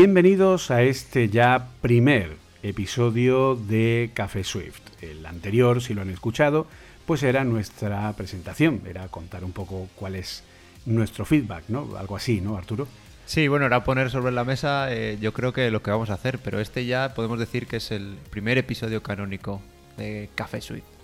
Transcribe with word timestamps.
Bienvenidos 0.00 0.70
a 0.70 0.82
este 0.82 1.28
ya 1.28 1.70
primer 1.80 2.36
episodio 2.62 3.56
de 3.56 4.12
Café 4.14 4.44
Swift. 4.44 4.80
El 5.02 5.26
anterior, 5.26 5.82
si 5.82 5.92
lo 5.92 6.02
han 6.02 6.10
escuchado, 6.10 6.68
pues 7.04 7.24
era 7.24 7.42
nuestra 7.42 8.12
presentación, 8.12 8.82
era 8.88 9.08
contar 9.08 9.42
un 9.42 9.50
poco 9.50 9.88
cuál 9.96 10.14
es 10.14 10.44
nuestro 10.86 11.24
feedback, 11.24 11.64
¿no? 11.66 11.96
Algo 11.98 12.14
así, 12.14 12.40
¿no, 12.40 12.56
Arturo? 12.56 12.86
Sí, 13.26 13.48
bueno, 13.48 13.66
era 13.66 13.82
poner 13.82 14.08
sobre 14.08 14.30
la 14.30 14.44
mesa 14.44 14.86
eh, 14.94 15.18
yo 15.20 15.32
creo 15.32 15.52
que 15.52 15.68
lo 15.72 15.82
que 15.82 15.90
vamos 15.90 16.10
a 16.10 16.14
hacer, 16.14 16.38
pero 16.38 16.60
este 16.60 16.86
ya 16.86 17.12
podemos 17.12 17.40
decir 17.40 17.66
que 17.66 17.78
es 17.78 17.90
el 17.90 18.18
primer 18.30 18.56
episodio 18.56 19.02
canónico 19.02 19.60
de 19.96 20.30
Café 20.36 20.60
Swift. 20.60 20.97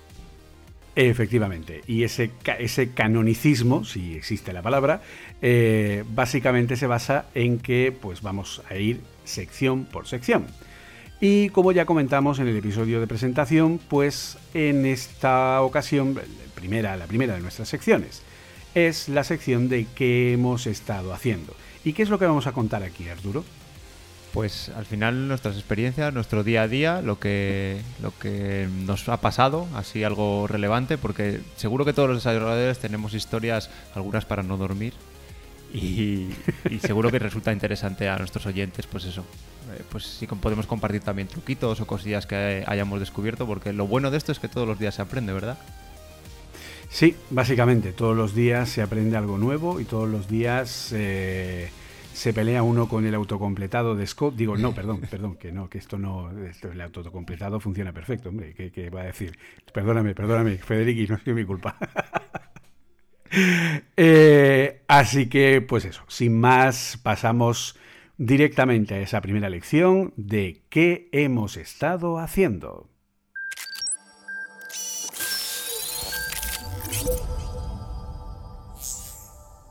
Efectivamente, 0.97 1.81
y 1.89 2.05
ese, 2.05 2.31
ese 2.59 2.91
canonicismo, 2.91 3.85
si 3.85 4.15
existe 4.15 4.53
la 4.53 4.63
palabra, 4.63 5.03
eh, 5.43 6.05
básicamente 6.15 6.77
se 6.77 6.87
basa 6.87 7.27
en 7.35 7.59
que 7.59 7.93
pues 8.01 8.23
vamos 8.23 8.63
a 8.71 8.77
ir 8.77 9.01
sección 9.25 9.87
por 9.87 10.07
sección. 10.07 10.47
Y 11.21 11.49
como 11.49 11.73
ya 11.73 11.85
comentamos 11.85 12.39
en 12.39 12.47
el 12.47 12.57
episodio 12.57 13.01
de 13.01 13.07
presentación, 13.09 13.81
pues 13.89 14.39
en 14.53 14.87
esta 14.87 15.63
ocasión, 15.63 16.21
primera, 16.55 16.97
la 16.97 17.07
primera 17.07 17.35
de 17.35 17.41
nuestras 17.41 17.69
secciones, 17.69 18.23
es 18.75 19.09
la 19.09 19.25
sección 19.25 19.69
de 19.69 19.87
qué 19.97 20.33
hemos 20.33 20.67
estado 20.67 21.13
haciendo. 21.13 21.57
¿Y 21.85 21.93
qué 21.93 22.03
es 22.03 22.09
lo 22.09 22.19
que 22.19 22.27
vamos 22.27 22.47
a 22.47 22.53
contar 22.53 22.83
aquí, 22.83 23.09
Arturo? 23.09 23.45
Pues 24.35 24.69
al 24.71 24.85
final 24.85 25.29
nuestras 25.29 25.55
experiencias, 25.55 26.13
nuestro 26.13 26.43
día 26.43 26.63
a 26.63 26.69
día, 26.69 27.01
lo 27.03 27.21
que, 27.21 27.81
lo 28.03 28.13
que 28.19 28.69
nos 28.85 29.09
ha 29.09 29.21
pasado, 29.21 29.69
así 29.77 30.03
algo 30.03 30.49
relevante, 30.49 30.99
porque 30.99 31.41
seguro 31.55 31.85
que 31.85 31.93
todos 31.93 32.09
los 32.09 32.19
desarrolladores 32.19 32.81
tenemos 32.81 33.15
historias, 33.15 33.71
algunas 33.95 34.25
para 34.25 34.43
no 34.43 34.57
dormir, 34.57 34.93
y, 35.73 36.31
seguro 36.81 37.13
que 37.13 37.21
resulta 37.21 37.53
interesante 37.53 38.09
a 38.09 38.19
nuestros 38.19 38.45
oyentes, 38.47 38.89
pues 38.89 39.05
eso. 39.05 39.25
Eh, 39.73 39.83
Pues 39.89 40.05
sí 40.05 40.27
podemos 40.27 40.67
compartir 40.67 41.03
también 41.03 41.29
truquitos 41.29 41.81
o 41.81 41.87
cosillas 41.87 42.27
que 42.27 42.65
hayamos 42.67 42.99
descubierto, 42.99 43.47
porque 43.47 43.73
lo 43.73 43.87
bueno 43.87 44.11
de 44.11 44.19
esto 44.19 44.33
es 44.33 44.41
que 44.41 44.49
todos 44.49 44.67
los 44.67 44.81
días 44.81 44.97
se 44.97 45.03
aprende, 45.03 45.33
¿verdad? 45.33 45.59
Sí, 46.91 47.15
básicamente, 47.31 47.93
todos 47.93 48.17
los 48.17 48.35
días 48.35 48.69
se 48.69 48.83
aprende 48.83 49.17
algo 49.17 49.39
nuevo 49.39 49.79
y 49.79 49.85
todos 49.85 50.09
los 50.09 50.27
días 50.27 50.91
eh, 50.93 51.71
se 52.15 52.33
pelea 52.33 52.63
uno 52.63 52.89
con 52.89 53.05
el 53.05 53.15
autocompletado 53.15 53.97
de 53.97 54.07
Scott. 54.07 54.37
Digo, 54.37 54.57
no, 54.57 54.73
perdón, 54.73 55.01
perdón, 55.11 55.37
que 55.37 55.51
no, 55.51 55.69
que 55.69 55.79
esto 55.79 55.99
no, 55.99 56.31
esto, 56.47 56.71
el 56.71 56.81
autocompletado 56.81 57.59
funciona 57.59 57.93
perfecto, 57.93 58.29
hombre, 58.29 58.55
¿qué, 58.55 58.71
qué 58.71 58.89
va 58.89 59.03
a 59.03 59.05
decir? 59.05 59.37
Perdóname, 59.73 60.15
perdóname, 60.15 60.57
Federici, 60.59 61.11
no 61.11 61.17
es 61.17 61.27
mi 61.27 61.45
culpa. 61.45 61.77
Eh, 63.97 64.83
así 64.87 65.29
que, 65.29 65.61
pues 65.61 65.85
eso, 65.85 66.05
sin 66.07 66.39
más, 66.39 67.01
pasamos 67.03 67.77
directamente 68.17 68.95
a 68.95 69.01
esa 69.01 69.21
primera 69.21 69.51
lección 69.51 70.13
de 70.17 70.63
qué 70.69 71.09
hemos 71.11 71.57
estado 71.57 72.21
haciendo. 72.21 72.89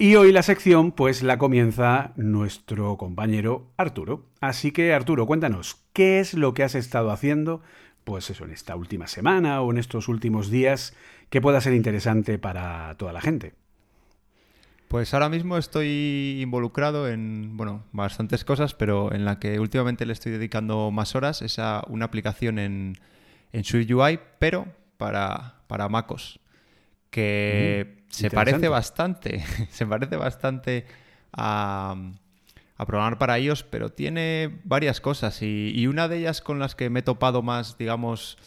Y 0.04 0.18
hoy 0.18 0.34
la 0.34 0.44
sección 0.44 0.92
pues 0.92 1.24
la 1.24 1.38
comienza 1.38 2.12
nuestro 2.18 2.98
compañero 2.98 3.72
Arturo. 3.78 4.26
Así 4.42 4.74
que 4.74 4.94
Arturo, 4.94 5.26
cuéntanos, 5.26 5.78
¿qué 5.94 6.20
es 6.20 6.34
lo 6.34 6.54
que 6.54 6.64
has 6.64 6.76
estado 6.76 7.10
haciendo 7.10 7.62
pues 8.04 8.30
eso 8.30 8.44
en 8.44 8.52
esta 8.52 8.76
última 8.76 9.08
semana 9.08 9.62
o 9.62 9.72
en 9.72 9.78
estos 9.78 10.10
últimos 10.10 10.50
días 10.50 10.94
que 11.30 11.40
pueda 11.40 11.62
ser 11.62 11.74
interesante 11.74 12.38
para 12.38 12.98
toda 12.98 13.14
la 13.14 13.22
gente? 13.22 13.54
Pues 14.90 15.14
ahora 15.14 15.30
mismo 15.30 15.58
estoy 15.58 16.42
involucrado 16.42 17.08
en, 17.08 17.56
bueno, 17.56 17.86
bastantes 17.94 18.44
cosas, 18.44 18.74
pero 18.74 19.14
en 19.14 19.24
la 19.24 19.40
que 19.40 19.58
últimamente 19.58 20.06
le 20.06 20.12
estoy 20.12 20.34
dedicando 20.34 20.92
más 20.92 21.16
horas 21.16 21.42
es 21.42 21.60
a 21.60 21.82
una 21.88 22.04
aplicación 22.04 22.60
en, 22.60 22.98
en 23.54 23.64
Swift 23.64 23.90
UI, 23.90 24.20
pero 24.38 24.68
para, 24.98 25.62
para 25.68 25.88
MacOS, 25.88 26.42
que 27.14 28.04
Mm, 28.04 28.12
se 28.12 28.30
parece 28.32 28.68
bastante, 28.70 29.44
se 29.70 29.86
parece 29.86 30.18
bastante 30.18 30.86
a, 31.32 31.96
a 32.78 32.86
programar 32.86 33.18
para 33.18 33.38
iOS, 33.40 33.64
pero 33.64 33.92
tiene 33.92 34.60
varias 34.64 35.00
cosas 35.00 35.42
y, 35.42 35.72
y 35.76 35.88
una 35.88 36.08
de 36.08 36.18
ellas 36.18 36.42
con 36.42 36.58
las 36.60 36.76
que 36.76 36.90
me 36.90 37.00
he 37.00 37.04
topado 37.04 37.44
más, 37.44 37.78
digamos, 37.78 38.38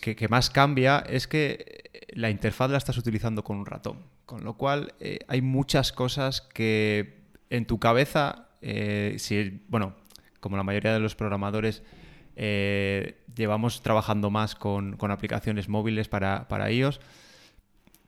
que, 0.00 0.16
que 0.16 0.28
más 0.28 0.50
cambia 0.50 1.04
es 1.08 1.26
que 1.26 1.90
la 2.10 2.28
interfaz 2.28 2.70
la 2.70 2.78
estás 2.78 2.98
utilizando 2.98 3.42
con 3.42 3.56
un 3.56 3.66
ratón. 3.66 3.98
Con 4.26 4.44
lo 4.44 4.54
cual 4.54 4.94
eh, 5.00 5.18
hay 5.28 5.42
muchas 5.42 5.92
cosas 5.92 6.40
que 6.40 7.24
en 7.50 7.66
tu 7.66 7.78
cabeza, 7.78 8.48
eh, 8.62 9.16
si, 9.18 9.62
bueno, 9.68 9.94
como 10.40 10.56
la 10.56 10.62
mayoría 10.62 10.92
de 10.92 11.00
los 11.00 11.14
programadores, 11.14 11.82
eh, 12.36 13.18
llevamos 13.34 13.82
trabajando 13.82 14.30
más 14.30 14.54
con, 14.54 14.96
con 14.96 15.10
aplicaciones 15.10 15.68
móviles 15.68 16.08
para, 16.08 16.48
para 16.48 16.70
iOS, 16.70 17.00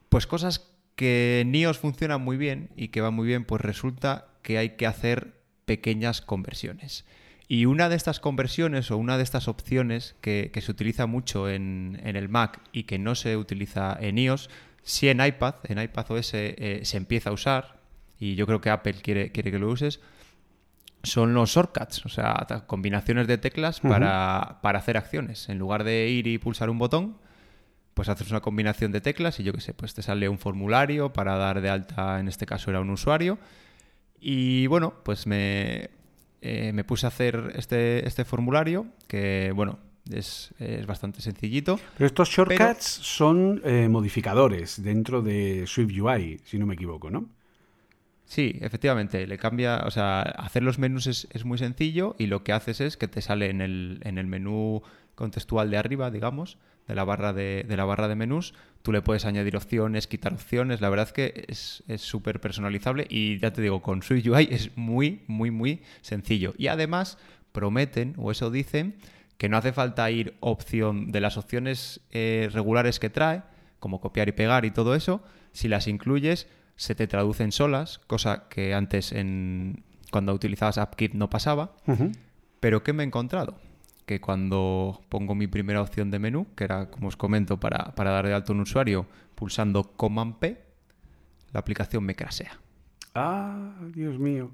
pues 0.08 0.26
cosas 0.26 0.72
que 0.94 1.40
en 1.40 1.54
iOS 1.54 1.78
funcionan 1.78 2.22
muy 2.22 2.36
bien 2.36 2.70
y 2.76 2.88
que 2.88 3.00
van 3.00 3.14
muy 3.14 3.26
bien, 3.26 3.44
pues 3.44 3.60
resulta 3.60 4.28
que 4.42 4.58
hay 4.58 4.70
que 4.70 4.86
hacer 4.86 5.34
pequeñas 5.64 6.20
conversiones. 6.20 7.04
Y 7.48 7.66
una 7.66 7.88
de 7.88 7.96
estas 7.96 8.18
conversiones 8.18 8.90
o 8.90 8.96
una 8.96 9.16
de 9.16 9.22
estas 9.22 9.46
opciones 9.46 10.16
que, 10.20 10.50
que 10.52 10.60
se 10.60 10.70
utiliza 10.70 11.06
mucho 11.06 11.48
en, 11.48 12.00
en 12.02 12.16
el 12.16 12.28
Mac 12.28 12.60
y 12.72 12.84
que 12.84 12.98
no 12.98 13.14
se 13.14 13.36
utiliza 13.36 13.96
en 14.00 14.18
iOS, 14.18 14.50
sí 14.82 15.08
en 15.08 15.24
iPad, 15.24 15.56
en 15.64 15.80
iPad 15.80 16.10
OS 16.10 16.30
eh, 16.34 16.80
se 16.82 16.96
empieza 16.96 17.30
a 17.30 17.32
usar, 17.32 17.80
y 18.18 18.34
yo 18.34 18.46
creo 18.46 18.60
que 18.60 18.70
Apple 18.70 18.94
quiere, 18.94 19.30
quiere 19.30 19.50
que 19.50 19.58
lo 19.58 19.68
uses, 19.68 20.00
son 21.02 21.34
los 21.34 21.50
shortcuts, 21.50 22.06
o 22.06 22.08
sea, 22.08 22.46
combinaciones 22.66 23.26
de 23.26 23.38
teclas 23.38 23.80
para, 23.80 24.58
para 24.62 24.78
hacer 24.78 24.96
acciones. 24.96 25.48
En 25.48 25.58
lugar 25.58 25.84
de 25.84 26.08
ir 26.08 26.26
y 26.26 26.38
pulsar 26.38 26.70
un 26.70 26.78
botón, 26.78 27.18
pues 27.96 28.10
haces 28.10 28.30
una 28.30 28.42
combinación 28.42 28.92
de 28.92 29.00
teclas 29.00 29.40
y 29.40 29.42
yo 29.42 29.54
qué 29.54 29.62
sé, 29.62 29.72
pues 29.72 29.94
te 29.94 30.02
sale 30.02 30.28
un 30.28 30.38
formulario 30.38 31.14
para 31.14 31.38
dar 31.38 31.62
de 31.62 31.70
alta, 31.70 32.20
en 32.20 32.28
este 32.28 32.44
caso 32.44 32.68
era 32.68 32.80
un 32.80 32.90
usuario. 32.90 33.38
Y 34.20 34.66
bueno, 34.66 34.92
pues 35.02 35.26
me, 35.26 35.88
eh, 36.42 36.72
me 36.74 36.84
puse 36.84 37.06
a 37.06 37.08
hacer 37.08 37.54
este, 37.56 38.06
este 38.06 38.26
formulario, 38.26 38.86
que 39.08 39.50
bueno, 39.56 39.78
es, 40.12 40.52
es 40.58 40.84
bastante 40.84 41.22
sencillito. 41.22 41.80
Pero 41.96 42.06
estos 42.06 42.28
shortcuts 42.28 42.84
son 42.84 43.62
eh, 43.64 43.88
modificadores 43.88 44.82
dentro 44.82 45.22
de 45.22 45.64
Swift 45.66 45.98
UI, 45.98 46.38
si 46.44 46.58
no 46.58 46.66
me 46.66 46.74
equivoco, 46.74 47.10
¿no? 47.10 47.30
Sí, 48.26 48.58
efectivamente, 48.60 49.26
le 49.26 49.38
cambia, 49.38 49.84
o 49.86 49.90
sea, 49.90 50.20
hacer 50.20 50.62
los 50.62 50.78
menús 50.78 51.06
es, 51.06 51.28
es 51.30 51.46
muy 51.46 51.56
sencillo 51.56 52.14
y 52.18 52.26
lo 52.26 52.44
que 52.44 52.52
haces 52.52 52.82
es 52.82 52.98
que 52.98 53.08
te 53.08 53.22
sale 53.22 53.48
en 53.48 53.62
el, 53.62 54.00
en 54.02 54.18
el 54.18 54.26
menú 54.26 54.82
contextual 55.14 55.70
de 55.70 55.78
arriba, 55.78 56.10
digamos, 56.10 56.58
de 56.86 56.94
la 56.94 57.04
barra 57.04 57.32
de, 57.32 57.64
de 57.66 57.76
la 57.76 57.84
barra 57.84 58.08
de 58.08 58.14
menús, 58.14 58.54
tú 58.82 58.92
le 58.92 59.02
puedes 59.02 59.24
añadir 59.24 59.56
opciones, 59.56 60.06
quitar 60.06 60.32
opciones, 60.32 60.80
la 60.80 60.88
verdad 60.88 61.08
es 61.08 61.12
que 61.12 61.44
es 61.48 61.82
es 61.88 62.02
súper 62.02 62.40
personalizable 62.40 63.06
y 63.10 63.38
ya 63.38 63.52
te 63.52 63.62
digo, 63.62 63.82
con 63.82 64.02
Swift 64.02 64.26
UI 64.26 64.48
es 64.50 64.76
muy, 64.76 65.22
muy, 65.26 65.50
muy 65.50 65.82
sencillo. 66.02 66.54
Y 66.56 66.68
además 66.68 67.18
prometen, 67.52 68.14
o 68.16 68.30
eso 68.30 68.50
dicen, 68.50 68.96
que 69.38 69.48
no 69.48 69.56
hace 69.56 69.72
falta 69.72 70.10
ir 70.10 70.36
opción 70.40 71.12
de 71.12 71.20
las 71.20 71.36
opciones 71.36 72.00
eh, 72.10 72.48
regulares 72.52 72.98
que 73.00 73.10
trae, 73.10 73.42
como 73.78 74.00
copiar 74.00 74.28
y 74.28 74.32
pegar 74.32 74.64
y 74.64 74.70
todo 74.70 74.94
eso, 74.94 75.22
si 75.52 75.68
las 75.68 75.86
incluyes, 75.88 76.46
se 76.76 76.94
te 76.94 77.06
traducen 77.06 77.52
solas, 77.52 77.98
cosa 78.06 78.48
que 78.48 78.74
antes 78.74 79.12
en, 79.12 79.82
cuando 80.10 80.32
utilizabas 80.32 80.78
AppKit 80.78 81.14
no 81.14 81.30
pasaba. 81.30 81.76
Pero 82.60 82.82
¿qué 82.82 82.92
me 82.92 83.02
he 83.02 83.06
encontrado? 83.06 83.58
Que 84.06 84.20
cuando 84.20 85.02
pongo 85.08 85.34
mi 85.34 85.46
primera 85.48 85.82
opción 85.82 86.10
de 86.10 86.18
menú, 86.18 86.46
que 86.56 86.64
era, 86.64 86.90
como 86.90 87.08
os 87.08 87.16
comento, 87.16 87.58
para, 87.60 87.94
para 87.94 88.12
dar 88.12 88.26
de 88.26 88.34
alto 88.34 88.52
un 88.52 88.60
usuario, 88.60 89.06
pulsando 89.34 89.82
Command 89.82 90.36
P, 90.38 90.62
la 91.52 91.60
aplicación 91.60 92.04
me 92.04 92.14
crasea. 92.14 92.58
Ah, 93.14 93.74
Dios 93.94 94.18
mío. 94.18 94.50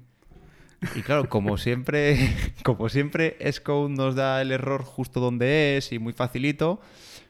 Y 0.95 1.01
claro, 1.01 1.29
como 1.29 1.57
siempre, 1.59 2.33
como 2.63 2.89
siempre, 2.89 3.37
Xcode 3.39 3.93
nos 3.93 4.15
da 4.15 4.41
el 4.41 4.51
error 4.51 4.83
justo 4.83 5.19
donde 5.19 5.77
es 5.77 5.91
y 5.91 5.99
muy 5.99 6.13
facilito, 6.13 6.81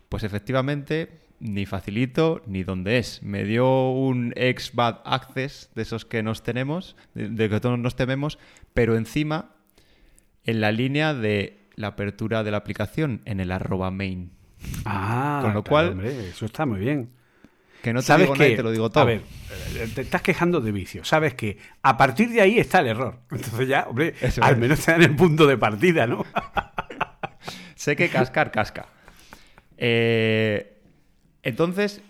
pues 0.10 0.24
efectivamente 0.24 1.20
ni 1.40 1.66
facilito 1.66 2.42
ni 2.46 2.64
donde 2.64 2.98
es. 2.98 3.22
Me 3.22 3.44
dio 3.44 3.92
un 3.92 4.34
ex 4.36 4.74
bad 4.74 5.02
access 5.06 5.70
de 5.76 5.82
esos 5.82 6.06
que 6.06 6.24
nos 6.24 6.44
tenemos, 6.44 6.96
de, 7.14 7.50
que 7.50 7.60
todos 7.60 7.78
nos 7.78 7.96
tememos, 7.96 8.40
pero 8.74 8.96
encima 8.96 9.56
en 10.46 10.62
la 10.62 10.72
línea 10.72 11.14
de 11.14 11.63
la 11.76 11.88
apertura 11.88 12.44
de 12.44 12.52
la 12.52 12.58
aplicación 12.58 13.22
en 13.26 13.40
el 13.40 13.52
arroba 13.52 13.92
main. 13.92 14.32
Ah, 14.86 15.40
con 15.42 15.54
lo 15.54 15.64
cual, 15.64 16.00
eso 16.06 16.46
está 16.46 16.66
muy 16.66 16.80
bien. 16.80 17.10
Que 17.82 17.92
no 17.92 18.02
te 18.02 18.18
digo 18.18 18.34
te 18.34 18.64
lo 18.64 18.72
digo 18.72 18.90
todo. 18.90 19.04
A 19.04 19.08
ver, 19.08 19.22
eh, 19.76 19.90
te 19.94 20.02
estás 20.02 20.22
quejando 20.22 20.62
de 20.62 20.72
vicio. 20.72 21.04
Sabes 21.04 21.34
que 21.34 21.58
a 21.82 21.98
partir 21.98 22.30
de 22.30 22.40
ahí 22.40 22.58
está 22.58 22.80
el 22.80 22.88
error. 22.88 23.20
Entonces 23.32 23.68
ya, 23.68 23.88
hombre, 23.90 24.14
al 24.42 24.58
menos 24.58 24.80
te 24.80 24.92
dan 24.92 25.02
el 25.02 25.16
punto 25.16 25.46
de 25.48 25.58
partida, 25.58 26.08
¿no? 26.08 26.26
sé 27.76 27.98
que 27.98 28.08
cascar, 28.08 28.52
casca. 28.52 28.88
Eh, 29.78 30.82
entonces, 31.42 32.02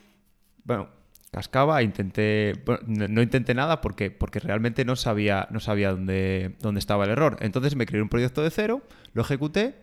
bueno, 0.63 0.89
cascaba, 1.33 1.81
intenté, 1.81 2.53
no, 2.85 3.21
intenté 3.23 3.55
nada 3.55 3.81
porque, 3.81 4.11
porque 4.11 4.39
realmente 4.39 4.85
no 4.85 4.95
sabía, 4.95 5.47
no 5.49 5.59
sabía 5.59 5.89
dónde, 5.89 6.55
dónde 6.61 6.77
estaba 6.77 7.05
el 7.05 7.09
error. 7.09 7.37
Entonces 7.41 7.75
me 7.75 7.87
creé 7.87 8.03
un 8.03 8.07
proyecto 8.07 8.43
de 8.43 8.51
cero, 8.51 8.83
lo 9.13 9.23
ejecuté, 9.23 9.73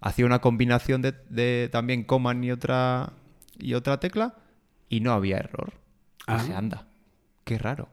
hacía 0.00 0.24
una 0.24 0.40
combinación 0.40 1.02
de, 1.02 1.68
también 1.72 2.04
command 2.04 2.44
y 2.44 2.52
otra, 2.52 3.12
y 3.58 3.74
otra 3.74 3.98
tecla 3.98 4.36
y 4.88 5.00
no 5.00 5.12
había 5.12 5.38
error. 5.38 5.72
Ah. 6.28 6.38
se 6.38 6.54
anda, 6.54 6.86
qué 7.42 7.58
raro. 7.58 7.88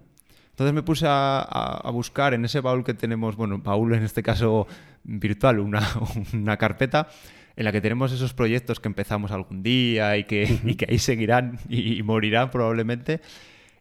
Entonces 0.51 0.75
me 0.75 0.83
puse 0.83 1.07
a, 1.09 1.89
buscar 1.91 2.35
en 2.35 2.45
ese 2.45 2.59
baúl 2.61 2.83
que 2.83 2.93
tenemos, 2.93 3.35
bueno, 3.35 3.57
baúl 3.57 3.95
en 3.95 4.03
este 4.03 4.21
caso 4.21 4.67
virtual, 5.03 5.57
una, 5.59 5.81
una 6.33 6.57
carpeta 6.57 7.07
en 7.57 7.65
la 7.65 7.71
que 7.71 7.81
tenemos 7.81 8.11
esos 8.11 8.35
proyectos 8.35 8.79
que 8.79 8.87
empezamos 8.87 9.31
algún 9.31 9.63
día 9.63 10.15
y 10.15 10.25
que, 10.25 10.75
que 10.77 10.85
ahí 10.87 10.99
seguirán 10.99 11.59
y, 11.67 12.01
morirán 12.03 12.51
probablemente. 12.51 13.19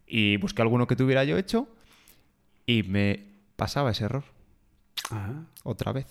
Y 0.06 0.38
busqué 0.38 0.62
alguno 0.62 0.86
que 0.86 0.96
tuviera 0.96 1.24
yo 1.24 1.36
hecho 1.36 1.68
y 2.64 2.82
me 2.84 3.24
pasaba 3.56 3.90
ese 3.90 4.06
error. 4.06 4.24
Ah. 5.10 5.42
Otra 5.62 5.92
vez. 5.92 6.06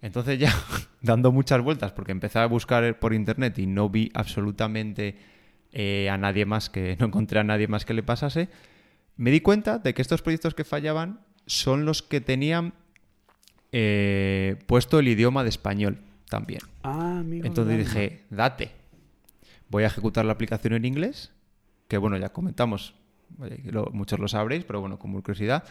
Entonces 0.00 0.38
ya, 0.38 0.54
dando 1.02 1.32
muchas 1.32 1.60
vueltas, 1.60 1.90
porque 1.90 2.12
empecé 2.12 2.38
a 2.38 2.46
buscar 2.46 3.00
por 3.00 3.14
internet 3.14 3.58
y 3.58 3.66
no 3.66 3.88
vi 3.88 4.12
absolutamente 4.14 5.18
eh, 5.72 6.08
a 6.08 6.16
nadie 6.18 6.46
más 6.46 6.70
que, 6.70 6.96
no 7.00 7.06
encontré 7.06 7.40
a 7.40 7.44
nadie 7.44 7.66
más 7.66 7.84
que 7.84 7.94
le 7.94 8.04
pasase, 8.04 8.48
me 9.16 9.32
di 9.32 9.40
cuenta 9.40 9.78
de 9.78 9.92
que 9.92 10.02
estos 10.02 10.22
proyectos 10.22 10.54
que 10.54 10.62
fallaban 10.62 11.18
son 11.46 11.84
los 11.84 12.02
que 12.02 12.20
tenían 12.20 12.74
eh, 13.72 14.56
puesto 14.66 15.00
el 15.00 15.08
idioma 15.08 15.42
de 15.42 15.48
español 15.48 15.98
también. 16.34 16.62
Ah, 16.82 17.22
Entonces 17.24 17.78
dije, 17.78 18.24
date. 18.28 18.72
Voy 19.68 19.84
a 19.84 19.86
ejecutar 19.86 20.24
la 20.24 20.32
aplicación 20.32 20.74
en 20.74 20.84
inglés, 20.84 21.30
que 21.86 21.96
bueno, 21.96 22.16
ya 22.16 22.30
comentamos, 22.30 22.94
muchos 23.92 24.18
lo 24.18 24.26
sabréis, 24.26 24.64
pero 24.64 24.80
bueno, 24.80 24.98
como 24.98 25.22
curiosidad, 25.22 25.62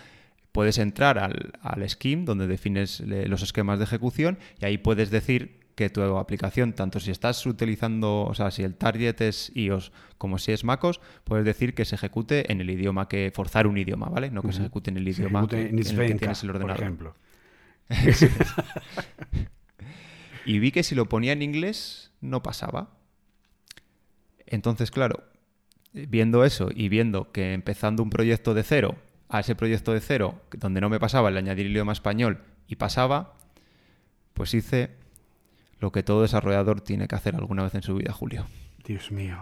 puedes 0.54 0.78
entrar 0.78 1.20
al, 1.20 1.52
al 1.62 1.90
scheme 1.90 2.24
donde 2.24 2.48
defines 2.48 3.02
los 3.02 3.42
esquemas 3.42 3.78
de 3.78 3.84
ejecución 3.84 4.38
y 4.62 4.66
ahí 4.66 4.78
puedes 4.78 5.12
decir 5.12 5.60
que 5.76 5.90
tu 5.90 6.02
aplicación, 6.18 6.72
tanto 6.72 7.02
si 7.02 7.12
estás 7.12 7.46
utilizando, 7.46 8.22
o 8.22 8.34
sea, 8.34 8.52
si 8.52 8.64
el 8.64 8.76
target 8.76 9.20
es 9.20 9.52
iOS 9.54 9.92
como 10.18 10.38
si 10.38 10.54
es 10.54 10.64
MacOS, 10.64 11.02
puedes 11.26 11.44
decir 11.44 11.74
que 11.74 11.84
se 11.84 11.96
ejecute 11.96 12.50
en 12.54 12.62
el 12.62 12.70
idioma 12.70 13.10
que, 13.10 13.32
forzar 13.36 13.68
un 13.68 13.78
idioma, 13.78 14.08
¿vale? 14.08 14.32
No 14.32 14.44
que 14.44 14.54
se 14.54 14.62
ejecute 14.62 14.92
en 14.92 14.98
el 14.98 15.08
idioma 15.08 15.46
en 15.52 15.78
el 15.78 15.86
que 15.86 16.16
tienes 16.16 16.44
el 16.44 16.52
ordenador. 16.52 16.78
Por 16.78 16.84
ejemplo. 16.84 17.16
Y 20.46 20.60
vi 20.60 20.72
que 20.72 20.84
si 20.84 20.96
lo 20.96 21.08
ponía 21.08 21.34
en 21.34 21.42
inglés 21.42 22.12
no 22.22 22.44
pasaba. 22.44 22.98
Entonces, 24.46 24.92
claro, 24.92 25.24
viendo 25.94 26.44
eso 26.44 26.70
y 26.74 26.90
viendo 26.90 27.32
que 27.32 27.54
empezando 27.54 28.04
un 28.04 28.10
proyecto 28.10 28.54
de 28.54 28.64
cero, 28.64 28.96
a 29.30 29.40
ese 29.40 29.56
proyecto 29.56 29.94
de 29.94 30.00
cero, 30.00 30.42
donde 30.52 30.82
no 30.82 30.90
me 30.90 31.00
pasaba 31.00 31.30
el 31.30 31.38
añadir 31.38 31.66
idioma 31.66 31.92
español 31.92 32.44
y 32.68 32.76
pasaba, 32.76 33.34
pues 34.34 34.54
hice 34.54 34.92
lo 35.80 35.92
que 35.92 36.04
todo 36.04 36.22
desarrollador 36.22 36.82
tiene 36.82 37.08
que 37.08 37.16
hacer 37.16 37.36
alguna 37.36 37.64
vez 37.64 37.74
en 37.76 37.82
su 37.82 37.96
vida, 37.96 38.14
Julio. 38.14 38.46
Dios 38.86 39.12
mío. 39.12 39.38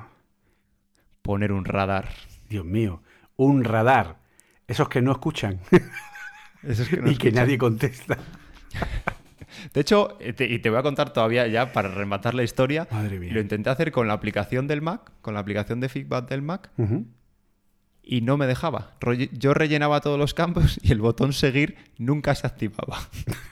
Poner 1.21 1.51
un 1.51 1.65
radar. 1.65 2.09
Dios 2.49 2.65
mío, 2.65 3.03
un 3.35 3.63
radar. 3.63 4.19
Esos 4.67 4.87
que 4.87 5.01
no 5.01 5.11
escuchan. 5.11 5.59
Esos 6.63 6.87
que 6.87 6.97
no 7.01 7.11
y 7.11 7.17
que 7.17 7.31
nadie 7.31 7.57
contesta. 7.57 8.17
De 9.73 9.81
hecho, 9.81 10.17
eh, 10.19 10.33
y 10.39 10.59
te 10.59 10.69
voy 10.69 10.79
a 10.79 10.83
contar 10.83 11.13
todavía 11.13 11.47
ya 11.47 11.73
para 11.73 11.89
rematar 11.89 12.33
la 12.33 12.43
historia. 12.43 12.87
Madre 12.91 13.19
mía. 13.19 13.33
Lo 13.33 13.41
intenté 13.41 13.69
hacer 13.69 13.91
con 13.91 14.07
la 14.07 14.13
aplicación 14.13 14.67
del 14.67 14.81
Mac, 14.81 15.11
con 15.21 15.33
la 15.33 15.39
aplicación 15.39 15.79
de 15.79 15.89
feedback 15.89 16.29
del 16.29 16.41
Mac. 16.41 16.71
Y 18.03 18.21
no 18.21 18.37
me 18.37 18.47
dejaba. 18.47 18.95
Yo 19.31 19.53
rellenaba 19.53 20.01
todos 20.01 20.17
los 20.17 20.33
campos 20.33 20.79
y 20.81 20.91
el 20.91 20.99
botón 20.99 21.33
seguir 21.33 21.77
nunca 21.97 22.35
se 22.35 22.47
activaba. 22.47 22.99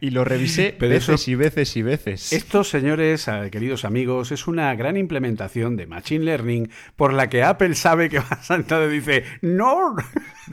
Y 0.00 0.10
lo 0.10 0.24
revisé 0.24 0.76
veces 0.78 1.28
y 1.28 1.34
veces 1.34 1.76
y 1.76 1.82
veces. 1.82 2.32
Esto, 2.32 2.64
señores, 2.64 3.28
eh, 3.28 3.48
queridos 3.50 3.84
amigos, 3.84 4.32
es 4.32 4.46
una 4.46 4.74
gran 4.74 4.96
implementación 4.96 5.76
de 5.76 5.86
Machine 5.86 6.24
Learning 6.24 6.70
por 6.96 7.12
la 7.12 7.28
que 7.28 7.42
Apple 7.42 7.74
sabe 7.74 8.08
que 8.08 8.18
va 8.18 8.40
a 8.48 8.84
y 8.84 8.88
dice, 8.88 9.24
no. 9.42 9.94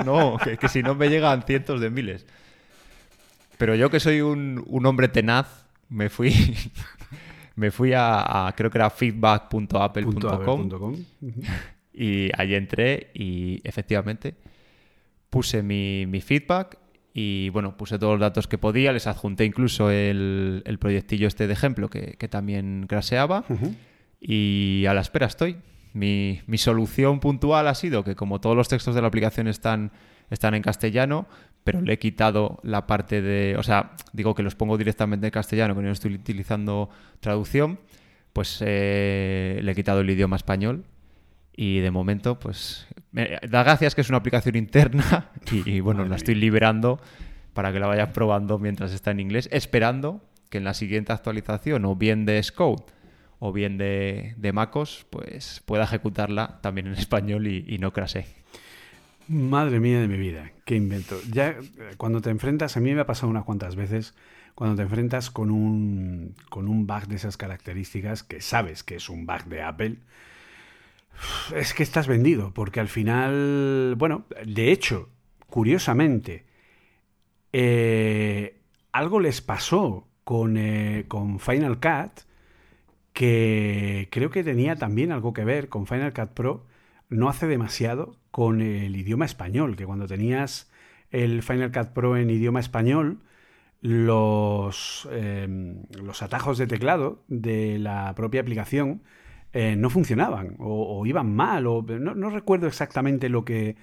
No, 0.06 0.38
que, 0.44 0.58
que 0.58 0.68
si 0.70 0.84
no 0.84 0.96
me 0.96 1.10
llegan 1.10 1.44
cientos 1.44 1.80
de 1.80 1.90
miles. 1.90 2.26
Pero 3.62 3.76
yo 3.76 3.92
que 3.92 4.00
soy 4.00 4.22
un, 4.22 4.66
hombre 4.88 5.08
tenaz, 5.08 5.68
me 5.88 6.10
fui, 6.10 6.34
me 7.56 7.70
fui 7.70 7.92
a, 7.96 8.52
creo 8.58 8.72
que 8.72 8.80
era 8.80 8.90
feedback.apple.com 8.90 10.96
y 11.94 12.32
allí 12.36 12.56
entré 12.56 13.12
y 13.14 13.62
efectivamente 13.64 14.34
puse 15.30 15.62
mi, 15.62 16.08
feedback 16.22 16.80
y 17.14 17.50
bueno, 17.50 17.78
puse 17.78 18.00
todos 18.00 18.14
los 18.14 18.22
datos 18.22 18.48
que 18.48 18.58
podía, 18.58 18.94
les 18.94 19.06
adjunté 19.06 19.46
incluso 19.46 19.92
el, 19.92 20.64
proyectillo 20.80 21.28
este 21.28 21.46
de 21.46 21.54
ejemplo 21.54 21.88
que, 21.88 22.28
también 22.32 22.88
craseaba 22.90 23.46
y 24.20 24.86
a 24.88 24.96
la 24.96 25.02
espera 25.02 25.28
estoy. 25.28 25.58
Mi, 25.94 26.42
mi, 26.48 26.58
solución 26.58 27.20
puntual 27.20 27.68
ha 27.68 27.76
sido 27.76 28.04
que 28.04 28.16
como 28.16 28.42
todos 28.42 28.56
los 28.56 28.70
textos 28.70 28.96
de 28.96 29.02
la 29.02 29.10
aplicación 29.10 29.48
están, 29.48 29.92
están 30.32 30.56
en 30.56 30.64
castellano, 30.64 31.28
pero 31.64 31.82
le 31.82 31.94
he 31.94 32.00
quitado 32.00 32.60
la 32.64 32.88
parte 32.88 33.22
de, 33.22 33.56
o 33.58 33.64
sea, 33.64 33.92
digo 34.14 34.34
que 34.34 34.44
los 34.44 34.56
pongo 34.56 34.78
directamente 34.78 35.28
en 35.28 35.32
castellano, 35.32 35.76
que 35.76 35.82
no 35.82 35.92
estoy 35.92 36.16
utilizando 36.16 36.90
traducción, 37.20 37.80
pues 38.34 38.64
eh, 38.66 39.60
le 39.62 39.72
he 39.72 39.76
quitado 39.76 40.02
el 40.02 40.10
idioma 40.10 40.36
español 40.36 40.86
y 41.56 41.80
de 41.80 41.92
momento, 41.92 42.40
pues, 42.40 42.88
da 43.12 43.64
gracias 43.64 43.94
que 43.94 44.02
es 44.02 44.10
una 44.10 44.18
aplicación 44.18 44.56
interna 44.56 45.30
y, 45.52 45.80
bueno, 45.82 46.06
la 46.06 46.16
estoy 46.16 46.36
liberando 46.36 47.00
para 47.54 47.72
que 47.74 47.80
la 47.80 47.88
vayan 47.88 48.14
probando 48.14 48.58
mientras 48.58 48.94
está 48.94 49.12
en 49.12 49.20
inglés, 49.20 49.50
esperando 49.52 50.22
que 50.50 50.58
en 50.58 50.64
la 50.64 50.74
siguiente 50.74 51.14
actualización, 51.14 51.86
o 51.86 51.96
bien 51.96 52.26
de 52.26 52.42
Scout 52.42 52.92
o 53.44 53.52
bien 53.52 53.78
de, 53.80 54.36
de 54.38 54.54
MacOS, 54.54 55.08
pues 55.10 55.64
pueda 55.66 55.86
ejecutarla 55.86 56.60
también 56.62 56.86
en 56.86 56.94
español 56.94 57.48
y, 57.48 57.66
y 57.68 57.80
no 57.80 57.92
crase. 57.92 58.28
Madre 59.28 59.80
mía 59.80 60.00
de 60.00 60.08
mi 60.08 60.18
vida, 60.18 60.52
invento. 60.76 61.20
Ya 61.32 61.50
eh, 61.50 61.60
cuando 61.98 62.22
te 62.22 62.30
enfrentas, 62.30 62.78
a 62.78 62.80
mí 62.80 62.94
me 62.94 63.02
ha 63.02 63.06
pasado 63.06 63.30
unas 63.30 63.44
cuantas 63.44 63.76
veces, 63.76 64.14
cuando 64.56 64.76
te 64.76 64.84
enfrentas 64.84 65.30
con 65.30 65.52
un, 65.52 66.36
con 66.50 66.68
un 66.68 66.88
bug 66.88 67.08
de 67.08 67.16
esas 67.16 67.38
características, 67.38 68.24
que 68.24 68.42
sabes 68.42 68.84
que 68.84 68.96
es 68.96 69.10
un 69.10 69.26
bug 69.26 69.46
de 69.46 69.62
Apple, 69.62 69.98
es 71.56 71.74
que 71.74 71.84
estás 71.84 72.08
vendido, 72.08 72.54
porque 72.54 72.80
al 72.80 72.88
final, 72.88 73.96
bueno, 73.98 74.26
de 74.46 74.72
hecho, 74.72 75.10
curiosamente, 75.48 76.46
eh, 77.54 78.60
algo 78.92 79.20
les 79.20 79.42
pasó 79.42 80.08
con, 80.24 80.58
eh, 80.58 81.06
con 81.08 81.40
Final 81.40 81.80
Cut, 81.80 82.24
que 83.14 84.08
creo 84.12 84.30
que 84.30 84.44
tenía 84.44 84.76
también 84.76 85.12
algo 85.12 85.34
que 85.34 85.44
ver 85.44 85.70
con 85.70 85.86
Final 85.86 86.14
Cut 86.14 86.30
Pro, 86.30 86.66
no 87.10 87.30
hace 87.30 87.48
demasiado 87.48 88.16
con 88.32 88.62
el 88.62 88.96
idioma 88.96 89.26
español, 89.26 89.76
que 89.76 89.86
cuando 89.86 90.08
tenías 90.08 90.72
el 91.12 91.44
Final 91.44 91.72
Cut 91.72 91.90
Pro 91.90 92.18
en 92.18 92.30
idioma 92.30 92.60
español, 92.60 93.20
los, 93.82 95.10
em, 95.12 95.84
los 96.02 96.22
atajos 96.22 96.58
de 96.58 96.68
teclado 96.68 97.24
de 97.28 97.80
la 97.80 98.14
propia 98.16 98.42
aplicación 98.42 99.02
eh, 99.54 99.76
no 99.76 99.90
funcionaban 99.90 100.56
o, 100.60 101.06
iban 101.06 101.36
mal 101.36 101.68
o 101.68 101.82
no, 101.82 102.30
recuerdo 102.30 102.68
exactamente 102.68 103.28
lo 103.28 103.44
que 103.44 103.76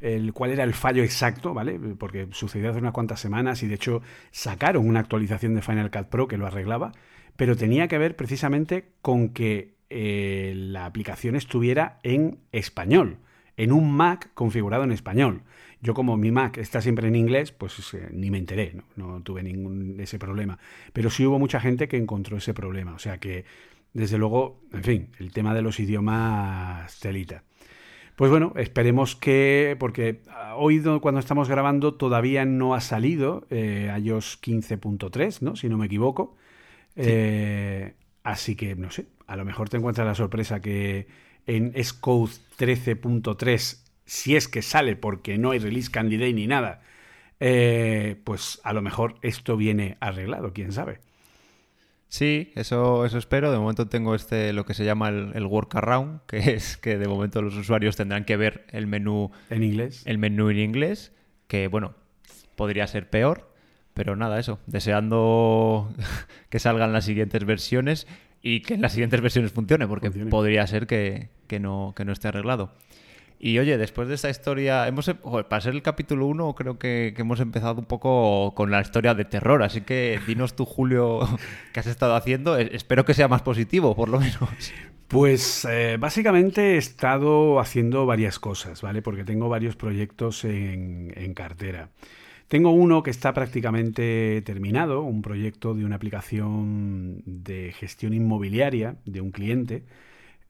el, 0.00 0.32
cuál 0.34 0.50
era 0.50 0.64
el 0.64 0.74
fallo 0.74 1.02
exacto, 1.02 1.54
¿vale? 1.54 1.78
Porque 1.98 2.28
sucedió 2.32 2.70
hace 2.70 2.80
unas 2.80 2.92
cuantas 2.92 3.20
semanas 3.20 3.62
y 3.62 3.68
de 3.68 3.76
hecho 3.76 4.02
sacaron 4.32 4.86
una 4.86 5.00
actualización 5.00 5.54
de 5.54 5.62
Final 5.62 5.90
Cut 5.90 6.08
Pro 6.08 6.28
que 6.28 6.36
lo 6.36 6.46
arreglaba, 6.46 6.92
pero 7.36 7.56
tenía 7.56 7.88
que 7.88 7.96
ver 7.96 8.16
precisamente 8.16 8.90
con 9.00 9.30
que 9.30 9.74
eh, 9.88 10.52
la 10.56 10.84
aplicación 10.84 11.36
estuviera 11.36 12.00
en 12.02 12.38
español, 12.52 13.18
en 13.56 13.72
un 13.72 13.92
Mac 13.92 14.30
configurado 14.34 14.84
en 14.84 14.92
español. 14.92 15.42
Yo 15.80 15.94
como 15.94 16.16
mi 16.16 16.30
Mac 16.30 16.58
está 16.58 16.80
siempre 16.80 17.08
en 17.08 17.14
inglés, 17.14 17.52
pues 17.52 17.92
eh, 17.94 18.08
ni 18.10 18.30
me 18.30 18.38
enteré, 18.38 18.72
¿no? 18.74 18.84
no 18.96 19.22
tuve 19.22 19.42
ningún 19.42 20.00
ese 20.00 20.18
problema. 20.18 20.58
Pero 20.92 21.10
sí 21.10 21.26
hubo 21.26 21.38
mucha 21.38 21.60
gente 21.60 21.88
que 21.88 21.96
encontró 21.96 22.38
ese 22.38 22.54
problema. 22.54 22.94
O 22.94 22.98
sea 22.98 23.18
que, 23.18 23.44
desde 23.92 24.16
luego, 24.18 24.60
en 24.72 24.82
fin, 24.82 25.08
el 25.18 25.32
tema 25.32 25.54
de 25.54 25.62
los 25.62 25.78
idiomas 25.80 26.98
telita. 27.00 27.44
Pues 28.16 28.30
bueno, 28.30 28.52
esperemos 28.56 29.16
que, 29.16 29.76
porque 29.78 30.22
hoy 30.56 30.80
cuando 31.00 31.18
estamos 31.18 31.48
grabando 31.48 31.94
todavía 31.94 32.44
no 32.44 32.74
ha 32.74 32.80
salido 32.80 33.46
eh, 33.50 33.92
iOS 34.00 34.40
15.3, 34.40 35.42
¿no? 35.42 35.56
Si 35.56 35.68
no 35.68 35.78
me 35.78 35.86
equivoco. 35.86 36.36
Eh, 36.94 37.94
así 38.22 38.54
que, 38.54 38.76
no 38.76 38.92
sé, 38.92 39.06
a 39.26 39.36
lo 39.36 39.44
mejor 39.44 39.68
te 39.68 39.78
encuentras 39.78 40.06
la 40.06 40.14
sorpresa 40.14 40.60
que 40.60 41.08
en 41.46 41.72
Xcode 41.72 42.32
13.3, 42.58 43.78
si 44.06 44.36
es 44.36 44.48
que 44.48 44.62
sale 44.62 44.96
porque 44.96 45.38
no 45.38 45.50
hay 45.50 45.58
release 45.58 45.90
candidate 45.90 46.32
ni 46.32 46.46
nada, 46.46 46.82
eh, 47.40 48.16
pues 48.24 48.60
a 48.64 48.72
lo 48.72 48.82
mejor 48.82 49.16
esto 49.22 49.56
viene 49.56 49.96
arreglado, 50.00 50.52
quién 50.52 50.72
sabe. 50.72 51.00
Sí, 52.08 52.52
eso, 52.54 53.04
eso 53.04 53.18
espero. 53.18 53.50
De 53.50 53.58
momento 53.58 53.88
tengo 53.88 54.14
este 54.14 54.52
lo 54.52 54.64
que 54.64 54.74
se 54.74 54.84
llama 54.84 55.08
el, 55.08 55.32
el, 55.34 55.46
workaround, 55.46 56.20
que 56.26 56.52
es 56.52 56.76
que 56.76 56.96
de 56.96 57.08
momento 57.08 57.42
los 57.42 57.56
usuarios 57.56 57.96
tendrán 57.96 58.24
que 58.24 58.36
ver 58.36 58.66
el 58.70 58.86
menú 58.86 59.32
en 59.50 59.64
inglés. 59.64 60.02
El 60.06 60.18
menú 60.18 60.48
en 60.50 60.58
inglés, 60.58 61.12
que 61.48 61.66
bueno, 61.66 61.94
podría 62.54 62.86
ser 62.86 63.10
peor, 63.10 63.50
pero 63.94 64.16
nada, 64.16 64.38
eso. 64.38 64.60
Deseando 64.66 65.92
que 66.50 66.58
salgan 66.58 66.92
las 66.92 67.04
siguientes 67.04 67.44
versiones 67.44 68.06
y 68.42 68.60
que 68.60 68.74
en 68.74 68.82
las 68.82 68.92
siguientes 68.92 69.20
versiones 69.20 69.52
funcione, 69.52 69.88
porque 69.88 70.10
podría 70.10 70.66
ser 70.66 70.86
que, 70.86 71.30
no, 71.60 71.92
que 71.96 72.04
no 72.04 72.12
esté 72.12 72.28
arreglado. 72.28 72.72
Y 73.38 73.58
oye, 73.58 73.76
después 73.76 74.08
de 74.08 74.14
esta 74.14 74.30
historia, 74.30 74.88
hemos 74.88 75.08
em, 75.08 75.16
para 75.16 75.60
ser 75.60 75.74
el 75.74 75.82
capítulo 75.82 76.26
1 76.26 76.54
creo 76.54 76.78
que, 76.78 77.12
hemos 77.16 77.40
empezado 77.40 77.78
un 77.78 77.84
poco 77.84 78.54
con 78.54 78.70
la 78.70 78.80
historia 78.80 79.14
de 79.14 79.24
terror, 79.24 79.62
así 79.62 79.82
que 79.82 80.18
dinos 80.26 80.56
tú, 80.56 80.64
Julio, 80.64 81.20
qué 81.72 81.80
has 81.80 81.86
estado 81.86 82.14
haciendo. 82.14 82.56
Espero 82.56 83.04
que 83.04 83.14
sea 83.14 83.28
más 83.28 83.42
positivo, 83.42 83.94
por 83.94 84.08
lo 84.08 84.20
menos. 84.20 84.38
Pues 85.08 85.66
eh, 85.70 85.98
básicamente 86.00 86.74
he 86.74 86.76
estado 86.78 87.60
haciendo 87.60 88.06
varias 88.06 88.38
cosas, 88.38 88.80
¿vale? 88.80 89.02
Porque 89.02 89.24
tengo 89.24 89.48
varios 89.48 89.76
proyectos 89.76 90.44
en 90.44 91.34
cartera. 91.34 91.90
Tengo 92.48 92.70
uno 92.70 93.02
que 93.02 93.10
está 93.10 93.32
prácticamente 93.32 94.42
terminado, 94.42 95.02
un 95.02 95.22
proyecto 95.22 95.74
de 95.74 95.84
una 95.84 95.96
aplicación 95.96 97.22
de 97.26 97.72
gestión 97.72 98.14
inmobiliaria 98.14 98.96
de 99.06 99.20
un 99.20 99.30
cliente 99.30 99.82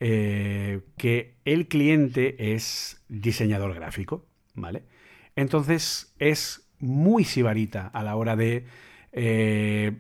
eh, 0.07 0.83
que 0.99 1.37
el 1.47 1.67
cliente 1.67 2.53
es 2.55 3.03
diseñador 3.09 3.73
gráfico, 3.73 4.27
¿vale? 4.53 4.83
Entonces 5.35 6.15
es 6.19 6.69
muy 6.79 7.25
sibarita 7.25 7.87
a 7.87 8.03
la 8.03 8.15
hora 8.15 8.37
de 8.37 8.67
eh, 9.13 9.93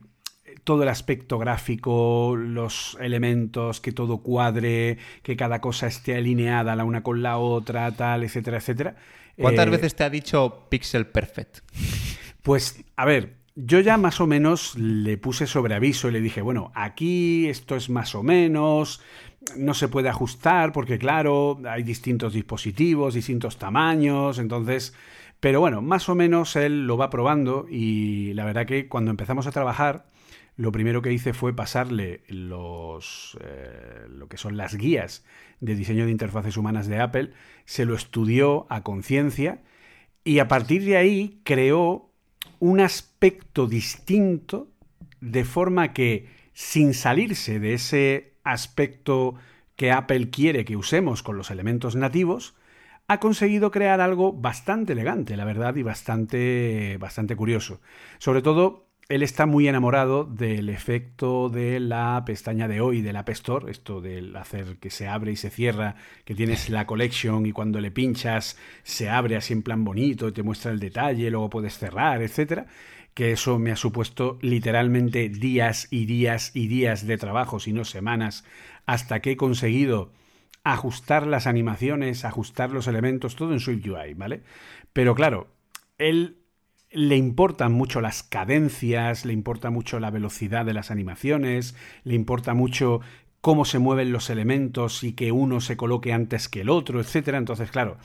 todo 0.63 0.83
el 0.83 0.91
aspecto 0.91 1.39
gráfico, 1.39 2.37
los 2.37 2.99
elementos, 3.01 3.81
que 3.81 3.93
todo 3.93 4.19
cuadre, 4.19 4.99
que 5.23 5.39
cada 5.39 5.63
cosa 5.63 5.87
esté 5.87 6.15
alineada 6.17 6.77
la 6.77 6.85
una 6.85 7.03
con 7.03 7.23
la 7.23 7.39
otra, 7.39 7.91
tal, 7.93 8.25
etcétera, 8.25 8.59
etcétera. 8.59 8.97
¿Cuántas 9.39 9.69
eh, 9.69 9.71
veces 9.71 9.97
te 9.97 10.05
ha 10.05 10.11
dicho 10.11 10.67
pixel 10.69 11.07
perfect? 11.07 11.61
Pues, 12.43 12.85
a 12.97 13.07
ver, 13.07 13.37
yo 13.55 13.81
ya 13.81 13.97
más 13.97 14.21
o 14.21 14.27
menos 14.27 14.77
le 14.77 15.17
puse 15.17 15.47
sobre 15.47 15.75
aviso 15.75 16.09
y 16.09 16.13
le 16.13 16.21
dije, 16.21 16.43
bueno, 16.43 16.73
aquí 16.75 17.49
esto 17.49 17.77
es 17.77 17.89
más 17.89 18.15
o 18.15 18.23
menos, 18.23 19.01
no 19.57 19.75
se 19.75 19.89
puede 19.89 20.09
ajustar 20.09 20.73
porque 20.73 20.99
claro, 20.99 21.61
hay 21.69 21.83
distintos 21.83 22.33
dispositivos, 22.33 23.15
distintos 23.15 23.59
tamaños, 23.59 24.39
entonces, 24.39 24.95
pero 25.41 25.61
bueno, 25.61 25.83
más 25.83 26.09
o 26.09 26.15
menos 26.15 26.57
él 26.57 26.87
lo 26.87 26.97
va 26.97 27.11
probando 27.11 27.67
y 27.69 28.33
la 28.35 28.45
verdad 28.45 28.67
que 28.67 28.89
cuando 28.89 29.11
empezamos 29.11 29.47
a 29.47 29.53
trabajar, 29.53 30.07
lo 30.57 30.71
primero 30.71 31.03
que 31.03 31.13
hice 31.13 31.33
fue 31.33 31.55
pasarle 31.55 32.23
los, 32.29 33.37
eh, 33.41 34.07
lo 34.09 34.29
que 34.29 34.37
son 34.37 34.57
las 34.57 34.77
guías 34.77 35.25
de 35.61 35.75
diseño 35.75 36.05
de 36.05 36.13
interfaces 36.13 36.57
humanas 36.57 36.87
de 36.87 37.01
Apple, 37.01 37.33
se 37.65 37.85
lo 37.85 37.95
estudió 37.95 38.67
a 38.71 38.83
conciencia 38.83 39.63
y 40.23 40.39
a 40.39 40.49
partir 40.49 40.85
de 40.85 40.97
ahí 40.97 41.41
creó 41.45 42.11
un 42.61 42.81
aspecto 42.81 43.67
distinto 43.67 44.69
de 45.21 45.45
forma 45.45 45.93
que 45.93 46.29
sin 46.53 46.95
salirse 46.95 47.59
de 47.59 47.75
ese 47.75 48.34
aspecto 48.45 49.35
que 49.77 49.91
Apple 49.91 50.31
quiere 50.31 50.65
que 50.65 50.77
usemos 50.77 51.23
con 51.23 51.37
los 51.37 51.51
elementos 51.51 51.97
nativos, 51.97 52.55
ha 53.09 53.21
conseguido 53.21 53.71
crear 53.71 54.01
algo 54.01 54.33
bastante 54.33 54.93
elegante, 54.93 55.37
la 55.37 55.45
verdad, 55.45 55.77
y 55.77 55.83
bastante, 55.83 56.97
bastante 56.99 57.37
curioso. 57.37 57.81
Sobre 58.19 58.41
todo, 58.41 58.87
él 59.11 59.23
está 59.23 59.45
muy 59.45 59.69
enamorado 59.69 60.25
del 60.25 60.71
efecto 60.71 61.51
de 61.51 61.79
la 61.81 62.23
pestaña 62.25 62.69
de 62.69 62.81
hoy, 62.81 63.03
del 63.03 63.17
App 63.17 63.29
Store, 63.31 63.71
esto 63.71 64.01
del 64.01 64.35
hacer 64.37 64.79
que 64.79 64.89
se 64.89 65.07
abre 65.07 65.33
y 65.33 65.37
se 65.37 65.51
cierra, 65.51 65.97
que 66.25 66.35
tienes 66.35 66.71
la 66.71 66.87
collection 66.87 67.45
y 67.45 67.53
cuando 67.53 67.81
le 67.81 67.91
pinchas 67.91 68.57
se 68.83 69.11
abre 69.11 69.37
así 69.37 69.53
en 69.53 69.63
plan 69.63 69.85
bonito 69.85 70.33
te 70.33 70.43
muestra 70.43 70.73
el 70.73 70.81
detalle, 70.81 71.31
luego 71.31 71.51
puedes 71.51 71.77
cerrar, 71.77 72.23
etcétera 72.23 72.67
que 73.14 73.33
eso 73.33 73.59
me 73.59 73.71
ha 73.71 73.76
supuesto 73.76 74.38
literalmente 74.42 75.28
días 75.28 75.88
y 75.90 76.04
días 76.06 76.50
y 76.54 76.66
días 76.66 77.06
de 77.06 77.16
trabajo, 77.16 77.61
si 77.61 77.73
no 77.73 77.85
semanas, 77.85 78.44
hasta 78.87 79.21
que 79.21 79.33
he 79.33 79.37
conseguido 79.37 80.12
ajustar 80.64 81.26
las 81.26 81.47
animaciones, 81.47 82.25
ajustar 82.25 82.71
los 82.71 82.88
elementos, 82.88 83.37
todo 83.37 83.52
en 83.52 83.61
SwiftUI, 83.61 84.14
¿vale? 84.14 84.42
Pero 84.92 85.14
claro, 85.14 85.49
él 85.99 86.38
le 86.90 87.16
importan 87.16 87.73
mucho 87.73 88.00
las 88.00 88.23
cadencias, 88.23 89.25
le 89.25 89.33
importa 89.33 89.71
mucho 89.71 90.00
la 90.00 90.11
velocidad 90.11 90.64
de 90.64 90.75
las 90.75 90.90
animaciones, 90.90 91.75
le 92.04 92.14
importa 92.14 92.54
mucho 92.54 93.00
cómo 93.40 93.64
se 93.64 93.78
mueven 93.78 94.11
los 94.11 94.30
elementos 94.30 95.04
y 95.04 95.12
que 95.12 95.30
uno 95.30 95.61
se 95.61 95.76
coloque 95.76 96.12
antes 96.12 96.49
que 96.49 96.62
el 96.62 96.71
otro, 96.71 97.00
etcétera. 97.00 97.37
Entonces, 97.37 97.71
claro, 97.71 97.99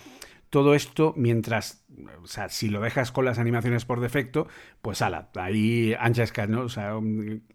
todo 0.49 0.73
esto 0.73 1.13
mientras, 1.15 1.85
o 2.23 2.27
sea, 2.27 2.49
si 2.49 2.69
lo 2.69 2.81
dejas 2.81 3.11
con 3.11 3.25
las 3.25 3.39
animaciones 3.39 3.85
por 3.85 3.99
defecto, 3.99 4.47
pues 4.81 5.01
ala, 5.01 5.29
ahí 5.35 5.95
ancha 5.99 6.23
es, 6.23 6.33
¿no? 6.49 6.61
O 6.61 6.69
sea, 6.69 6.93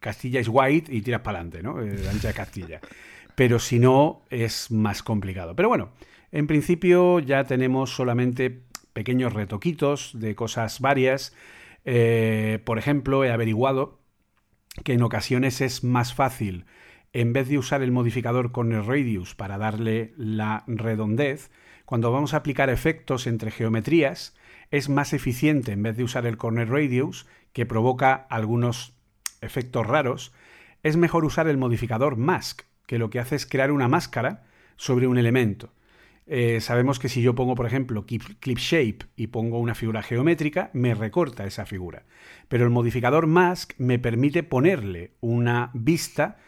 Castilla 0.01 0.41
es 0.41 0.49
white 0.51 0.95
y 0.95 1.03
tiras 1.03 1.23
para 1.23 1.41
adelante, 1.41 1.63
¿no? 1.63 1.83
Eh, 1.83 2.09
ancha 2.09 2.29
de 2.29 2.35
Castilla. 2.35 2.81
Pero 3.35 3.59
si 3.59 3.79
no, 3.79 4.23
es 4.31 4.71
más 4.71 5.03
complicado. 5.03 5.57
Pero 5.57 5.69
bueno, 5.69 5.91
en 6.31 6.47
principio 6.47 7.19
ya 7.19 7.45
tenemos 7.45 7.95
solamente 7.95 8.63
pequeños 8.93 9.33
retoquitos 9.33 10.13
de 10.15 10.35
cosas 10.35 10.81
varias. 10.81 11.35
Eh, 11.85 12.61
por 12.65 12.79
ejemplo, 12.79 13.25
he 13.25 13.33
averiguado 13.33 13.99
que 14.85 14.93
en 14.95 15.03
ocasiones 15.03 15.61
es 15.61 15.85
más 15.85 16.15
fácil, 16.15 16.65
en 17.13 17.33
vez 17.33 17.49
de 17.49 17.59
usar 17.59 17.83
el 17.83 17.93
modificador 17.93 18.51
corner 18.51 18.85
radius 18.85 19.35
para 19.35 19.59
darle 19.59 20.13
la 20.17 20.65
redondez, 20.67 21.51
cuando 21.85 22.13
vamos 22.13 22.35
a 22.35 22.39
aplicar 22.39 22.71
efectos 22.71 23.27
entre 23.27 23.51
geometrías, 23.51 24.35
es 24.71 24.89
más 24.89 25.13
eficiente 25.13 25.73
en 25.73 25.83
vez 25.83 25.97
de 25.97 26.05
usar 26.05 26.27
el 26.27 26.37
corner 26.37 26.69
radius, 26.69 27.27
que 27.53 27.67
provoca 27.67 28.15
algunos 28.31 28.95
efectos 29.41 29.87
raros, 29.87 30.33
es 30.83 30.97
mejor 30.97 31.25
usar 31.25 31.49
el 31.49 31.59
modificador 31.59 32.17
mask, 32.17 32.63
que 32.87 32.99
lo 32.99 33.11
que 33.11 33.21
hace 33.21 33.37
es 33.37 33.47
crear 33.47 33.71
una 33.71 33.89
máscara 33.89 34.45
sobre 34.77 35.07
un 35.07 35.19
elemento. 35.19 35.73
Eh, 36.27 36.61
sabemos 36.61 36.99
que 36.99 37.11
si 37.11 37.21
yo 37.21 37.35
pongo, 37.35 37.55
por 37.55 37.67
ejemplo, 37.67 38.07
clip 38.07 38.59
shape 38.59 39.07
y 39.15 39.27
pongo 39.27 39.59
una 39.59 39.75
figura 39.75 40.03
geométrica, 40.03 40.71
me 40.73 40.95
recorta 40.95 41.45
esa 41.45 41.67
figura. 41.67 42.05
Pero 42.49 42.65
el 42.65 42.71
modificador 42.71 43.27
mask 43.27 43.75
me 43.79 43.99
permite 43.99 44.43
ponerle 44.43 45.13
una 45.21 45.71
vista 45.75 46.39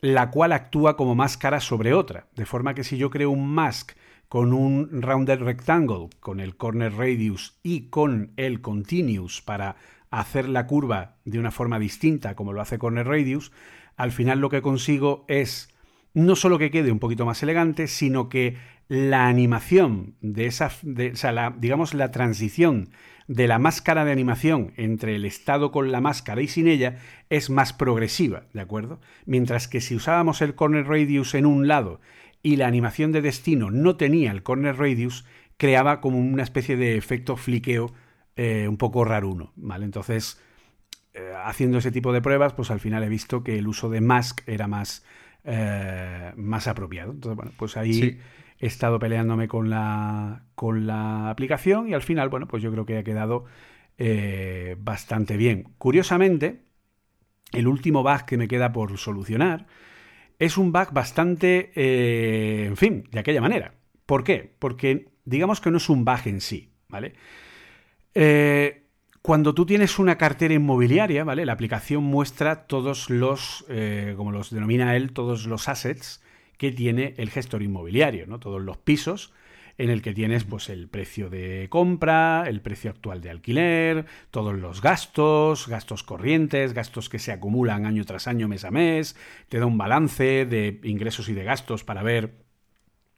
la 0.00 0.30
cual 0.30 0.52
actúa 0.52 0.96
como 0.96 1.14
máscara 1.14 1.60
sobre 1.60 1.92
otra. 1.92 2.28
De 2.34 2.46
forma 2.46 2.74
que 2.74 2.84
si 2.84 2.96
yo 2.96 3.10
creo 3.10 3.30
un 3.30 3.46
mask 3.46 3.92
con 4.30 4.52
un 4.52 5.02
rounded 5.02 5.40
rectangle, 5.40 6.08
con 6.20 6.38
el 6.38 6.56
corner 6.56 6.94
radius 6.94 7.58
y 7.64 7.88
con 7.88 8.30
el 8.36 8.60
continuous 8.60 9.42
para 9.42 9.74
hacer 10.08 10.48
la 10.48 10.68
curva 10.68 11.16
de 11.24 11.40
una 11.40 11.50
forma 11.50 11.80
distinta 11.80 12.36
como 12.36 12.52
lo 12.52 12.60
hace 12.60 12.78
corner 12.78 13.08
radius, 13.08 13.50
al 13.96 14.12
final 14.12 14.38
lo 14.38 14.48
que 14.48 14.62
consigo 14.62 15.24
es 15.26 15.74
no 16.14 16.36
solo 16.36 16.58
que 16.58 16.70
quede 16.70 16.92
un 16.92 17.00
poquito 17.00 17.26
más 17.26 17.42
elegante, 17.42 17.88
sino 17.88 18.28
que 18.28 18.56
la 18.86 19.26
animación 19.26 20.14
de 20.20 20.46
esa, 20.46 20.68
o 20.68 21.16
sea, 21.16 21.52
digamos, 21.58 21.92
la 21.92 22.12
transición 22.12 22.90
de 23.26 23.48
la 23.48 23.58
máscara 23.58 24.04
de 24.04 24.12
animación 24.12 24.72
entre 24.76 25.16
el 25.16 25.24
estado 25.24 25.72
con 25.72 25.90
la 25.90 26.00
máscara 26.00 26.40
y 26.40 26.46
sin 26.46 26.68
ella 26.68 26.98
es 27.30 27.50
más 27.50 27.72
progresiva, 27.72 28.44
¿de 28.52 28.60
acuerdo? 28.60 29.00
Mientras 29.26 29.66
que 29.66 29.80
si 29.80 29.96
usábamos 29.96 30.40
el 30.40 30.54
corner 30.54 30.86
radius 30.86 31.34
en 31.34 31.46
un 31.46 31.66
lado 31.66 32.00
y 32.42 32.56
la 32.56 32.66
animación 32.66 33.12
de 33.12 33.22
destino 33.22 33.70
no 33.70 33.96
tenía 33.96 34.30
el 34.30 34.42
corner 34.42 34.78
radius, 34.78 35.24
creaba 35.56 36.00
como 36.00 36.18
una 36.18 36.42
especie 36.42 36.76
de 36.76 36.96
efecto 36.96 37.36
fliqueo 37.36 37.92
eh, 38.36 38.66
un 38.68 38.78
poco 38.78 39.04
raruno, 39.04 39.52
¿vale? 39.56 39.84
Entonces, 39.84 40.40
eh, 41.12 41.32
haciendo 41.44 41.78
ese 41.78 41.92
tipo 41.92 42.12
de 42.12 42.22
pruebas, 42.22 42.54
pues 42.54 42.70
al 42.70 42.80
final 42.80 43.02
he 43.02 43.08
visto 43.08 43.44
que 43.44 43.58
el 43.58 43.68
uso 43.68 43.90
de 43.90 44.00
mask 44.00 44.40
era 44.46 44.66
más, 44.68 45.04
eh, 45.44 46.32
más 46.36 46.66
apropiado. 46.66 47.12
Entonces, 47.12 47.36
bueno, 47.36 47.52
pues 47.58 47.76
ahí 47.76 48.18
he 48.58 48.66
estado 48.66 48.98
peleándome 48.98 49.48
con 49.48 49.68
la, 49.68 50.44
con 50.54 50.86
la 50.86 51.28
aplicación 51.28 51.88
y 51.88 51.94
al 51.94 52.02
final, 52.02 52.30
bueno, 52.30 52.48
pues 52.48 52.62
yo 52.62 52.70
creo 52.72 52.86
que 52.86 52.98
ha 52.98 53.04
quedado 53.04 53.44
bastante 54.78 55.36
bien. 55.36 55.74
Curiosamente, 55.76 56.62
el 57.52 57.66
último 57.66 58.02
bug 58.02 58.24
que 58.24 58.38
me 58.38 58.48
queda 58.48 58.72
por 58.72 58.96
solucionar 58.96 59.66
es 60.40 60.58
un 60.58 60.72
bug 60.72 60.92
bastante, 60.92 61.70
en 62.66 62.76
fin, 62.76 63.04
de 63.12 63.20
aquella 63.20 63.40
manera. 63.40 63.74
¿Por 64.06 64.24
qué? 64.24 64.52
Porque 64.58 65.10
digamos 65.24 65.60
que 65.60 65.70
no 65.70 65.76
es 65.76 65.88
un 65.88 66.04
bug 66.04 66.20
en 66.24 66.40
sí, 66.40 66.72
¿vale? 66.88 67.12
Eh, 68.14 68.86
cuando 69.22 69.54
tú 69.54 69.66
tienes 69.66 69.98
una 69.98 70.16
cartera 70.16 70.54
inmobiliaria, 70.54 71.24
¿vale? 71.24 71.44
La 71.44 71.52
aplicación 71.52 72.02
muestra 72.02 72.66
todos 72.66 73.10
los, 73.10 73.64
eh, 73.68 74.14
como 74.16 74.32
los 74.32 74.50
denomina 74.50 74.96
él, 74.96 75.12
todos 75.12 75.46
los 75.46 75.68
assets 75.68 76.22
que 76.56 76.72
tiene 76.72 77.14
el 77.18 77.30
gestor 77.30 77.62
inmobiliario, 77.62 78.26
¿no? 78.26 78.40
Todos 78.40 78.62
los 78.62 78.78
pisos 78.78 79.32
en 79.80 79.88
el 79.88 80.02
que 80.02 80.12
tienes 80.12 80.44
pues 80.44 80.68
el 80.68 80.88
precio 80.88 81.30
de 81.30 81.68
compra, 81.70 82.44
el 82.46 82.60
precio 82.60 82.90
actual 82.90 83.22
de 83.22 83.30
alquiler, 83.30 84.04
todos 84.30 84.54
los 84.54 84.82
gastos, 84.82 85.68
gastos 85.68 86.02
corrientes, 86.02 86.74
gastos 86.74 87.08
que 87.08 87.18
se 87.18 87.32
acumulan 87.32 87.86
año 87.86 88.04
tras 88.04 88.26
año, 88.26 88.46
mes 88.46 88.66
a 88.66 88.70
mes, 88.70 89.16
te 89.48 89.58
da 89.58 89.64
un 89.64 89.78
balance 89.78 90.44
de 90.44 90.80
ingresos 90.84 91.30
y 91.30 91.32
de 91.32 91.44
gastos 91.44 91.82
para 91.82 92.02
ver 92.02 92.44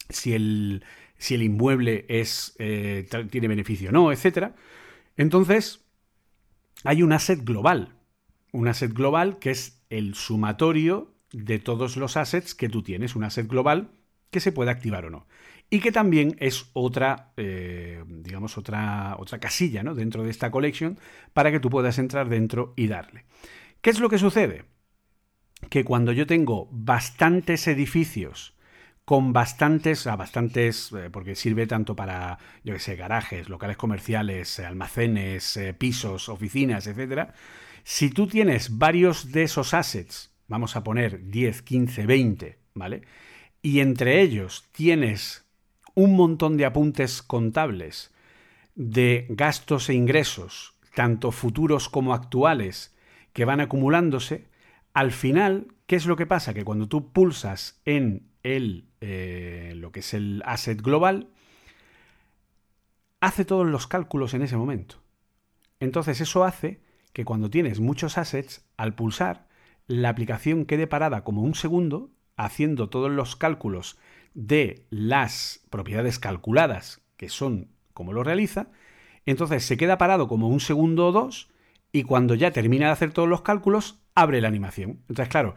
si 0.08 0.34
el, 0.34 0.84
si 1.18 1.34
el 1.34 1.42
inmueble 1.42 2.06
es, 2.08 2.54
eh, 2.60 3.08
tiene 3.28 3.48
beneficio 3.48 3.88
o 3.88 3.92
no, 3.92 4.12
etc. 4.12 4.52
Entonces, 5.16 5.84
hay 6.84 7.02
un 7.02 7.12
asset 7.12 7.44
global. 7.44 7.96
Un 8.52 8.68
asset 8.68 8.92
global 8.92 9.40
que 9.40 9.50
es 9.50 9.82
el 9.90 10.14
sumatorio 10.14 11.12
de 11.32 11.58
todos 11.58 11.96
los 11.96 12.16
assets 12.16 12.54
que 12.54 12.68
tú 12.68 12.84
tienes. 12.84 13.16
Un 13.16 13.24
asset 13.24 13.48
global 13.48 13.90
que 14.30 14.38
se 14.38 14.52
puede 14.52 14.70
activar 14.70 15.06
o 15.06 15.10
no. 15.10 15.26
Y 15.72 15.80
que 15.80 15.90
también 15.90 16.36
es 16.38 16.66
otra, 16.74 17.32
eh, 17.38 18.04
digamos, 18.06 18.58
otra, 18.58 19.16
otra 19.18 19.38
casilla 19.38 19.82
¿no? 19.82 19.94
dentro 19.94 20.22
de 20.22 20.28
esta 20.28 20.50
collection 20.50 20.98
para 21.32 21.50
que 21.50 21.60
tú 21.60 21.70
puedas 21.70 21.98
entrar 21.98 22.28
dentro 22.28 22.74
y 22.76 22.88
darle. 22.88 23.24
¿Qué 23.80 23.88
es 23.88 23.98
lo 23.98 24.10
que 24.10 24.18
sucede? 24.18 24.66
Que 25.70 25.82
cuando 25.82 26.12
yo 26.12 26.26
tengo 26.26 26.68
bastantes 26.70 27.66
edificios 27.68 28.54
con 29.06 29.32
bastantes, 29.32 30.06
a 30.06 30.16
bastantes, 30.16 30.92
eh, 30.92 31.08
porque 31.10 31.34
sirve 31.34 31.66
tanto 31.66 31.96
para, 31.96 32.38
yo 32.64 32.74
que 32.74 32.78
sé, 32.78 32.94
garajes, 32.94 33.48
locales 33.48 33.78
comerciales, 33.78 34.58
eh, 34.58 34.66
almacenes, 34.66 35.58
pisos, 35.78 36.28
oficinas, 36.28 36.86
etcétera. 36.86 37.32
Si 37.82 38.10
tú 38.10 38.26
tienes 38.26 38.76
varios 38.76 39.32
de 39.32 39.44
esos 39.44 39.72
assets, 39.72 40.34
vamos 40.48 40.76
a 40.76 40.84
poner 40.84 41.30
10, 41.30 41.62
15, 41.62 42.04
20, 42.04 42.58
¿vale? 42.74 43.04
Y 43.62 43.80
entre 43.80 44.20
ellos 44.20 44.68
tienes 44.72 45.41
un 45.94 46.16
montón 46.16 46.56
de 46.56 46.64
apuntes 46.64 47.22
contables 47.22 48.12
de 48.74 49.26
gastos 49.30 49.88
e 49.88 49.94
ingresos, 49.94 50.74
tanto 50.94 51.30
futuros 51.30 51.88
como 51.88 52.14
actuales, 52.14 52.94
que 53.32 53.44
van 53.44 53.60
acumulándose, 53.60 54.46
al 54.94 55.12
final, 55.12 55.68
¿qué 55.86 55.96
es 55.96 56.06
lo 56.06 56.16
que 56.16 56.26
pasa? 56.26 56.54
Que 56.54 56.64
cuando 56.64 56.88
tú 56.88 57.12
pulsas 57.12 57.80
en 57.84 58.28
el 58.42 58.86
eh, 59.00 59.72
lo 59.76 59.90
que 59.90 60.00
es 60.00 60.14
el 60.14 60.42
asset 60.46 60.80
global, 60.80 61.28
hace 63.20 63.44
todos 63.44 63.66
los 63.66 63.86
cálculos 63.86 64.34
en 64.34 64.42
ese 64.42 64.56
momento. 64.56 64.96
Entonces 65.80 66.20
eso 66.20 66.44
hace 66.44 66.80
que 67.12 67.24
cuando 67.24 67.50
tienes 67.50 67.80
muchos 67.80 68.18
assets, 68.18 68.64
al 68.76 68.94
pulsar, 68.94 69.48
la 69.86 70.08
aplicación 70.08 70.64
quede 70.64 70.86
parada 70.86 71.24
como 71.24 71.42
un 71.42 71.54
segundo, 71.54 72.10
haciendo 72.36 72.88
todos 72.88 73.10
los 73.10 73.36
cálculos 73.36 73.98
de 74.34 74.86
las 74.90 75.60
propiedades 75.70 76.18
calculadas, 76.18 77.00
que 77.16 77.28
son 77.28 77.68
como 77.92 78.12
lo 78.12 78.24
realiza, 78.24 78.68
entonces 79.26 79.64
se 79.64 79.76
queda 79.76 79.98
parado 79.98 80.28
como 80.28 80.48
un 80.48 80.60
segundo 80.60 81.08
o 81.08 81.12
dos, 81.12 81.50
y 81.92 82.04
cuando 82.04 82.34
ya 82.34 82.50
termina 82.50 82.86
de 82.86 82.92
hacer 82.92 83.12
todos 83.12 83.28
los 83.28 83.42
cálculos, 83.42 84.00
abre 84.14 84.40
la 84.40 84.48
animación. 84.48 85.00
Entonces, 85.08 85.28
claro, 85.28 85.54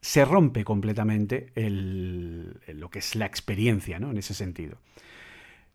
se 0.00 0.24
rompe 0.24 0.64
completamente 0.64 1.52
lo 1.56 2.90
que 2.90 2.98
es 2.98 3.16
la 3.16 3.26
experiencia, 3.26 3.98
¿no? 3.98 4.10
En 4.10 4.18
ese 4.18 4.34
sentido. 4.34 4.78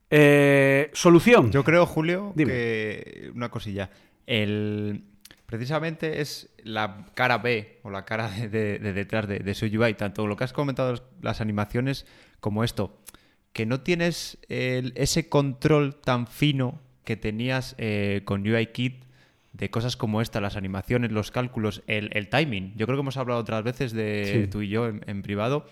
Eh, 0.09 0.91
solución. 0.93 1.51
Yo 1.51 1.63
creo, 1.63 1.85
Julio, 1.85 2.33
que 2.37 3.31
una 3.33 3.49
cosilla. 3.49 3.89
El, 4.27 5.03
precisamente 5.47 6.21
es 6.21 6.53
la 6.63 7.07
cara 7.15 7.39
B 7.39 7.79
o 7.83 7.89
la 7.89 8.05
cara 8.05 8.29
de, 8.29 8.79
detrás 8.79 9.27
de, 9.27 9.39
de, 9.39 9.53
su 9.55 9.65
UI, 9.65 9.95
tanto 9.95 10.27
lo 10.27 10.37
que 10.37 10.43
has 10.43 10.53
comentado 10.53 11.09
las 11.21 11.41
animaciones 11.41 12.05
como 12.43 12.65
esto, 12.65 12.99
que 13.53 13.65
no 13.65 13.79
tienes 13.79 14.37
ese 14.49 15.29
control 15.29 15.95
tan 15.95 16.27
fino 16.27 16.81
que 17.05 17.15
tenías 17.15 17.73
eh, 17.77 18.21
con 18.25 18.45
UIKit 18.45 19.05
de 19.53 19.69
cosas 19.69 19.95
como 19.95 20.19
esta, 20.19 20.41
las 20.41 20.57
animaciones, 20.57 21.13
los 21.13 21.31
cálculos, 21.31 21.83
el, 21.87 22.27
timing. 22.27 22.73
Yo 22.75 22.85
creo 22.85 22.97
que 22.97 23.01
hemos 23.01 23.15
hablado 23.15 23.39
otras 23.39 23.63
veces 23.63 23.93
de 23.93 24.49
tú 24.51 24.61
y 24.61 24.67
yo 24.67 24.87
en, 24.87 25.21
privado. 25.21 25.65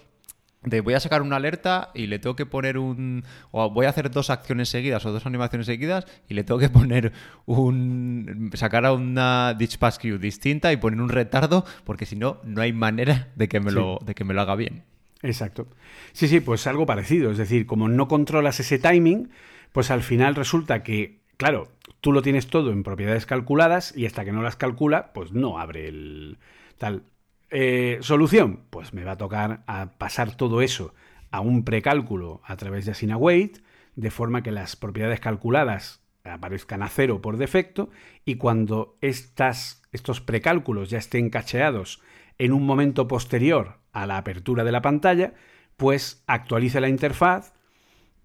De 0.64 0.80
voy 0.80 0.94
a 0.94 1.02
sacar 1.02 1.24
una 1.24 1.36
alerta 1.36 1.92
y 1.94 2.08
le 2.08 2.20
tengo 2.20 2.38
que 2.38 2.46
poner 2.46 2.78
un. 2.78 3.26
O 3.50 3.70
voy 3.72 3.86
a 3.86 3.90
hacer 3.90 4.10
dos 4.10 4.30
acciones 4.30 4.70
seguidas 4.70 5.06
o 5.06 5.12
dos 5.12 5.26
animaciones 5.26 5.66
seguidas 5.66 6.06
y 6.30 6.36
le 6.36 6.46
tengo 6.46 6.60
que 6.60 6.70
poner 6.80 7.12
un. 7.48 8.50
sacar 8.54 8.86
a 8.86 8.94
una 8.94 9.56
Ditch 9.56 9.78
Pass 9.78 10.00
Queue 10.00 10.20
distinta 10.20 10.72
y 10.72 10.78
poner 10.78 11.02
un 11.02 11.10
retardo 11.10 11.66
porque 11.84 12.06
si 12.06 12.16
no, 12.16 12.40
no 12.46 12.62
hay 12.62 12.72
manera 12.72 13.28
de 13.36 13.50
que 13.50 13.60
me, 13.60 13.72
lo, 13.72 14.00
de 14.06 14.16
que 14.16 14.24
me 14.24 14.34
lo 14.34 14.40
haga 14.40 14.56
bien. 14.56 14.84
Exacto. 15.24 15.68
Sí, 16.14 16.28
sí, 16.28 16.40
pues 16.40 16.66
algo 16.68 16.86
parecido. 16.86 17.32
Es 17.32 17.38
decir, 17.38 17.66
como 17.66 17.88
no 17.88 18.08
controlas 18.08 18.60
ese 18.60 18.80
timing, 18.80 19.30
pues 19.72 19.92
al 19.92 20.02
final 20.02 20.36
resulta 20.36 20.84
que 20.84 21.22
Claro, 21.42 21.70
tú 22.02 22.12
lo 22.12 22.22
tienes 22.22 22.46
todo 22.46 22.72
en 22.72 22.84
propiedades 22.84 23.26
calculadas 23.26 23.98
y 23.98 24.06
hasta 24.06 24.24
que 24.24 24.32
no 24.32 24.44
las 24.44 24.58
calcula, 24.58 25.12
pues 25.12 25.32
no 25.34 25.58
abre 25.58 25.88
el 25.88 26.38
tal. 26.78 27.06
Eh, 27.50 27.98
solución, 28.02 28.60
pues 28.70 28.94
me 28.94 29.04
va 29.04 29.14
a 29.14 29.18
tocar 29.18 29.64
a 29.66 29.94
pasar 29.98 30.38
todo 30.38 30.62
eso 30.62 30.94
a 31.32 31.42
un 31.42 31.64
precálculo 31.66 32.42
a 32.46 32.58
través 32.58 32.86
de 32.86 32.92
AsinaWait, 32.92 33.58
de 33.96 34.12
forma 34.12 34.44
que 34.44 34.52
las 34.52 34.76
propiedades 34.76 35.20
calculadas 35.20 36.04
aparezcan 36.24 36.84
a 36.84 36.90
cero 36.90 37.24
por 37.24 37.38
defecto 37.38 37.90
y 38.24 38.36
cuando 38.36 39.00
estas, 39.02 39.82
estos 39.92 40.22
precálculos 40.22 40.92
ya 40.92 41.00
estén 41.00 41.32
cacheados 41.32 42.04
en 42.42 42.54
un 42.54 42.66
momento 42.66 43.08
posterior 43.08 43.78
a 43.94 44.08
la 44.08 44.18
apertura 44.18 44.64
de 44.64 44.72
la 44.72 44.82
pantalla, 44.82 45.36
pues 45.78 46.24
actualice 46.26 46.82
la 46.82 46.90
interfaz, 46.90 47.54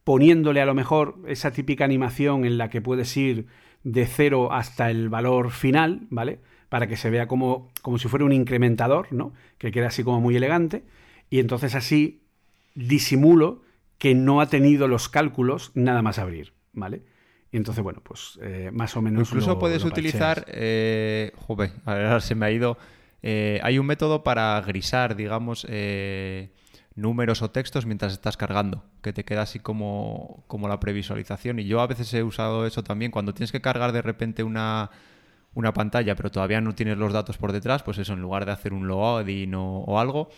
poniéndole 0.05 0.63
a 0.63 0.65
lo 0.65 0.73
mejor 0.73 1.19
esa 1.27 1.51
típica 1.51 1.85
animación 1.85 2.47
en 2.47 2.57
la 2.57 2.71
que 2.71 2.81
puedes 2.81 3.15
ir 3.15 3.47
de 3.85 4.07
cero 4.07 4.55
hasta 4.55 4.91
el 4.91 5.11
valor 5.11 5.51
final, 5.51 6.07
¿vale? 6.09 6.41
Para 6.71 6.87
que 6.87 6.97
se 6.97 7.11
vea 7.11 7.29
como, 7.29 7.69
como 7.83 7.99
si 7.99 8.09
fuera 8.09 8.25
un 8.25 8.33
incrementador, 8.33 9.13
¿no? 9.13 9.35
Que 9.59 9.71
queda 9.71 9.89
así 9.89 10.03
como 10.03 10.23
muy 10.23 10.35
elegante. 10.35 10.85
Y 11.29 11.39
entonces 11.39 11.75
así 11.75 12.23
disimulo 12.75 13.65
que 13.99 14.15
no 14.15 14.41
ha 14.41 14.47
tenido 14.47 14.89
los 14.89 15.11
cálculos 15.11 15.73
nada 15.75 16.01
más 16.01 16.19
abrir, 16.19 16.55
¿vale? 16.73 17.03
Y 17.53 17.59
entonces, 17.59 17.85
bueno, 17.85 18.01
pues 18.03 18.39
eh, 18.41 18.71
más 18.73 18.97
o 18.97 19.03
menos. 19.03 19.29
Incluso 19.29 19.59
puedes 19.59 19.85
utilizar. 19.85 20.47
Eh, 20.49 21.33
joder, 21.37 21.73
ahora 21.85 22.21
se 22.21 22.35
me 22.35 22.47
ha 22.47 22.51
ido. 22.51 22.79
Eh, 23.29 23.59
hay 23.65 23.81
un 23.81 23.87
método 23.87 24.23
para 24.23 24.61
grisar, 24.61 25.17
digamos. 25.17 25.67
Eh, 25.69 26.53
números 26.95 27.43
o 27.43 27.51
textos 27.51 27.85
mientras 27.85 28.13
estás 28.13 28.37
cargando, 28.37 28.85
que 29.03 29.13
te 29.13 29.25
queda 29.25 29.43
así 29.43 29.59
como, 29.59 30.45
como 30.47 30.69
la 30.69 30.79
previsualización. 30.79 31.59
Y 31.59 31.65
yo 31.65 31.81
a 31.81 31.89
veces 31.89 32.15
he 32.15 32.23
usado 32.23 32.67
eso 32.67 32.85
también 32.85 33.11
cuando 33.11 33.35
tienes 33.35 33.51
que 33.51 33.61
cargar 33.61 33.91
de 33.91 34.01
repente 34.01 34.45
una, 34.45 34.91
pantalla, 35.75 36.15
pero 36.15 36.31
todavía 36.31 36.61
no 36.61 36.77
tienes 36.77 36.99
los 36.99 37.13
datos 37.13 37.37
por 37.37 37.51
detrás, 37.51 37.83
pues 37.83 37.99
eso, 37.99 38.13
en 38.13 38.21
lugar 38.21 38.47
de 38.47 38.53
hacer 38.53 38.73
un 38.73 38.87
login 38.87 39.57
o, 39.57 39.81
o 39.81 39.99
algo, 39.99 40.29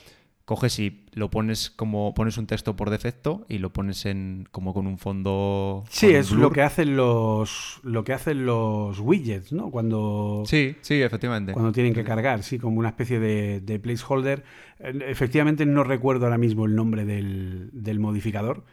coges 0.49 0.79
y 0.79 1.05
lo 1.13 1.29
pones 1.31 1.69
como 1.69 2.15
pones 2.15 2.39
un 2.39 2.47
texto 2.47 2.75
por 2.75 2.89
defecto 2.89 3.45
y 3.51 3.59
lo 3.59 3.71
pones 3.71 4.07
en 4.07 4.49
como 4.51 4.73
con 4.73 4.87
un 4.87 4.97
fondo 4.97 5.85
sí 5.91 6.07
es 6.09 6.31
lo 6.33 6.51
que 6.51 6.63
hacen 6.63 6.97
los 6.97 7.81
lo 7.83 8.03
que 8.03 8.15
hacen 8.15 8.47
los 8.47 8.99
widgets 8.99 9.53
no 9.53 9.71
cuando 9.71 10.45
sí 10.47 10.75
sí 10.81 11.03
efectivamente. 11.03 11.53
cuando 11.53 11.71
tienen 11.71 11.93
que 11.93 12.03
cargar 12.03 12.43
sí 12.43 12.59
como 12.59 12.79
una 12.79 12.89
especie 12.89 13.21
de, 13.21 13.61
de 13.61 13.79
placeholder. 13.79 14.43
Eh, 14.81 14.99
efectivamente 15.09 15.67
no 15.67 15.85
recuerdo 15.85 16.25
ahora 16.25 16.39
mismo 16.39 16.65
el 16.65 16.75
nombre 16.75 17.05
del, 17.05 17.69
del 17.75 18.01
modificador 18.01 18.65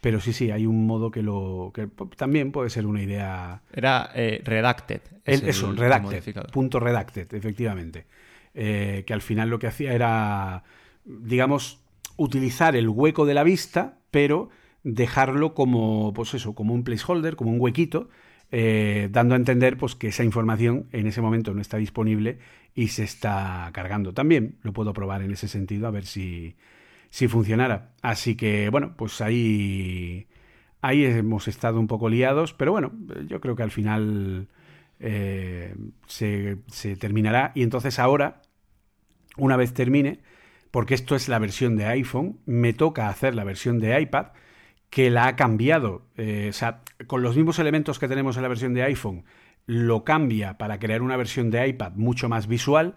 pero 0.00 0.20
sí 0.20 0.32
sí 0.32 0.52
hay 0.52 0.66
un 0.66 0.86
modo 0.86 1.10
que 1.10 1.22
lo 1.22 1.72
que 1.74 1.88
también 2.16 2.52
puede 2.52 2.70
ser 2.70 2.86
una 2.86 3.02
idea 3.02 3.62
era 3.72 4.10
eh, 4.14 4.40
redacted 4.44 5.00
es 5.24 5.42
el- 5.42 5.48
eso, 5.48 5.70
el 5.70 5.76
redacted, 5.78 6.22
punto 6.52 6.78
redacted, 6.78 7.32
efectivamente. 7.34 8.04
Eh, 8.56 9.02
que 9.04 9.12
al 9.14 9.20
final 9.22 9.48
lo 9.50 9.58
que 9.58 9.66
hacía 9.66 9.94
era, 9.94 10.62
digamos, 11.04 11.84
utilizar 12.16 12.76
el 12.76 12.88
hueco 12.88 13.26
de 13.26 13.34
la 13.34 13.44
vista, 13.44 13.98
pero 14.10 14.50
dejarlo 14.82 15.54
como, 15.54 16.12
pues 16.14 16.34
eso, 16.34 16.54
como 16.54 16.74
un 16.74 16.84
placeholder, 16.84 17.36
como 17.36 17.50
un 17.50 17.60
huequito, 17.60 18.08
eh, 18.50 19.08
dando 19.10 19.34
a 19.34 19.38
entender 19.38 19.76
pues, 19.76 19.94
que 19.94 20.08
esa 20.08 20.22
información 20.22 20.86
en 20.92 21.06
ese 21.06 21.20
momento 21.20 21.54
no 21.54 21.60
está 21.60 21.78
disponible 21.78 22.38
y 22.74 22.88
se 22.88 23.02
está 23.02 23.70
cargando. 23.72 24.12
También 24.12 24.58
lo 24.62 24.72
puedo 24.72 24.92
probar 24.92 25.22
en 25.22 25.32
ese 25.32 25.48
sentido, 25.48 25.88
a 25.88 25.90
ver 25.90 26.04
si, 26.04 26.54
si 27.10 27.28
funcionara. 27.28 27.94
Así 28.02 28.36
que, 28.36 28.68
bueno, 28.68 28.94
pues 28.96 29.20
ahí, 29.20 30.28
ahí 30.82 31.04
hemos 31.04 31.48
estado 31.48 31.80
un 31.80 31.86
poco 31.86 32.08
liados, 32.08 32.52
pero 32.52 32.72
bueno, 32.72 32.92
yo 33.26 33.40
creo 33.40 33.56
que 33.56 33.62
al 33.62 33.70
final 33.70 34.48
eh, 35.00 35.74
se, 36.06 36.58
se 36.68 36.96
terminará 36.96 37.52
y 37.54 37.62
entonces 37.62 37.98
ahora, 37.98 38.42
una 39.36 39.56
vez 39.56 39.72
termine, 39.72 40.20
porque 40.74 40.94
esto 40.94 41.14
es 41.14 41.28
la 41.28 41.38
versión 41.38 41.76
de 41.76 41.84
iPhone, 41.86 42.40
me 42.46 42.72
toca 42.72 43.08
hacer 43.08 43.36
la 43.36 43.44
versión 43.44 43.78
de 43.78 44.00
iPad, 44.00 44.26
que 44.90 45.08
la 45.08 45.28
ha 45.28 45.36
cambiado. 45.36 46.02
Eh, 46.16 46.48
o 46.50 46.52
sea, 46.52 46.80
con 47.06 47.22
los 47.22 47.36
mismos 47.36 47.60
elementos 47.60 48.00
que 48.00 48.08
tenemos 48.08 48.34
en 48.36 48.42
la 48.42 48.48
versión 48.48 48.74
de 48.74 48.82
iPhone, 48.82 49.24
lo 49.66 50.02
cambia 50.02 50.58
para 50.58 50.80
crear 50.80 51.00
una 51.02 51.16
versión 51.16 51.50
de 51.52 51.64
iPad 51.68 51.92
mucho 51.94 52.28
más 52.28 52.48
visual 52.48 52.96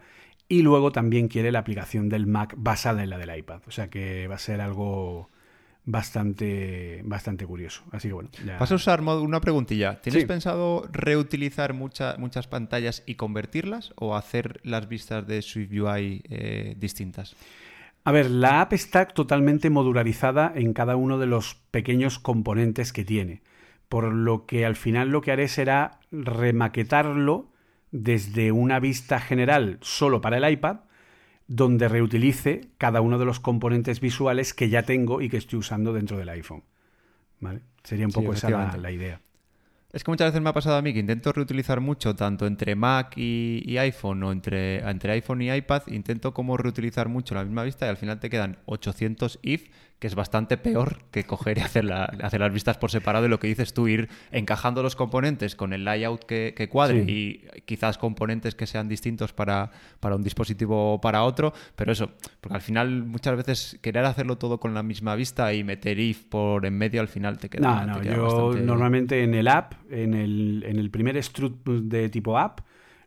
y 0.50 0.63
luego 0.63 0.92
también 0.92 1.28
quiere 1.28 1.52
la 1.52 1.60
aplicación 1.60 2.10
del 2.10 2.26
Mac 2.26 2.56
basada 2.58 3.04
en 3.04 3.12
la 3.12 3.20
del 3.20 3.38
iPad. 3.38 3.62
O 3.68 3.72
sea 3.72 3.90
que 3.92 4.28
va 4.28 4.36
a 4.36 4.40
ser 4.40 4.60
algo 4.60 5.30
bastante, 5.86 7.02
bastante 7.06 7.46
curioso. 7.46 7.84
Así 7.92 8.08
que 8.10 8.13
bueno. 8.13 8.30
ya- 8.46 8.58
Vas 8.58 8.72
a 8.72 8.76
usar 8.76 9.02
una 9.02 9.40
preguntilla. 9.42 10.02
¿Tienes 10.02 10.24
Sí. 10.24 10.28
pensado 10.28 10.88
reutilizar 10.92 11.74
mucha- 11.74 12.16
muchas 12.18 12.48
pantallas 12.48 13.04
y 13.06 13.16
convertirlas 13.16 13.94
o 13.96 14.16
hacer 14.16 14.60
las 14.63 14.88
vistas 14.90 15.26
de 15.28 15.42
SwiftUI 15.42 16.24
eh, 16.30 16.76
distintas? 16.78 17.36
A 18.08 18.12
ver, 18.13 18.32
la 18.32 18.62
app 18.62 18.72
está 18.72 19.06
totalmente 19.06 19.70
modularizada 19.70 20.54
en 20.56 20.72
cada 20.72 20.96
uno 20.96 21.17
de 21.17 21.26
los 21.26 21.56
pequeños 21.72 22.20
componentes 22.20 22.93
que 22.93 23.04
tiene, 23.04 23.41
por 23.89 24.13
lo 24.13 24.46
que 24.46 24.65
al 24.65 24.78
final 24.78 25.10
lo 25.10 25.20
que 25.20 25.34
haré 25.34 25.50
será 25.50 26.00
remaquetarlo 26.10 27.52
desde 27.91 28.54
una 28.54 28.80
vista 28.80 29.20
general 29.20 29.78
solo 29.82 30.22
para 30.22 30.38
el 30.38 30.50
iPad, 30.50 30.78
donde 31.48 31.89
reutilice 31.89 32.70
cada 32.78 33.02
uno 33.02 33.20
de 33.20 33.26
los 33.26 33.41
componentes 33.41 34.00
visuales 34.00 34.54
que 34.54 34.70
ya 34.70 34.84
tengo 34.84 35.20
y 35.20 35.28
que 35.28 35.36
estoy 35.36 35.60
usando 35.60 35.91
dentro 35.91 36.17
del 36.17 36.30
iPhone. 36.30 36.63
¿Vale? 37.41 37.60
Sería 37.84 38.06
un 38.06 38.13
Sí, 38.13 38.22
poco 38.22 38.32
esa 38.32 38.78
la 38.78 38.91
idea. 38.91 39.20
Es 39.93 40.04
que 40.04 40.12
muchas 40.12 40.28
veces 40.28 40.41
me 40.41 40.50
ha 40.50 40.54
pasado 40.54 40.76
a 40.76 40.82
mí 40.82 40.93
que 40.93 41.00
intento 41.00 41.32
reutilizar 41.32 41.80
mucho, 41.80 42.13
tanto 42.13 42.45
entre 42.45 42.76
Mac 42.76 43.13
y, 43.17 43.78
iPhone 43.78 44.21
o 44.23 44.34
entre, 44.34 44.80
entre 44.80 45.13
iPhone 45.13 45.41
y 45.41 45.52
iPad, 45.52 45.84
intento 45.88 46.34
como 46.34 46.58
reutilizar 46.58 47.08
mucho 47.08 47.36
la 47.36 47.45
misma 47.45 47.63
vista 47.63 47.86
y 47.86 47.89
al 47.89 47.97
final 47.97 48.19
te 48.19 48.30
quedan 48.30 48.58
800 48.65 49.39
if, 49.43 49.69
que 50.00 50.06
es 50.08 50.14
bastante 50.14 50.58
peor 50.58 51.00
que 51.10 51.24
coger 51.24 51.58
y 51.58 51.62
hacer, 51.62 51.84
la- 51.86 52.06
hacer 52.06 52.40
las 52.40 52.54
vistas 52.54 52.78
por 52.78 52.92
separado 52.92 53.26
y 53.26 53.30
lo 53.30 53.40
que 53.40 53.48
dices 53.48 53.74
tú, 53.74 53.88
ir 53.88 54.10
encajando 54.32 54.84
los 54.84 54.96
componentes 54.96 55.56
con 55.56 55.74
el 55.74 55.86
layout 55.86 56.24
que, 56.26 56.54
que 56.56 56.70
cuadre 56.70 57.04
Sí. 57.06 57.12
y 57.56 57.62
quizás 57.62 57.98
componentes 57.98 58.54
que 58.54 58.68
sean 58.68 58.88
distintos 58.88 59.34
para, 59.34 59.72
para 60.00 60.16
un 60.16 60.24
dispositivo 60.24 60.94
o 60.94 61.02
para 61.02 61.24
otro, 61.24 61.52
pero 61.76 61.92
eso, 61.92 62.12
porque 62.42 62.56
al 62.56 62.62
final 62.62 63.06
muchas 63.06 63.36
veces 63.38 63.80
querer 63.82 64.06
hacerlo 64.06 64.38
todo 64.38 64.60
con 64.60 64.74
la 64.76 64.84
misma 64.84 65.16
vista 65.16 65.52
y 65.54 65.64
meter 65.64 66.00
if 66.00 66.26
por 66.26 66.66
en 66.68 66.78
medio 66.78 67.02
al 67.02 67.08
final 67.08 67.40
te 67.40 67.50
queda... 67.50 67.86
No, 67.86 67.96
no, 67.96 68.02
queda 68.02 68.16
yo 68.16 68.24
bastante- 68.24 68.62
normalmente 68.66 69.24
en 69.24 69.34
el 69.34 69.48
app, 69.48 69.74
en 69.90 70.14
el, 70.14 70.64
en 70.68 70.78
el 70.78 70.92
primer 70.92 71.18
strut 71.18 71.66
de 71.68 72.10
tipo 72.10 72.38
app, 72.38 72.60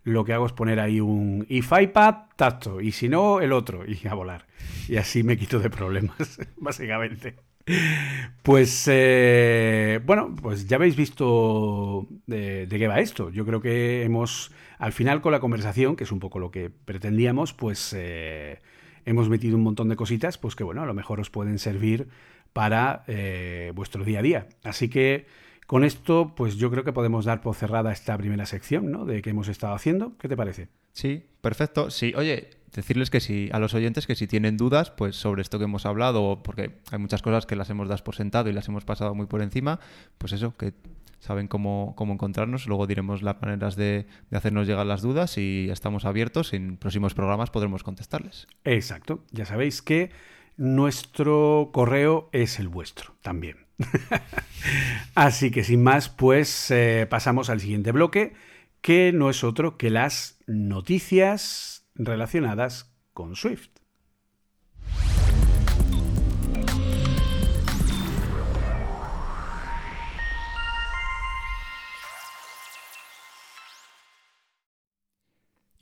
lo 0.05 0.25
que 0.25 0.33
hago 0.33 0.47
es 0.47 0.53
poner 0.53 0.81
ahí 0.81 1.01
un 1.01 1.47
if 1.49 1.73
iPad, 1.79 2.15
tacto, 2.37 2.81
y 2.81 2.93
si 2.93 3.09
no, 3.09 3.41
el 3.41 3.53
otro, 3.53 3.85
y 3.87 4.07
a 4.09 4.15
volar. 4.15 4.47
Y 4.89 4.97
así 4.97 5.23
me 5.23 5.37
quito 5.37 5.59
de 5.59 5.71
problemas, 5.71 6.39
básicamente. 6.57 7.37
Pues 8.43 8.89
eh, 8.91 10.01
bueno, 10.05 10.35
pues 10.41 10.67
ya 10.67 10.77
habéis 10.77 10.97
visto 10.97 12.09
de, 12.27 12.67
qué 12.69 12.89
va 12.89 13.01
esto. 13.01 13.31
Yo 13.31 13.45
creo 13.47 13.61
que 13.61 14.03
hemos, 14.03 14.51
al 14.79 14.93
final 14.93 15.21
con 15.21 15.33
la 15.33 15.41
conversación, 15.41 15.97
que 15.97 16.05
es 16.05 16.13
un 16.13 16.21
poco 16.21 16.39
lo 16.39 16.51
que 16.51 16.71
pretendíamos, 16.71 17.53
pues 17.53 17.95
eh, 17.97 18.61
hemos 19.05 19.29
metido 19.29 19.57
un 19.57 19.63
montón 19.63 19.89
de 19.89 19.97
cositas, 19.97 20.39
pues 20.39 20.57
que 20.57 20.65
bueno, 20.65 20.83
a 20.83 20.87
lo 20.87 20.95
mejor 20.95 21.21
os 21.21 21.31
pueden 21.31 21.59
servir 21.59 22.09
para 22.53 23.05
eh, 23.07 23.73
vuestro 23.75 24.05
día 24.05 24.21
a 24.21 24.23
día. 24.23 24.49
Así 24.65 24.89
que 24.89 25.27
con 25.71 25.85
esto, 25.85 26.33
pues 26.35 26.57
yo 26.57 26.69
creo 26.69 26.83
que 26.83 26.93
podemos 26.93 27.25
dar 27.25 27.43
por 27.43 27.55
cerrada 27.55 27.93
esta 27.93 28.19
primera 28.19 28.45
sección, 28.45 28.91
¿no? 28.91 29.05
De 29.05 29.23
que 29.23 29.31
hemos 29.31 29.47
estado 29.47 29.73
haciendo. 29.73 30.19
¿Qué 30.19 30.27
te 30.27 30.37
parece? 30.37 30.67
Sí, 30.95 31.23
perfecto. 31.41 31.93
Sí, 31.93 32.13
oye, 32.17 32.51
decirles 32.75 33.09
que 33.09 33.21
si 33.21 33.49
a 33.53 33.61
los 33.61 33.73
oyentes 33.73 34.09
que 34.09 34.17
si 34.17 34.27
tienen 34.27 34.57
dudas, 34.57 34.91
pues 34.91 35.15
sobre 35.15 35.43
esto 35.43 35.59
que 35.59 35.67
hemos 35.67 35.87
hablado, 35.87 36.43
porque 36.43 36.81
hay 36.91 36.99
muchas 36.99 37.23
cosas 37.23 37.47
que 37.47 37.55
las 37.55 37.71
hemos 37.71 37.87
dado 37.87 38.03
por 38.03 38.17
sentado 38.17 38.51
y 38.51 38.53
las 38.53 38.67
hemos 38.67 38.85
pasado 38.85 39.15
muy 39.15 39.27
por 39.27 39.43
encima, 39.43 39.79
pues 40.19 40.33
eso, 40.33 40.57
que 40.57 40.73
saben 41.21 41.47
cómo, 41.47 41.95
cómo 41.97 42.15
encontrarnos. 42.15 42.67
Luego 42.67 42.89
diremos 42.89 43.23
las 43.23 43.41
maneras 43.41 43.77
de, 43.77 44.09
de 44.29 44.37
hacernos 44.37 44.67
llegar 44.67 44.87
las 44.87 45.03
dudas 45.03 45.39
y 45.39 45.69
estamos 45.71 46.05
abiertos. 46.05 46.53
En 46.53 46.79
próximos 46.79 47.15
programas 47.15 47.51
podremos 47.51 47.85
contestarles. 47.85 48.49
Exacto. 48.65 49.23
Ya 49.31 49.47
sabéis 49.47 49.83
que 49.83 50.11
nuestro 50.57 51.71
correo 51.73 52.29
es 52.33 52.59
el 52.59 52.67
vuestro 52.67 53.15
también. 53.23 53.70
Así 55.15 55.51
que 55.51 55.65
sin 55.65 55.83
más, 55.83 56.09
pues 56.09 56.71
eh, 56.71 57.07
pasamos 57.09 57.51
al 57.51 57.61
siguiente 57.61 57.93
bloque, 57.93 58.35
que 58.81 59.13
no 59.13 59.31
es 59.31 59.45
otro 59.45 59.77
que 59.77 59.91
las 59.91 60.39
noticias 60.47 61.87
relacionadas 61.95 62.95
con 63.13 63.37
Swift. 63.37 63.80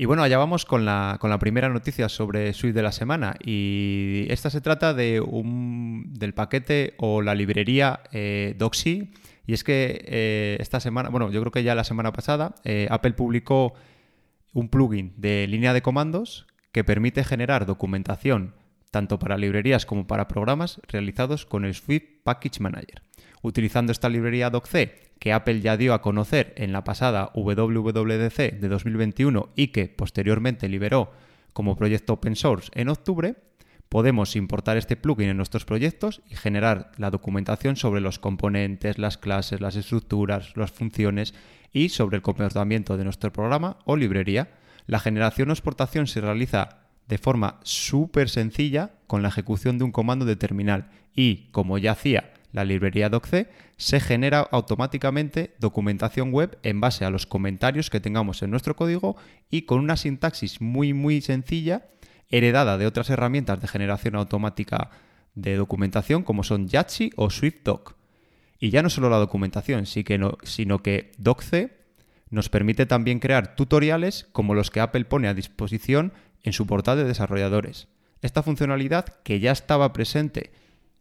Y 0.00 0.04
bueno, 0.04 0.22
allá 0.22 0.38
vamos 0.38 0.64
con 0.64 0.84
la, 0.84 1.18
con 1.20 1.28
la 1.28 1.40
primera 1.40 1.68
noticia 1.68 2.08
sobre 2.08 2.52
Swift 2.52 2.76
de 2.76 2.82
la 2.82 2.92
semana. 2.92 3.34
Y 3.44 4.26
esta 4.28 4.48
se 4.48 4.60
trata 4.60 4.94
de 4.94 5.20
un, 5.20 6.14
del 6.14 6.34
paquete 6.34 6.94
o 6.98 7.20
la 7.20 7.34
librería 7.34 8.04
eh, 8.12 8.54
Doxy. 8.56 9.10
Y 9.44 9.54
es 9.54 9.64
que 9.64 10.04
eh, 10.06 10.56
esta 10.60 10.78
semana, 10.78 11.08
bueno, 11.08 11.32
yo 11.32 11.40
creo 11.40 11.50
que 11.50 11.64
ya 11.64 11.74
la 11.74 11.82
semana 11.82 12.12
pasada, 12.12 12.54
eh, 12.62 12.86
Apple 12.92 13.14
publicó 13.14 13.74
un 14.52 14.68
plugin 14.68 15.14
de 15.16 15.48
línea 15.48 15.72
de 15.72 15.82
comandos 15.82 16.46
que 16.70 16.84
permite 16.84 17.24
generar 17.24 17.66
documentación 17.66 18.54
tanto 18.92 19.18
para 19.18 19.36
librerías 19.36 19.84
como 19.84 20.06
para 20.06 20.28
programas 20.28 20.80
realizados 20.86 21.44
con 21.44 21.64
el 21.64 21.74
Swift 21.74 22.22
Package 22.22 22.60
Manager. 22.60 23.02
Utilizando 23.42 23.90
esta 23.90 24.08
librería 24.08 24.48
DocC 24.48 25.07
que 25.18 25.32
Apple 25.32 25.60
ya 25.60 25.76
dio 25.76 25.94
a 25.94 26.02
conocer 26.02 26.54
en 26.56 26.72
la 26.72 26.84
pasada 26.84 27.30
WWDC 27.34 28.36
de 28.36 28.68
2021 28.68 29.50
y 29.56 29.68
que 29.68 29.88
posteriormente 29.88 30.68
liberó 30.68 31.12
como 31.52 31.76
proyecto 31.76 32.14
open 32.14 32.36
source 32.36 32.70
en 32.74 32.88
octubre, 32.88 33.36
podemos 33.88 34.36
importar 34.36 34.76
este 34.76 34.96
plugin 34.96 35.30
en 35.30 35.36
nuestros 35.36 35.64
proyectos 35.64 36.20
y 36.28 36.36
generar 36.36 36.92
la 36.98 37.10
documentación 37.10 37.76
sobre 37.76 38.00
los 38.00 38.18
componentes, 38.18 38.98
las 38.98 39.18
clases, 39.18 39.60
las 39.60 39.76
estructuras, 39.76 40.56
las 40.56 40.70
funciones 40.70 41.34
y 41.72 41.88
sobre 41.88 42.16
el 42.16 42.22
comportamiento 42.22 42.96
de 42.96 43.04
nuestro 43.04 43.32
programa 43.32 43.78
o 43.84 43.96
librería. 43.96 44.50
La 44.86 45.00
generación 45.00 45.50
o 45.50 45.52
exportación 45.52 46.06
se 46.06 46.20
realiza 46.20 46.80
de 47.08 47.18
forma 47.18 47.58
súper 47.62 48.28
sencilla 48.28 48.92
con 49.06 49.22
la 49.22 49.28
ejecución 49.28 49.78
de 49.78 49.84
un 49.84 49.92
comando 49.92 50.26
de 50.26 50.36
terminal 50.36 50.90
y, 51.14 51.48
como 51.50 51.78
ya 51.78 51.92
hacía 51.92 52.32
la 52.52 52.64
librería 52.64 53.08
docc, 53.08 53.46
se 53.76 54.00
genera 54.00 54.40
automáticamente 54.40 55.54
documentación 55.58 56.32
web 56.32 56.58
en 56.62 56.80
base 56.80 57.04
a 57.04 57.10
los 57.10 57.26
comentarios 57.26 57.90
que 57.90 58.00
tengamos 58.00 58.42
en 58.42 58.50
nuestro 58.50 58.76
código 58.76 59.16
y 59.50 59.62
con 59.62 59.80
una 59.80 59.96
sintaxis 59.96 60.60
muy 60.60 60.92
muy 60.94 61.20
sencilla 61.20 61.86
heredada 62.30 62.78
de 62.78 62.86
otras 62.86 63.10
herramientas 63.10 63.60
de 63.60 63.68
generación 63.68 64.16
automática 64.16 64.90
de 65.34 65.56
documentación 65.56 66.22
como 66.22 66.42
son 66.42 66.68
Yahtzee 66.68 67.10
o 67.16 67.30
SwiftDoc. 67.30 67.96
Y 68.58 68.70
ya 68.70 68.82
no 68.82 68.90
solo 68.90 69.08
la 69.08 69.18
documentación, 69.18 69.86
sino 69.86 70.78
que 70.82 71.12
DocC 71.18 71.70
nos 72.30 72.48
permite 72.48 72.86
también 72.86 73.20
crear 73.20 73.54
tutoriales 73.54 74.26
como 74.32 74.54
los 74.54 74.70
que 74.70 74.80
Apple 74.80 75.04
pone 75.04 75.28
a 75.28 75.34
disposición 75.34 76.12
en 76.42 76.52
su 76.52 76.66
portal 76.66 76.98
de 76.98 77.04
desarrolladores. 77.04 77.88
Esta 78.20 78.42
funcionalidad, 78.42 79.06
que 79.22 79.38
ya 79.38 79.52
estaba 79.52 79.92
presente 79.92 80.50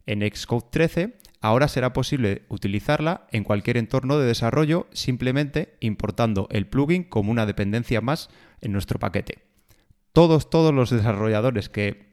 en 0.05 0.21
Xcode 0.21 0.67
13, 0.69 1.17
ahora 1.41 1.67
será 1.67 1.93
posible 1.93 2.43
utilizarla 2.49 3.27
en 3.31 3.43
cualquier 3.43 3.77
entorno 3.77 4.17
de 4.17 4.27
desarrollo 4.27 4.87
simplemente 4.91 5.75
importando 5.79 6.47
el 6.51 6.67
plugin 6.67 7.03
como 7.03 7.31
una 7.31 7.45
dependencia 7.45 8.01
más 8.01 8.29
en 8.61 8.71
nuestro 8.71 8.99
paquete. 8.99 9.43
Todos, 10.13 10.49
todos 10.49 10.73
los 10.73 10.89
desarrolladores 10.89 11.69
que, 11.69 12.09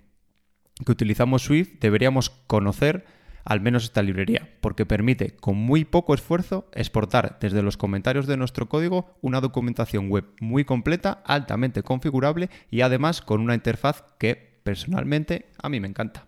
que 0.85 0.93
utilizamos 0.93 1.43
Swift 1.43 1.81
deberíamos 1.81 2.31
conocer 2.31 3.07
al 3.45 3.61
menos 3.61 3.85
esta 3.85 4.03
librería, 4.03 4.49
porque 4.61 4.87
permite 4.87 5.37
con 5.37 5.57
muy 5.57 5.85
poco 5.85 6.15
esfuerzo 6.15 6.69
exportar 6.73 7.39
desde 7.41 7.63
los 7.63 7.77
comentarios 7.77 8.27
de 8.27 8.37
nuestro 8.37 8.69
código 8.69 9.17
una 9.21 9.41
documentación 9.41 10.09
web 10.09 10.25
muy 10.41 10.65
completa, 10.65 11.23
altamente 11.27 11.83
configurable 11.83 12.49
y 12.71 12.81
además 12.81 13.21
con 13.21 13.41
una 13.41 13.55
interfaz 13.55 14.05
que 14.19 14.61
personalmente 14.63 15.51
a 15.63 15.69
mí 15.69 15.79
me 15.79 15.89
encanta. 15.89 16.27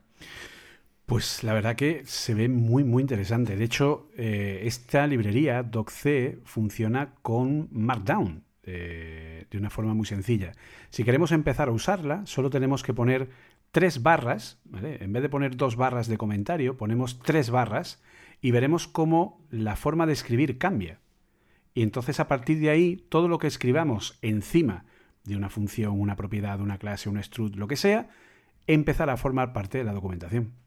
Pues 1.06 1.44
la 1.44 1.52
verdad 1.52 1.76
que 1.76 2.02
se 2.04 2.34
ve 2.34 2.48
muy 2.48 2.82
muy 2.82 3.00
interesante. 3.00 3.56
De 3.56 3.64
hecho, 3.64 4.08
eh, 4.16 4.62
esta 4.64 5.06
librería 5.06 5.62
DocC 5.62 6.42
funciona 6.44 7.14
con 7.22 7.68
Markdown 7.70 8.42
eh, 8.64 9.46
de 9.48 9.58
una 9.58 9.70
forma 9.70 9.94
muy 9.94 10.06
sencilla. 10.06 10.52
Si 10.90 11.04
queremos 11.04 11.30
empezar 11.30 11.68
a 11.68 11.72
usarla, 11.72 12.26
solo 12.26 12.50
tenemos 12.50 12.82
que 12.82 12.92
poner 12.92 13.30
tres 13.70 14.02
barras, 14.02 14.60
en 14.82 15.12
vez 15.12 15.22
de 15.22 15.28
poner 15.28 15.56
dos 15.56 15.76
barras 15.76 16.08
de 16.08 16.18
comentario, 16.18 16.76
ponemos 16.76 17.20
tres 17.20 17.50
barras 17.50 18.02
y 18.40 18.50
veremos 18.50 18.88
cómo 18.88 19.46
la 19.50 19.76
forma 19.76 20.06
de 20.06 20.12
escribir 20.12 20.58
cambia. 20.58 20.98
Y 21.72 21.82
entonces 21.82 22.18
a 22.18 22.26
partir 22.26 22.58
de 22.58 22.70
ahí, 22.70 22.96
todo 22.96 23.28
lo 23.28 23.38
que 23.38 23.46
escribamos 23.46 24.18
encima 24.22 24.86
de 25.22 25.36
una 25.36 25.50
función, 25.50 26.00
una 26.00 26.16
propiedad, 26.16 26.60
una 26.60 26.78
clase, 26.78 27.08
un 27.08 27.22
struct, 27.22 27.54
lo 27.54 27.68
que 27.68 27.76
sea, 27.76 28.08
empezará 28.66 29.12
a 29.12 29.16
formar 29.16 29.52
parte 29.52 29.78
de 29.78 29.84
la 29.84 29.92
documentación. 29.92 30.65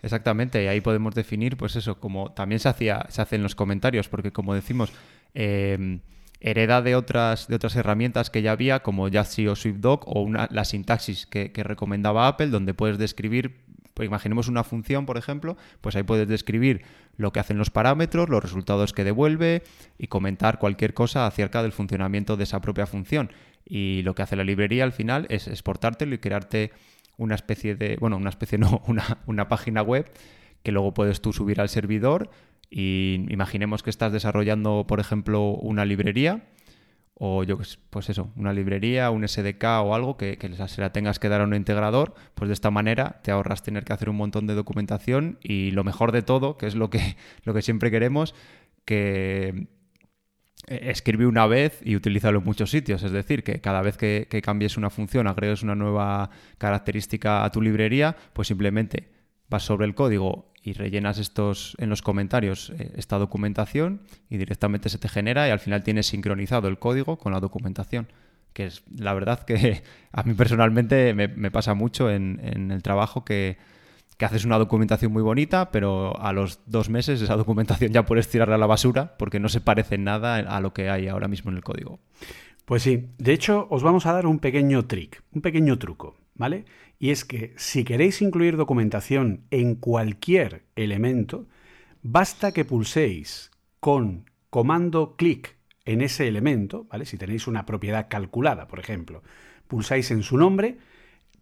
Exactamente, 0.00 0.62
y 0.62 0.68
ahí 0.68 0.80
podemos 0.80 1.14
definir, 1.14 1.56
pues 1.56 1.74
eso, 1.74 1.98
como 1.98 2.32
también 2.32 2.60
se 2.60 2.68
hacía, 2.68 3.06
se 3.08 3.20
hace 3.20 3.36
en 3.36 3.42
los 3.42 3.54
comentarios, 3.54 4.08
porque 4.08 4.30
como 4.30 4.54
decimos, 4.54 4.92
eh, 5.34 5.98
hereda 6.40 6.82
de 6.82 6.94
otras, 6.94 7.48
de 7.48 7.56
otras 7.56 7.74
herramientas 7.76 8.30
que 8.30 8.42
ya 8.42 8.52
había, 8.52 8.80
como 8.80 9.08
Yahtzee 9.08 9.48
o 9.48 9.56
SwiftDoc, 9.56 10.06
o 10.06 10.22
una, 10.22 10.48
la 10.50 10.64
sintaxis 10.64 11.26
que, 11.26 11.50
recomendaba 11.64 12.28
Apple, 12.28 12.48
donde 12.48 12.74
puedes 12.74 12.98
describir, 12.98 13.56
pues 13.94 14.06
imaginemos 14.06 14.46
una 14.48 14.62
función, 14.62 15.06
por 15.06 15.18
ejemplo, 15.18 15.56
pues 15.80 15.96
ahí 15.96 16.04
puedes 16.04 16.28
describir 16.28 16.82
lo 17.16 17.32
que 17.32 17.40
hacen 17.40 17.58
los 17.58 17.70
parámetros, 17.70 18.28
los 18.28 18.42
resultados 18.42 18.92
que 18.92 19.02
devuelve 19.02 19.64
y 19.98 20.06
comentar 20.06 20.60
cualquier 20.60 20.94
cosa 20.94 21.26
acerca 21.26 21.62
del 21.62 21.72
funcionamiento 21.72 22.36
de 22.36 22.44
esa 22.44 22.60
propia 22.60 22.86
función. 22.86 23.32
Y 23.66 24.02
lo 24.02 24.14
que 24.14 24.22
hace 24.22 24.36
la 24.36 24.44
librería 24.44 24.84
al 24.84 24.92
final 24.92 25.26
es 25.28 25.48
exportártelo 25.48 26.14
y 26.14 26.18
crearte 26.18 26.70
una 27.18 27.34
especie 27.34 27.74
de, 27.74 27.96
bueno, 28.00 28.16
una 28.16 28.30
especie 28.30 28.56
no, 28.56 28.82
una, 28.88 29.18
una 29.26 29.48
página 29.48 29.82
web 29.82 30.10
que 30.62 30.72
luego 30.72 30.94
puedes 30.94 31.20
tú 31.20 31.34
subir 31.34 31.60
al 31.60 31.68
servidor 31.68 32.30
y 32.70 33.26
imaginemos 33.28 33.82
que 33.82 33.90
estás 33.90 34.12
desarrollando, 34.12 34.86
por 34.86 35.00
ejemplo, 35.00 35.50
una 35.50 35.84
librería 35.84 36.44
o 37.20 37.42
yo 37.42 37.58
pues 37.90 38.10
eso, 38.10 38.30
una 38.36 38.52
librería, 38.52 39.10
un 39.10 39.26
SDK 39.26 39.64
o 39.82 39.94
algo 39.94 40.16
que, 40.16 40.38
se 40.68 40.80
la 40.80 40.92
tengas 40.92 41.18
que 41.18 41.28
dar 41.28 41.40
a 41.40 41.44
un 41.44 41.54
integrador, 41.54 42.14
pues 42.34 42.48
de 42.48 42.54
esta 42.54 42.70
manera 42.70 43.20
te 43.22 43.32
ahorras 43.32 43.62
tener 43.62 43.84
que 43.84 43.92
hacer 43.92 44.08
un 44.08 44.16
montón 44.16 44.46
de 44.46 44.54
documentación 44.54 45.38
y 45.42 45.72
lo 45.72 45.82
mejor 45.82 46.12
de 46.12 46.22
todo, 46.22 46.56
que 46.56 46.66
es 46.66 46.76
lo 46.76 46.90
que, 46.90 47.16
lo 47.42 47.54
que 47.54 47.62
siempre 47.62 47.90
queremos, 47.90 48.34
que 48.84 49.66
escribe 50.68 51.26
una 51.26 51.46
vez 51.46 51.80
y 51.82 51.96
utilízalo 51.96 52.38
en 52.38 52.44
muchos 52.44 52.70
sitios. 52.70 53.02
Es 53.02 53.12
decir, 53.12 53.42
que 53.42 53.60
cada 53.60 53.82
vez 53.82 53.96
que, 53.96 54.26
cambies 54.42 54.76
una 54.76 54.90
función, 54.90 55.26
agregues 55.26 55.62
una 55.62 55.74
nueva 55.74 56.30
característica 56.58 57.44
a 57.44 57.50
tu 57.50 57.62
librería, 57.62 58.16
pues 58.32 58.48
simplemente 58.48 59.08
vas 59.48 59.62
sobre 59.62 59.86
el 59.86 59.94
código 59.94 60.52
y 60.62 60.74
rellenas 60.74 61.18
estos 61.18 61.74
en 61.78 61.88
los 61.88 62.02
comentarios 62.02 62.70
eh, 62.78 62.92
esta 62.96 63.16
documentación 63.16 64.02
y 64.28 64.36
directamente 64.36 64.88
se 64.88 64.98
te 64.98 65.08
genera 65.08 65.48
y 65.48 65.50
al 65.50 65.60
final 65.60 65.82
tienes 65.82 66.08
sincronizado 66.08 66.68
el 66.68 66.78
código 66.78 67.18
con 67.18 67.32
la 67.32 67.40
documentación. 67.40 68.08
Que 68.52 68.66
es 68.66 68.82
la 68.94 69.14
verdad 69.14 69.44
que 69.44 69.82
a 70.12 70.22
mí 70.22 70.34
personalmente 70.34 71.14
me, 71.14 71.50
pasa 71.50 71.74
mucho 71.74 72.10
en, 72.10 72.40
el 72.70 72.82
trabajo 72.82 73.24
que, 73.24 73.58
que, 74.18 74.24
haces 74.24 74.44
una 74.44 74.58
documentación 74.58 75.12
muy 75.12 75.22
bonita, 75.22 75.70
pero 75.70 76.20
a 76.20 76.32
los 76.32 76.60
dos 76.66 76.90
meses 76.90 77.22
esa 77.22 77.36
documentación 77.38 77.92
ya 77.92 78.04
puedes 78.04 78.28
tirarla 78.28 78.56
a 78.56 78.58
la 78.58 78.66
basura 78.66 79.16
porque 79.16 79.40
no 79.40 79.48
se 79.48 79.60
parece 79.60 79.94
en 79.94 80.04
nada 80.04 80.36
a 80.36 80.60
lo 80.60 80.72
que 80.72 80.90
hay 80.90 81.08
ahora 81.08 81.28
mismo 81.28 81.50
en 81.50 81.56
el 81.56 81.64
código. 81.64 82.00
Pues 82.64 82.82
sí, 82.82 83.08
de 83.16 83.32
hecho 83.32 83.66
os 83.70 83.82
vamos 83.82 84.04
a 84.04 84.12
dar 84.12 84.26
un 84.26 84.40
pequeño 84.40 84.84
trick, 84.86 85.22
un 85.32 85.40
pequeño 85.40 85.78
truco, 85.78 86.16
¿vale? 86.34 86.66
Y 86.98 87.10
es 87.10 87.24
que 87.24 87.54
si 87.56 87.84
queréis 87.84 88.20
incluir 88.20 88.56
documentación 88.56 89.44
en 89.50 89.74
cualquier 89.74 90.64
elemento, 90.76 91.46
basta 92.02 92.52
que 92.52 92.66
pulséis 92.66 93.50
con 93.80 94.28
comando 94.50 95.16
clic 95.16 95.56
en 95.84 96.02
ese 96.02 96.28
elemento, 96.28 96.86
¿vale? 96.90 97.06
Si 97.06 97.16
tenéis 97.16 97.46
una 97.46 97.64
propiedad 97.64 98.08
calculada, 98.10 98.68
por 98.68 98.80
ejemplo, 98.80 99.22
pulsáis 99.66 100.10
en 100.10 100.22
su 100.22 100.36
nombre, 100.36 100.76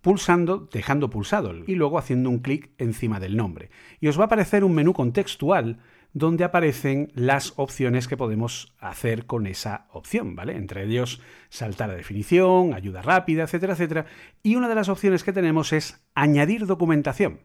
pulsando, 0.06 0.68
dejando 0.72 1.10
pulsado 1.10 1.52
y 1.66 1.74
luego 1.74 1.98
haciendo 1.98 2.30
un 2.30 2.38
clic 2.38 2.70
encima 2.78 3.18
del 3.18 3.36
nombre. 3.36 3.70
Y 3.98 4.06
os 4.06 4.16
va 4.16 4.22
a 4.22 4.26
aparecer 4.26 4.62
un 4.62 4.72
menú 4.72 4.92
contextual 4.92 5.80
donde 6.12 6.44
aparecen 6.44 7.10
las 7.16 7.54
opciones 7.56 8.06
que 8.06 8.16
podemos 8.16 8.72
hacer 8.78 9.26
con 9.26 9.48
esa 9.48 9.88
opción, 9.90 10.36
¿vale? 10.36 10.56
Entre 10.56 10.84
ellos 10.84 11.20
saltar 11.48 11.90
a 11.90 11.96
definición, 11.96 12.72
ayuda 12.72 13.02
rápida, 13.02 13.42
etcétera, 13.42 13.72
etcétera. 13.72 14.06
Y 14.44 14.54
una 14.54 14.68
de 14.68 14.76
las 14.76 14.88
opciones 14.88 15.24
que 15.24 15.32
tenemos 15.32 15.72
es 15.72 16.00
añadir 16.14 16.66
documentación. 16.66 17.40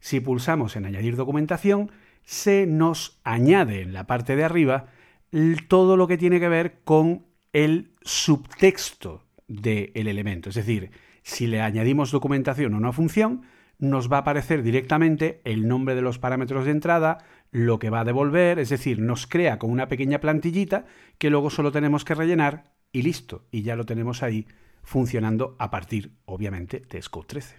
Si 0.00 0.18
pulsamos 0.18 0.74
en 0.74 0.86
añadir 0.86 1.14
documentación, 1.14 1.92
se 2.24 2.66
nos 2.66 3.20
añade 3.22 3.80
en 3.80 3.92
la 3.92 4.08
parte 4.08 4.34
de 4.34 4.42
arriba 4.42 4.86
todo 5.68 5.96
lo 5.96 6.08
que 6.08 6.18
tiene 6.18 6.40
que 6.40 6.48
ver 6.48 6.80
con 6.82 7.26
el 7.52 7.92
subtexto 8.02 9.22
del 9.46 10.08
elemento. 10.08 10.48
Es 10.48 10.56
decir, 10.56 10.90
si 11.22 11.46
le 11.46 11.60
añadimos 11.60 12.10
documentación 12.10 12.74
a 12.74 12.76
una 12.76 12.92
función, 12.92 13.42
nos 13.78 14.10
va 14.10 14.18
a 14.18 14.20
aparecer 14.20 14.62
directamente 14.62 15.40
el 15.44 15.66
nombre 15.66 15.94
de 15.94 16.02
los 16.02 16.18
parámetros 16.18 16.64
de 16.64 16.70
entrada, 16.70 17.18
lo 17.50 17.78
que 17.78 17.90
va 17.90 18.00
a 18.00 18.04
devolver, 18.04 18.58
es 18.58 18.68
decir, 18.68 19.00
nos 19.00 19.26
crea 19.26 19.58
con 19.58 19.70
una 19.70 19.88
pequeña 19.88 20.20
plantillita 20.20 20.86
que 21.18 21.30
luego 21.30 21.50
solo 21.50 21.72
tenemos 21.72 22.04
que 22.04 22.14
rellenar 22.14 22.72
y 22.92 23.02
listo, 23.02 23.46
y 23.50 23.62
ya 23.62 23.74
lo 23.74 23.84
tenemos 23.84 24.22
ahí 24.22 24.46
funcionando 24.82 25.56
a 25.58 25.70
partir, 25.70 26.12
obviamente, 26.24 26.82
de 26.88 27.02
Scope 27.02 27.26
13. 27.26 27.56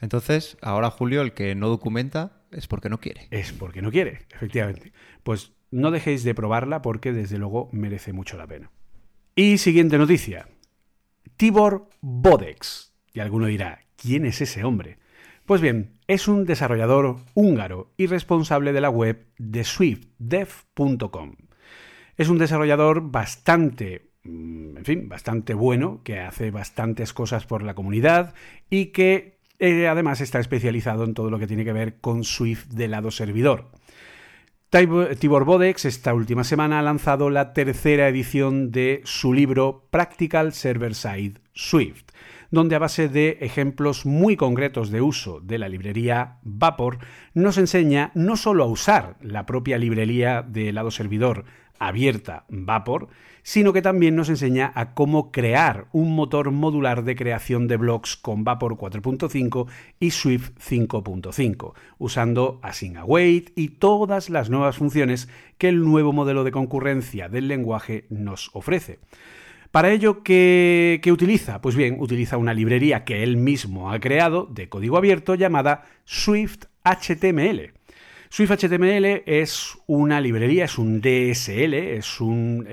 Entonces, 0.00 0.58
ahora 0.60 0.90
Julio, 0.90 1.22
el 1.22 1.32
que 1.32 1.54
no 1.54 1.68
documenta 1.68 2.42
es 2.50 2.66
porque 2.66 2.88
no 2.88 3.00
quiere. 3.00 3.28
Es 3.30 3.52
porque 3.52 3.82
no 3.82 3.90
quiere, 3.90 4.26
efectivamente. 4.30 4.92
Pues 5.22 5.52
no 5.70 5.90
dejéis 5.90 6.22
de 6.24 6.34
probarla 6.34 6.82
porque 6.82 7.12
desde 7.12 7.38
luego 7.38 7.68
merece 7.72 8.12
mucho 8.12 8.36
la 8.36 8.46
pena. 8.46 8.70
Y 9.34 9.58
siguiente 9.58 9.98
noticia. 9.98 10.48
Tibor 11.36 11.88
Bodex. 12.00 12.94
Y 13.12 13.20
alguno 13.20 13.46
dirá, 13.46 13.80
¿quién 13.96 14.26
es 14.26 14.40
ese 14.40 14.64
hombre? 14.64 14.98
Pues 15.44 15.60
bien, 15.60 15.98
es 16.06 16.28
un 16.28 16.44
desarrollador 16.44 17.16
húngaro 17.34 17.92
y 17.96 18.06
responsable 18.06 18.72
de 18.72 18.80
la 18.80 18.90
web 18.90 19.26
de 19.38 19.64
swiftdev.com. 19.64 21.36
Es 22.16 22.28
un 22.28 22.38
desarrollador 22.38 23.10
bastante, 23.10 24.10
mm, 24.24 24.78
en 24.78 24.84
fin, 24.84 25.08
bastante 25.08 25.54
bueno, 25.54 26.00
que 26.02 26.20
hace 26.20 26.50
bastantes 26.50 27.12
cosas 27.12 27.46
por 27.46 27.62
la 27.62 27.74
comunidad 27.74 28.34
y 28.70 28.86
que 28.86 29.38
eh, 29.58 29.88
además 29.88 30.20
está 30.20 30.40
especializado 30.40 31.04
en 31.04 31.14
todo 31.14 31.30
lo 31.30 31.38
que 31.38 31.46
tiene 31.46 31.64
que 31.64 31.72
ver 31.72 32.00
con 32.00 32.24
Swift 32.24 32.66
de 32.68 32.88
lado 32.88 33.10
servidor. 33.10 33.70
Tibor 34.68 35.44
Bodex 35.44 35.84
esta 35.84 36.12
última 36.12 36.42
semana 36.42 36.80
ha 36.80 36.82
lanzado 36.82 37.30
la 37.30 37.52
tercera 37.52 38.08
edición 38.08 38.72
de 38.72 39.00
su 39.04 39.32
libro 39.32 39.86
Practical 39.90 40.52
Server-Side 40.52 41.34
Swift 41.54 42.06
donde 42.50 42.74
a 42.74 42.80
base 42.80 43.08
de 43.08 43.38
ejemplos 43.40 44.06
muy 44.06 44.36
concretos 44.36 44.90
de 44.90 45.00
uso 45.00 45.40
de 45.40 45.58
la 45.58 45.68
librería 45.68 46.38
Vapor, 46.42 46.98
nos 47.34 47.58
enseña 47.58 48.10
no 48.14 48.36
solo 48.36 48.64
a 48.64 48.68
usar 48.68 49.16
la 49.20 49.46
propia 49.46 49.78
librería 49.78 50.42
de 50.42 50.72
lado 50.72 50.90
servidor 50.90 51.44
abierta 51.78 52.44
Vapor, 52.48 53.08
sino 53.46 53.72
que 53.72 53.80
también 53.80 54.16
nos 54.16 54.28
enseña 54.28 54.72
a 54.74 54.92
cómo 54.92 55.30
crear 55.30 55.86
un 55.92 56.16
motor 56.16 56.50
modular 56.50 57.04
de 57.04 57.14
creación 57.14 57.68
de 57.68 57.76
blogs 57.76 58.16
con 58.16 58.42
Vapor 58.42 58.74
4.5 58.76 59.68
y 60.00 60.10
Swift 60.10 60.50
5.5, 60.58 61.72
usando 61.98 62.58
Async 62.64 62.96
Await 62.96 63.52
y 63.54 63.68
todas 63.68 64.30
las 64.30 64.50
nuevas 64.50 64.78
funciones 64.78 65.28
que 65.58 65.68
el 65.68 65.84
nuevo 65.84 66.12
modelo 66.12 66.42
de 66.42 66.50
concurrencia 66.50 67.28
del 67.28 67.46
lenguaje 67.46 68.06
nos 68.10 68.50
ofrece. 68.52 68.98
Para 69.70 69.92
ello, 69.92 70.24
¿qué, 70.24 71.00
utiliza? 71.12 71.60
Pues 71.60 71.76
bien, 71.76 71.98
utiliza 72.00 72.38
una 72.38 72.52
librería 72.52 73.04
que 73.04 73.22
él 73.22 73.36
mismo 73.36 73.92
ha 73.92 74.00
creado 74.00 74.48
de 74.50 74.68
código 74.68 74.96
abierto 74.96 75.36
llamada 75.36 75.84
Swift 76.04 76.64
HTML. 76.82 77.75
Swift 78.28 78.50
HTML 78.50 79.22
es 79.26 79.78
una 79.86 80.20
librería, 80.20 80.64
es 80.64 80.78
un 80.78 81.00
DSL, 81.00 81.74
es, 81.74 82.20
un, 82.20 82.66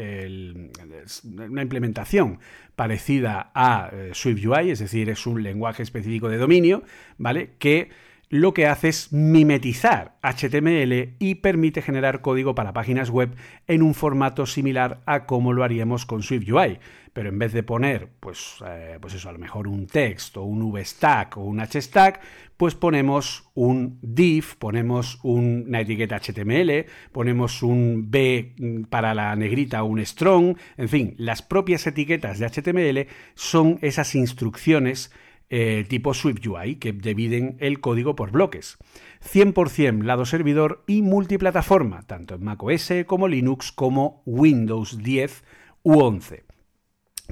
una 1.50 1.62
implementación 1.62 2.40
parecida 2.76 3.52
a 3.54 3.90
eh, 3.94 4.12
Swift 4.14 4.46
UI, 4.46 4.72
es 4.72 4.80
decir, 4.80 5.10
es 5.10 5.28
un 5.28 5.44
lenguaje 5.44 5.84
específico 5.84 6.30
de 6.30 6.38
dominio, 6.38 6.84
¿vale? 7.18 7.52
Que 7.60 7.90
lo 8.34 8.52
que 8.52 8.66
hace 8.66 8.90
es 8.90 9.14
mimetizar 9.14 10.16
HTML 10.24 11.18
y 11.20 11.36
permite 11.36 11.84
generar 11.84 12.22
código 12.22 12.56
para 12.56 12.74
páginas 12.74 13.12
web 13.12 13.36
en 13.68 13.84
un 13.84 13.94
formato 13.94 14.48
similar 14.48 15.02
a 15.06 15.28
como 15.28 15.54
lo 15.54 15.64
haríamos 15.64 16.08
con 16.08 16.24
SwiftUI. 16.24 16.80
Pero 17.14 17.30
en 17.30 17.38
vez 17.38 17.54
de 17.54 17.62
poner, 17.62 18.10
pues, 18.20 18.56
eh, 18.66 18.98
pues 19.00 19.14
eso, 19.14 19.30
a 19.30 19.34
lo 19.34 19.38
mejor 19.38 19.68
un 19.68 19.86
texto, 19.86 20.42
un 20.42 20.72
VStack 20.72 21.38
o 21.38 21.42
un 21.42 21.60
HStack, 21.60 22.22
pues 22.58 22.74
ponemos 22.74 23.52
un 23.54 24.00
div, 24.02 24.58
ponemos 24.58 25.20
una 25.22 25.82
etiqueta 25.82 26.20
HTML, 26.20 26.88
ponemos 27.12 27.62
un 27.62 28.10
B 28.10 28.56
para 28.90 29.14
la 29.14 29.36
negrita 29.36 29.84
o 29.84 29.86
un 29.86 30.04
strong, 30.04 30.58
en 30.78 30.90
fin, 30.90 31.14
las 31.20 31.44
propias 31.44 31.86
etiquetas 31.86 32.40
de 32.40 32.50
HTML 32.50 33.08
son 33.36 33.78
esas 33.84 34.16
instrucciones 34.16 35.12
eh, 35.56 35.86
tipo 35.88 36.16
SwiftUI 36.16 36.78
que 36.78 36.94
dividen 36.94 37.58
el 37.60 37.80
código 37.80 38.16
por 38.16 38.32
bloques. 38.32 38.80
100% 39.24 40.02
lado 40.02 40.26
servidor 40.26 40.84
y 40.88 41.04
multiplataforma, 41.04 42.08
tanto 42.08 42.34
en 42.34 42.44
macOS 42.44 42.92
como 43.06 43.28
Linux 43.28 43.72
como 43.72 44.24
Windows 44.26 44.98
10 45.04 45.44
u 45.84 46.00
11. 46.00 46.46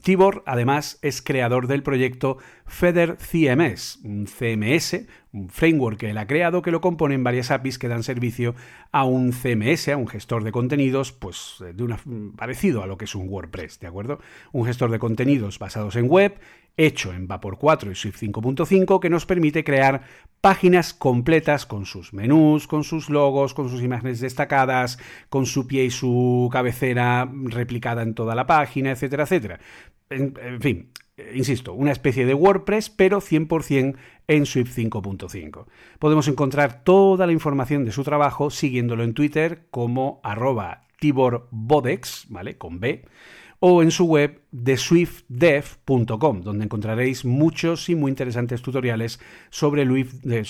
Tibor, 0.04 0.44
además, 0.46 1.00
es 1.02 1.22
creador 1.22 1.66
del 1.66 1.82
proyecto 1.82 2.38
Feder 2.66 3.18
CMS, 3.18 4.00
un 4.04 4.26
CMS, 4.26 5.06
un 5.34 5.50
framework 5.50 6.00
que 6.00 6.12
él 6.12 6.18
ha 6.18 6.28
creado 6.28 6.62
que 6.62 6.72
lo 6.72 6.80
componen 6.80 7.24
varias 7.24 7.52
APIs 7.52 7.78
que 7.78 7.88
dan 7.88 8.04
servicio 8.04 8.56
a 8.92 9.04
un 9.04 9.32
CMS, 9.32 9.90
a 9.90 9.98
un 9.98 10.08
gestor 10.08 10.44
de 10.44 10.52
contenidos, 10.52 11.12
pues 11.12 11.58
eh, 11.62 11.74
de 11.74 11.84
una, 11.84 12.00
parecido 12.38 12.84
a 12.84 12.88
lo 12.88 12.98
que 12.98 13.06
es 13.06 13.16
un 13.16 13.28
WordPress, 13.28 13.80
¿de 13.80 13.88
acuerdo? 13.88 14.20
Un 14.52 14.66
gestor 14.66 14.92
de 14.92 15.00
contenidos 15.00 15.60
basados 15.60 15.96
en 15.96 16.08
web 16.08 16.40
hecho 16.78 17.14
en 17.14 17.28
Vapor 17.28 17.58
4 17.58 17.92
y 17.92 17.96
Swift 17.96 18.22
5.5 18.22 19.00
que 19.00 19.10
nos 19.10 19.26
permite 19.26 19.64
crear 19.64 20.04
páginas 20.42 20.94
completas 20.94 21.66
con 21.66 21.86
sus 21.86 22.14
menús, 22.14 22.68
con 22.68 22.84
sus 22.84 23.10
logos, 23.10 23.54
con 23.54 23.70
sus 23.70 23.82
imágenes 23.82 24.20
destacadas, 24.20 24.98
con 25.30 25.46
su 25.46 25.68
pie 25.68 25.86
y 25.86 25.92
su 25.92 26.50
cabecera 26.52 27.30
replicada 27.46 28.02
en 28.02 28.16
toda 28.16 28.36
la 28.36 28.48
página, 28.48 28.92
etcétera, 28.92 29.24
etcétera. 29.24 29.60
En, 30.10 30.62
fin, 30.62 30.92
eh, 31.16 31.34
insisto, 31.36 31.74
una 31.74 31.92
especie 31.92 32.26
de 32.26 32.34
WordPress, 32.34 32.90
pero 32.90 33.22
100% 33.22 33.96
en 34.28 34.46
Swift 34.46 34.78
5.5. 34.78 35.66
Podemos 36.00 36.28
encontrar 36.28 36.84
toda 36.84 37.28
la 37.28 37.34
información 37.34 37.86
de 37.86 37.92
su 37.92 38.04
trabajo 38.04 38.50
siguiéndolo 38.50 39.04
en 39.04 39.14
Twitter 39.14 39.68
como 39.72 40.20
arroba 40.24 40.88
tiborbodex, 41.00 42.26
¿vale? 42.30 42.58
Con 42.58 42.80
B 42.80 43.06
o 43.64 43.84
en 43.84 43.92
su 43.92 44.06
web 44.06 44.42
de 44.52 44.76
swiftdev.com, 44.76 46.42
donde 46.42 46.66
encontraréis 46.66 47.24
muchos 47.26 47.90
y 47.90 47.96
muy 47.96 48.10
interesantes 48.10 48.64
tutoriales 48.64 49.20
sobre 49.52 49.86
Luis 49.86 50.22
de 50.24 50.44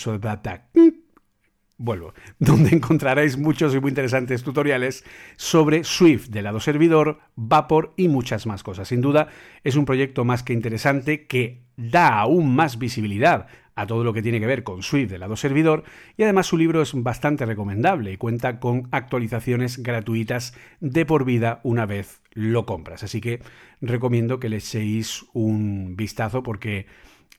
Vuelvo, 1.78 2.14
donde 2.40 2.70
encontraréis 2.70 3.38
muchos 3.38 3.76
y 3.76 3.82
muy 3.82 3.90
interesantes 3.90 4.44
tutoriales 4.44 5.04
sobre 5.36 5.84
Swift. 5.84 6.30
De 6.30 6.42
lado 6.42 6.62
servidor, 6.62 7.20
Vapor 7.36 7.94
y 7.98 8.08
muchas 8.08 8.46
más 8.48 8.64
cosas. 8.64 8.88
Sin 8.88 9.02
duda, 9.02 9.28
es 9.66 9.76
un 9.76 9.86
proyecto 9.86 10.24
más 10.24 10.42
que 10.42 10.54
interesante 10.54 11.28
que 11.28 11.66
da 11.76 12.18
aún 12.18 12.56
más 12.56 12.80
visibilidad 12.80 13.48
a 13.76 13.88
todo 13.88 14.04
lo 14.04 14.14
que 14.14 14.22
tiene 14.22 14.40
que 14.40 14.46
ver 14.46 14.64
con 14.64 14.84
Swift 14.84 15.10
del 15.10 15.22
lado 15.22 15.36
servidor 15.36 15.84
y 16.18 16.24
además 16.24 16.48
su 16.48 16.58
libro 16.58 16.82
es 16.82 16.92
bastante 16.94 17.46
recomendable 17.46 18.12
y 18.12 18.18
cuenta 18.18 18.60
con 18.60 18.88
actualizaciones 18.92 19.82
gratuitas 19.82 20.54
de 20.80 21.06
por 21.06 21.26
vida 21.26 21.62
una 21.64 21.86
vez 21.86 22.22
lo 22.34 22.66
compras. 22.66 23.04
Así 23.04 23.22
que 23.22 23.42
recomiendo 23.82 24.40
que 24.40 24.50
le 24.50 24.58
echéis 24.58 25.26
un 25.34 25.96
vistazo 25.96 26.44
porque 26.44 26.88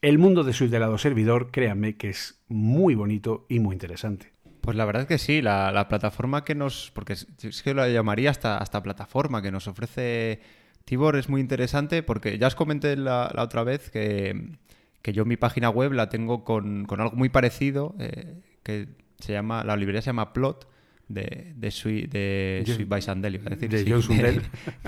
el 0.01 0.19
mundo 0.19 0.43
de 0.43 0.53
Swift 0.53 0.71
del 0.71 0.81
lado 0.81 0.99
servidor, 0.99 1.51
créanme 1.51 1.97
que 1.97 2.11
es 2.11 2.43
muy 2.49 2.95
bonito 2.95 3.47
y 3.49 3.61
muy 3.61 3.75
interesante. 3.75 4.33
Pues 4.61 4.77
la 4.77 4.85
verdad 4.85 5.03
es 5.03 5.09
que 5.09 5.19
sí, 5.19 5.43
la, 5.43 5.87
plataforma 5.89 6.45
que 6.45 6.55
nos, 6.55 6.91
porque 6.95 7.15
es 7.15 7.63
que 7.63 7.75
lo 7.75 7.87
llamaría 7.89 8.31
hasta, 8.31 8.59
hasta 8.59 8.83
plataforma 8.83 9.43
que 9.43 9.51
nos 9.51 9.67
ofrece 9.67 10.41
Tibor 10.85 11.17
es 11.17 11.29
muy 11.29 11.41
interesante 11.41 12.03
porque 12.03 12.39
ya 12.39 12.47
os 12.47 12.55
comenté 12.55 12.97
la 12.97 13.33
otra 13.37 13.65
vez 13.65 13.91
que 13.91 14.57
que 15.03 15.13
yo 15.13 15.25
mi 15.25 15.37
página 15.37 15.69
web 15.69 15.93
la 15.93 16.09
tengo 16.09 16.45
con, 16.45 16.87
algo 16.89 17.17
muy 17.17 17.29
parecido, 17.29 17.95
eh, 17.99 18.41
que 18.63 18.89
se 19.19 19.33
llama, 19.33 19.65
la 19.65 19.77
librería 19.77 20.01
se 20.01 20.07
llama 20.07 20.33
Plot, 20.33 20.69
de, 21.09 21.53
de, 21.57 21.71
Sweet, 21.71 22.11
de 22.11 22.63
Sweet 22.65 22.89
by 22.89 23.03
Sandel, 23.03 23.43
decir. 23.45 23.69
De 23.69 23.91
John 23.91 24.03
Sundell. 24.03 24.43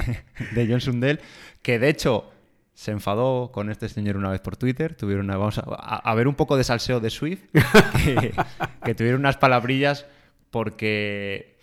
De, 0.54 0.66
John 0.66 0.80
Sundell, 0.80 1.20
que 1.60 1.78
de 1.78 1.88
hecho 1.88 2.30
se 2.72 2.92
enfadó 2.92 3.52
con 3.52 3.70
este 3.70 3.88
señor 3.88 4.16
una 4.16 4.30
vez 4.30 4.40
por 4.40 4.56
Twitter. 4.56 4.94
Tuvieron 4.94 5.26
una, 5.26 5.36
vamos 5.36 5.60
a, 5.64 6.14
ver 6.14 6.28
un 6.28 6.34
poco 6.34 6.56
de 6.56 6.64
salseo 6.64 7.00
de 7.00 7.10
Swift, 7.10 7.42
que, 8.84 8.94
tuvieron 8.94 9.20
unas 9.20 9.36
palabrillas 9.36 10.06
porque 10.50 11.58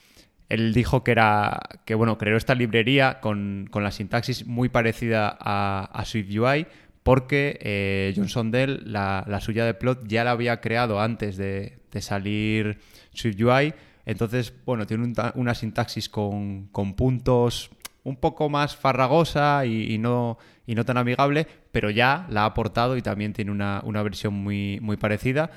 él 0.50 0.74
dijo 0.74 1.04
que 1.04 1.12
era 1.12 1.60
que 1.86 1.96
bueno 1.96 2.18
creó 2.18 2.38
esta 2.38 2.56
librería 2.56 3.20
con, 3.22 3.70
la 3.74 3.92
sintaxis 3.92 4.46
muy 4.46 4.70
parecida 4.70 5.36
a, 5.40 5.90
a 5.94 6.06
Swift 6.06 6.30
UI 6.30 6.68
porque 7.04 7.58
eh, 7.62 8.14
Johnson 8.16 8.52
Dell, 8.52 8.84
la, 8.86 9.40
suya 9.42 9.66
de 9.66 9.74
plot, 9.74 10.08
ya 10.08 10.24
la 10.24 10.32
había 10.32 10.62
creado 10.62 11.00
antes 11.00 11.38
de, 11.38 11.80
salir 12.00 12.80
SwiftUI. 13.14 13.74
Entonces, 14.06 14.54
bueno, 14.66 14.86
tiene 14.86 15.14
una 15.36 15.56
sintaxis 15.56 16.10
con, 16.10 16.70
puntos 16.96 17.72
un 18.04 18.16
poco 18.16 18.50
más 18.50 18.76
farragosa 18.76 19.66
y, 19.66 19.98
no, 19.98 20.38
y 20.66 20.76
no 20.76 20.86
tan 20.86 20.98
amigable, 20.98 21.48
pero 21.72 21.90
ya 21.90 22.26
la 22.30 22.44
ha 22.44 22.46
aportado 22.46 22.98
y 22.98 23.02
también 23.02 23.34
tiene 23.34 23.52
una, 23.52 24.04
versión 24.04 24.34
muy, 24.34 24.80
muy 24.82 24.98
parecida. 24.98 25.52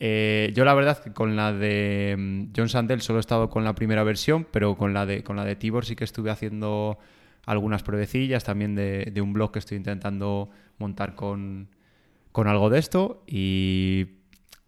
Eh, 0.00 0.52
yo 0.54 0.64
la 0.64 0.74
verdad 0.74 1.02
que 1.02 1.12
con 1.12 1.34
la 1.34 1.52
de 1.52 2.14
mm, 2.16 2.52
John 2.56 2.68
Sandel 2.68 3.02
solo 3.02 3.18
he 3.18 3.20
estado 3.20 3.50
con 3.50 3.64
la 3.64 3.74
primera 3.74 4.04
versión, 4.04 4.46
pero 4.48 4.76
con 4.76 4.94
la 4.94 5.06
de, 5.06 5.24
con 5.24 5.34
la 5.34 5.44
de 5.44 5.56
Tibor 5.56 5.84
sí 5.84 5.96
que 5.96 6.04
estuve 6.04 6.30
haciendo 6.30 6.98
algunas 7.46 7.82
pruebecillas 7.82 8.44
también 8.44 8.74
de, 8.74 9.20
un 9.20 9.32
blog 9.32 9.52
que 9.52 9.58
estoy 9.58 9.76
intentando 9.76 10.50
montar 10.78 11.14
con, 11.14 11.68
algo 12.34 12.70
de 12.70 12.78
esto 12.78 13.24
y 13.26 14.06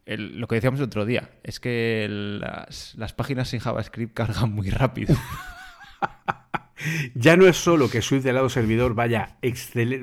lo 0.07 0.49
que 0.49 0.57
decíamos 0.57 0.81
el 0.81 0.87
otro 0.87 1.07
día 1.07 1.31
es 1.45 1.61
que 1.61 2.07
las, 2.09 3.13
páginas 3.13 3.49
sin 3.49 3.61
JavaScript 3.61 4.13
cargan 4.15 4.53
muy 4.53 4.71
rápido. 4.71 5.15
ya 7.15 7.37
no 7.37 7.47
es 7.47 7.57
solo 7.57 7.91
que 7.91 8.03
Swift 8.03 8.25
del 8.25 8.35
lado 8.35 8.49
servidor 8.49 8.95
vaya, 8.95 9.37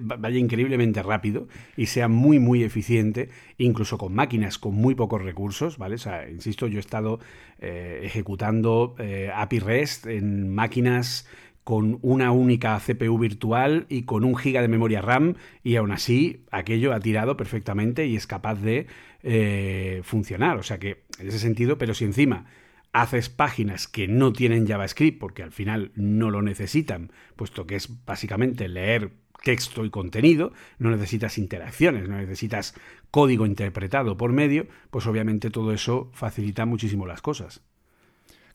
vaya 0.03 0.37
increíblemente 0.37 1.01
rápido 1.03 1.47
y 1.75 1.87
sea 1.87 2.07
muy, 2.07 2.39
muy 2.39 2.63
eficiente, 2.63 3.29
incluso 3.57 3.97
con 3.97 4.13
máquinas 4.13 4.57
con 4.57 4.75
muy 4.75 4.95
pocos 4.95 5.21
recursos, 5.21 5.77
¿vale? 5.77 5.95
O 5.95 5.99
sea, 5.99 6.29
insisto, 6.29 6.67
yo 6.67 6.77
he 6.77 6.79
estado 6.79 7.19
eh, 7.59 8.01
ejecutando 8.03 8.95
eh, 8.99 9.31
API 9.33 9.59
REST 9.59 10.07
en 10.07 10.53
máquinas 10.53 11.27
con 11.67 11.99
una 12.01 12.31
única 12.31 12.79
CPU 12.79 13.17
virtual 13.17 13.87
y 13.89 14.03
con 14.03 14.23
un 14.23 14.37
giga 14.37 14.61
de 14.61 14.69
memoria 14.69 15.01
RAM 15.01 15.35
y 15.65 15.75
aún 15.75 15.91
así 15.91 16.45
aquello 16.49 16.93
ha 16.93 17.01
tirado 17.01 17.35
perfectamente 17.35 18.05
y 18.05 18.15
es 18.15 18.25
capaz 18.25 18.55
de 18.55 18.87
eh, 19.21 19.99
funcionar. 20.05 20.55
O 20.59 20.63
sea 20.63 20.79
que 20.79 21.03
en 21.19 21.27
ese 21.27 21.39
sentido, 21.39 21.77
pero 21.77 21.93
si 21.93 22.05
encima 22.05 22.45
haces 22.93 23.27
páginas 23.27 23.89
que 23.89 24.07
no 24.07 24.31
tienen 24.31 24.65
JavaScript 24.65 25.19
porque 25.19 25.43
al 25.43 25.51
final 25.51 25.91
no 25.95 26.31
lo 26.31 26.41
necesitan, 26.41 27.11
puesto 27.35 27.67
que 27.67 27.75
es 27.75 28.05
básicamente 28.05 28.69
leer 28.69 29.11
texto 29.43 29.83
y 29.83 29.89
contenido, 29.89 30.53
no 30.79 30.89
necesitas 30.89 31.37
interacciones, 31.37 32.07
no 32.07 32.15
necesitas 32.15 32.75
código 33.11 33.45
interpretado 33.45 34.15
por 34.15 34.31
medio, 34.31 34.67
pues 34.89 35.05
obviamente 35.05 35.49
todo 35.49 35.73
eso 35.73 36.11
facilita 36.13 36.65
muchísimo 36.65 37.05
las 37.05 37.21
cosas. 37.21 37.61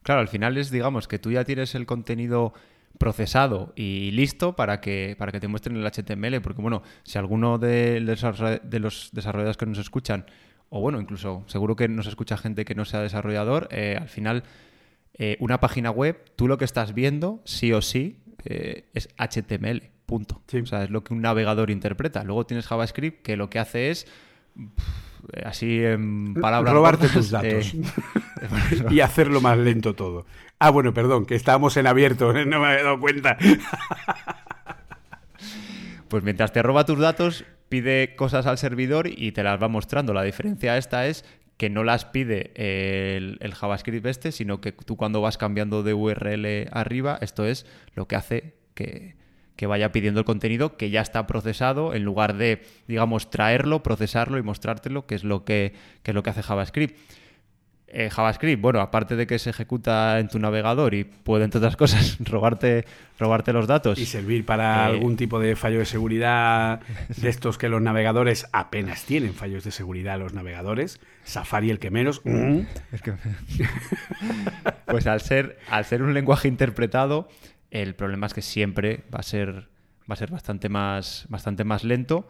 Claro, 0.02 0.20
al 0.20 0.28
final 0.28 0.56
es, 0.56 0.70
digamos, 0.70 1.06
que 1.06 1.18
tú 1.18 1.30
ya 1.30 1.44
tienes 1.44 1.74
el 1.74 1.86
contenido 1.86 2.54
procesado 2.98 3.72
y 3.76 4.10
listo 4.12 4.54
para 4.54 4.80
que, 4.80 5.16
para 5.18 5.32
que 5.32 5.40
te 5.40 5.48
muestren 5.48 5.76
el 5.76 5.84
HTML. 5.84 6.40
Porque, 6.40 6.62
bueno, 6.62 6.82
si 7.02 7.18
alguno 7.18 7.58
de, 7.58 8.00
los 8.00 9.10
desarrolladores 9.12 9.56
que 9.56 9.66
nos 9.66 9.78
escuchan, 9.78 10.26
o 10.68 10.80
bueno, 10.80 11.00
incluso 11.00 11.44
seguro 11.46 11.76
que 11.76 11.88
nos 11.88 12.06
escucha 12.06 12.36
gente 12.36 12.64
que 12.64 12.74
no 12.74 12.84
sea 12.84 13.00
desarrollador, 13.00 13.68
eh, 13.70 13.98
al 14.00 14.08
final, 14.08 14.44
eh, 15.14 15.36
una 15.40 15.60
página 15.60 15.90
web, 15.90 16.22
tú 16.36 16.48
lo 16.48 16.58
que 16.58 16.64
estás 16.64 16.94
viendo, 16.94 17.42
sí 17.44 17.72
o 17.72 17.82
sí, 17.82 18.20
eh, 18.44 18.84
es 18.94 19.08
HTML. 19.18 19.90
Punto. 20.06 20.42
O 20.62 20.66
sea, 20.66 20.84
es 20.84 20.90
lo 20.90 21.04
que 21.04 21.14
un 21.14 21.22
navegador 21.22 21.70
interpreta. 21.70 22.22
Luego 22.24 22.44
tienes 22.44 22.66
JavaScript 22.66 23.22
que 23.22 23.36
lo 23.36 23.48
que 23.48 23.58
hace 23.58 23.90
es 23.90 24.06
así 25.44 25.82
en 25.82 26.34
palabras 26.34 26.72
robarte 26.74 27.08
tus 27.08 27.30
datos 27.30 27.74
y 28.90 29.00
hacerlo 29.00 29.40
más 29.40 29.58
lento 29.58 29.94
todo 29.94 30.26
Ah, 30.64 30.70
bueno, 30.70 30.94
perdón, 30.94 31.26
que 31.26 31.34
estábamos 31.34 31.76
en 31.76 31.88
abierto, 31.88 32.32
no 32.46 32.60
me 32.60 32.66
había 32.68 32.84
dado 32.84 33.00
cuenta. 33.00 33.36
Pues 36.06 36.22
mientras 36.22 36.52
te 36.52 36.62
roba 36.62 36.86
tus 36.86 37.00
datos, 37.00 37.44
pide 37.68 38.14
cosas 38.14 38.46
al 38.46 38.58
servidor 38.58 39.08
y 39.08 39.32
te 39.32 39.42
las 39.42 39.60
va 39.60 39.66
mostrando. 39.66 40.14
La 40.14 40.22
diferencia 40.22 40.76
esta 40.76 41.08
es 41.08 41.24
que 41.56 41.68
no 41.68 41.82
las 41.82 42.04
pide 42.04 42.52
el, 42.54 43.54
JavaScript 43.54 44.06
este, 44.06 44.30
sino 44.30 44.60
que 44.60 44.70
tú 44.70 44.96
cuando 44.96 45.20
vas 45.20 45.36
cambiando 45.36 45.82
de 45.82 45.94
URL 45.94 46.68
arriba, 46.70 47.18
esto 47.20 47.44
es 47.44 47.66
lo 47.96 48.06
que 48.06 48.14
hace 48.14 48.54
que, 48.74 49.16
vaya 49.66 49.92
pidiendo 49.92 50.20
el 50.20 50.26
contenido 50.26 50.76
que 50.76 50.90
ya 50.90 51.00
está 51.00 51.26
procesado 51.26 51.94
en 51.94 52.04
lugar 52.04 52.36
de, 52.36 52.62
digamos, 52.88 53.30
traerlo, 53.30 53.82
procesarlo 53.82 54.38
y 54.38 54.42
mostrártelo, 54.42 55.06
que 55.06 55.14
es 55.14 55.24
lo 55.24 55.44
que, 55.44 55.74
que 56.02 56.10
es 56.10 56.14
lo 56.14 56.22
que 56.22 56.30
hace 56.30 56.42
JavaScript. 56.42 56.96
Eh, 57.94 58.08
JavaScript, 58.08 58.62
bueno, 58.62 58.80
aparte 58.80 59.16
de 59.16 59.26
que 59.26 59.38
se 59.38 59.50
ejecuta 59.50 60.18
en 60.18 60.28
tu 60.28 60.38
navegador 60.38 60.94
y 60.94 61.04
puede, 61.04 61.44
entre 61.44 61.58
otras 61.58 61.76
cosas, 61.76 62.16
robarte, 62.24 62.86
robarte 63.18 63.52
los 63.52 63.66
datos. 63.66 63.98
Y 63.98 64.06
servir 64.06 64.46
para 64.46 64.88
eh, 64.88 64.92
algún 64.92 65.18
tipo 65.18 65.38
de 65.38 65.56
fallo 65.56 65.78
de 65.78 65.84
seguridad 65.84 66.80
de 67.14 67.28
estos 67.28 67.58
que 67.58 67.68
los 67.68 67.82
navegadores 67.82 68.46
apenas 68.52 69.04
tienen 69.04 69.34
fallos 69.34 69.62
de 69.64 69.72
seguridad 69.72 70.18
los 70.18 70.32
navegadores. 70.32 71.00
Safari 71.24 71.68
el 71.70 71.78
que 71.78 71.90
menos. 71.90 72.22
Mm. 72.24 72.60
pues 74.86 75.06
al 75.06 75.20
ser, 75.20 75.58
al 75.68 75.84
ser 75.84 76.02
un 76.02 76.14
lenguaje 76.14 76.48
interpretado, 76.48 77.28
el 77.72 77.94
problema 77.94 78.26
es 78.26 78.34
que 78.34 78.42
siempre 78.42 79.04
va 79.12 79.18
a 79.18 79.22
ser 79.22 79.72
va 80.10 80.14
a 80.14 80.16
ser 80.16 80.30
bastante 80.30 80.68
más, 80.68 81.26
bastante 81.28 81.64
más 81.64 81.84
lento. 81.84 82.26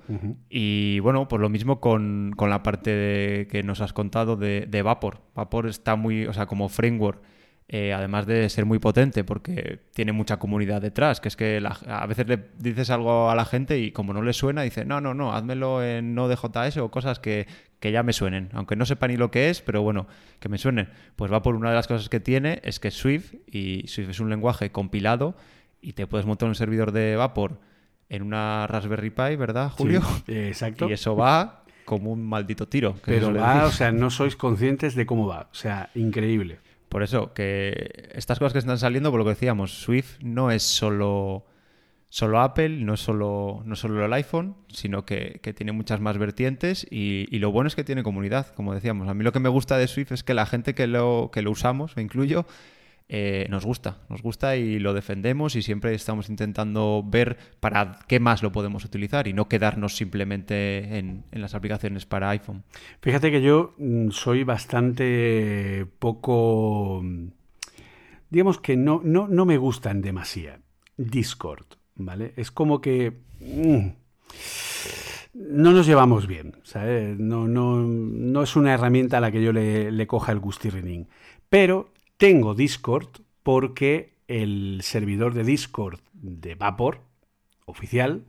Y 0.49 1.01
bueno, 1.01 1.27
pues 1.27 1.41
lo 1.41 1.49
mismo 1.49 1.81
con, 1.81 2.35
la 2.39 2.63
parte 2.63 3.49
que 3.51 3.63
nos 3.65 3.81
has 3.81 3.93
contado 3.93 4.37
de, 4.37 4.67
de, 4.69 4.83
Vapor. 4.83 5.23
Vapor 5.35 5.67
está 5.67 5.97
muy, 5.97 6.27
o 6.27 6.33
sea, 6.33 6.47
como 6.47 6.69
framework, 6.69 7.23
eh, 7.69 7.95
además 7.95 8.27
de 8.27 8.49
ser 8.51 8.67
muy 8.67 8.79
potente 8.79 9.25
porque 9.25 9.81
tiene 9.95 10.13
mucha 10.13 10.39
comunidad 10.39 10.83
detrás, 10.83 11.21
que 11.21 11.29
es 11.29 11.37
que 11.37 11.63
a 11.87 12.07
veces 12.07 12.29
le 12.29 12.51
dices 12.59 12.91
algo 12.91 13.31
a 13.31 13.35
la 13.35 13.47
gente 13.47 13.79
y 13.79 13.93
como 13.93 14.13
no 14.13 14.23
le 14.23 14.35
suena, 14.35 14.63
dice, 14.63 14.85
no, 14.85 15.01
no, 15.01 15.15
no, 15.15 15.33
házmelo 15.33 15.83
en 15.83 16.15
Node.js 16.15 16.77
o 16.77 16.91
cosas 16.91 17.19
que, 17.19 17.47
que 17.83 17.91
ya 17.91 18.05
me 18.05 18.13
suenen, 18.13 18.49
aunque 18.53 18.77
no 18.77 18.87
sepa 18.87 19.09
ni 19.09 19.17
lo 19.17 19.33
que 19.33 19.51
es, 19.51 19.61
pero 19.61 19.83
bueno, 19.83 20.07
que 20.39 20.49
me 20.49 20.57
suenen. 20.57 20.89
Pues 21.17 21.33
Vapor 21.33 21.57
una 21.57 21.71
de 21.71 21.75
las 21.75 21.89
cosas 21.89 22.09
que 22.09 22.21
tiene 22.21 22.61
es 22.63 22.79
que 22.79 22.93
Swift, 22.93 23.35
y 23.45 23.89
Swift 23.89 24.11
es 24.11 24.21
un 24.21 24.31
lenguaje 24.31 24.71
compilado, 24.71 25.35
y 25.81 25.95
te 25.95 26.07
puedes 26.07 26.25
montar 26.25 26.49
un 26.49 26.55
servidor 26.55 26.93
de 26.93 27.17
Vapor 27.17 27.59
en 28.09 28.23
una 28.23 28.69
Raspberry 28.69 29.11
Pi, 29.11 29.35
¿verdad, 29.35 29.71
Julio? 29.71 30.01
exacto. 30.29 30.89
Y 30.89 30.93
eso 30.93 31.17
va 31.17 31.65
como 31.85 32.13
un 32.13 32.25
maldito 32.25 32.69
tiro. 32.69 32.95
Pero 33.05 33.35
va, 33.35 33.65
o 33.65 33.73
sea, 33.73 33.91
no 33.91 34.11
sois 34.11 34.37
conscientes 34.37 34.95
de 34.95 35.05
cómo 35.05 35.27
va. 35.27 35.49
O 35.51 35.55
sea, 35.55 35.91
increíble. 35.97 36.61
Por 36.89 37.03
eso, 37.03 37.33
que 37.35 38.11
estas 38.13 38.39
cosas 38.39 38.53
que 38.53 38.61
están 38.61 38.79
saliendo, 38.79 39.11
por 39.11 39.19
lo 39.19 39.25
que 39.25 39.31
decíamos, 39.31 39.73
Swift 39.73 40.21
no 40.21 40.53
es 40.53 40.63
solo, 40.63 41.47
solo 42.13 42.41
Apple, 42.41 42.69
no 42.69 42.99
solo, 42.99 43.63
no 43.65 43.75
solo 43.75 44.05
el 44.05 44.13
iPhone, 44.13 44.55
sino 44.69 45.07
que, 45.07 45.41
tiene 45.57 45.73
muchas 45.73 45.99
más 45.99 46.19
vertientes 46.19 46.87
y, 46.91 47.27
y, 47.35 47.39
lo 47.39 47.51
bueno 47.51 47.69
es 47.69 47.75
que 47.75 47.85
tiene 47.85 48.03
comunidad, 48.03 48.49
como 48.55 48.75
decíamos. 48.75 49.09
A 49.09 49.15
mí 49.15 49.25
lo 49.25 49.33
que 49.33 49.41
me 49.41 49.49
gusta 49.49 49.79
de 49.79 49.89
Swift 49.89 50.13
es 50.13 50.23
que 50.23 50.35
la 50.35 50.45
gente 50.45 50.75
que 50.75 50.87
lo, 50.87 51.31
que 51.33 51.41
lo 51.41 51.51
usamos, 51.51 51.97
me 51.97 52.03
incluyo, 52.03 52.45
eh, 53.09 53.47
nos 53.49 53.65
gusta, 53.65 53.97
nos 54.11 54.21
gusta 54.21 54.57
y 54.57 54.79
lo 54.79 54.93
defendemos 54.93 55.57
y 55.57 55.63
siempre 55.63 55.95
estamos 55.95 56.29
intentando 56.29 57.03
ver 57.03 57.39
para 57.61 57.99
qué 58.07 58.21
más 58.21 58.43
lo 58.43 58.53
podemos 58.53 58.85
utilizar 58.85 59.27
y 59.27 59.33
no 59.33 59.49
quedarnos 59.49 59.97
simplemente 59.97 60.99
en, 60.99 61.25
las 61.31 61.55
aplicaciones 61.55 62.05
para 62.05 62.29
iPhone. 62.29 62.63
Fíjate 63.01 63.31
que 63.31 63.41
yo 63.41 63.75
mm, 63.79 64.11
soy 64.11 64.45
bastante 64.45 65.87
poco, 65.99 67.03
digamos 68.29 68.61
que 68.61 68.77
no, 68.77 69.01
no, 69.03 69.29
no 69.29 69.47
me 69.47 69.57
gustan 69.57 70.03
demasiado 70.03 70.61
Discord, 70.99 71.65
¿vale? 71.95 72.33
Es 72.37 72.51
como 72.51 72.81
que... 72.81 73.13
Mm, 73.41 73.89
no 75.35 75.73
nos 75.73 75.87
llevamos 75.87 76.27
bien. 76.27 76.55
No, 77.19 77.49
no, 77.49 77.77
no 77.83 78.43
es 78.43 78.57
una 78.57 78.75
herramienta 78.75 79.19
a 79.19 79.21
la 79.21 79.31
que 79.31 79.43
yo 79.43 79.53
le, 79.53 79.91
le 79.91 80.07
coja 80.07 80.33
el 80.33 80.39
gustirrinín. 80.39 81.09
Pero 81.49 81.93
tengo 82.17 82.55
Discord 82.55 83.09
porque 83.43 84.15
el 84.29 84.81
servidor 84.83 85.35
de 85.35 85.45
Discord 85.45 86.01
de 86.13 86.55
Vapor, 86.55 87.01
oficial, 87.65 88.25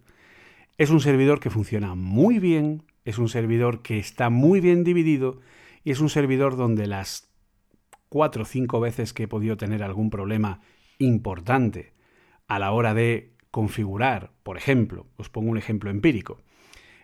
es 0.78 0.90
un 0.90 1.00
servidor 1.00 1.40
que 1.40 1.50
funciona 1.50 1.96
muy 1.96 2.40
bien, 2.40 2.84
es 3.06 3.18
un 3.18 3.30
servidor 3.30 3.82
que 3.82 4.00
está 4.00 4.30
muy 4.30 4.60
bien 4.60 4.84
dividido 4.84 5.40
y 5.84 5.92
es 5.92 6.00
un 6.00 6.10
servidor 6.10 6.56
donde 6.56 6.88
las 6.88 7.30
cuatro 8.10 8.44
o 8.44 8.46
cinco 8.46 8.80
veces 8.80 9.14
que 9.14 9.24
he 9.24 9.28
podido 9.28 9.58
tener 9.58 9.84
algún 9.84 10.10
problema 10.10 10.62
importante 11.00 11.94
a 12.48 12.60
la 12.60 12.72
hora 12.72 12.94
de 12.94 13.33
configurar, 13.54 14.32
por 14.42 14.58
ejemplo, 14.58 15.06
os 15.16 15.30
pongo 15.30 15.52
un 15.52 15.60
ejemplo 15.60 15.92
empírico, 15.92 16.42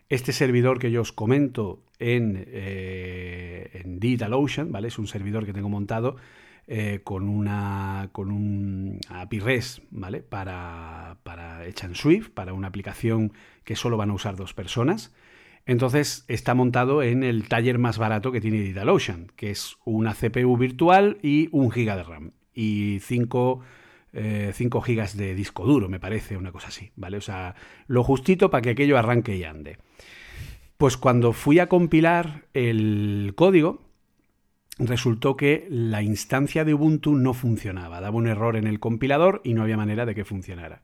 este 0.10 0.34
servidor 0.34 0.80
que 0.80 0.90
yo 0.90 1.02
os 1.02 1.12
comento 1.14 1.84
en, 2.00 2.44
eh, 2.48 3.84
DigitalOcean, 3.86 4.72
¿vale? 4.72 4.88
Es 4.88 4.98
un 4.98 5.06
servidor 5.06 5.46
que 5.46 5.54
tengo 5.54 5.70
montado 5.70 6.16
eh, 6.66 7.02
con 7.04 7.30
una 7.30 8.10
con 8.14 8.32
un 8.32 9.00
API 9.10 9.40
REST, 9.40 9.84
¿vale? 9.92 10.24
Para, 10.24 11.18
para 11.22 11.68
hecha 11.68 11.86
en 11.86 11.94
Swift, 11.94 12.32
para 12.32 12.54
una 12.54 12.70
aplicación 12.70 13.32
que 13.64 13.76
solo 13.76 13.96
van 13.96 14.10
a 14.10 14.14
usar 14.14 14.36
dos 14.36 14.56
personas. 14.56 15.14
Entonces 15.68 16.26
está 16.28 16.56
montado 16.56 17.04
en 17.04 17.22
el 17.22 17.48
taller 17.48 17.78
más 17.78 18.00
barato 18.00 18.32
que 18.32 18.42
tiene 18.42 18.58
DigitalOcean, 18.62 19.28
que 19.36 19.52
es 19.52 19.78
una 19.86 20.16
CPU 20.16 20.58
virtual 20.58 21.20
y 21.22 21.48
un 21.52 21.70
giga 21.70 21.96
de 21.96 22.04
RAM 22.04 22.32
y 22.56 22.98
5 23.02 23.62
eh, 24.14 24.54
gigas 24.84 25.18
de 25.18 25.36
disco 25.36 25.66
duro, 25.66 25.90
me 25.90 26.00
parece, 26.00 26.38
una 26.38 26.52
cosa 26.52 26.70
así, 26.70 26.92
¿vale? 26.96 27.18
O 27.18 27.22
sea, 27.22 27.56
lo 27.88 28.04
justito 28.04 28.50
para 28.50 28.62
que 28.62 28.72
aquello 28.72 28.98
arranque 28.98 29.36
y 29.36 29.44
ande. 29.44 29.78
Pues 30.78 30.98
cuando 30.98 31.34
fui 31.34 31.60
a 31.60 31.68
compilar 31.68 32.46
el 32.54 33.34
código, 33.36 33.82
resultó 34.78 35.36
que 35.36 35.68
la 35.70 36.02
instancia 36.02 36.64
de 36.64 36.74
Ubuntu 36.74 37.16
no 37.16 37.34
funcionaba, 37.34 38.00
daba 38.00 38.16
un 38.16 38.28
error 38.28 38.56
en 38.56 38.66
el 38.66 38.80
compilador 38.80 39.42
y 39.44 39.54
no 39.54 39.64
había 39.64 39.78
manera 39.78 40.06
de 40.06 40.16
que 40.16 40.26
funcionara. 40.26 40.82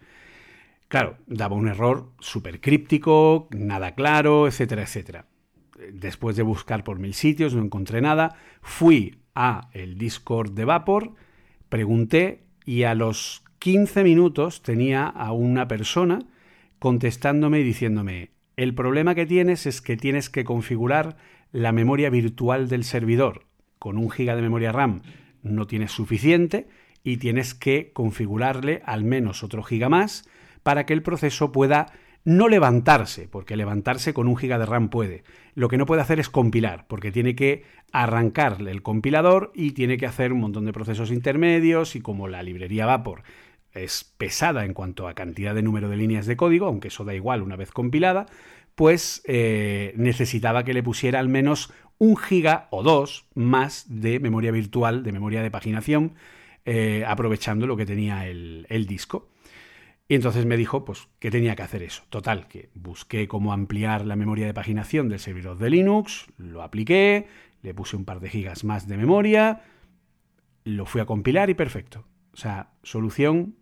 Claro, 0.87 1.17
daba 1.25 1.55
un 1.55 1.67
error 1.67 2.11
súper 2.19 2.61
críptico, 2.61 3.47
nada 3.51 3.95
claro, 3.95 4.47
etcétera, 4.47 4.83
etcétera. 4.83 5.25
Después 5.91 6.35
de 6.35 6.43
buscar 6.43 6.83
por 6.83 6.99
mil 6.99 7.13
sitios, 7.13 7.55
no 7.55 7.63
encontré 7.63 8.01
nada. 8.01 8.35
Fui 8.61 9.17
a 9.33 9.69
el 9.73 9.97
Discord 9.97 10.51
de 10.51 10.65
Vapor, 10.65 11.13
pregunté 11.69 12.44
y 12.65 12.83
a 12.83 12.95
los 12.95 13.43
15 13.59 14.03
minutos 14.03 14.61
tenía 14.61 15.05
a 15.05 15.31
una 15.31 15.67
persona 15.67 16.19
contestándome 16.79 17.59
y 17.59 17.63
diciéndome, 17.63 18.31
el 18.57 18.73
problema 18.73 19.15
que 19.15 19.25
tienes 19.25 19.65
es 19.65 19.81
que 19.81 19.97
tienes 19.97 20.29
que 20.29 20.43
configurar 20.43 21.17
la 21.51 21.71
memoria 21.71 22.09
virtual 22.09 22.67
del 22.67 22.83
servidor. 22.83 23.45
Con 23.79 23.97
un 23.97 24.09
giga 24.09 24.35
de 24.35 24.41
memoria 24.41 24.71
RAM 24.71 25.01
no 25.41 25.67
tienes 25.67 25.91
suficiente 25.91 26.67
y 27.03 27.17
tienes 27.17 27.53
que 27.53 27.91
configurarle 27.93 28.81
al 28.85 29.03
menos 29.03 29.43
otro 29.43 29.63
giga 29.63 29.89
más 29.89 30.27
para 30.63 30.85
que 30.85 30.93
el 30.93 31.03
proceso 31.03 31.51
pueda 31.51 31.93
no 32.25 32.49
levantarse, 32.49 33.27
porque 33.29 33.55
levantarse 33.55 34.13
con 34.13 34.27
un 34.27 34.35
giga 34.35 34.59
de 34.59 34.65
RAM 34.65 34.89
puede. 34.89 35.23
Lo 35.53 35.69
que 35.69 35.77
no 35.77 35.85
puede 35.85 36.01
hacer 36.01 36.19
es 36.19 36.29
compilar, 36.29 36.85
porque 36.87 37.11
tiene 37.11 37.35
que 37.35 37.63
arrancarle 37.91 38.71
el 38.71 38.81
compilador 38.81 39.51
y 39.55 39.71
tiene 39.71 39.97
que 39.97 40.07
hacer 40.07 40.33
un 40.33 40.41
montón 40.41 40.65
de 40.65 40.73
procesos 40.73 41.11
intermedios 41.11 41.95
y 41.95 42.01
como 42.01 42.27
la 42.27 42.43
librería 42.43 42.85
Vapor 42.85 43.23
es 43.75 44.13
pesada 44.17 44.65
en 44.65 44.73
cuanto 44.73 45.07
a 45.07 45.13
cantidad 45.13 45.53
de 45.53 45.61
número 45.61 45.89
de 45.89 45.97
líneas 45.97 46.25
de 46.25 46.37
código, 46.37 46.65
aunque 46.65 46.87
eso 46.87 47.03
da 47.03 47.13
igual 47.13 47.41
una 47.41 47.55
vez 47.55 47.71
compilada, 47.71 48.25
pues 48.73 49.21
eh, 49.25 49.93
necesitaba 49.95 50.63
que 50.63 50.73
le 50.73 50.83
pusiera 50.83 51.19
al 51.19 51.29
menos 51.29 51.71
un 51.97 52.17
giga 52.17 52.67
o 52.71 52.83
dos 52.83 53.25
más 53.35 53.85
de 53.87 54.19
memoria 54.19 54.51
virtual, 54.51 55.03
de 55.03 55.11
memoria 55.11 55.41
de 55.41 55.51
paginación, 55.51 56.15
eh, 56.65 57.03
aprovechando 57.07 57.67
lo 57.67 57.77
que 57.77 57.85
tenía 57.85 58.27
el, 58.27 58.85
disco. 58.87 59.29
Y 60.07 60.15
entonces 60.15 60.45
me 60.45 60.57
dijo, 60.57 60.85
pues, 60.85 61.07
que 61.19 61.31
tenía 61.31 61.55
que 61.55 61.63
hacer 61.63 61.81
eso. 61.81 62.03
Total, 62.09 62.47
que 62.47 62.69
busqué 62.75 63.27
cómo 63.27 63.53
ampliar 63.53 64.05
la 64.05 64.15
memoria 64.15 64.45
de 64.45 64.53
paginación 64.53 65.09
del 65.09 65.19
servidor 65.19 65.57
de 65.57 65.71
Linux, 65.71 66.27
lo 66.37 66.61
apliqué, 66.61 67.27
le 67.63 67.73
puse 67.73 67.95
un 67.95 68.05
par 68.05 68.19
de 68.19 68.29
gigas 68.29 68.63
más 68.63 68.87
de 68.87 68.97
memoria, 68.97 69.63
lo 70.63 70.85
fui 70.85 71.01
a 71.01 71.05
compilar 71.05 71.49
y 71.49 71.55
perfecto. 71.55 72.05
O 72.33 72.37
sea, 72.37 72.69
solución, 72.83 73.55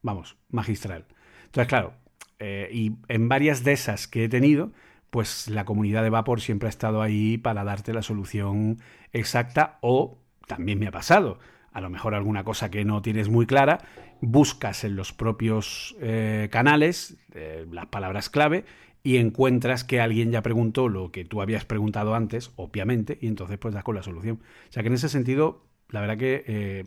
vamos, 0.00 0.38
magistral. 0.48 1.06
Entonces, 1.44 1.68
claro, 1.68 1.94
eh, 2.38 2.70
y 2.72 2.92
en 3.08 3.28
varias 3.28 3.62
de 3.62 3.72
esas 3.72 4.08
que 4.08 4.24
he 4.24 4.28
tenido, 4.30 4.72
pues 5.10 5.48
la 5.50 5.66
comunidad 5.66 6.02
de 6.02 6.10
Vapor 6.10 6.40
siempre 6.40 6.68
ha 6.68 6.70
estado 6.70 7.02
ahí 7.02 7.36
para 7.36 7.64
darte 7.64 7.92
la 7.92 8.00
solución 8.00 8.80
exacta 9.12 9.78
o 9.82 10.18
también 10.46 10.78
me 10.78 10.86
ha 10.86 10.90
pasado. 10.90 11.38
A 11.72 11.80
lo 11.80 11.90
mejor 11.90 12.14
alguna 12.14 12.44
cosa 12.44 12.70
que 12.70 12.84
no 12.84 13.02
tienes 13.02 13.28
muy 13.28 13.46
clara, 13.46 13.80
buscas 14.20 14.84
en 14.84 14.96
los 14.96 15.12
propios 15.12 15.96
eh, 16.00 16.48
canales 16.50 17.16
eh, 17.34 17.66
las 17.70 17.86
palabras 17.86 18.30
clave 18.30 18.64
y 19.02 19.16
encuentras 19.16 19.84
que 19.84 20.00
alguien 20.00 20.30
ya 20.30 20.42
preguntó 20.42 20.88
lo 20.88 21.10
que 21.10 21.24
tú 21.24 21.42
habías 21.42 21.64
preguntado 21.64 22.14
antes, 22.14 22.52
obviamente, 22.56 23.18
y 23.20 23.26
entonces 23.26 23.58
pues 23.58 23.74
das 23.74 23.84
con 23.84 23.96
la 23.96 24.02
solución. 24.02 24.40
O 24.68 24.72
sea 24.72 24.82
que 24.82 24.88
en 24.88 24.94
ese 24.94 25.08
sentido, 25.08 25.64
la 25.88 26.00
verdad 26.00 26.18
que 26.18 26.44
eh, 26.46 26.84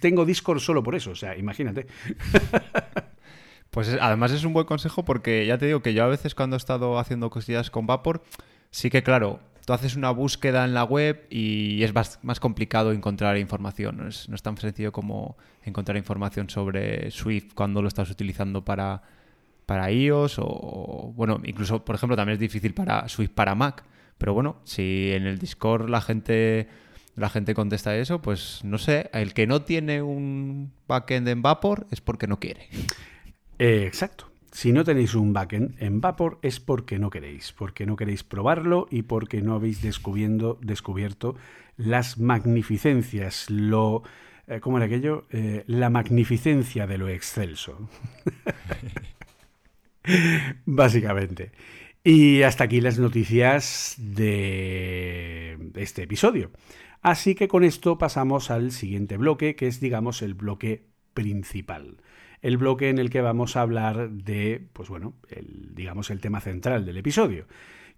tengo 0.00 0.26
Discord 0.26 0.60
solo 0.60 0.82
por 0.82 0.94
eso, 0.94 1.12
o 1.12 1.16
sea, 1.16 1.36
imagínate. 1.36 1.86
Pues 3.70 3.96
además 4.00 4.32
es 4.32 4.44
un 4.44 4.52
buen 4.52 4.66
consejo 4.66 5.04
porque 5.04 5.46
ya 5.46 5.56
te 5.56 5.66
digo 5.66 5.80
que 5.80 5.94
yo 5.94 6.02
a 6.02 6.08
veces 6.08 6.34
cuando 6.34 6.56
he 6.56 6.58
estado 6.58 6.98
haciendo 6.98 7.30
cosillas 7.30 7.70
con 7.70 7.86
Vapor, 7.86 8.22
sí 8.72 8.90
que 8.90 9.04
claro, 9.04 9.38
tú 9.70 9.74
haces 9.74 9.94
una 9.94 10.10
búsqueda 10.10 10.64
en 10.64 10.74
la 10.74 10.82
web 10.82 11.28
y 11.30 11.84
es 11.84 11.94
más, 11.94 12.40
complicado 12.40 12.90
encontrar 12.90 13.38
información. 13.38 13.98
No 13.98 14.08
es, 14.08 14.42
tan 14.42 14.56
sencillo 14.56 14.90
como 14.90 15.36
encontrar 15.62 15.96
información 15.96 16.50
sobre 16.50 17.12
Swift 17.12 17.54
cuando 17.54 17.80
lo 17.80 17.86
estás 17.86 18.10
utilizando 18.10 18.64
para, 18.64 19.00
para 19.66 19.92
iOS 19.92 20.40
o, 20.40 21.12
bueno, 21.14 21.40
incluso, 21.44 21.84
por 21.84 21.94
ejemplo, 21.94 22.16
también 22.16 22.34
es 22.34 22.40
difícil 22.40 22.74
para 22.74 23.08
Swift 23.08 23.30
para 23.30 23.54
Mac. 23.54 23.84
Pero 24.18 24.34
bueno, 24.34 24.56
si 24.64 25.12
en 25.12 25.24
el 25.26 25.38
Discord 25.38 25.88
la 25.88 26.00
gente 26.00 26.66
la 27.14 27.30
gente 27.30 27.54
contesta 27.54 27.96
eso, 27.96 28.20
pues 28.20 28.64
no 28.64 28.76
sé, 28.76 29.08
el 29.12 29.34
que 29.34 29.46
no 29.46 29.62
tiene 29.62 30.02
un 30.02 30.72
backend 30.88 31.28
en 31.28 31.42
Vapor 31.42 31.86
es 31.92 32.00
porque 32.00 32.26
no 32.26 32.40
quiere. 32.40 32.66
Eh, 33.60 33.84
exacto. 33.86 34.29
Si 34.52 34.72
no 34.72 34.82
tenéis 34.82 35.14
un 35.14 35.32
backend 35.32 35.80
en 35.80 36.00
Vapor 36.00 36.38
es 36.42 36.58
porque 36.58 36.98
no 36.98 37.10
queréis, 37.10 37.52
porque 37.52 37.86
no 37.86 37.94
queréis 37.94 38.24
probarlo 38.24 38.88
y 38.90 39.02
porque 39.02 39.42
no 39.42 39.54
habéis 39.54 39.80
descubierto 39.80 41.36
las 41.76 42.18
magnificencias, 42.18 43.48
lo... 43.48 44.02
Eh, 44.48 44.58
¿Cómo 44.60 44.78
era 44.78 44.86
aquello? 44.86 45.26
Eh, 45.30 45.62
la 45.68 45.88
magnificencia 45.88 46.88
de 46.88 46.98
lo 46.98 47.08
excelso. 47.08 47.88
Básicamente. 50.64 51.52
Y 52.02 52.42
hasta 52.42 52.64
aquí 52.64 52.80
las 52.80 52.98
noticias 52.98 53.94
de 53.98 55.70
este 55.76 56.02
episodio. 56.02 56.50
Así 57.02 57.36
que 57.36 57.46
con 57.46 57.62
esto 57.62 57.98
pasamos 57.98 58.50
al 58.50 58.72
siguiente 58.72 59.16
bloque, 59.16 59.54
que 59.54 59.68
es 59.68 59.80
digamos 59.80 60.22
el 60.22 60.34
bloque 60.34 60.86
principal 61.14 61.98
el 62.42 62.56
bloque 62.56 62.88
en 62.88 62.98
el 62.98 63.10
que 63.10 63.20
vamos 63.20 63.56
a 63.56 63.62
hablar 63.62 64.10
de, 64.10 64.66
pues 64.72 64.88
bueno, 64.88 65.14
digamos 65.74 66.10
el 66.10 66.20
tema 66.20 66.40
central 66.40 66.86
del 66.86 66.96
episodio, 66.96 67.46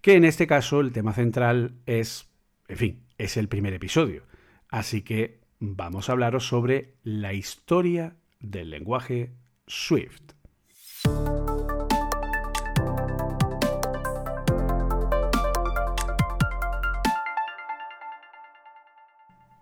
que 0.00 0.14
en 0.14 0.24
este 0.24 0.46
caso 0.46 0.80
el 0.80 0.92
tema 0.92 1.12
central 1.12 1.74
es, 1.86 2.30
en 2.68 2.76
fin, 2.76 3.02
es 3.18 3.36
el 3.36 3.48
primer 3.48 3.72
episodio. 3.72 4.24
Así 4.68 5.02
que 5.02 5.40
vamos 5.58 6.08
a 6.08 6.12
hablaros 6.12 6.46
sobre 6.46 6.94
la 7.04 7.34
historia 7.34 8.16
del 8.40 8.70
lenguaje 8.70 9.32
Swift. 9.66 10.32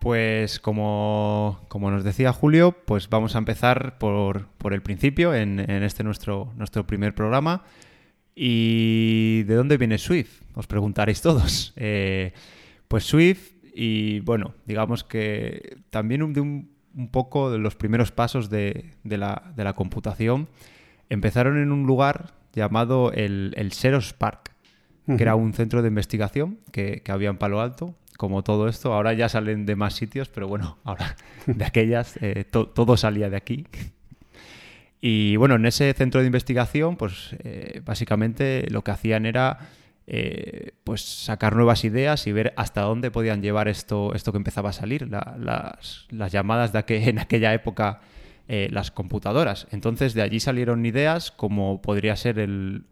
Pues 0.00 0.60
como, 0.60 1.60
nos 1.70 2.04
decía 2.04 2.32
Julio, 2.32 2.72
pues 2.86 3.10
vamos 3.10 3.34
a 3.34 3.38
empezar 3.38 3.98
por, 3.98 4.48
el 4.70 4.80
principio, 4.80 5.34
en, 5.34 5.60
este 5.60 6.02
nuestro, 6.02 6.54
nuestro 6.56 6.86
primer 6.86 7.14
programa. 7.14 7.64
¿Y 8.34 9.42
de 9.42 9.54
dónde 9.56 9.76
viene 9.76 9.98
Swift? 9.98 10.40
Os 10.54 10.66
preguntaréis 10.66 11.20
todos. 11.20 11.74
Eh, 11.82 12.32
pues 12.88 13.04
Swift, 13.04 13.52
y 13.74 14.20
bueno, 14.20 14.54
digamos 14.64 15.04
que 15.04 15.76
también 15.90 16.32
de 16.32 16.40
un, 16.40 16.70
poco 17.10 17.52
de 17.52 17.58
los 17.58 17.76
primeros 17.76 18.10
pasos 18.10 18.48
de, 18.48 18.94
la, 19.04 19.74
computación, 19.76 20.48
empezaron 21.10 21.58
en 21.58 21.72
un 21.72 21.86
lugar 21.86 22.32
llamado 22.54 23.12
el, 23.12 23.52
el 23.56 23.70
Xerox 23.72 24.14
Park, 24.14 24.52
que 25.06 25.22
era 25.22 25.34
un 25.34 25.52
centro 25.52 25.82
de 25.82 25.88
investigación 25.88 26.58
que, 26.72 27.02
que 27.02 27.12
había 27.12 27.28
en 27.28 27.36
Palo 27.36 27.60
Alto, 27.60 27.94
como 28.20 28.42
todo 28.42 28.68
esto. 28.68 28.92
Ahora 28.92 29.14
ya 29.14 29.30
salen 29.30 29.64
de 29.64 29.76
más 29.76 29.94
sitios, 29.94 30.28
pero 30.28 30.46
bueno, 30.46 30.76
ahora 30.84 31.16
de 31.46 31.64
aquellas 31.64 32.18
eh, 32.20 32.44
todo 32.44 32.98
salía 32.98 33.30
de 33.30 33.36
aquí. 33.38 33.66
Y 35.00 35.36
bueno, 35.36 35.54
en 35.54 35.64
ese 35.64 35.90
centro 35.94 36.20
de 36.20 36.26
investigación, 36.26 36.98
pues 36.98 37.34
eh, 37.42 37.80
básicamente 37.82 38.66
lo 38.68 38.84
que 38.84 38.90
hacían 38.90 39.24
era 39.24 39.70
eh, 40.06 40.72
pues 40.84 41.00
sacar 41.00 41.56
nuevas 41.56 41.82
ideas 41.84 42.26
y 42.26 42.32
ver 42.32 42.52
hasta 42.58 42.82
dónde 42.82 43.10
podían 43.10 43.40
llevar 43.40 43.68
esto, 43.68 44.14
esto 44.14 44.32
que 44.32 44.38
empezaba 44.38 44.68
a 44.68 44.74
salir, 44.74 45.08
las, 45.08 46.06
llamadas 46.30 46.74
de 46.74 46.84
que 46.84 47.02
en 47.08 47.20
aquella 47.20 47.54
época 47.54 48.02
las 48.48 48.90
computadoras. 48.90 49.68
Entonces 49.70 50.12
de 50.12 50.22
allí 50.22 50.40
salieron 50.40 50.84
ideas 50.84 51.30
como 51.30 51.80
podría 51.80 52.16
ser 52.16 52.40
el, 52.40 52.82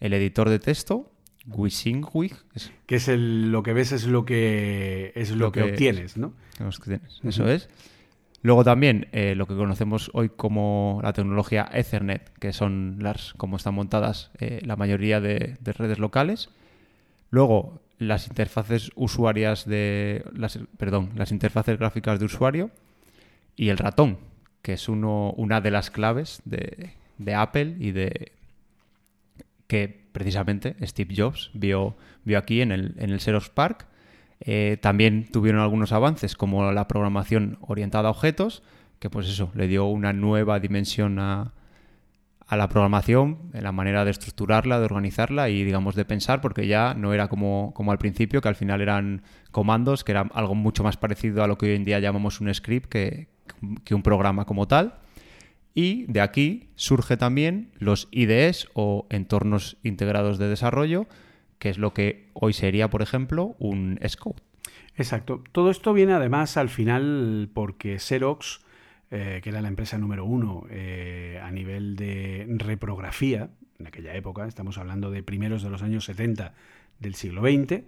el 0.00 0.14
editor 0.14 0.48
de 0.48 0.58
texto, 0.58 1.12
Wisingwig. 1.46 2.34
Que 2.86 2.96
es 2.96 3.08
el, 3.08 3.50
lo 3.50 3.62
que 3.62 3.72
ves 3.72 3.92
es 3.92 4.06
lo 4.06 4.24
que 4.24 5.12
es 5.14 5.30
lo, 5.30 5.52
que, 5.52 5.62
obtienes, 5.62 6.16
¿no? 6.16 6.32
Eso 7.22 7.48
es. 7.48 7.68
Luego 8.42 8.62
también 8.64 9.08
eh, 9.12 9.34
lo 9.34 9.46
que 9.46 9.56
conocemos 9.56 10.10
hoy 10.14 10.28
como 10.28 11.00
la 11.02 11.12
tecnología 11.12 11.68
Ethernet, 11.72 12.32
que 12.38 12.52
son 12.52 12.98
las 13.00 13.34
como 13.34 13.56
están 13.56 13.74
montadas 13.74 14.30
eh, 14.38 14.60
la 14.64 14.76
mayoría 14.76 15.20
de, 15.20 15.56
redes 15.64 15.98
locales. 15.98 16.50
Luego 17.30 17.80
las 17.98 18.28
interfaces 18.28 18.92
usuarias 18.94 19.66
de 19.66 20.24
las, 20.32 20.60
perdón, 20.76 21.10
las 21.16 21.32
interfaces 21.32 21.78
gráficas 21.78 22.20
de 22.20 22.26
usuario 22.26 22.70
y 23.56 23.70
el 23.70 23.78
ratón, 23.78 24.18
que 24.62 24.74
es 24.74 24.88
uno, 24.88 25.32
una 25.32 25.60
de 25.60 25.70
las 25.70 25.90
claves 25.90 26.40
de, 26.44 26.92
de 27.18 27.34
Apple 27.34 27.76
y 27.80 27.92
de 27.92 28.32
que 29.66 30.06
precisamente 30.12 30.76
Steve 30.82 31.14
Jobs 31.16 31.50
vio, 31.54 31.96
vio 32.24 32.38
aquí 32.38 32.60
en 32.60 32.72
el, 32.72 32.94
en 32.98 33.10
el 33.10 33.20
Xerox 33.20 33.50
Park. 33.50 33.86
Eh, 34.40 34.78
también 34.80 35.28
tuvieron 35.30 35.60
algunos 35.60 35.92
avances 35.92 36.36
como 36.36 36.70
la 36.72 36.88
programación 36.88 37.58
orientada 37.60 38.08
a 38.08 38.10
objetos, 38.12 38.62
que 38.98 39.10
pues 39.10 39.28
eso, 39.28 39.50
le 39.54 39.66
dio 39.66 39.86
una 39.86 40.12
nueva 40.12 40.60
dimensión 40.60 41.18
a, 41.18 41.52
a 42.46 42.56
la 42.56 42.68
programación, 42.68 43.38
en 43.54 43.64
la 43.64 43.72
manera 43.72 44.04
de 44.04 44.12
estructurarla, 44.12 44.78
de 44.78 44.84
organizarla 44.84 45.48
y 45.48 45.64
digamos 45.64 45.94
de 45.96 46.04
pensar, 46.04 46.40
porque 46.40 46.66
ya 46.66 46.94
no 46.94 47.12
era 47.12 47.28
como, 47.28 47.72
como 47.74 47.92
al 47.92 47.98
principio, 47.98 48.40
que 48.40 48.48
al 48.48 48.54
final 48.54 48.80
eran 48.80 49.22
comandos, 49.50 50.04
que 50.04 50.12
era 50.12 50.28
algo 50.32 50.54
mucho 50.54 50.84
más 50.84 50.96
parecido 50.96 51.42
a 51.42 51.48
lo 51.48 51.58
que 51.58 51.66
hoy 51.66 51.76
en 51.76 51.84
día 51.84 51.98
llamamos 51.98 52.40
un 52.40 52.52
script 52.54 52.88
que, 52.88 53.28
que 53.84 53.94
un 53.94 54.02
programa 54.02 54.44
como 54.44 54.68
tal. 54.68 54.94
Y 55.76 56.06
de 56.06 56.22
aquí 56.22 56.70
surge 56.74 57.18
también 57.18 57.70
los 57.78 58.08
IDEs 58.10 58.66
o 58.72 59.06
entornos 59.10 59.76
integrados 59.82 60.38
de 60.38 60.48
desarrollo, 60.48 61.06
que 61.58 61.68
es 61.68 61.76
lo 61.76 61.92
que 61.92 62.30
hoy 62.32 62.54
sería, 62.54 62.88
por 62.88 63.02
ejemplo, 63.02 63.54
un 63.58 64.00
Scout. 64.08 64.40
Exacto. 64.96 65.44
Todo 65.52 65.70
esto 65.70 65.92
viene 65.92 66.14
además 66.14 66.56
al 66.56 66.70
final 66.70 67.50
porque 67.52 67.98
Xerox, 67.98 68.62
eh, 69.10 69.40
que 69.42 69.50
era 69.50 69.60
la 69.60 69.68
empresa 69.68 69.98
número 69.98 70.24
uno 70.24 70.66
eh, 70.70 71.38
a 71.42 71.50
nivel 71.50 71.94
de 71.96 72.46
reprografía, 72.56 73.50
en 73.78 73.86
aquella 73.86 74.14
época, 74.14 74.48
estamos 74.48 74.78
hablando 74.78 75.10
de 75.10 75.22
primeros 75.22 75.62
de 75.62 75.68
los 75.68 75.82
años 75.82 76.06
70 76.06 76.54
del 77.00 77.14
siglo 77.16 77.42
XX, 77.42 77.82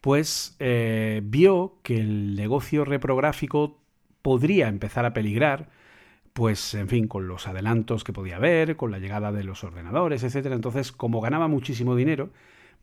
pues 0.00 0.54
eh, 0.60 1.22
vio 1.24 1.80
que 1.82 1.96
el 1.96 2.36
negocio 2.36 2.84
reprográfico 2.84 3.82
podría 4.22 4.68
empezar 4.68 5.04
a 5.04 5.12
peligrar 5.12 5.81
pues 6.32 6.74
en 6.74 6.88
fin, 6.88 7.08
con 7.08 7.28
los 7.28 7.46
adelantos 7.46 8.04
que 8.04 8.12
podía 8.12 8.36
haber, 8.36 8.76
con 8.76 8.90
la 8.90 8.98
llegada 8.98 9.32
de 9.32 9.44
los 9.44 9.64
ordenadores, 9.64 10.22
etcétera. 10.22 10.54
Entonces, 10.54 10.92
como 10.92 11.20
ganaba 11.20 11.48
muchísimo 11.48 11.94
dinero, 11.94 12.30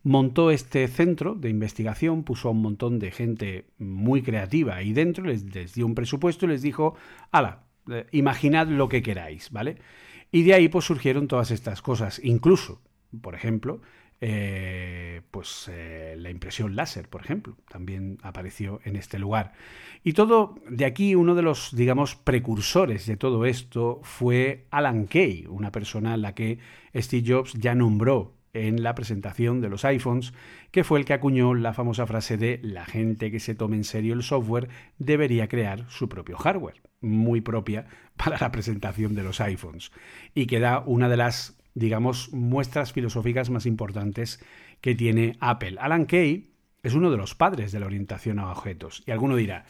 montó 0.02 0.50
este 0.50 0.86
centro 0.88 1.34
de 1.34 1.50
investigación, 1.50 2.22
puso 2.22 2.48
a 2.48 2.52
un 2.52 2.62
montón 2.62 2.98
de 2.98 3.10
gente 3.10 3.66
muy 3.78 4.22
creativa 4.22 4.76
ahí 4.76 4.92
dentro, 4.92 5.24
les, 5.24 5.74
dio 5.74 5.86
un 5.86 5.94
presupuesto 5.94 6.46
y 6.46 6.48
les 6.48 6.62
dijo, 6.62 6.94
ala, 7.32 7.64
eh, 7.90 8.06
imaginad 8.12 8.68
lo 8.68 8.88
que 8.88 9.02
queráis, 9.02 9.50
¿vale? 9.50 9.76
Y 10.32 10.42
de 10.44 10.54
ahí 10.54 10.68
pues 10.68 10.84
surgieron 10.84 11.28
todas 11.28 11.50
estas 11.50 11.82
cosas, 11.82 12.20
incluso, 12.22 12.80
por 13.20 13.34
ejemplo, 13.34 13.80
eh, 14.20 15.22
pues 15.30 15.70
eh, 15.72 16.14
la 16.18 16.30
impresión 16.30 16.76
láser, 16.76 17.08
por 17.08 17.22
ejemplo, 17.22 17.56
también 17.68 18.18
apareció 18.22 18.80
en 18.84 18.96
este 18.96 19.18
lugar. 19.18 19.52
Y 20.04 20.12
todo, 20.12 20.56
de 20.68 20.84
aquí 20.84 21.14
uno 21.14 21.34
de 21.34 21.42
los, 21.42 21.74
digamos, 21.74 22.16
precursores 22.16 23.06
de 23.06 23.16
todo 23.16 23.46
esto 23.46 24.00
fue 24.02 24.66
Alan 24.70 25.06
Kay, 25.06 25.46
una 25.48 25.72
persona 25.72 26.14
a 26.14 26.16
la 26.18 26.34
que 26.34 26.58
Steve 26.94 27.24
Jobs 27.26 27.54
ya 27.54 27.74
nombró 27.74 28.34
en 28.52 28.82
la 28.82 28.94
presentación 28.94 29.60
de 29.60 29.68
los 29.68 29.84
iPhones, 29.84 30.32
que 30.70 30.84
fue 30.84 30.98
el 30.98 31.04
que 31.04 31.12
acuñó 31.12 31.54
la 31.54 31.72
famosa 31.72 32.06
frase 32.06 32.36
de 32.36 32.60
la 32.62 32.84
gente 32.84 33.30
que 33.30 33.40
se 33.40 33.54
tome 33.54 33.76
en 33.76 33.84
serio 33.84 34.12
el 34.12 34.22
software 34.22 34.68
debería 34.98 35.48
crear 35.48 35.88
su 35.88 36.08
propio 36.08 36.36
hardware, 36.36 36.82
muy 37.00 37.40
propia 37.40 37.86
para 38.16 38.38
la 38.38 38.50
presentación 38.50 39.14
de 39.14 39.22
los 39.22 39.40
iPhones, 39.40 39.92
y 40.34 40.46
que 40.46 40.60
da 40.60 40.80
una 40.80 41.08
de 41.08 41.16
las 41.16 41.59
digamos, 41.74 42.32
muestras 42.32 42.92
filosóficas 42.92 43.50
más 43.50 43.66
importantes 43.66 44.40
que 44.80 44.94
tiene 44.94 45.36
Apple. 45.40 45.76
Alan 45.80 46.06
Kay 46.06 46.50
es 46.82 46.94
uno 46.94 47.10
de 47.10 47.16
los 47.16 47.34
padres 47.34 47.72
de 47.72 47.80
la 47.80 47.86
orientación 47.86 48.38
a 48.38 48.50
objetos. 48.50 49.02
Y 49.06 49.10
alguno 49.10 49.36
dirá, 49.36 49.66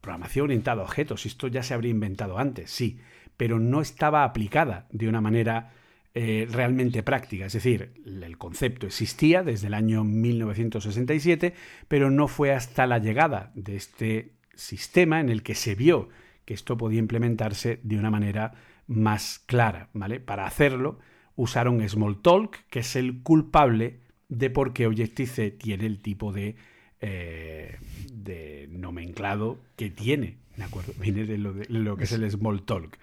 programación 0.00 0.44
orientada 0.44 0.82
a 0.82 0.84
objetos, 0.84 1.26
esto 1.26 1.48
ya 1.48 1.62
se 1.62 1.74
habría 1.74 1.90
inventado 1.90 2.38
antes, 2.38 2.70
sí, 2.70 3.00
pero 3.36 3.58
no 3.58 3.80
estaba 3.80 4.24
aplicada 4.24 4.86
de 4.90 5.08
una 5.08 5.20
manera 5.20 5.72
eh, 6.14 6.46
realmente 6.50 7.02
práctica. 7.02 7.46
Es 7.46 7.52
decir, 7.52 7.92
el 8.06 8.38
concepto 8.38 8.86
existía 8.86 9.42
desde 9.42 9.66
el 9.66 9.74
año 9.74 10.04
1967, 10.04 11.52
pero 11.88 12.10
no 12.10 12.28
fue 12.28 12.52
hasta 12.54 12.86
la 12.86 12.98
llegada 12.98 13.52
de 13.54 13.76
este 13.76 14.32
sistema 14.54 15.20
en 15.20 15.28
el 15.28 15.42
que 15.42 15.54
se 15.54 15.74
vio 15.74 16.08
que 16.46 16.54
esto 16.54 16.78
podía 16.78 17.00
implementarse 17.00 17.80
de 17.82 17.98
una 17.98 18.10
manera 18.10 18.54
más 18.86 19.40
clara, 19.40 19.90
¿vale? 19.92 20.20
Para 20.20 20.46
hacerlo, 20.46 21.00
usaron 21.36 21.86
Smalltalk, 21.86 22.66
que 22.68 22.80
es 22.80 22.96
el 22.96 23.22
culpable 23.22 24.00
de 24.28 24.50
por 24.50 24.72
qué 24.72 24.86
Objective-C 24.86 25.52
tiene 25.52 25.86
el 25.86 26.00
tipo 26.00 26.32
de 26.32 26.56
eh, 27.00 27.76
de 28.10 28.68
nomenclado 28.70 29.58
que 29.76 29.90
tiene, 29.90 30.38
¿de 30.56 30.64
acuerdo? 30.64 30.92
Viene 31.00 31.24
de 31.24 31.36
lo, 31.38 31.96
que 31.96 32.04
es 32.04 32.12
el 32.12 32.28
small 32.30 32.64
talk. 32.64 32.98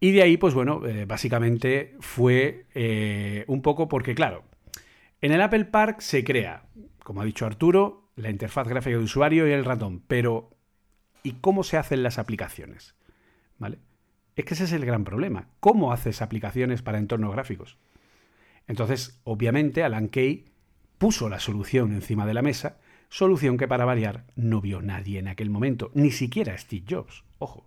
Y 0.00 0.12
de 0.12 0.22
ahí, 0.22 0.36
pues 0.36 0.54
bueno, 0.54 0.86
eh, 0.86 1.04
básicamente 1.04 1.94
fue 2.00 2.66
eh, 2.74 3.44
un 3.48 3.62
poco 3.62 3.88
porque, 3.88 4.14
claro, 4.14 4.44
en 5.20 5.32
el 5.32 5.42
Apple 5.42 5.66
Park 5.66 6.00
se 6.00 6.24
crea, 6.24 6.64
como 7.02 7.20
ha 7.20 7.24
dicho 7.24 7.44
Arturo, 7.44 8.10
la 8.16 8.30
interfaz 8.30 8.66
gráfica 8.66 8.96
de 8.96 9.04
usuario 9.04 9.46
y 9.46 9.52
el 9.52 9.64
ratón, 9.64 10.02
pero 10.06 10.50
¿y 11.22 11.32
cómo 11.32 11.64
se 11.64 11.76
hacen 11.76 12.02
las 12.02 12.18
aplicaciones? 12.18 12.94
¿Vale? 13.58 13.78
Es 14.38 14.44
que 14.44 14.54
ese 14.54 14.64
es 14.64 14.72
el 14.72 14.86
gran 14.86 15.02
problema. 15.02 15.48
¿Cómo 15.58 15.92
haces 15.92 16.22
aplicaciones 16.22 16.80
para 16.80 16.98
entornos 16.98 17.32
gráficos? 17.32 17.76
Entonces, 18.68 19.20
obviamente, 19.24 19.82
Alan 19.82 20.06
Kay 20.06 20.44
puso 20.96 21.28
la 21.28 21.40
solución 21.40 21.92
encima 21.92 22.24
de 22.24 22.34
la 22.34 22.42
mesa, 22.42 22.78
solución 23.08 23.56
que 23.56 23.66
para 23.66 23.84
variar 23.84 24.26
no 24.36 24.60
vio 24.60 24.80
nadie 24.80 25.18
en 25.18 25.26
aquel 25.26 25.50
momento, 25.50 25.90
ni 25.94 26.12
siquiera 26.12 26.56
Steve 26.56 26.84
Jobs, 26.88 27.24
ojo. 27.40 27.66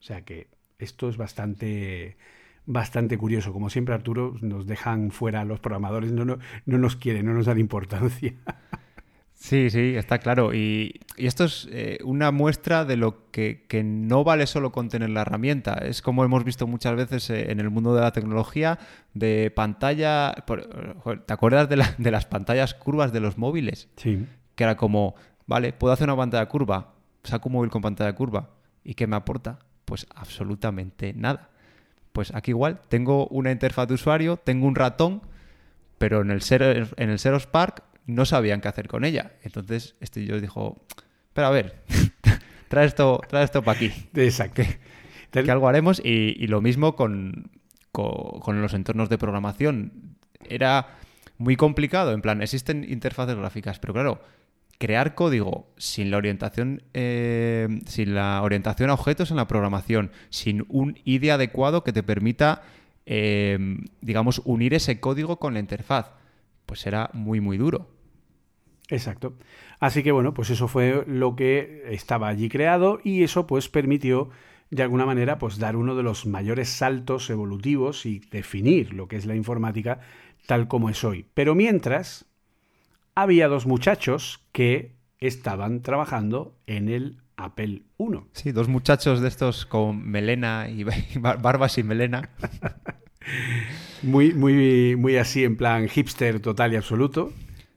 O 0.00 0.02
sea 0.02 0.22
que 0.22 0.48
esto 0.78 1.08
es 1.08 1.16
bastante 1.16 2.18
bastante 2.66 3.16
curioso. 3.16 3.54
Como 3.54 3.70
siempre, 3.70 3.94
Arturo, 3.94 4.36
nos 4.42 4.66
dejan 4.66 5.12
fuera 5.12 5.46
los 5.46 5.60
programadores, 5.60 6.12
no, 6.12 6.26
no, 6.26 6.38
no 6.66 6.76
nos 6.76 6.94
quieren, 6.94 7.24
no 7.24 7.32
nos 7.32 7.46
dan 7.46 7.58
importancia. 7.58 8.34
Sí, 9.42 9.70
sí, 9.70 9.96
está 9.96 10.18
claro. 10.18 10.54
Y, 10.54 11.00
esto 11.16 11.44
es 11.44 11.68
eh, 11.70 11.98
una 12.04 12.30
muestra 12.30 12.84
de 12.84 12.96
lo 12.96 13.30
que, 13.30 13.64
que, 13.68 13.82
no 13.84 14.24
vale 14.24 14.46
solo 14.46 14.72
con 14.72 14.88
tener 14.88 15.10
la 15.10 15.22
herramienta. 15.22 15.74
Es 15.74 16.02
como 16.02 16.24
hemos 16.24 16.44
visto 16.44 16.66
muchas 16.66 16.96
veces 16.96 17.28
eh, 17.30 17.50
en 17.50 17.60
el 17.60 17.70
mundo 17.70 17.94
de 17.94 18.00
la 18.00 18.12
tecnología, 18.12 18.78
de 19.14 19.52
pantalla... 19.54 20.34
¿Te 21.26 21.32
acuerdas 21.32 21.68
de, 21.68 21.76
la, 21.76 21.94
de 21.98 22.10
las 22.10 22.26
pantallas 22.26 22.74
curvas 22.74 23.12
de 23.12 23.20
los 23.20 23.38
móviles? 23.38 23.88
Sí. 23.96 24.26
Que 24.54 24.64
era 24.64 24.76
como, 24.76 25.14
vale, 25.46 25.72
puedo 25.72 25.92
hacer 25.92 26.08
una 26.08 26.16
pantalla 26.16 26.46
curva, 26.46 26.94
saco 27.24 27.48
un 27.48 27.54
móvil 27.54 27.70
con 27.70 27.82
pantalla 27.82 28.14
curva. 28.14 28.50
¿Y 28.84 28.94
qué 28.94 29.06
me 29.06 29.16
aporta? 29.16 29.58
Pues 29.84 30.06
absolutamente 30.14 31.12
nada. 31.14 31.50
Pues 32.12 32.34
aquí 32.34 32.50
igual, 32.50 32.80
tengo 32.88 33.26
una 33.28 33.50
interfaz 33.50 33.88
de 33.88 33.94
usuario, 33.94 34.36
tengo 34.36 34.66
un 34.66 34.74
ratón, 34.74 35.22
pero 35.98 36.20
en 36.20 36.30
el, 36.30 36.42
Xerox, 36.42 36.92
en 36.96 37.10
el 37.10 37.18
Xerox 37.18 37.46
Park 37.46 37.84
no 38.06 38.24
sabían 38.24 38.60
qué 38.60 38.68
hacer 38.68 38.88
con 38.88 39.04
ella. 39.04 39.32
Entonces, 39.42 39.96
este 40.00 40.24
yo 40.24 40.40
dijo, 40.40 40.84
pero 41.32 41.46
a 41.46 41.50
ver, 41.50 41.82
trae 42.68 42.86
esto, 42.86 43.20
trae 43.28 43.44
esto 43.44 43.62
para 43.62 43.76
aquí. 43.76 43.92
Exacto. 44.14 44.62
Que, 45.30 45.44
que 45.44 45.50
algo 45.50 45.68
haremos. 45.68 46.00
Y, 46.04 46.36
y 46.38 46.46
lo 46.46 46.60
mismo 46.60 46.96
con, 46.96 47.50
con, 47.90 48.40
con, 48.40 48.60
los 48.60 48.74
entornos 48.74 49.08
de 49.08 49.18
programación. 49.18 50.16
Era 50.48 50.98
muy 51.38 51.56
complicado. 51.56 52.12
En 52.12 52.22
plan, 52.22 52.42
existen 52.42 52.84
interfaces 52.88 53.36
gráficas, 53.36 53.78
pero 53.78 53.92
claro, 53.94 54.22
crear 54.78 55.14
código 55.14 55.72
sin 55.76 56.10
la 56.10 56.16
orientación, 56.16 56.82
eh, 56.92 57.68
sin 57.86 58.14
la 58.14 58.42
orientación 58.42 58.90
a 58.90 58.94
objetos 58.94 59.30
en 59.30 59.36
la 59.36 59.48
programación, 59.48 60.10
sin 60.28 60.66
un 60.68 60.98
IDE 61.04 61.30
adecuado 61.30 61.84
que 61.84 61.92
te 61.92 62.02
permita, 62.02 62.62
eh, 63.06 63.58
digamos, 64.00 64.42
unir 64.44 64.74
ese 64.74 65.00
código 65.00 65.38
con 65.38 65.54
la 65.54 65.60
interfaz 65.60 66.10
pues 66.72 66.86
era 66.86 67.10
muy, 67.12 67.42
muy 67.42 67.58
duro. 67.58 67.86
Exacto. 68.88 69.34
Así 69.78 70.02
que 70.02 70.10
bueno, 70.10 70.32
pues 70.32 70.48
eso 70.48 70.68
fue 70.68 71.04
lo 71.06 71.36
que 71.36 71.82
estaba 71.90 72.28
allí 72.28 72.48
creado 72.48 72.98
y 73.04 73.24
eso 73.24 73.46
pues 73.46 73.68
permitió 73.68 74.30
de 74.70 74.82
alguna 74.82 75.04
manera 75.04 75.38
pues 75.38 75.58
dar 75.58 75.76
uno 75.76 75.94
de 75.94 76.02
los 76.02 76.24
mayores 76.24 76.70
saltos 76.70 77.28
evolutivos 77.28 78.06
y 78.06 78.20
definir 78.20 78.94
lo 78.94 79.06
que 79.06 79.16
es 79.16 79.26
la 79.26 79.36
informática 79.36 80.00
tal 80.46 80.66
como 80.66 80.88
es 80.88 81.04
hoy. 81.04 81.26
Pero 81.34 81.54
mientras 81.54 82.24
había 83.14 83.48
dos 83.48 83.66
muchachos 83.66 84.42
que 84.52 84.96
estaban 85.18 85.82
trabajando 85.82 86.56
en 86.64 86.88
el 86.88 87.20
Apple 87.36 87.82
I. 87.98 88.06
Sí, 88.32 88.52
dos 88.52 88.68
muchachos 88.68 89.20
de 89.20 89.28
estos 89.28 89.66
con 89.66 90.08
melena 90.08 90.70
y 90.70 90.84
barbas 91.20 91.76
y 91.76 91.82
melena. 91.82 92.30
muy, 94.02 94.32
muy, 94.34 94.96
muy 94.96 95.16
así, 95.16 95.44
en 95.44 95.56
plan 95.56 95.88
hipster 95.88 96.40
total 96.40 96.72
y 96.72 96.76
absoluto. 96.76 97.32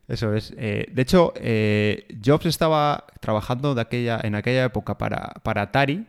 Eso 0.07 0.33
es. 0.33 0.53
Eh, 0.57 0.87
de 0.91 1.01
hecho, 1.01 1.33
eh, 1.37 2.05
Jobs 2.23 2.45
estaba 2.45 3.05
trabajando 3.19 3.73
de 3.73 3.81
aquella, 3.81 4.19
en 4.23 4.35
aquella 4.35 4.65
época 4.65 4.97
para, 4.97 5.33
para, 5.43 5.63
Atari 5.63 6.05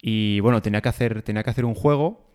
y 0.00 0.40
bueno, 0.40 0.62
tenía 0.62 0.80
que 0.80 0.88
hacer, 0.88 1.22
tenía 1.22 1.42
que 1.42 1.50
hacer 1.50 1.66
un 1.66 1.74
juego 1.74 2.34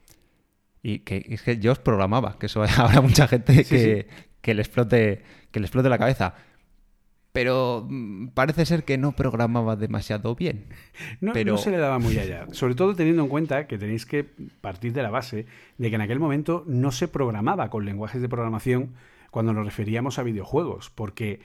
y 0.83 0.99
que, 0.99 1.25
es 1.29 1.41
que 1.41 1.59
Jobs 1.61 1.79
programaba, 1.79 2.37
que 2.37 2.45
eso 2.45 2.63
habrá 2.77 3.01
mucha 3.01 3.27
gente 3.27 3.53
sí, 3.53 3.65
que, 3.65 4.07
sí. 4.09 4.25
que, 4.41 4.53
le 4.53 4.61
explote, 4.61 5.23
que 5.51 5.59
le 5.59 5.65
explote 5.65 5.89
la 5.89 5.97
cabeza. 5.97 6.35
Pero 7.35 7.85
mm, 7.89 8.29
parece 8.29 8.65
ser 8.65 8.85
que 8.85 8.97
no 8.97 9.11
programaba 9.11 9.75
demasiado 9.75 10.35
bien. 10.35 10.65
No, 11.19 11.33
pero... 11.33 11.51
no 11.51 11.57
se 11.57 11.69
le 11.69 11.77
daba 11.77 11.99
muy 11.99 12.17
allá. 12.17 12.47
Sobre 12.51 12.75
todo 12.75 12.95
teniendo 12.95 13.23
en 13.23 13.27
cuenta 13.27 13.67
que 13.67 13.77
tenéis 13.77 14.05
que 14.05 14.23
partir 14.61 14.93
de 14.93 15.03
la 15.03 15.09
base 15.09 15.45
de 15.77 15.89
que 15.89 15.95
en 15.95 16.01
aquel 16.01 16.19
momento 16.19 16.63
no 16.65 16.91
se 16.91 17.09
programaba 17.09 17.69
con 17.69 17.83
lenguajes 17.83 18.21
de 18.21 18.29
programación 18.29 18.93
cuando 19.31 19.51
nos 19.51 19.65
referíamos 19.65 20.17
a 20.17 20.23
videojuegos, 20.23 20.89
porque 20.89 21.41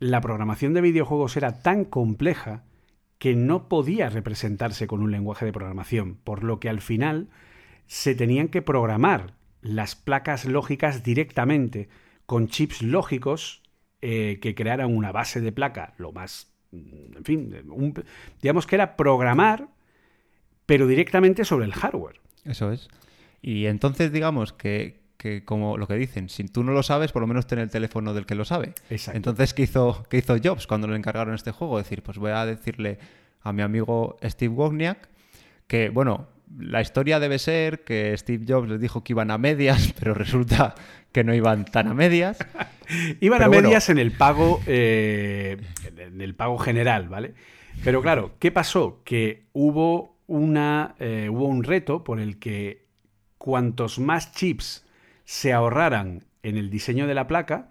la 0.00 0.20
programación 0.20 0.74
de 0.74 0.80
videojuegos 0.80 1.36
era 1.36 1.60
tan 1.60 1.84
compleja 1.84 2.64
que 3.18 3.36
no 3.36 3.68
podía 3.68 4.10
representarse 4.10 4.88
con 4.88 5.02
un 5.02 5.12
lenguaje 5.12 5.44
de 5.44 5.52
programación, 5.52 6.16
por 6.24 6.42
lo 6.42 6.58
que 6.58 6.68
al 6.68 6.80
final 6.80 7.28
se 7.86 8.16
tenían 8.16 8.48
que 8.48 8.62
programar 8.62 9.34
las 9.62 9.94
placas 9.94 10.46
lógicas 10.46 11.04
directamente 11.04 11.88
con 12.26 12.48
chips 12.48 12.82
lógicos 12.82 13.62
eh, 14.02 14.38
que 14.40 14.54
crearan 14.54 14.94
una 14.94 15.12
base 15.12 15.40
de 15.40 15.52
placa 15.52 15.94
lo 15.98 16.12
más, 16.12 16.52
en 16.72 17.24
fin, 17.24 17.54
un, 17.68 17.94
digamos 18.40 18.66
que 18.66 18.76
era 18.76 18.96
programar, 18.96 19.68
pero 20.66 20.86
directamente 20.86 21.44
sobre 21.44 21.64
el 21.66 21.72
hardware. 21.72 22.20
Eso 22.44 22.70
es. 22.72 22.88
Y 23.42 23.66
entonces 23.66 24.12
digamos 24.12 24.52
que, 24.52 25.00
que 25.16 25.44
como 25.44 25.76
lo 25.76 25.86
que 25.88 25.94
dicen, 25.94 26.28
si 26.28 26.44
tú 26.44 26.62
no 26.62 26.72
lo 26.72 26.82
sabes, 26.82 27.12
por 27.12 27.22
lo 27.22 27.26
menos 27.26 27.46
ten 27.46 27.58
el 27.58 27.70
teléfono 27.70 28.14
del 28.14 28.26
que 28.26 28.34
lo 28.34 28.44
sabe. 28.44 28.74
Exacto. 28.90 29.16
Entonces, 29.16 29.54
¿qué 29.54 29.62
hizo, 29.62 30.04
¿qué 30.08 30.18
hizo 30.18 30.36
Jobs 30.42 30.66
cuando 30.66 30.86
le 30.88 30.96
encargaron 30.96 31.34
este 31.34 31.50
juego? 31.50 31.78
Decir, 31.78 32.02
pues 32.02 32.18
voy 32.18 32.30
a 32.30 32.46
decirle 32.46 32.98
a 33.42 33.52
mi 33.52 33.62
amigo 33.62 34.16
Steve 34.22 34.54
Wozniak 34.54 35.08
que, 35.66 35.90
bueno, 35.90 36.28
la 36.56 36.80
historia 36.80 37.20
debe 37.20 37.38
ser 37.38 37.84
que 37.84 38.16
Steve 38.16 38.44
Jobs 38.48 38.68
les 38.68 38.80
dijo 38.80 39.04
que 39.04 39.12
iban 39.12 39.30
a 39.30 39.38
medias, 39.38 39.94
pero 39.98 40.14
resulta 40.14 40.74
que 41.12 41.24
no 41.24 41.34
iban 41.34 41.64
tan 41.64 41.88
a 41.88 41.94
medias. 41.94 42.38
iban 43.20 43.38
pero 43.38 43.50
a 43.50 43.60
medias 43.60 43.86
bueno. 43.86 44.00
en 44.00 44.06
el 44.06 44.12
pago, 44.12 44.60
eh, 44.66 45.56
en 45.96 46.20
el 46.20 46.34
pago 46.34 46.58
general, 46.58 47.08
¿vale? 47.08 47.34
Pero 47.84 48.02
claro, 48.02 48.32
¿qué 48.38 48.50
pasó? 48.50 49.02
Que 49.04 49.46
hubo 49.52 50.16
una, 50.26 50.94
eh, 50.98 51.28
hubo 51.30 51.46
un 51.46 51.64
reto 51.64 52.04
por 52.04 52.20
el 52.20 52.38
que 52.38 52.86
cuantos 53.38 53.98
más 53.98 54.32
chips 54.32 54.84
se 55.24 55.52
ahorraran 55.52 56.24
en 56.42 56.56
el 56.56 56.70
diseño 56.70 57.06
de 57.06 57.14
la 57.14 57.26
placa, 57.26 57.70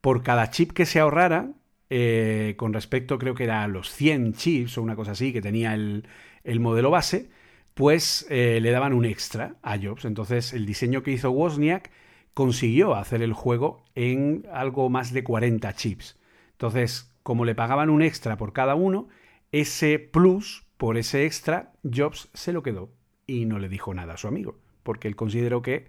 por 0.00 0.22
cada 0.22 0.50
chip 0.50 0.72
que 0.72 0.86
se 0.86 1.00
ahorrara, 1.00 1.50
eh, 1.90 2.54
con 2.56 2.72
respecto 2.72 3.18
creo 3.18 3.34
que 3.34 3.44
era 3.44 3.62
a 3.62 3.68
los 3.68 3.90
100 3.90 4.34
chips 4.34 4.78
o 4.78 4.82
una 4.82 4.96
cosa 4.96 5.12
así 5.12 5.32
que 5.32 5.40
tenía 5.40 5.74
el, 5.74 6.06
el 6.42 6.60
modelo 6.60 6.90
base, 6.90 7.30
pues 7.74 8.26
eh, 8.30 8.60
le 8.62 8.70
daban 8.70 8.92
un 8.92 9.04
extra 9.04 9.56
a 9.62 9.78
Jobs. 9.78 10.04
Entonces 10.04 10.52
el 10.52 10.66
diseño 10.66 11.02
que 11.02 11.10
hizo 11.10 11.30
Wozniak 11.30 11.90
consiguió 12.32 12.94
hacer 12.94 13.22
el 13.22 13.32
juego 13.32 13.84
en 13.94 14.46
algo 14.52 14.88
más 14.88 15.12
de 15.12 15.24
40 15.24 15.72
chips. 15.74 16.18
Entonces, 16.52 17.12
como 17.22 17.44
le 17.44 17.54
pagaban 17.54 17.90
un 17.90 18.02
extra 18.02 18.36
por 18.36 18.52
cada 18.52 18.74
uno, 18.74 19.08
ese 19.52 19.98
plus 19.98 20.64
por 20.76 20.96
ese 20.96 21.24
extra, 21.24 21.72
Jobs 21.84 22.28
se 22.34 22.52
lo 22.52 22.62
quedó 22.62 22.92
y 23.26 23.46
no 23.46 23.58
le 23.58 23.68
dijo 23.68 23.94
nada 23.94 24.14
a 24.14 24.16
su 24.16 24.28
amigo, 24.28 24.58
porque 24.82 25.08
él 25.08 25.16
consideró 25.16 25.62
que 25.62 25.86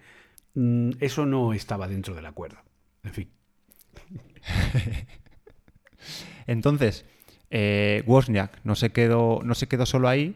mmm, 0.53 0.91
eso 0.99 1.25
no 1.25 1.53
estaba 1.53 1.87
dentro 1.87 2.15
del 2.15 2.25
acuerdo. 2.25 2.57
En 3.03 3.13
fin. 3.13 3.29
Entonces, 6.47 7.05
eh, 7.49 8.03
Wozniak 8.05 8.59
no 8.63 8.75
se, 8.75 8.91
quedó, 8.91 9.41
no 9.43 9.55
se 9.55 9.67
quedó 9.67 9.85
solo 9.85 10.07
ahí, 10.07 10.35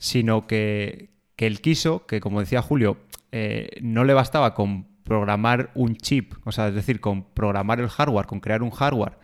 sino 0.00 0.46
que, 0.46 1.10
que 1.36 1.46
él 1.46 1.60
quiso, 1.60 2.06
que 2.06 2.20
como 2.20 2.40
decía 2.40 2.62
Julio, 2.62 2.96
eh, 3.32 3.68
no 3.82 4.04
le 4.04 4.14
bastaba 4.14 4.54
con 4.54 4.88
programar 5.04 5.70
un 5.74 5.94
chip, 5.94 6.34
o 6.44 6.52
sea, 6.52 6.68
es 6.68 6.74
decir, 6.74 7.00
con 7.00 7.22
programar 7.22 7.80
el 7.80 7.88
hardware, 7.88 8.26
con 8.26 8.40
crear 8.40 8.62
un 8.62 8.70
hardware 8.70 9.18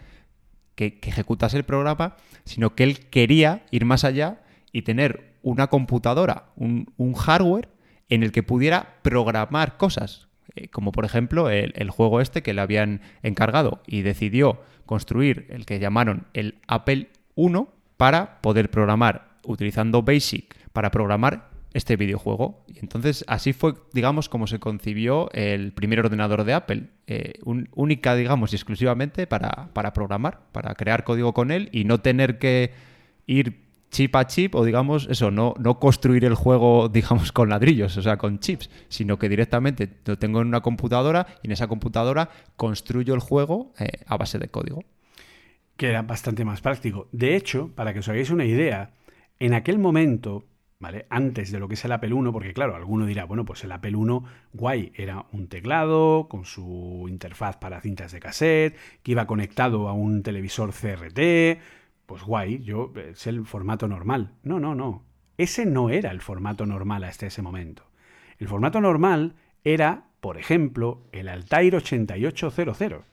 que, 0.75 1.01
que 1.01 1.11
ejecutase 1.11 1.57
el 1.57 1.65
programa, 1.65 2.17
sino 2.45 2.75
que 2.75 2.85
él 2.85 3.09
quería 3.09 3.65
ir 3.71 3.87
más 3.87 4.05
allá 4.05 4.43
y 4.71 4.83
tener 4.83 5.35
una 5.43 5.69
computadora, 5.69 6.51
un, 6.57 6.93
un 6.99 7.15
hardware 7.15 7.71
en 8.11 8.23
el 8.23 8.31
que 8.31 8.43
pudiera 8.43 8.99
programar 9.01 9.79
cosas, 9.79 10.29
eh, 10.57 10.69
como 10.69 10.93
por 10.93 11.07
ejemplo 11.07 11.49
el, 11.49 11.73
el, 11.75 11.89
juego 11.89 12.21
este 12.21 12.43
que 12.43 12.53
le 12.53 12.61
habían 12.61 13.01
encargado 13.23 13.83
y 13.87 14.03
decidió 14.03 14.61
construir 14.85 15.47
el 15.49 15.65
que 15.65 15.79
llamaron 15.79 16.27
el 16.35 16.59
Apple 16.69 17.09
I 17.35 17.49
para 17.97 18.43
poder 18.43 18.71
programar 18.71 19.37
utilizando 19.47 20.03
BASIC 20.03 20.55
para 20.77 20.91
programar 20.91 21.49
este 21.73 21.97
videojuego. 21.97 22.63
Y 22.69 22.81
entonces 22.81 23.25
así 23.29 23.55
fue, 23.55 23.77
digamos, 23.95 24.29
como 24.29 24.47
se 24.47 24.59
concibió 24.59 25.31
el 25.33 25.73
primer 25.73 26.01
ordenador 26.01 26.45
de 26.45 26.53
Apple. 26.53 26.91
Eh, 27.07 27.33
única, 27.43 28.15
digamos, 28.15 28.53
y 28.53 28.57
exclusivamente 28.57 29.27
para, 29.27 29.71
para 29.73 29.95
programar, 29.95 30.41
para 30.53 30.75
crear 30.75 31.03
código 31.03 31.33
con 31.33 31.51
él 31.51 31.71
y 31.73 31.85
no 31.85 32.03
tener 32.03 32.39
que 32.39 32.75
ir 33.27 33.65
chip 33.91 34.15
a 34.17 34.27
chip 34.27 34.55
o 34.55 34.67
digamos 34.67 35.09
eso, 35.11 35.31
no, 35.31 35.55
no 35.59 35.79
construir 35.79 36.27
el 36.27 36.35
juego 36.35 36.89
digamos 36.93 37.33
con 37.33 37.49
ladrillos, 37.49 37.97
o 37.97 38.03
sea, 38.03 38.19
con 38.19 38.39
chips, 38.39 38.69
sino 38.91 39.19
que 39.19 39.31
directamente 39.31 39.89
lo 40.05 40.19
tengo 40.19 40.43
en 40.43 40.49
una 40.49 40.61
computadora 40.61 41.27
y 41.43 41.47
en 41.47 41.53
esa 41.53 41.69
computadora 41.69 42.29
construyo 42.57 43.15
el 43.15 43.21
juego 43.21 43.73
eh, 43.79 43.89
a 44.07 44.19
base 44.19 44.39
de 44.39 44.49
código. 44.49 44.85
Que 45.79 45.89
era 45.89 46.03
bastante 46.03 46.45
más 46.45 46.61
práctico. 46.61 47.09
De 47.13 47.35
hecho, 47.35 47.71
para 47.75 47.95
que 47.95 48.01
os 48.01 48.09
hagáis 48.11 48.29
una 48.29 48.45
idea, 48.45 48.91
en 49.39 49.55
aquel 49.55 49.79
momento, 49.79 50.45
¿vale? 50.79 51.07
Antes 51.11 51.51
de 51.51 51.59
lo 51.59 51.69
que 51.69 51.75
es 51.75 51.85
el 51.85 51.93
Apple 51.93 52.13
1, 52.13 52.33
porque 52.33 52.53
claro, 52.53 52.77
alguno 52.77 53.07
dirá, 53.07 53.25
bueno, 53.25 53.45
pues 53.45 53.65
el 53.65 53.73
Apple 53.73 53.97
1, 53.97 54.25
guay, 54.53 54.93
era 54.95 55.27
un 55.33 55.49
teclado 55.49 56.29
con 56.29 56.45
su 56.45 57.07
interfaz 57.09 57.57
para 57.57 57.81
cintas 57.81 58.13
de 58.13 58.21
cassette, 58.21 58.77
que 59.03 59.13
iba 59.13 59.27
conectado 59.27 59.89
a 59.89 59.93
un 59.93 60.23
televisor 60.23 60.73
CRT, 60.73 61.61
pues 62.07 62.23
guay, 62.23 62.63
yo 62.63 62.93
es 62.97 63.27
el 63.27 63.47
formato 63.47 63.89
normal. 63.89 64.33
No, 64.43 64.61
no, 64.61 64.75
no. 64.75 65.05
Ese 65.39 65.67
no 65.67 65.91
era 65.91 66.11
el 66.11 66.21
formato 66.21 66.67
normal 66.67 67.05
hasta 67.05 67.27
ese 67.27 67.43
momento. 67.43 67.85
El 68.39 68.49
formato 68.49 68.81
normal 68.81 69.35
era, 69.65 70.05
por 70.21 70.39
ejemplo, 70.39 71.03
el 71.13 71.29
Altair 71.29 71.75
8800, 71.75 73.05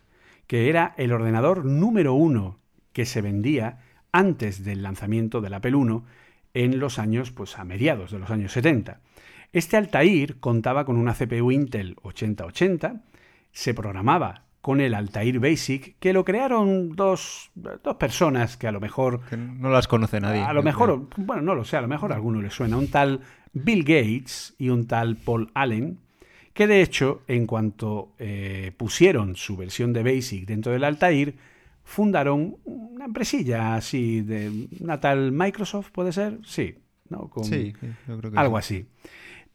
que 0.48 0.70
era 0.70 0.94
el 0.98 1.12
ordenador 1.12 1.66
número 1.66 2.14
uno 2.14 2.60
que 2.92 3.06
se 3.06 3.22
vendía 3.22 3.80
antes 4.12 4.64
del 4.64 4.84
lanzamiento 4.84 5.42
del 5.42 5.56
Apple 5.56 5.72
I 5.72 6.02
en 6.54 6.80
los 6.80 7.00
años, 7.00 7.32
pues 7.32 7.58
a 7.58 7.64
mediados 7.64 8.12
de 8.12 8.20
los 8.20 8.30
años 8.30 8.52
70. 8.52 9.00
Este 9.52 9.78
Altair 9.78 10.40
contaba 10.40 10.86
con 10.86 10.98
una 10.98 11.14
CPU 11.14 11.52
Intel 11.52 11.96
8080, 12.02 13.04
se 13.52 13.74
programaba 13.74 14.46
con 14.62 14.80
el 14.80 14.94
Altair 14.94 15.40
Basic, 15.40 15.98
que 16.00 16.14
lo 16.14 16.24
crearon 16.24 16.96
dos, 16.96 17.52
dos 17.54 17.96
personas 17.98 18.56
que 18.56 18.68
a 18.68 18.72
lo 18.72 18.80
mejor... 18.80 19.20
no 19.38 19.70
las 19.70 19.88
conoce 19.88 20.22
nadie. 20.22 20.42
A 20.42 20.54
lo 20.54 20.64
mejor, 20.64 21.08
bueno, 21.18 21.42
no 21.42 21.54
lo 21.54 21.66
sé, 21.66 21.76
a 21.76 21.82
lo 21.82 21.90
mejor 21.90 22.14
a 22.14 22.16
alguno 22.16 22.42
le 22.42 22.50
suena. 22.50 22.78
Un 22.78 22.90
tal 22.90 23.20
Bill 23.52 23.84
Gates 23.84 24.56
y 24.58 24.70
un 24.70 24.88
tal 24.88 25.18
Paul 25.18 25.52
Allen, 25.54 26.00
que 26.54 26.66
de 26.66 26.82
hecho, 26.82 27.24
en 27.28 27.46
cuanto 27.46 28.14
eh, 28.20 28.72
pusieron 28.78 29.36
su 29.36 29.58
versión 29.58 29.92
de 29.92 30.04
Basic 30.04 30.46
dentro 30.46 30.72
del 30.72 30.86
Altair, 30.86 31.36
fundaron 31.94 32.58
una 32.64 33.06
empresilla 33.06 33.76
así 33.76 34.22
de 34.22 34.68
una 34.80 35.00
tal 35.00 35.32
Microsoft, 35.32 35.92
¿puede 35.92 36.12
ser? 36.12 36.40
Sí, 36.44 36.76
¿no? 37.10 37.30
sí, 37.44 37.74
yo 38.08 38.18
creo 38.18 38.32
que 38.32 38.40
algo 38.40 38.58
así. 38.58 38.88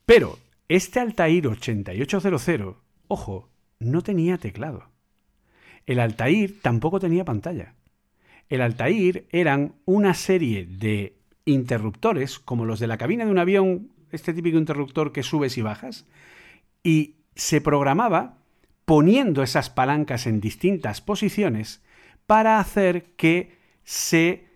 Pero 0.06 0.38
este 0.68 1.00
Altair 1.00 1.48
8800, 1.48 2.76
ojo, 3.08 3.48
no 3.80 4.02
tenía 4.02 4.38
teclado. 4.38 4.84
El 5.84 5.98
Altair 5.98 6.60
tampoco 6.62 7.00
tenía 7.00 7.24
pantalla. 7.24 7.74
El 8.48 8.60
Altair 8.60 9.26
eran 9.30 9.74
una 9.84 10.14
serie 10.14 10.64
de 10.64 11.16
interruptores, 11.44 12.38
como 12.38 12.64
los 12.64 12.78
de 12.78 12.86
la 12.86 12.98
cabina 12.98 13.24
de 13.24 13.32
un 13.32 13.38
avión, 13.38 13.90
este 14.12 14.32
típico 14.32 14.58
interruptor 14.58 15.12
que 15.12 15.24
subes 15.24 15.58
y 15.58 15.62
bajas, 15.62 16.06
y 16.84 17.16
se 17.34 17.60
programaba 17.60 18.38
poniendo 18.84 19.42
esas 19.42 19.70
palancas 19.70 20.26
en 20.28 20.40
distintas 20.40 21.00
posiciones 21.00 21.82
para 22.28 22.60
hacer 22.60 23.16
que 23.16 23.56
se 23.84 24.48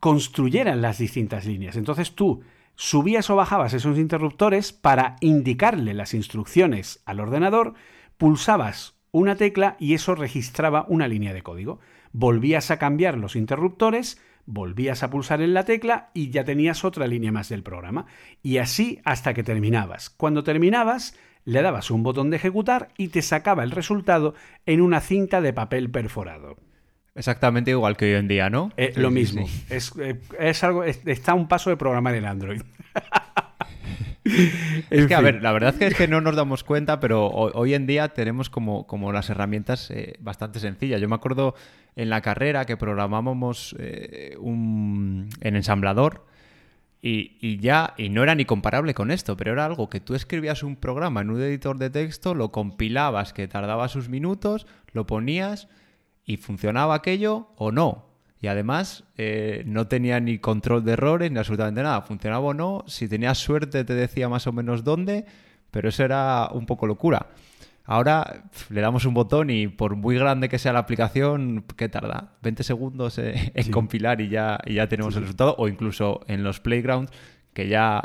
construyeran 0.00 0.80
las 0.80 0.96
distintas 0.96 1.44
líneas. 1.44 1.76
Entonces 1.76 2.14
tú 2.14 2.42
subías 2.74 3.28
o 3.28 3.36
bajabas 3.36 3.74
esos 3.74 3.98
interruptores 3.98 4.72
para 4.72 5.16
indicarle 5.20 5.92
las 5.92 6.14
instrucciones 6.14 7.02
al 7.04 7.20
ordenador, 7.20 7.74
pulsabas 8.16 8.94
una 9.10 9.36
tecla 9.36 9.76
y 9.78 9.92
eso 9.92 10.14
registraba 10.14 10.86
una 10.88 11.06
línea 11.06 11.34
de 11.34 11.42
código. 11.42 11.80
Volvías 12.12 12.70
a 12.70 12.78
cambiar 12.78 13.18
los 13.18 13.36
interruptores, 13.36 14.18
volvías 14.46 15.02
a 15.02 15.10
pulsar 15.10 15.42
en 15.42 15.52
la 15.52 15.66
tecla 15.66 16.08
y 16.14 16.30
ya 16.30 16.44
tenías 16.44 16.82
otra 16.82 17.06
línea 17.06 17.30
más 17.30 17.50
del 17.50 17.62
programa. 17.62 18.06
Y 18.42 18.56
así 18.56 19.00
hasta 19.04 19.34
que 19.34 19.42
terminabas. 19.42 20.08
Cuando 20.08 20.44
terminabas, 20.44 21.14
le 21.44 21.60
dabas 21.60 21.90
un 21.90 22.04
botón 22.04 22.30
de 22.30 22.36
ejecutar 22.36 22.88
y 22.96 23.08
te 23.08 23.20
sacaba 23.20 23.64
el 23.64 23.70
resultado 23.70 24.34
en 24.64 24.80
una 24.80 25.02
cinta 25.02 25.42
de 25.42 25.52
papel 25.52 25.90
perforado. 25.90 26.56
Exactamente 27.14 27.70
igual 27.70 27.96
que 27.96 28.06
hoy 28.06 28.12
en 28.12 28.28
día, 28.28 28.48
¿no? 28.48 28.72
Eh, 28.76 28.92
lo 28.96 29.10
mismo. 29.10 29.46
Es, 29.68 29.92
eh, 30.00 30.18
es, 30.38 30.64
algo, 30.64 30.84
está 30.84 31.34
un 31.34 31.46
paso 31.46 31.68
de 31.70 31.76
programar 31.76 32.14
en 32.14 32.24
Android. 32.24 32.62
es 34.90 35.06
que, 35.06 35.14
a 35.14 35.20
ver, 35.20 35.42
la 35.42 35.52
verdad 35.52 35.74
es 35.82 35.94
que 35.94 36.08
no 36.08 36.20
nos 36.20 36.36
damos 36.36 36.64
cuenta, 36.64 37.00
pero 37.00 37.26
hoy 37.28 37.74
en 37.74 37.86
día 37.86 38.08
tenemos 38.08 38.50
como, 38.50 38.86
como 38.86 39.12
las 39.12 39.30
herramientas 39.30 39.90
eh, 39.90 40.14
bastante 40.20 40.60
sencillas. 40.60 41.00
Yo 41.00 41.08
me 41.08 41.14
acuerdo 41.14 41.54
en 41.96 42.08
la 42.08 42.20
carrera 42.20 42.64
que 42.64 42.76
programábamos 42.76 43.76
eh, 43.78 44.36
un, 44.40 45.28
en 45.40 45.56
ensamblador 45.56 46.24
y, 47.02 47.36
y, 47.40 47.58
ya, 47.58 47.94
y 47.98 48.08
no 48.08 48.22
era 48.22 48.34
ni 48.34 48.44
comparable 48.44 48.94
con 48.94 49.10
esto, 49.10 49.36
pero 49.36 49.52
era 49.52 49.66
algo 49.66 49.90
que 49.90 50.00
tú 50.00 50.14
escribías 50.14 50.62
un 50.62 50.76
programa 50.76 51.20
en 51.20 51.30
un 51.30 51.42
editor 51.42 51.76
de 51.78 51.90
texto, 51.90 52.34
lo 52.34 52.52
compilabas, 52.52 53.32
que 53.32 53.48
tardaba 53.48 53.88
sus 53.88 54.08
minutos, 54.08 54.66
lo 54.92 55.06
ponías 55.06 55.68
y 56.24 56.36
funcionaba 56.36 56.94
aquello 56.94 57.48
o 57.56 57.72
no. 57.72 58.06
Y 58.40 58.48
además 58.48 59.04
eh, 59.16 59.62
no 59.66 59.86
tenía 59.86 60.18
ni 60.18 60.38
control 60.38 60.84
de 60.84 60.92
errores 60.92 61.30
ni 61.30 61.38
absolutamente 61.38 61.82
nada. 61.82 62.02
Funcionaba 62.02 62.44
o 62.44 62.54
no. 62.54 62.84
Si 62.88 63.08
tenías 63.08 63.38
suerte 63.38 63.84
te 63.84 63.94
decía 63.94 64.28
más 64.28 64.46
o 64.46 64.52
menos 64.52 64.82
dónde, 64.82 65.26
pero 65.70 65.88
eso 65.88 66.04
era 66.04 66.48
un 66.52 66.66
poco 66.66 66.86
locura. 66.86 67.28
Ahora 67.84 68.44
le 68.68 68.80
damos 68.80 69.04
un 69.04 69.14
botón 69.14 69.50
y 69.50 69.68
por 69.68 69.96
muy 69.96 70.16
grande 70.16 70.48
que 70.48 70.58
sea 70.58 70.72
la 70.72 70.80
aplicación, 70.80 71.64
¿qué 71.76 71.88
tarda? 71.88 72.32
20 72.42 72.62
segundos 72.62 73.18
eh, 73.18 73.52
en 73.54 73.70
compilar 73.70 74.20
y 74.20 74.28
ya, 74.28 74.60
ya 74.66 74.88
tenemos 74.88 75.16
el 75.16 75.22
resultado. 75.22 75.54
O 75.58 75.68
incluso 75.68 76.20
en 76.26 76.42
los 76.42 76.60
playgrounds, 76.60 77.12
que 77.52 77.68
ya 77.68 78.02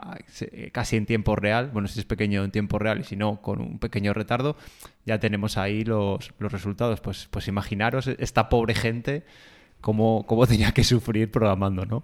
casi 0.72 0.98
en 0.98 1.06
tiempo 1.06 1.36
real, 1.36 1.70
bueno, 1.72 1.88
si 1.88 2.00
es 2.00 2.06
pequeño 2.06 2.43
en 2.43 2.52
tiempo 2.52 2.80
real 2.80 3.00
y 3.00 3.04
si 3.04 3.16
no, 3.16 3.41
con 3.41 3.62
un 3.62 3.80
pequeño 3.80 4.14
retardo, 4.14 4.58
ya 5.06 5.20
tenemos 5.20 5.58
ahí 5.58 5.84
los, 5.84 6.34
los 6.39 6.52
resultados. 6.52 7.00
Pues, 7.02 7.28
pues 7.32 7.48
imaginaros 7.48 8.08
esta 8.08 8.50
pobre 8.50 8.76
gente 8.76 9.24
cómo, 9.82 10.26
tenía 10.48 10.72
que 10.72 10.84
sufrir 10.84 11.32
programando, 11.32 11.86
¿no? 11.86 12.04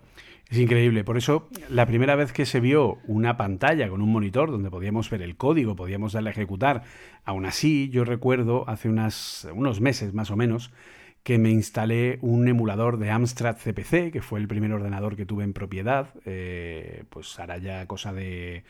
Es 0.50 0.60
increíble. 0.60 1.04
Por 1.04 1.18
eso, 1.18 1.50
la 1.70 1.86
primera 1.86 2.16
vez 2.16 2.32
que 2.32 2.46
se 2.46 2.60
vio 2.60 3.00
una 3.08 3.38
pantalla 3.38 3.90
con 3.90 4.02
un 4.02 4.12
monitor 4.12 4.52
donde 4.52 4.70
podíamos 4.70 5.10
ver 5.10 5.22
el 5.22 5.36
código, 5.36 5.76
podíamos 5.76 6.14
darle 6.14 6.30
a 6.30 6.34
ejecutar, 6.34 6.84
aún 7.24 7.46
así, 7.46 7.90
yo 7.90 8.04
recuerdo 8.04 8.70
hace 8.70 8.90
unas, 8.90 9.48
unos 9.54 9.82
meses 9.82 10.14
más 10.14 10.32
o 10.32 10.36
menos 10.36 10.72
que 11.24 11.38
me 11.38 11.50
instalé 11.50 12.20
un 12.22 12.48
emulador 12.48 12.98
de 12.98 13.10
Amstrad 13.10 13.58
CPC, 13.58 14.12
que 14.12 14.22
fue 14.22 14.40
el 14.40 14.48
primer 14.48 14.74
ordenador 14.74 15.16
que 15.16 15.26
tuve 15.26 15.44
en 15.46 15.54
propiedad, 15.54 16.10
eh, 16.26 17.06
pues 17.10 17.40
hará 17.40 17.58
ya 17.58 17.88
cosa 17.88 18.14
de 18.14 18.64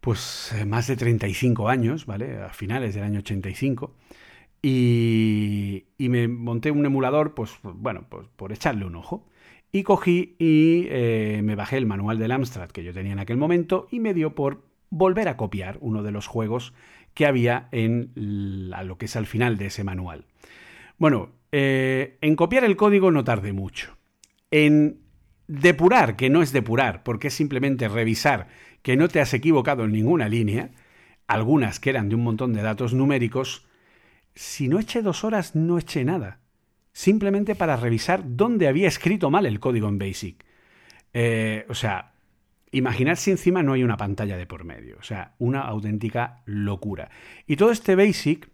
pues 0.00 0.54
más 0.66 0.86
de 0.86 0.96
35 0.96 1.68
años, 1.68 2.06
¿vale? 2.06 2.38
A 2.42 2.50
finales 2.50 2.94
del 2.94 3.04
año 3.04 3.18
85. 3.18 3.94
Y, 4.62 5.86
me 5.98 6.28
monté 6.28 6.70
un 6.70 6.86
emulador, 6.86 7.34
pues 7.34 7.52
bueno, 7.62 8.06
pues 8.08 8.26
por 8.36 8.52
echarle 8.52 8.84
un 8.84 8.96
ojo. 8.96 9.26
Y 9.72 9.82
cogí 9.82 10.36
y 10.38 10.86
eh, 10.88 11.40
me 11.44 11.56
bajé 11.56 11.76
el 11.76 11.86
manual 11.86 12.18
del 12.18 12.32
Amstrad 12.32 12.70
que 12.70 12.84
yo 12.84 12.94
tenía 12.94 13.12
en 13.12 13.18
aquel 13.18 13.36
momento 13.36 13.88
y 13.90 14.00
me 14.00 14.14
dio 14.14 14.34
por 14.34 14.62
volver 14.90 15.28
a 15.28 15.36
copiar 15.36 15.76
uno 15.80 16.02
de 16.02 16.12
los 16.12 16.26
juegos 16.26 16.72
que 17.14 17.26
había 17.26 17.68
en 17.72 18.12
lo 18.14 18.98
que 18.98 19.06
es 19.06 19.16
al 19.16 19.26
final 19.26 19.58
de 19.58 19.66
ese 19.66 19.84
manual. 19.84 20.24
Bueno, 20.98 21.30
eh, 21.58 22.18
en 22.20 22.36
copiar 22.36 22.64
el 22.64 22.76
código 22.76 23.10
no 23.10 23.24
tardé 23.24 23.54
mucho. 23.54 23.96
En 24.50 25.00
depurar, 25.46 26.14
que 26.14 26.28
no 26.28 26.42
es 26.42 26.52
depurar, 26.52 27.02
porque 27.02 27.28
es 27.28 27.34
simplemente 27.34 27.88
revisar 27.88 28.48
que 28.82 28.94
no 28.94 29.08
te 29.08 29.20
has 29.20 29.32
equivocado 29.32 29.84
en 29.84 29.92
ninguna 29.92 30.28
línea, 30.28 30.72
algunas 31.26 31.80
que 31.80 31.88
eran 31.88 32.10
de 32.10 32.14
un 32.14 32.24
montón 32.24 32.52
de 32.52 32.60
datos 32.60 32.92
numéricos, 32.92 33.66
si 34.34 34.68
no 34.68 34.78
eché 34.78 35.00
dos 35.00 35.24
horas, 35.24 35.56
no 35.56 35.78
eché 35.78 36.04
nada. 36.04 36.40
Simplemente 36.92 37.54
para 37.54 37.78
revisar 37.78 38.22
dónde 38.36 38.68
había 38.68 38.88
escrito 38.88 39.30
mal 39.30 39.46
el 39.46 39.58
código 39.58 39.88
en 39.88 39.98
BASIC. 39.98 40.44
Eh, 41.14 41.64
o 41.70 41.74
sea, 41.74 42.12
imaginar 42.70 43.16
si 43.16 43.30
encima 43.30 43.62
no 43.62 43.72
hay 43.72 43.82
una 43.82 43.96
pantalla 43.96 44.36
de 44.36 44.46
por 44.46 44.64
medio. 44.64 44.98
O 44.98 45.02
sea, 45.02 45.36
una 45.38 45.62
auténtica 45.62 46.42
locura. 46.44 47.08
Y 47.46 47.56
todo 47.56 47.70
este 47.70 47.96
BASIC, 47.96 48.50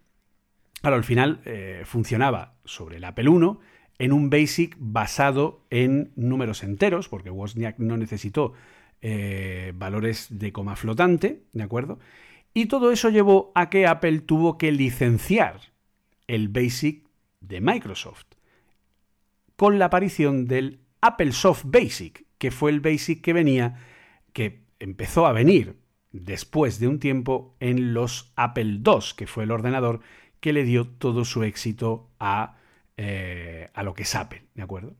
claro, 0.83 0.97
al 0.97 1.05
final 1.05 1.39
eh, 1.45 1.83
funcionaba 1.85 2.57
sobre 2.65 2.97
el 2.97 3.05
Apple 3.05 3.29
I 3.29 3.57
en 3.99 4.11
un 4.11 4.29
BASIC 4.29 4.75
basado 4.77 5.65
en 5.69 6.11
números 6.17 6.61
enteros, 6.61 7.07
porque 7.07 7.29
Wozniak 7.29 7.79
no 7.79 7.95
necesitó 7.95 8.51
eh, 9.01 9.71
valores 9.75 10.27
de 10.29 10.51
coma 10.51 10.75
flotante, 10.75 11.43
¿de 11.53 11.63
acuerdo? 11.63 11.99
Y 12.53 12.65
todo 12.65 12.91
eso 12.91 13.09
llevó 13.09 13.53
a 13.55 13.69
que 13.69 13.87
Apple 13.87 14.19
tuvo 14.19 14.57
que 14.57 14.73
licenciar 14.73 15.61
el 16.27 16.49
Basic 16.49 17.07
de 17.39 17.61
Microsoft, 17.61 18.25
con 19.55 19.79
la 19.79 19.85
aparición 19.85 20.47
del 20.47 20.81
Apple 20.99 21.31
Soft 21.31 21.63
Basic, 21.63 22.25
que 22.37 22.51
fue 22.51 22.71
el 22.71 22.81
Basic 22.81 23.21
que 23.21 23.31
venía, 23.31 23.75
que 24.33 24.65
empezó 24.79 25.27
a 25.27 25.31
venir 25.31 25.77
después 26.11 26.77
de 26.79 26.89
un 26.89 26.99
tiempo 26.99 27.55
en 27.61 27.93
los 27.93 28.33
Apple 28.35 28.81
II, 28.85 29.15
que 29.15 29.27
fue 29.27 29.45
el 29.45 29.51
ordenador 29.51 30.01
que 30.43 30.51
le 30.51 30.65
dio 30.65 30.85
todo 30.85 31.23
su 31.23 31.43
éxito 31.43 32.09
a, 32.19 32.57
eh, 32.97 33.69
a 33.73 33.81
lo 33.81 33.93
que 33.93 34.03
es 34.03 34.13
Apple, 34.13 34.43
¿de 34.55 34.61
acuerdo? 34.61 34.93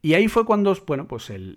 Y 0.00 0.14
ahí 0.14 0.26
fue 0.26 0.46
cuando, 0.46 0.74
bueno, 0.86 1.06
pues 1.06 1.28
el, 1.28 1.54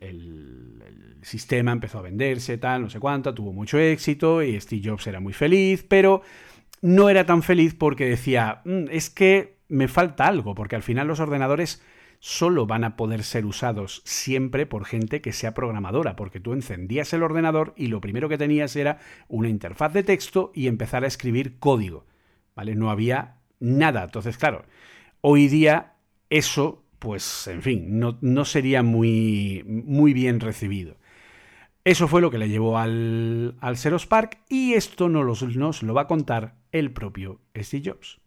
sistema 1.22 1.72
empezó 1.72 2.00
a 2.00 2.02
venderse, 2.02 2.58
tal, 2.58 2.82
no 2.82 2.90
sé 2.90 3.00
cuánto, 3.00 3.34
tuvo 3.34 3.54
mucho 3.54 3.80
éxito 3.80 4.44
y 4.44 4.60
Steve 4.60 4.82
Jobs 4.84 5.08
era 5.08 5.22
muy 5.22 5.32
feliz, 5.32 5.86
pero 5.88 6.22
no 6.82 7.08
era 7.08 7.26
tan 7.26 7.44
feliz 7.44 7.74
porque 7.74 8.10
decía, 8.10 8.62
mm, 8.66 8.88
es 8.92 9.10
que 9.10 9.56
me 9.70 9.88
falta 9.88 10.28
algo, 10.28 10.54
porque 10.54 10.76
al 10.76 10.84
final 10.84 11.08
los 11.08 11.22
ordenadores 11.22 11.82
solo 12.20 12.68
van 12.68 12.84
a 12.84 12.98
poder 12.98 13.24
ser 13.24 13.46
usados 13.46 14.02
siempre 14.04 14.66
por 14.66 14.84
gente 14.84 15.22
que 15.22 15.32
sea 15.32 15.54
programadora, 15.54 16.18
porque 16.18 16.42
tú 16.42 16.52
encendías 16.52 17.14
el 17.14 17.24
ordenador 17.24 17.74
y 17.78 17.88
lo 17.88 18.02
primero 18.02 18.28
que 18.28 18.38
tenías 18.38 18.76
era 18.76 19.00
una 19.30 19.48
interfaz 19.48 19.94
de 19.94 20.04
texto 20.04 20.52
y 20.54 20.68
empezar 20.68 21.06
a 21.06 21.08
escribir 21.08 21.58
código, 21.60 22.06
¿vale? 22.56 22.76
No 22.76 22.90
había 22.90 23.36
nada. 23.60 24.04
Entonces, 24.04 24.38
claro, 24.38 24.64
hoy 25.22 25.48
día 25.48 25.94
eso, 26.30 26.84
pues, 27.00 27.48
en 27.48 27.62
fin, 27.62 28.00
no, 28.00 28.46
sería 28.46 28.84
muy, 28.84 29.64
muy 29.66 30.14
bien 30.14 30.40
recibido. 30.40 30.98
Eso 31.86 32.08
fue 32.08 32.22
lo 32.22 32.32
que 32.32 32.38
le 32.38 32.50
llevó 32.50 32.78
al, 32.78 33.56
al 33.60 33.78
Xerox 33.78 34.06
Park 34.06 34.40
y 34.48 34.74
esto 34.74 35.10
nos 35.10 35.42
lo 35.84 35.94
va 35.94 36.02
a 36.04 36.08
contar 36.08 36.56
el 36.72 36.92
propio 36.92 37.42
Steve 37.56 37.92
Jobs 37.92 38.24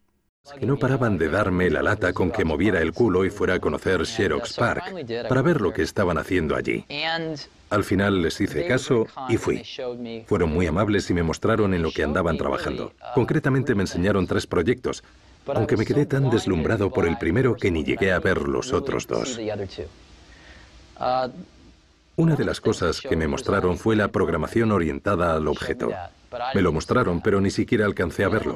que 0.59 0.65
no 0.65 0.77
paraban 0.77 1.17
de 1.17 1.29
darme 1.29 1.69
la 1.69 1.81
lata 1.81 2.13
con 2.13 2.31
que 2.31 2.45
moviera 2.45 2.81
el 2.81 2.93
culo 2.93 3.25
y 3.25 3.29
fuera 3.29 3.55
a 3.55 3.59
conocer 3.59 4.05
Xerox 4.05 4.53
Park 4.53 4.85
para 5.27 5.41
ver 5.41 5.61
lo 5.61 5.73
que 5.73 5.81
estaban 5.81 6.17
haciendo 6.17 6.55
allí. 6.55 6.85
Al 7.69 7.83
final 7.83 8.21
les 8.21 8.39
hice 8.39 8.65
caso 8.65 9.07
y 9.27 9.37
fui. 9.37 9.63
Fueron 10.25 10.51
muy 10.51 10.67
amables 10.67 11.09
y 11.09 11.13
me 11.13 11.23
mostraron 11.23 11.73
en 11.73 11.81
lo 11.81 11.91
que 11.91 12.03
andaban 12.03 12.37
trabajando. 12.37 12.93
Concretamente 13.13 13.75
me 13.75 13.83
enseñaron 13.83 14.25
tres 14.25 14.47
proyectos, 14.47 15.03
aunque 15.47 15.75
me 15.75 15.85
quedé 15.85 16.05
tan 16.05 16.29
deslumbrado 16.29 16.89
por 16.91 17.05
el 17.05 17.17
primero 17.17 17.55
que 17.55 17.71
ni 17.71 17.83
llegué 17.83 18.11
a 18.13 18.19
ver 18.19 18.47
los 18.47 18.71
otros 18.73 19.07
dos. 19.07 19.37
Una 22.15 22.35
de 22.35 22.45
las 22.45 22.61
cosas 22.61 23.01
que 23.01 23.15
me 23.15 23.27
mostraron 23.27 23.77
fue 23.77 23.95
la 23.95 24.07
programación 24.07 24.71
orientada 24.71 25.35
al 25.35 25.47
objeto. 25.47 25.91
Me 26.53 26.61
lo 26.61 26.71
mostraron, 26.71 27.21
pero 27.21 27.41
ni 27.41 27.49
siquiera 27.49 27.85
alcancé 27.85 28.23
a 28.23 28.29
verlo. 28.29 28.55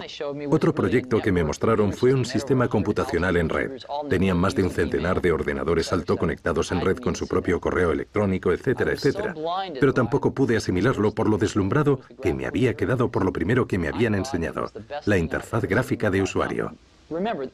Otro 0.49 0.73
proyecto 0.73 1.21
que 1.21 1.31
me 1.31 1.43
mostraron 1.43 1.93
fue 1.93 2.13
un 2.13 2.25
sistema 2.25 2.67
computacional 2.67 3.37
en 3.37 3.49
red. 3.49 3.71
Tenían 4.09 4.37
más 4.37 4.55
de 4.55 4.63
un 4.63 4.69
centenar 4.71 5.21
de 5.21 5.31
ordenadores 5.31 5.91
alto 5.93 6.17
conectados 6.17 6.71
en 6.71 6.81
red 6.81 6.97
con 6.97 7.15
su 7.15 7.27
propio 7.27 7.59
correo 7.59 7.91
electrónico, 7.91 8.51
etcétera, 8.51 8.91
etcétera. 8.91 9.33
Pero 9.79 9.93
tampoco 9.93 10.33
pude 10.33 10.57
asimilarlo 10.57 11.11
por 11.13 11.29
lo 11.29 11.37
deslumbrado 11.37 12.01
que 12.21 12.33
me 12.33 12.45
había 12.45 12.75
quedado 12.75 13.09
por 13.09 13.25
lo 13.25 13.33
primero 13.33 13.67
que 13.67 13.77
me 13.77 13.87
habían 13.87 14.15
enseñado, 14.15 14.71
la 15.05 15.17
interfaz 15.17 15.63
gráfica 15.65 16.09
de 16.09 16.21
usuario. 16.21 16.73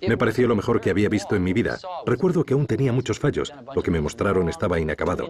Me 0.02 0.18
pareció 0.18 0.48
lo 0.48 0.56
mejor 0.56 0.82
que 0.82 0.90
había 0.90 1.10
visto 1.10 1.36
en 1.36 1.44
mi 1.44 1.54
vida. 1.54 1.80
Recuerdo 2.06 2.44
que 2.44 2.54
aún 2.54 2.68
tenía 2.68 2.92
muchos 2.92 3.20
fallos. 3.20 3.54
Lo 3.76 3.82
que 3.82 3.92
me 3.92 4.02
mostraron 4.02 4.50
estaba 4.50 4.80
inacabado. 4.80 5.30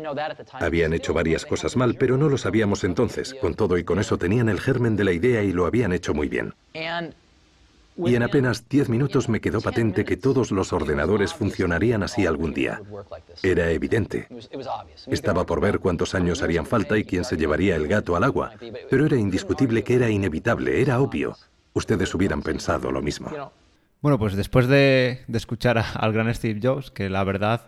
Habían 0.54 0.94
hecho 0.94 1.14
varias 1.14 1.46
cosas 1.46 1.76
mal, 1.76 1.96
pero 1.96 2.18
no 2.18 2.30
lo 2.30 2.38
sabíamos 2.38 2.84
entonces. 2.84 3.36
Con 3.40 3.56
todo 3.56 3.78
y 3.78 3.84
con 3.84 4.00
eso 4.00 4.18
tenían 4.18 4.50
el 4.50 4.60
germen 4.60 4.96
de 4.96 5.04
la 5.04 5.12
idea 5.14 5.44
y 5.44 5.52
lo 5.52 5.66
habían 5.66 5.94
hecho 5.94 6.14
muy 6.14 6.28
bien. 6.28 6.54
Y 8.06 8.16
en 8.16 8.22
apenas 8.22 8.70
10 8.70 8.90
minutos 8.90 9.28
me 9.28 9.42
quedó 9.42 9.60
patente 9.60 10.06
que 10.06 10.18
todos 10.18 10.52
los 10.52 10.72
ordenadores 10.72 11.34
funcionarían 11.34 12.04
así 12.04 12.28
algún 12.28 12.54
día. 12.54 12.80
Era 13.42 13.72
evidente. 13.72 14.28
Estaba 15.08 15.46
por 15.46 15.62
ver 15.62 15.80
cuántos 15.80 16.14
años 16.14 16.44
harían 16.44 16.68
falta 16.68 16.98
y 16.98 17.04
quién 17.04 17.24
se 17.24 17.38
llevaría 17.38 17.76
el 17.76 17.88
gato 17.88 18.16
al 18.16 18.24
agua, 18.24 18.52
pero 18.90 19.06
era 19.08 19.16
indiscutible 19.16 19.84
que 19.84 19.96
era 19.96 20.10
inevitable, 20.10 20.80
era 20.82 21.00
obvio. 21.00 21.36
Ustedes 21.74 22.14
hubieran 22.14 22.44
pensado 22.44 22.92
lo 22.92 23.02
mismo. 23.02 23.32
Bueno, 24.02 24.20
pues 24.20 24.36
después 24.36 24.68
de, 24.68 25.24
escuchar 25.34 25.84
al 25.96 26.14
gran 26.14 26.34
Steve 26.34 26.60
Jobs, 26.62 26.92
que 26.92 27.10
la 27.10 27.24
verdad 27.24 27.68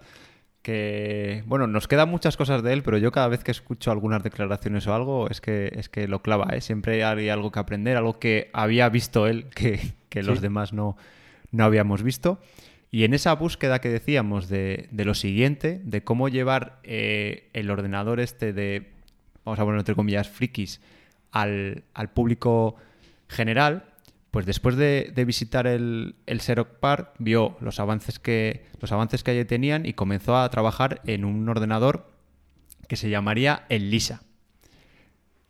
que, 0.61 1.43
bueno, 1.47 1.65
nos 1.65 1.87
quedan 1.87 2.09
muchas 2.09 2.37
cosas 2.37 2.61
de 2.61 2.73
él, 2.73 2.83
pero 2.83 2.99
yo 2.99 3.11
cada 3.11 3.27
vez 3.29 3.43
que 3.43 3.51
escucho 3.51 3.91
algunas 3.91 4.21
declaraciones 4.21 4.85
o 4.85 4.93
algo, 4.93 5.27
es 5.29 5.41
que, 5.41 5.71
es 5.73 5.89
que 5.89 6.07
lo 6.07 6.21
clava, 6.21 6.49
¿eh? 6.53 6.61
Siempre 6.61 7.03
hay 7.03 7.29
algo 7.29 7.51
que 7.51 7.59
aprender, 7.59 7.97
algo 7.97 8.19
que 8.19 8.51
había 8.53 8.87
visto 8.89 9.25
él, 9.25 9.47
que, 9.55 10.21
los 10.21 10.41
demás 10.41 10.71
no, 10.71 10.97
no 11.51 11.63
habíamos 11.63 12.03
visto. 12.03 12.39
Y 12.91 13.05
en 13.05 13.13
esa 13.15 13.33
búsqueda 13.33 13.79
que 13.79 13.89
decíamos 13.89 14.49
de, 14.49 14.87
lo 14.91 15.15
siguiente, 15.15 15.81
de 15.83 16.03
cómo 16.03 16.29
llevar 16.29 16.79
eh, 16.83 17.49
el 17.53 17.71
ordenador 17.71 18.19
este 18.19 18.53
de, 18.53 18.89
vamos 19.45 19.59
a 19.59 19.63
poner 19.63 19.79
entre 19.79 19.95
comillas, 19.95 20.29
frikis, 20.29 20.79
al, 21.31 21.83
al 21.93 22.09
público 22.11 22.75
general, 23.27 23.88
pues 24.31 24.45
después 24.45 24.75
de, 24.75 25.11
visitar 25.25 25.65
el, 25.65 26.15
el 26.25 26.41
Xerox 26.41 26.71
Park, 26.79 27.13
vio 27.17 27.57
los 27.61 27.79
avances, 27.79 28.19
que, 28.19 28.67
los 28.79 28.91
avances 28.91 29.23
que 29.23 29.31
allí 29.31 29.45
tenían 29.45 29.85
y 29.85 29.93
comenzó 29.93 30.37
a 30.37 30.49
trabajar 30.49 31.01
en 31.05 31.25
un 31.25 31.47
ordenador 31.49 32.11
que 32.87 32.95
se 32.95 33.09
llamaría 33.09 33.65
el 33.69 33.89
Lisa. 33.89 34.23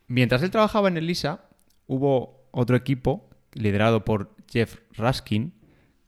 Mientras 0.08 0.42
él 0.44 0.52
trabajaba 0.52 0.88
en 0.88 0.98
el 0.98 1.08
Lisa, 1.08 1.46
hubo 1.88 2.48
otro 2.52 2.76
equipo 2.76 3.30
liderado 3.54 4.06
por 4.06 4.36
Jeff 4.50 4.78
Raskin 4.94 5.54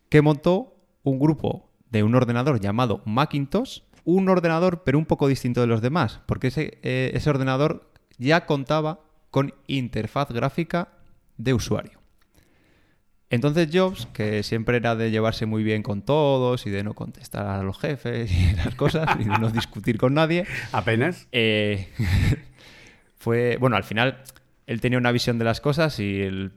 que 0.09 0.21
montó 0.21 0.75
un 1.03 1.19
grupo 1.19 1.71
de 1.89 2.03
un 2.03 2.15
ordenador 2.15 2.59
llamado 2.59 3.01
Macintosh, 3.05 3.81
un 4.03 4.29
ordenador 4.29 4.83
pero 4.83 4.97
un 4.97 5.05
poco 5.05 5.27
distinto 5.27 5.61
de 5.61 5.67
los 5.67 5.81
demás, 5.81 6.21
porque 6.25 6.47
ese, 6.47 6.79
eh, 6.83 7.11
ese 7.13 7.29
ordenador 7.29 7.91
ya 8.17 8.45
contaba 8.45 9.01
con 9.29 9.53
interfaz 9.67 10.31
gráfica 10.31 10.89
de 11.37 11.53
usuario. 11.53 12.00
Entonces 13.31 13.69
Jobs, 13.71 14.07
que 14.07 14.43
siempre 14.43 14.75
era 14.75 14.97
de 14.97 15.09
llevarse 15.09 15.45
muy 15.45 15.63
bien 15.63 15.83
con 15.83 16.01
todos 16.01 16.67
y 16.67 16.69
de 16.69 16.83
no 16.83 16.93
contestar 16.93 17.47
a 17.47 17.63
los 17.63 17.79
jefes 17.79 18.29
y 18.29 18.53
las 18.57 18.75
cosas 18.75 19.09
y 19.19 19.23
de 19.23 19.39
no 19.39 19.49
discutir 19.51 19.97
con 19.97 20.13
nadie. 20.13 20.45
Apenas. 20.73 21.29
Eh, 21.31 21.87
fue, 23.15 23.55
bueno, 23.55 23.77
al 23.77 23.85
final 23.85 24.21
él 24.67 24.81
tenía 24.81 24.99
una 24.99 25.13
visión 25.13 25.39
de 25.39 25.45
las 25.45 25.61
cosas 25.61 25.97
y 26.01 26.51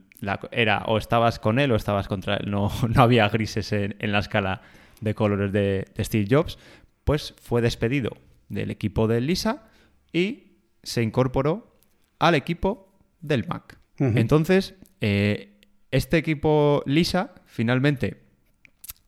era 0.51 0.83
o 0.87 0.97
estabas 0.97 1.39
con 1.39 1.59
él 1.59 1.71
o 1.71 1.77
estabas 1.77 2.09
contra 2.09 2.35
él. 2.35 2.51
No, 2.51 2.69
no 2.93 3.01
había 3.01 3.29
grises 3.29 3.71
en, 3.71 3.95
la 3.99 4.19
escala 4.19 4.61
de 4.99 5.15
colores 5.15 5.53
de, 5.53 5.87
Steve 5.99 6.27
Jobs. 6.29 6.59
Pues 7.05 7.35
fue 7.41 7.61
despedido 7.61 8.17
del 8.49 8.69
equipo 8.69 9.07
de 9.07 9.21
Lisa 9.21 9.63
y 10.11 10.57
se 10.83 11.03
incorporó 11.03 11.79
al 12.19 12.35
equipo 12.35 12.99
del 13.21 13.47
Mac. 13.47 13.77
Entonces, 13.97 14.75
eh, 14.99 15.54
este 15.95 16.17
equipo 16.17 16.83
Lisa, 16.85 17.35
finalmente, 17.45 18.21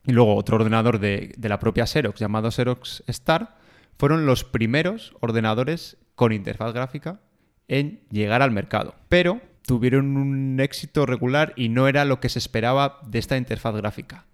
y 0.06 0.12
luego 0.12 0.36
otro 0.36 0.56
ordenador 0.56 0.98
de, 0.98 1.34
la 1.38 1.58
propia 1.58 1.86
Xerox 1.86 2.18
llamado 2.18 2.50
Xerox 2.50 3.02
Star, 3.06 3.58
fueron 3.98 4.26
los 4.26 4.44
primeros 4.44 5.14
ordenadores 5.20 5.98
con 6.14 6.32
interfaz 6.32 6.72
gráfica 6.72 7.20
en 7.68 8.00
llegar 8.10 8.40
al 8.40 8.52
mercado. 8.52 8.94
Pero 9.08 9.40
tuvieron 9.66 10.16
un 10.16 10.60
éxito 10.60 11.04
regular 11.04 11.52
y 11.56 11.68
no 11.68 11.88
era 11.88 12.06
lo 12.06 12.20
que 12.20 12.30
se 12.30 12.38
esperaba 12.38 13.00
de 13.06 13.18
esta 13.18 13.36
interfaz 13.36 13.76
gráfica. 13.76 14.24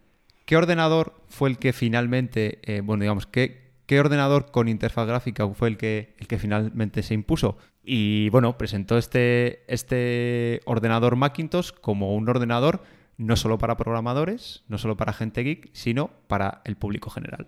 ¿Qué 0.45 0.57
ordenador 0.57 1.15
fue 1.29 1.49
el 1.49 1.59
que 1.59 1.73
finalmente, 1.73 2.61
eh, 2.63 2.83
bueno, 2.83 3.03
digamos, 3.03 3.27
qué, 3.27 3.65
¿Qué 3.87 4.01
ordenador 4.01 4.51
con 4.51 4.69
interfaz 4.69 5.07
gráfica 5.07 5.47
fue 5.49 5.69
el 5.69 5.77
que 5.77 6.39
finalmente 6.39 7.03
se 7.03 7.13
impuso? 7.13 7.59
Y 7.85 8.31
bueno, 8.31 8.57
presentó 8.57 8.97
este, 8.97 9.63
este 9.73 10.61
ordenador 10.65 11.17
Macintosh 11.17 11.71
como 11.71 12.15
un 12.15 12.29
ordenador 12.29 12.83
no 13.17 13.37
solo 13.37 13.59
para 13.59 13.77
programadores, 13.77 14.65
no 14.69 14.79
solo 14.79 14.97
para 14.97 15.13
gente 15.13 15.43
geek, 15.43 15.71
sino 15.73 16.11
para 16.27 16.63
el 16.65 16.77
público 16.77 17.11
general. 17.11 17.47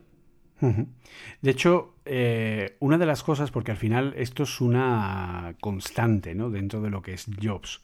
De 1.43 1.51
hecho, 1.51 1.97
eh, 2.07 2.77
una 2.81 2.97
de 2.97 3.05
las 3.05 3.23
cosas, 3.23 3.51
porque 3.51 3.73
al 3.73 3.77
final 3.77 4.15
esto 4.17 4.45
es 4.45 4.61
una 4.61 5.55
constante 5.61 6.35
¿no? 6.35 6.51
dentro 6.51 6.81
de 6.81 6.91
lo 6.91 7.03
que 7.03 7.13
es 7.13 7.27
Jobs. 7.43 7.83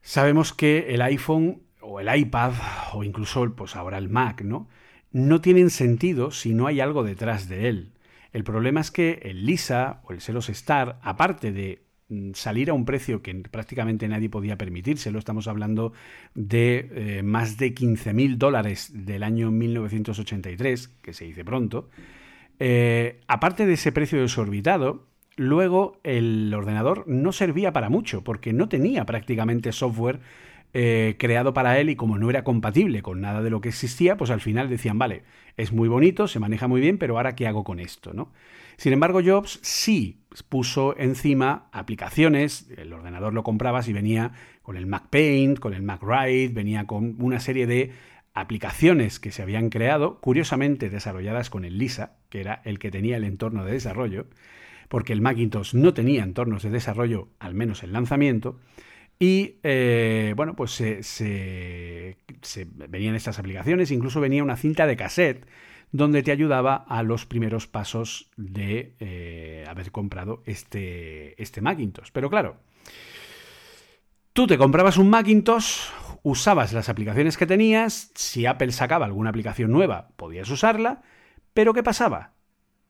Sabemos 0.00 0.52
que 0.52 0.94
el 0.94 1.02
iPhone 1.02 1.62
o 1.80 1.98
el 1.98 2.14
iPad 2.14 2.52
o 2.92 3.02
incluso 3.02 3.52
pues 3.54 3.74
ahora 3.74 3.98
el 3.98 4.08
Mac, 4.08 4.42
¿no? 4.42 4.68
no 5.10 5.40
tienen 5.40 5.70
sentido 5.70 6.30
si 6.30 6.54
no 6.54 6.66
hay 6.66 6.80
algo 6.80 7.02
detrás 7.02 7.48
de 7.48 7.68
él. 7.68 7.92
El 8.32 8.44
problema 8.44 8.80
es 8.80 8.90
que 8.90 9.20
el 9.24 9.44
Lisa 9.44 10.00
o 10.04 10.12
el 10.12 10.20
Seros 10.20 10.48
Star, 10.48 10.98
aparte 11.02 11.52
de 11.52 11.82
mm, 12.08 12.32
salir 12.32 12.70
a 12.70 12.74
un 12.74 12.84
precio 12.84 13.22
que 13.22 13.34
prácticamente 13.34 14.08
nadie 14.08 14.30
podía 14.30 14.56
permitírselo, 14.56 15.18
estamos 15.18 15.48
hablando 15.48 15.92
de 16.34 16.90
eh, 16.92 17.22
más 17.22 17.58
de 17.58 17.74
15.000 17.74 18.36
dólares 18.36 18.90
del 18.94 19.22
año 19.22 19.50
1983, 19.50 20.88
que 21.02 21.12
se 21.12 21.26
dice 21.26 21.44
pronto, 21.44 21.88
eh, 22.58 23.20
aparte 23.26 23.66
de 23.66 23.74
ese 23.74 23.92
precio 23.92 24.20
desorbitado, 24.20 25.06
luego 25.36 26.00
el 26.04 26.52
ordenador 26.54 27.04
no 27.06 27.32
servía 27.32 27.72
para 27.72 27.90
mucho, 27.90 28.24
porque 28.24 28.52
no 28.52 28.68
tenía 28.68 29.04
prácticamente 29.04 29.72
software 29.72 30.20
eh, 30.74 31.16
creado 31.18 31.52
para 31.52 31.78
él 31.78 31.90
y 31.90 31.96
como 31.96 32.18
no 32.18 32.30
era 32.30 32.44
compatible 32.44 33.02
con 33.02 33.20
nada 33.20 33.42
de 33.42 33.50
lo 33.50 33.60
que 33.60 33.68
existía, 33.68 34.16
pues 34.16 34.30
al 34.30 34.40
final 34.40 34.70
decían, 34.70 34.98
vale, 34.98 35.22
es 35.56 35.72
muy 35.72 35.88
bonito, 35.88 36.28
se 36.28 36.38
maneja 36.38 36.66
muy 36.66 36.80
bien, 36.80 36.98
pero 36.98 37.16
ahora 37.16 37.34
¿qué 37.34 37.46
hago 37.46 37.62
con 37.62 37.78
esto? 37.78 38.14
¿no? 38.14 38.32
Sin 38.76 38.92
embargo, 38.92 39.20
Jobs 39.24 39.60
sí 39.62 40.22
puso 40.48 40.96
encima 40.98 41.68
aplicaciones, 41.72 42.70
el 42.76 42.92
ordenador 42.92 43.34
lo 43.34 43.42
comprabas 43.42 43.86
y 43.88 43.92
venía 43.92 44.32
con 44.62 44.76
el 44.76 44.86
Mac 44.86 45.08
Paint, 45.10 45.58
con 45.58 45.74
el 45.74 45.82
Mac 45.82 46.02
Write, 46.02 46.54
venía 46.54 46.86
con 46.86 47.16
una 47.18 47.38
serie 47.38 47.66
de 47.66 47.92
aplicaciones 48.34 49.20
que 49.20 49.30
se 49.30 49.42
habían 49.42 49.68
creado, 49.68 50.20
curiosamente 50.20 50.88
desarrolladas 50.88 51.50
con 51.50 51.64
el 51.64 51.78
Lisa, 51.78 52.16
que 52.30 52.40
era 52.40 52.62
el 52.64 52.78
que 52.78 52.90
tenía 52.90 53.18
el 53.18 53.24
entorno 53.24 53.64
de 53.64 53.72
desarrollo, 53.72 54.26
porque 54.88 55.12
el 55.12 55.20
Macintosh 55.20 55.74
no 55.74 55.92
tenía 55.94 56.22
entornos 56.22 56.62
de 56.62 56.70
desarrollo, 56.70 57.28
al 57.38 57.54
menos 57.54 57.82
el 57.82 57.92
lanzamiento, 57.92 58.58
y 59.22 59.60
eh, 59.62 60.34
bueno, 60.34 60.56
pues 60.56 60.72
se, 60.72 62.16
venían 62.88 63.14
estas 63.14 63.38
aplicaciones, 63.38 63.92
incluso 63.92 64.20
venía 64.20 64.42
una 64.42 64.56
cinta 64.56 64.84
de 64.84 64.96
cassette 64.96 65.46
donde 65.92 66.24
te 66.24 66.32
ayudaba 66.32 66.74
a 66.74 67.04
los 67.04 67.24
primeros 67.24 67.68
pasos 67.68 68.32
de 68.36 68.96
eh, 68.98 69.64
haber 69.68 69.92
comprado 69.92 70.42
este, 70.44 71.40
este 71.40 71.60
Macintosh. 71.60 72.08
Pero 72.12 72.30
claro, 72.30 72.56
tú 74.32 74.48
te 74.48 74.58
comprabas 74.58 74.96
un 74.96 75.08
Macintosh, 75.08 75.82
usabas 76.24 76.72
las 76.72 76.88
aplicaciones 76.88 77.36
que 77.36 77.46
tenías, 77.46 78.10
si 78.16 78.46
Apple 78.46 78.72
sacaba 78.72 79.06
alguna 79.06 79.30
aplicación 79.30 79.70
nueva, 79.70 80.08
podías 80.16 80.50
usarla, 80.50 81.02
pero 81.54 81.74
¿qué 81.74 81.84
pasaba? 81.84 82.32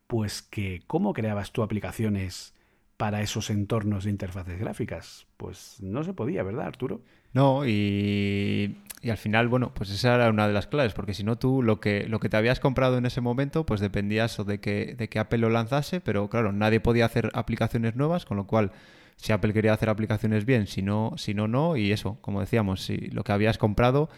Pues 0.07 0.41
que 0.41 0.81
cómo 0.87 1.13
creabas 1.13 1.53
tú 1.53 1.63
aplicaciones 1.63 2.55
para 3.03 3.21
esos 3.21 3.51
entornos 3.51 4.05
de 4.05 4.11
interfaces 4.11 4.61
gráficas? 4.61 5.27
Pues 5.37 5.79
no 5.81 6.05
se 6.05 6.15
podía, 6.15 6.45
¿verdad, 6.45 6.67
Arturo? 6.69 7.01
No, 7.33 7.67
y, 7.67 8.77
al 9.03 9.17
final, 9.17 9.49
bueno, 9.49 9.75
pues 9.75 9.91
esa 9.91 10.15
era 10.15 10.31
una 10.31 10.47
de 10.47 10.53
las 10.53 10.69
claves, 10.69 10.93
porque 10.93 11.13
si 11.13 11.25
no 11.25 11.37
tú 11.37 11.65
lo 11.65 11.81
que, 11.81 12.07
lo 12.07 12.21
que 12.21 12.29
te 12.29 12.37
habías 12.37 12.61
comprado 12.61 12.99
en 12.99 13.05
ese 13.05 13.21
momento, 13.21 13.67
pues 13.67 13.81
dependías 13.81 14.47
de 14.47 14.61
que, 14.61 14.95
de 14.97 15.09
que 15.09 15.19
Apple 15.19 15.39
lo 15.39 15.51
lanzase, 15.51 16.01
pero 16.01 16.31
claro, 16.31 16.53
nadie 16.53 16.79
podía 16.79 17.07
hacer 17.07 17.31
aplicaciones 17.35 17.97
nuevas, 17.97 18.25
con 18.25 18.37
lo 18.37 18.47
cual 18.47 18.71
si 19.17 19.33
Apple 19.33 19.53
quería 19.53 19.73
hacer 19.73 19.89
aplicaciones 19.89 20.45
bien, 20.45 20.69
si 20.69 20.83
no, 20.83 21.15
si 21.17 21.35
no, 21.35 21.49
no, 21.49 21.77
y 21.77 21.91
eso, 21.91 22.19
como 22.21 22.39
decíamos, 22.39 22.85
si 22.85 22.99
lo 23.09 23.25
que 23.25 23.33
habías 23.33 23.59
comprado 23.59 24.11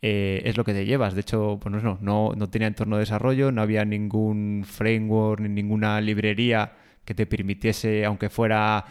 eh, 0.00 0.40
es 0.46 0.56
lo 0.56 0.64
que 0.64 0.72
te 0.72 0.86
llevas. 0.86 1.12
De 1.12 1.20
hecho, 1.20 1.58
pues 1.60 1.70
no, 1.84 1.98
no, 2.00 2.32
no 2.34 2.48
tenía 2.48 2.68
entorno 2.68 2.96
de 2.96 3.00
desarrollo, 3.00 3.52
no 3.52 3.60
había 3.60 3.84
ningún 3.84 4.64
framework 4.66 5.42
ni 5.42 5.50
ninguna 5.50 6.00
librería 6.00 6.76
que 7.04 7.14
te 7.14 7.26
permitiese, 7.26 8.04
aunque 8.04 8.30
fuera 8.30 8.84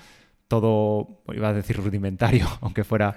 todo, 0.47 1.21
iba 1.33 1.49
a 1.49 1.53
decir 1.53 1.77
rudimentario, 1.77 2.45
aunque 2.61 2.83
fuera 2.83 3.15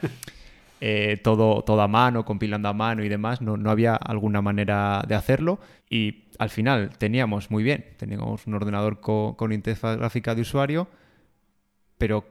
eh, 0.80 1.18
todo, 1.22 1.62
todo 1.62 1.80
a 1.80 1.88
mano, 1.88 2.24
compilando 2.24 2.68
a 2.68 2.72
mano 2.72 3.02
y 3.02 3.08
demás, 3.08 3.40
no, 3.40 3.56
no 3.56 3.70
había 3.70 3.94
alguna 3.96 4.42
manera 4.42 5.02
de 5.08 5.14
hacerlo. 5.14 5.58
Y 5.88 6.24
al 6.38 6.50
final 6.50 6.90
teníamos 6.98 7.50
muy 7.50 7.62
bien, 7.62 7.86
teníamos 7.96 8.46
un 8.46 8.54
ordenador 8.54 9.00
con, 9.00 9.52
interfaz 9.52 9.96
gráfica 9.96 10.34
de 10.34 10.42
usuario, 10.42 10.88
pero 11.98 12.24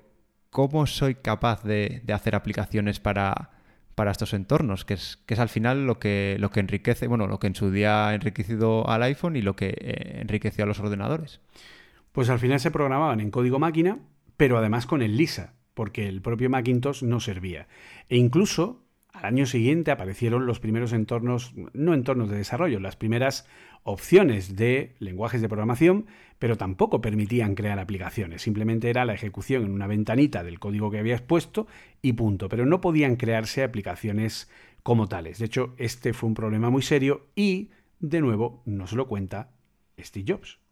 ¿cómo 0.50 0.86
soy 0.86 1.16
capaz 1.16 1.64
de, 1.64 2.04
hacer 2.14 2.36
aplicaciones 2.36 3.00
para, 3.00 3.52
para 3.96 4.12
estos 4.12 4.34
entornos, 4.34 4.86
que 4.86 4.96
es, 4.96 5.18
que 5.26 5.34
es 5.34 5.40
al 5.40 5.50
final 5.50 5.86
lo 5.88 6.00
que, 6.00 6.38
lo 6.40 6.50
que 6.52 6.60
enriquece, 6.60 7.08
bueno, 7.08 7.28
lo 7.28 7.40
que 7.40 7.48
en 7.48 7.56
su 7.56 7.72
día 7.72 8.10
ha 8.10 8.16
enriquecido 8.16 8.88
al 8.90 9.04
iPhone 9.04 9.36
y 9.36 9.42
lo 9.42 9.56
que 9.56 9.76
eh, 9.78 10.20
enriqueció 10.22 10.64
a 10.64 10.68
los 10.68 10.80
ordenadores. 10.80 11.42
Pues 12.14 12.30
al 12.30 12.40
final 12.40 12.60
se 12.60 12.72
programaban 12.72 13.20
en 13.20 13.32
código 13.32 13.60
máquina, 13.60 14.00
pero 14.38 14.58
además 14.58 14.86
con 14.86 15.02
el 15.02 15.18
Lisa, 15.18 15.56
porque 15.74 16.08
el 16.08 16.22
propio 16.22 16.50
Macintosh 16.50 17.04
no 17.04 17.20
servía. 17.20 17.68
E 18.08 18.18
incluso 18.18 18.86
al 19.12 19.26
año 19.26 19.48
siguiente 19.48 19.90
aparecieron 19.90 20.46
los 20.46 20.60
primeros 20.60 20.94
entornos, 20.94 21.54
no 21.74 21.94
entornos 21.96 22.30
de 22.30 22.38
desarrollo, 22.38 22.80
las 22.80 22.96
primeras 22.96 23.48
opciones 23.82 24.56
de 24.56 24.96
lenguajes 25.00 25.42
de 25.42 25.50
programación, 25.50 26.06
pero 26.38 26.56
tampoco 26.56 27.02
permitían 27.02 27.56
crear 27.56 27.80
aplicaciones. 27.80 28.44
Simplemente 28.44 28.92
era 28.92 29.06
la 29.06 29.16
ejecución 29.16 29.64
en 29.64 29.72
una 29.72 29.88
ventanita 29.88 30.44
del 30.44 30.60
código 30.60 30.92
que 30.92 31.00
habías 31.00 31.22
puesto 31.22 31.66
y 32.04 32.14
punto. 32.14 32.48
Pero 32.48 32.68
no 32.68 32.80
podían 32.80 33.16
crearse 33.16 33.64
aplicaciones 33.64 34.52
como 34.84 35.08
tales. 35.08 35.40
De 35.40 35.46
hecho, 35.46 35.74
este 35.78 36.14
fue 36.14 36.28
un 36.28 36.36
problema 36.36 36.70
muy 36.70 36.84
serio 36.84 37.26
y, 37.36 37.72
de 38.00 38.22
nuevo, 38.22 38.62
nos 38.66 38.94
lo 38.94 39.08
cuenta 39.08 39.50
Steve 39.98 40.34
Jobs. 40.34 40.63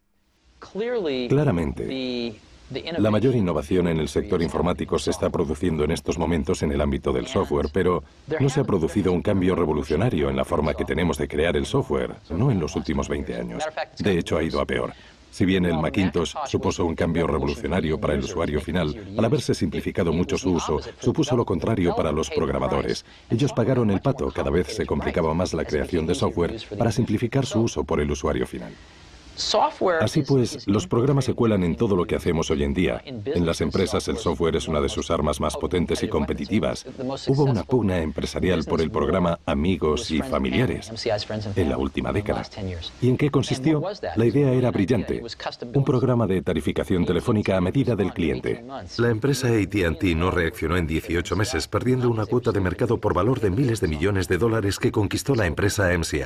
Claramente, 1.29 2.33
la 2.97 3.11
mayor 3.11 3.35
innovación 3.35 3.87
en 3.87 3.99
el 3.99 4.07
sector 4.07 4.41
informático 4.41 4.97
se 4.97 5.11
está 5.11 5.29
produciendo 5.29 5.83
en 5.83 5.91
estos 5.91 6.17
momentos 6.17 6.63
en 6.63 6.71
el 6.71 6.79
ámbito 6.79 7.11
del 7.11 7.27
software, 7.27 7.67
pero 7.73 8.03
no 8.39 8.49
se 8.49 8.61
ha 8.61 8.63
producido 8.63 9.11
un 9.11 9.21
cambio 9.21 9.55
revolucionario 9.55 10.29
en 10.29 10.37
la 10.37 10.45
forma 10.45 10.73
que 10.73 10.85
tenemos 10.85 11.17
de 11.17 11.27
crear 11.27 11.57
el 11.57 11.65
software, 11.65 12.15
no 12.29 12.49
en 12.51 12.59
los 12.59 12.75
últimos 12.75 13.09
20 13.09 13.35
años. 13.35 13.63
De 13.99 14.17
hecho, 14.17 14.37
ha 14.37 14.43
ido 14.43 14.61
a 14.61 14.65
peor. 14.65 14.93
Si 15.31 15.45
bien 15.45 15.65
el 15.65 15.77
Macintosh 15.77 16.33
supuso 16.45 16.85
un 16.85 16.93
cambio 16.93 17.25
revolucionario 17.25 17.97
para 17.97 18.13
el 18.13 18.19
usuario 18.19 18.59
final, 18.59 18.93
al 19.17 19.25
haberse 19.25 19.53
simplificado 19.53 20.11
mucho 20.11 20.37
su 20.37 20.51
uso, 20.51 20.81
supuso 20.99 21.37
lo 21.37 21.45
contrario 21.45 21.95
para 21.95 22.11
los 22.11 22.29
programadores. 22.29 23.05
Ellos 23.29 23.53
pagaron 23.53 23.91
el 23.91 24.01
pato, 24.01 24.29
cada 24.31 24.49
vez 24.49 24.67
se 24.67 24.85
complicaba 24.85 25.33
más 25.33 25.53
la 25.53 25.63
creación 25.63 26.05
de 26.05 26.15
software 26.15 26.57
para 26.77 26.91
simplificar 26.91 27.45
su 27.45 27.61
uso 27.61 27.85
por 27.85 28.01
el 28.01 28.11
usuario 28.11 28.45
final. 28.45 28.73
Así 30.01 30.21
pues, 30.23 30.67
los 30.67 30.87
programas 30.87 31.25
se 31.25 31.33
cuelan 31.33 31.63
en 31.63 31.75
todo 31.75 31.95
lo 31.95 32.05
que 32.05 32.15
hacemos 32.15 32.51
hoy 32.51 32.63
en 32.63 32.73
día. 32.73 33.01
En 33.05 33.45
las 33.45 33.61
empresas 33.61 34.07
el 34.07 34.17
software 34.17 34.55
es 34.55 34.67
una 34.67 34.81
de 34.81 34.89
sus 34.89 35.09
armas 35.11 35.39
más 35.39 35.57
potentes 35.57 36.03
y 36.03 36.07
competitivas. 36.07 36.85
Hubo 37.27 37.43
una 37.43 37.63
pugna 37.63 37.99
empresarial 37.99 38.63
por 38.65 38.81
el 38.81 38.91
programa 38.91 39.39
Amigos 39.45 40.11
y 40.11 40.21
Familiares 40.21 40.91
en 41.55 41.69
la 41.69 41.77
última 41.77 42.11
década. 42.11 42.43
¿Y 43.01 43.09
en 43.09 43.17
qué 43.17 43.29
consistió? 43.29 43.81
La 44.15 44.25
idea 44.25 44.51
era 44.51 44.71
brillante. 44.71 45.23
Un 45.73 45.83
programa 45.83 46.27
de 46.27 46.41
tarificación 46.41 47.05
telefónica 47.05 47.57
a 47.57 47.61
medida 47.61 47.95
del 47.95 48.13
cliente. 48.13 48.63
La 48.97 49.09
empresa 49.09 49.47
ATT 49.47 50.03
no 50.15 50.31
reaccionó 50.31 50.77
en 50.77 50.87
18 50.87 51.35
meses, 51.35 51.67
perdiendo 51.67 52.09
una 52.09 52.25
cuota 52.25 52.51
de 52.51 52.59
mercado 52.59 52.97
por 52.97 53.13
valor 53.13 53.39
de 53.39 53.49
miles 53.49 53.79
de 53.81 53.87
millones 53.87 54.27
de 54.27 54.37
dólares 54.37 54.77
que 54.77 54.91
conquistó 54.91 55.35
la 55.35 55.47
empresa 55.47 55.89
MCI. 55.97 56.21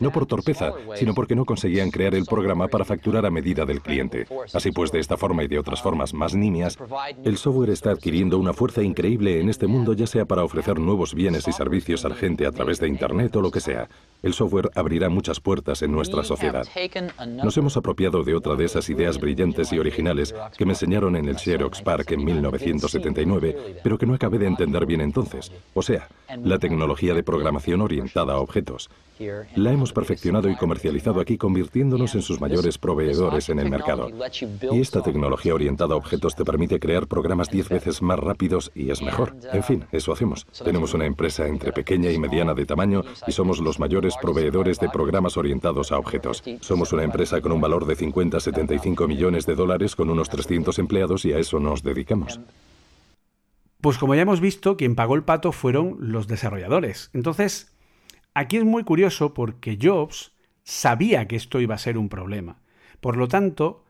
No 0.00 0.12
por 0.12 0.26
torpeza, 0.26 0.72
sino 0.96 1.14
porque 1.14 1.36
no 1.36 1.44
conseguían 1.44 1.90
crear 1.90 2.14
el 2.14 2.24
programa 2.24 2.39
programa 2.40 2.68
para 2.68 2.86
facturar 2.86 3.26
a 3.26 3.30
medida 3.30 3.66
del 3.66 3.82
cliente. 3.82 4.26
Así 4.54 4.72
pues, 4.72 4.90
de 4.90 4.98
esta 4.98 5.18
forma 5.18 5.44
y 5.44 5.46
de 5.46 5.58
otras 5.58 5.82
formas 5.82 6.14
más 6.14 6.34
nimias, 6.34 6.78
el 7.22 7.36
software 7.36 7.68
está 7.68 7.90
adquiriendo 7.90 8.38
una 8.38 8.54
fuerza 8.54 8.82
increíble 8.82 9.40
en 9.40 9.50
este 9.50 9.66
mundo, 9.66 9.92
ya 9.92 10.06
sea 10.06 10.24
para 10.24 10.42
ofrecer 10.42 10.78
nuevos 10.78 11.12
bienes 11.12 11.46
y 11.48 11.52
servicios 11.52 12.06
a 12.06 12.08
la 12.08 12.14
gente 12.14 12.46
a 12.46 12.50
través 12.50 12.80
de 12.80 12.88
Internet 12.88 13.36
o 13.36 13.42
lo 13.42 13.50
que 13.50 13.60
sea. 13.60 13.90
El 14.22 14.32
software 14.32 14.70
abrirá 14.74 15.10
muchas 15.10 15.38
puertas 15.38 15.82
en 15.82 15.92
nuestra 15.92 16.24
sociedad. 16.24 16.66
Nos 17.44 17.58
hemos 17.58 17.76
apropiado 17.76 18.24
de 18.24 18.34
otra 18.34 18.54
de 18.54 18.64
esas 18.64 18.88
ideas 18.88 19.20
brillantes 19.20 19.70
y 19.74 19.78
originales 19.78 20.34
que 20.56 20.64
me 20.64 20.72
enseñaron 20.72 21.16
en 21.16 21.28
el 21.28 21.38
Xerox 21.38 21.82
Park 21.82 22.12
en 22.12 22.24
1979, 22.24 23.80
pero 23.84 23.98
que 23.98 24.06
no 24.06 24.14
acabé 24.14 24.38
de 24.38 24.46
entender 24.46 24.86
bien 24.86 25.02
entonces. 25.02 25.52
O 25.74 25.82
sea, 25.82 26.08
la 26.42 26.58
tecnología 26.58 27.12
de 27.12 27.22
programación 27.22 27.82
orientada 27.82 28.32
a 28.32 28.38
objetos. 28.38 28.88
La 29.56 29.72
hemos 29.72 29.92
perfeccionado 29.92 30.48
y 30.48 30.56
comercializado 30.56 31.20
aquí 31.20 31.36
convirtiéndonos 31.36 32.14
en 32.14 32.22
sus 32.22 32.40
mayores 32.40 32.78
proveedores 32.78 33.50
en 33.50 33.58
el 33.58 33.68
mercado. 33.70 34.08
Y 34.72 34.80
esta 34.80 35.02
tecnología 35.02 35.54
orientada 35.54 35.94
a 35.94 35.98
objetos 35.98 36.34
te 36.34 36.44
permite 36.44 36.80
crear 36.80 37.06
programas 37.06 37.50
10 37.50 37.68
veces 37.68 38.02
más 38.02 38.18
rápidos 38.18 38.72
y 38.74 38.90
es 38.90 39.02
mejor. 39.02 39.36
En 39.52 39.62
fin, 39.62 39.84
eso 39.92 40.12
hacemos. 40.12 40.46
Tenemos 40.64 40.94
una 40.94 41.04
empresa 41.04 41.46
entre 41.46 41.72
pequeña 41.72 42.10
y 42.10 42.18
mediana 42.18 42.54
de 42.54 42.64
tamaño 42.64 43.02
y 43.26 43.32
somos 43.32 43.60
los 43.60 43.78
mayores 43.78 44.14
proveedores 44.20 44.78
de 44.80 44.88
programas 44.88 45.36
orientados 45.36 45.92
a 45.92 45.98
objetos. 45.98 46.42
Somos 46.60 46.92
una 46.92 47.04
empresa 47.04 47.40
con 47.40 47.52
un 47.52 47.60
valor 47.60 47.86
de 47.86 47.96
50-75 47.96 49.06
millones 49.06 49.44
de 49.44 49.54
dólares 49.54 49.96
con 49.96 50.08
unos 50.08 50.30
300 50.30 50.78
empleados 50.78 51.24
y 51.24 51.32
a 51.32 51.38
eso 51.38 51.60
nos 51.60 51.82
dedicamos. 51.82 52.40
Pues 53.80 53.96
como 53.96 54.14
ya 54.14 54.22
hemos 54.22 54.40
visto, 54.40 54.76
quien 54.76 54.94
pagó 54.94 55.14
el 55.14 55.24
pato 55.24 55.52
fueron 55.52 55.96
los 56.00 56.26
desarrolladores. 56.26 57.10
Entonces, 57.14 57.72
Aquí 58.34 58.56
es 58.56 58.64
muy 58.64 58.84
curioso 58.84 59.34
porque 59.34 59.78
Jobs 59.80 60.32
sabía 60.62 61.26
que 61.26 61.36
esto 61.36 61.60
iba 61.60 61.74
a 61.74 61.78
ser 61.78 61.98
un 61.98 62.08
problema. 62.08 62.60
Por 63.00 63.16
lo 63.16 63.28
tanto, 63.28 63.84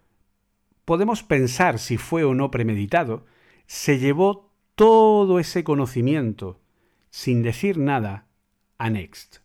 podemos 0.84 1.22
pensar 1.22 1.78
si 1.78 1.97
fue 1.97 2.24
o 2.24 2.34
no 2.34 2.51
premeditado, 2.51 3.26
se 3.66 3.99
llevó 3.99 4.51
todo 4.74 5.38
ese 5.38 5.62
conocimiento, 5.62 6.61
sin 7.11 7.43
decir 7.43 7.78
nada, 7.78 8.26
a 8.78 8.88
Next, 8.88 9.38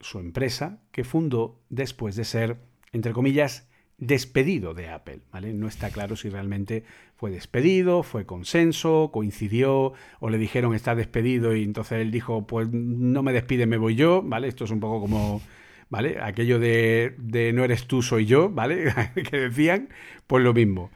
su 0.00 0.18
empresa 0.18 0.80
que 0.92 1.04
fundó 1.04 1.60
después 1.68 2.16
de 2.16 2.24
ser, 2.24 2.58
entre 2.92 3.12
comillas, 3.12 3.67
despedido 3.98 4.74
de 4.74 4.88
Apple, 4.88 5.20
¿vale? 5.32 5.52
No 5.52 5.66
está 5.66 5.90
claro 5.90 6.14
si 6.14 6.30
realmente 6.30 6.84
fue 7.16 7.30
despedido, 7.30 8.04
fue 8.04 8.26
consenso, 8.26 9.10
coincidió 9.12 9.92
o 10.20 10.30
le 10.30 10.38
dijeron 10.38 10.74
está 10.74 10.94
despedido 10.94 11.54
y 11.54 11.64
entonces 11.64 12.00
él 12.00 12.12
dijo 12.12 12.46
pues 12.46 12.68
no 12.70 13.22
me 13.24 13.32
despide, 13.32 13.66
me 13.66 13.76
voy 13.76 13.96
yo, 13.96 14.22
¿vale? 14.22 14.46
Esto 14.46 14.64
es 14.64 14.70
un 14.70 14.78
poco 14.78 15.00
como, 15.00 15.42
¿vale? 15.90 16.18
Aquello 16.22 16.60
de, 16.60 17.16
no 17.52 17.64
eres 17.64 17.88
tú, 17.88 18.02
soy 18.02 18.24
yo, 18.24 18.48
¿vale? 18.50 18.92
que 19.30 19.36
decían, 19.36 19.88
pues 20.28 20.44
lo 20.44 20.54
mismo. 20.54 20.90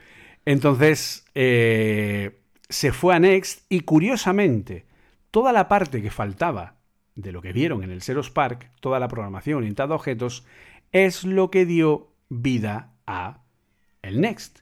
Entonces 0.45 1.25
eh, 1.35 2.39
se 2.69 2.93
fue 2.93 3.17
a 3.17 3.19
Next 3.19 3.67
y 3.69 3.81
curiosamente 3.81 4.87
toda 5.33 5.53
la 5.53 5.67
parte 5.67 6.03
que 6.03 6.11
faltaba 6.13 6.77
de 7.17 7.33
lo 7.33 7.43
que 7.43 7.53
vieron 7.53 7.83
en 7.83 7.91
el 7.91 8.01
Xerox 8.01 8.31
Park, 8.31 8.71
toda 8.81 9.01
la 9.01 9.09
programación 9.09 9.59
orientada 9.59 9.93
a 9.93 9.97
objetos, 9.97 10.47
es 10.93 11.25
lo 11.25 11.51
que 11.51 11.67
dio 11.67 12.13
vida 12.29 12.92
a 13.07 13.43
el 14.03 14.21
Next. 14.21 14.61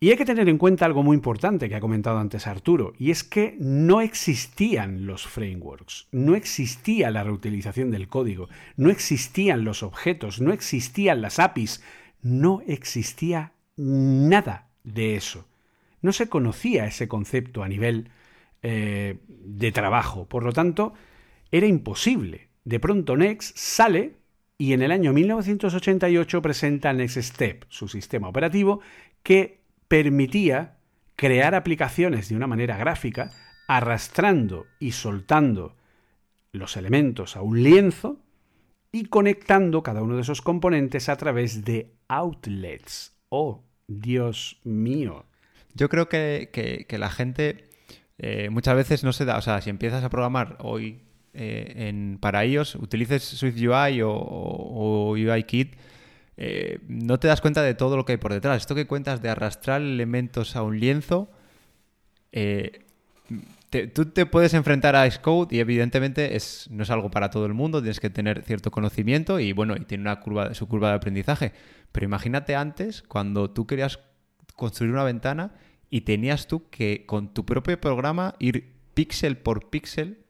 Y 0.00 0.10
hay 0.10 0.16
que 0.16 0.26
tener 0.26 0.48
en 0.48 0.58
cuenta 0.58 0.84
algo 0.84 1.02
muy 1.02 1.16
importante 1.16 1.68
que 1.68 1.76
ha 1.76 1.80
comentado 1.80 2.18
antes 2.18 2.46
Arturo, 2.46 2.92
y 2.98 3.10
es 3.10 3.24
que 3.24 3.56
no 3.58 4.02
existían 4.02 5.06
los 5.06 5.26
frameworks, 5.26 6.08
no 6.12 6.34
existía 6.34 7.10
la 7.10 7.24
reutilización 7.24 7.90
del 7.90 8.08
código, 8.08 8.48
no 8.76 8.90
existían 8.90 9.64
los 9.64 9.82
objetos, 9.82 10.42
no 10.42 10.52
existían 10.52 11.22
las 11.22 11.38
APIs, 11.38 11.82
no 12.20 12.62
existía 12.66 13.52
nada 13.76 14.68
de 14.82 15.16
eso. 15.16 15.46
No 16.02 16.12
se 16.12 16.28
conocía 16.28 16.84
ese 16.84 17.08
concepto 17.08 17.62
a 17.62 17.68
nivel 17.68 18.10
eh, 18.62 19.20
de 19.26 19.72
trabajo, 19.72 20.28
por 20.28 20.44
lo 20.44 20.52
tanto, 20.52 20.92
era 21.50 21.66
imposible. 21.66 22.48
De 22.64 22.78
pronto 22.78 23.16
Next 23.16 23.56
sale 23.56 24.16
y 24.56 24.72
en 24.72 24.82
el 24.82 24.92
año 24.92 25.12
1988 25.12 26.42
presenta 26.42 26.92
Next 26.92 27.18
Step, 27.18 27.64
su 27.68 27.88
sistema 27.88 28.28
operativo, 28.28 28.80
que 29.22 29.60
permitía 29.88 30.76
crear 31.16 31.54
aplicaciones 31.54 32.28
de 32.28 32.36
una 32.36 32.46
manera 32.46 32.76
gráfica, 32.76 33.30
arrastrando 33.66 34.66
y 34.78 34.92
soltando 34.92 35.76
los 36.52 36.76
elementos 36.76 37.36
a 37.36 37.42
un 37.42 37.62
lienzo 37.62 38.20
y 38.92 39.06
conectando 39.06 39.82
cada 39.82 40.02
uno 40.02 40.14
de 40.14 40.22
esos 40.22 40.40
componentes 40.40 41.08
a 41.08 41.16
través 41.16 41.64
de 41.64 41.92
outlets. 42.08 43.18
¡Oh, 43.28 43.64
Dios 43.88 44.60
mío! 44.62 45.26
Yo 45.74 45.88
creo 45.88 46.08
que, 46.08 46.86
la 46.90 47.10
gente 47.10 47.70
eh, 48.18 48.50
muchas 48.50 48.76
veces 48.76 49.02
no 49.02 49.12
se 49.12 49.24
da, 49.24 49.36
o 49.36 49.42
sea, 49.42 49.60
si 49.60 49.70
empiezas 49.70 50.04
a 50.04 50.10
programar 50.10 50.56
hoy 50.60 51.02
eh, 51.34 52.16
para 52.20 52.44
iOS, 52.44 52.76
utilices 52.76 53.22
SwiftUI 53.22 54.02
o, 54.02 54.10
o, 54.10 55.10
UIKit, 55.12 55.76
eh, 56.36 56.78
no 56.88 57.18
te 57.18 57.28
das 57.28 57.40
cuenta 57.40 57.62
de 57.62 57.74
todo 57.74 57.96
lo 57.96 58.04
que 58.04 58.12
hay 58.12 58.18
por 58.18 58.32
detrás. 58.32 58.58
Esto 58.58 58.74
que 58.74 58.86
cuentas 58.86 59.22
de 59.22 59.28
arrastrar 59.28 59.80
elementos 59.80 60.56
a 60.56 60.62
un 60.62 60.80
lienzo, 60.80 61.30
eh, 62.32 62.84
tú 63.92 64.06
te 64.06 64.26
puedes 64.26 64.54
enfrentar 64.54 64.96
a 64.96 65.10
Xcode 65.10 65.56
y 65.56 65.60
evidentemente 65.60 66.36
es, 66.36 66.68
no 66.70 66.82
es 66.82 66.90
algo 66.90 67.10
para 67.10 67.30
todo 67.30 67.46
el 67.46 67.54
mundo, 67.54 67.80
tienes 67.80 68.00
que 68.00 68.10
tener 68.10 68.42
cierto 68.42 68.70
conocimiento 68.70 69.40
y 69.40 69.52
bueno, 69.52 69.74
y 69.76 69.84
tiene 69.84 70.02
una 70.02 70.20
curva, 70.20 70.54
su 70.54 70.68
curva 70.68 70.90
de 70.90 70.96
aprendizaje. 70.96 71.52
Pero 71.92 72.04
imagínate 72.04 72.54
antes, 72.56 73.02
cuando 73.02 73.50
tú 73.50 73.66
querías 73.66 74.00
construir 74.56 74.92
una 74.92 75.04
ventana 75.04 75.54
y 75.90 76.02
tenías 76.02 76.46
tú 76.46 76.68
que 76.70 77.06
con 77.06 77.34
tu 77.34 77.44
propio 77.44 77.80
programa 77.80 78.34
ir 78.38 78.74
píxel 78.94 79.36
por 79.36 79.70
píxel 79.70 80.23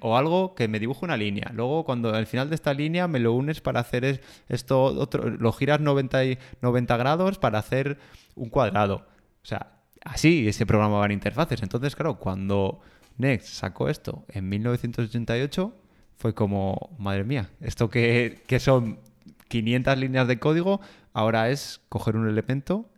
o, 0.00 0.16
algo 0.16 0.54
que 0.54 0.68
me 0.68 0.78
dibuje 0.80 1.04
una 1.04 1.16
línea. 1.16 1.50
Luego, 1.54 1.84
cuando 1.84 2.14
al 2.14 2.26
final 2.26 2.48
de 2.48 2.54
esta 2.54 2.74
línea 2.74 3.08
me 3.08 3.18
lo 3.18 3.32
unes 3.32 3.60
para 3.60 3.80
hacer 3.80 4.20
esto, 4.48 4.82
otro, 4.82 5.30
lo 5.30 5.52
giras 5.52 5.80
90, 5.80 6.18
90 6.62 6.96
grados 6.96 7.38
para 7.38 7.58
hacer 7.58 7.98
un 8.34 8.50
cuadrado. 8.50 9.06
O 9.42 9.46
sea, 9.46 9.80
así 10.04 10.52
se 10.52 10.66
programaban 10.66 11.10
interfaces. 11.10 11.62
Entonces, 11.62 11.94
claro, 11.96 12.18
cuando 12.18 12.80
Next 13.18 13.48
sacó 13.48 13.88
esto 13.88 14.24
en 14.28 14.48
1988, 14.48 15.74
fue 16.16 16.34
como, 16.34 16.96
madre 16.98 17.24
mía, 17.24 17.50
esto 17.60 17.90
que, 17.90 18.42
que 18.46 18.58
son 18.58 19.00
500 19.48 19.98
líneas 19.98 20.28
de 20.28 20.38
código, 20.38 20.80
ahora 21.12 21.50
es 21.50 21.80
coger 21.88 22.16
un 22.16 22.28
elemento 22.28 22.88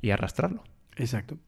y 0.00 0.10
arrastrarlo. 0.10 0.64
Exacto. 0.96 1.38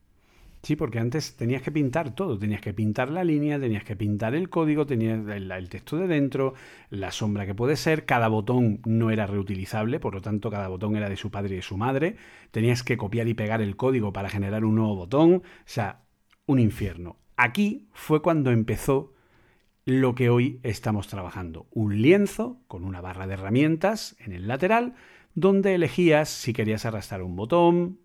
Sí, 0.64 0.76
porque 0.76 0.98
antes 0.98 1.36
tenías 1.36 1.60
que 1.60 1.70
pintar 1.70 2.14
todo, 2.14 2.38
tenías 2.38 2.62
que 2.62 2.72
pintar 2.72 3.10
la 3.10 3.22
línea, 3.22 3.60
tenías 3.60 3.84
que 3.84 3.96
pintar 3.96 4.34
el 4.34 4.48
código, 4.48 4.86
tenías 4.86 5.20
el, 5.28 5.68
texto 5.68 5.98
de 5.98 6.06
dentro, 6.06 6.54
la 6.88 7.10
sombra 7.10 7.44
que 7.44 7.54
puede 7.54 7.76
ser, 7.76 8.06
cada 8.06 8.28
botón 8.28 8.80
no 8.86 9.10
era 9.10 9.26
reutilizable, 9.26 10.00
por 10.00 10.14
lo 10.14 10.22
tanto 10.22 10.50
cada 10.50 10.68
botón 10.68 10.96
era 10.96 11.10
de 11.10 11.18
su 11.18 11.30
padre 11.30 11.52
y 11.52 11.56
de 11.56 11.62
su 11.62 11.76
madre, 11.76 12.16
tenías 12.50 12.82
que 12.82 12.96
copiar 12.96 13.28
y 13.28 13.34
pegar 13.34 13.60
el 13.60 13.76
código 13.76 14.14
para 14.14 14.30
generar 14.30 14.64
un 14.64 14.76
nuevo 14.76 14.96
botón, 14.96 15.34
o 15.34 15.42
sea, 15.66 16.00
un 16.46 16.58
infierno. 16.58 17.18
Aquí 17.36 17.86
fue 17.92 18.22
cuando 18.22 18.50
empezó 18.50 19.12
lo 19.84 20.14
que 20.14 20.30
hoy 20.30 20.60
estamos 20.62 21.08
trabajando, 21.08 21.66
un 21.72 22.00
lienzo 22.00 22.58
con 22.68 22.84
una 22.84 23.02
barra 23.02 23.26
de 23.26 23.34
herramientas 23.34 24.16
en 24.18 24.32
el 24.32 24.48
lateral, 24.48 24.94
donde 25.34 25.74
elegías 25.74 26.30
si 26.30 26.54
querías 26.54 26.86
arrastrar 26.86 27.22
un 27.22 27.36
botón, 27.36 27.98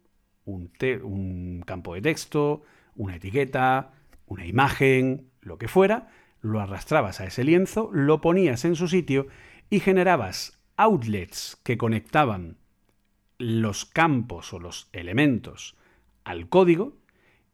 un, 0.50 1.64
campo 1.66 1.94
de 1.94 2.02
texto, 2.02 2.62
una 2.96 3.16
etiqueta, 3.16 3.92
una 4.28 4.46
imagen, 4.46 5.30
lo 5.42 5.58
que 5.58 5.68
fuera, 5.68 6.10
lo 6.42 6.60
arrastrabas 6.60 7.22
a 7.22 7.26
ese 7.26 7.44
lienzo, 7.44 7.90
lo 7.94 8.22
ponías 8.22 8.66
en 8.66 8.76
su 8.76 8.88
sitio 8.88 9.28
y 9.70 9.80
generabas 9.80 10.60
outlets 10.78 11.60
que 11.64 11.78
conectaban 11.78 12.58
los 13.38 13.86
campos 13.86 14.54
o 14.54 14.60
los 14.60 14.90
elementos 14.94 15.76
al 16.24 16.50
código 16.50 16.98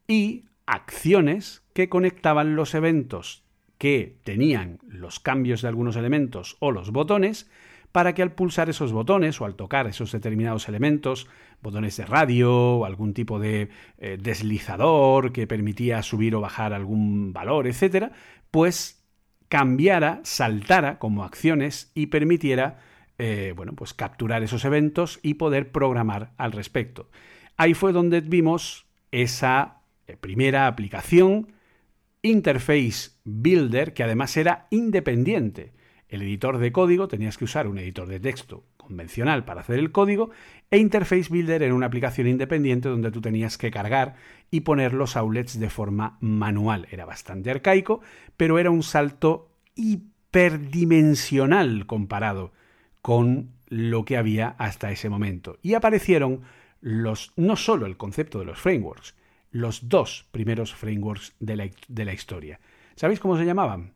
y 0.08 0.44
acciones 0.66 1.62
que 1.72 1.88
conectaban 1.88 2.56
los 2.56 2.74
eventos 2.74 3.44
que 3.78 4.18
tenían 4.24 4.78
los 4.86 5.20
cambios 5.20 5.62
de 5.62 5.68
algunos 5.68 5.96
elementos 5.96 6.56
o 6.60 6.72
los 6.72 6.90
botones 6.90 7.50
para 7.92 8.14
que 8.14 8.22
al 8.22 8.32
pulsar 8.32 8.68
esos 8.68 8.92
botones 8.92 9.40
o 9.40 9.44
al 9.44 9.54
tocar 9.54 9.86
esos 9.86 10.12
determinados 10.12 10.68
elementos, 10.68 11.28
botones 11.62 11.96
de 11.96 12.06
radio 12.06 12.84
algún 12.84 13.14
tipo 13.14 13.38
de 13.38 13.68
eh, 13.98 14.18
deslizador 14.20 15.32
que 15.32 15.46
permitía 15.46 16.02
subir 16.02 16.34
o 16.34 16.40
bajar 16.40 16.72
algún 16.72 17.32
valor, 17.32 17.66
etcétera, 17.66 18.12
pues 18.50 19.04
cambiara, 19.48 20.20
saltara 20.24 20.98
como 20.98 21.24
acciones 21.24 21.90
y 21.94 22.06
permitiera 22.06 22.80
eh, 23.18 23.54
bueno, 23.56 23.72
pues 23.72 23.94
capturar 23.94 24.42
esos 24.42 24.64
eventos 24.66 25.20
y 25.22 25.34
poder 25.34 25.72
programar 25.72 26.32
al 26.36 26.52
respecto. 26.52 27.08
Ahí 27.56 27.72
fue 27.72 27.92
donde 27.92 28.20
vimos 28.20 28.86
esa 29.10 29.80
eh, 30.06 30.16
primera 30.18 30.66
aplicación 30.66 31.52
Interface 32.20 33.12
Builder, 33.24 33.94
que 33.94 34.02
además 34.02 34.36
era 34.36 34.66
independiente 34.70 35.72
el 36.08 36.22
editor 36.22 36.58
de 36.58 36.72
código 36.72 37.08
tenías 37.08 37.36
que 37.36 37.44
usar 37.44 37.66
un 37.66 37.78
editor 37.78 38.08
de 38.08 38.20
texto 38.20 38.64
convencional 38.76 39.44
para 39.44 39.62
hacer 39.62 39.78
el 39.78 39.92
código 39.92 40.30
e 40.70 40.78
Interface 40.78 41.28
Builder 41.30 41.62
era 41.62 41.74
una 41.74 41.86
aplicación 41.86 42.28
independiente 42.28 42.88
donde 42.88 43.10
tú 43.10 43.20
tenías 43.20 43.58
que 43.58 43.70
cargar 43.70 44.14
y 44.50 44.60
poner 44.60 44.94
los 44.94 45.16
outlets 45.16 45.58
de 45.58 45.70
forma 45.70 46.18
manual. 46.20 46.86
Era 46.90 47.04
bastante 47.04 47.50
arcaico, 47.50 48.00
pero 48.36 48.58
era 48.58 48.70
un 48.70 48.82
salto 48.82 49.50
hiperdimensional 49.74 51.86
comparado 51.86 52.52
con 53.02 53.50
lo 53.68 54.04
que 54.04 54.16
había 54.16 54.54
hasta 54.58 54.92
ese 54.92 55.08
momento. 55.08 55.58
Y 55.62 55.74
aparecieron 55.74 56.42
los, 56.80 57.32
no 57.36 57.56
solo 57.56 57.86
el 57.86 57.96
concepto 57.96 58.38
de 58.38 58.44
los 58.44 58.60
frameworks, 58.60 59.16
los 59.50 59.88
dos 59.88 60.28
primeros 60.30 60.74
frameworks 60.74 61.34
de 61.40 61.56
la, 61.56 61.68
de 61.88 62.04
la 62.04 62.12
historia. 62.12 62.60
¿Sabéis 62.94 63.20
cómo 63.20 63.36
se 63.36 63.44
llamaban? 63.44 63.94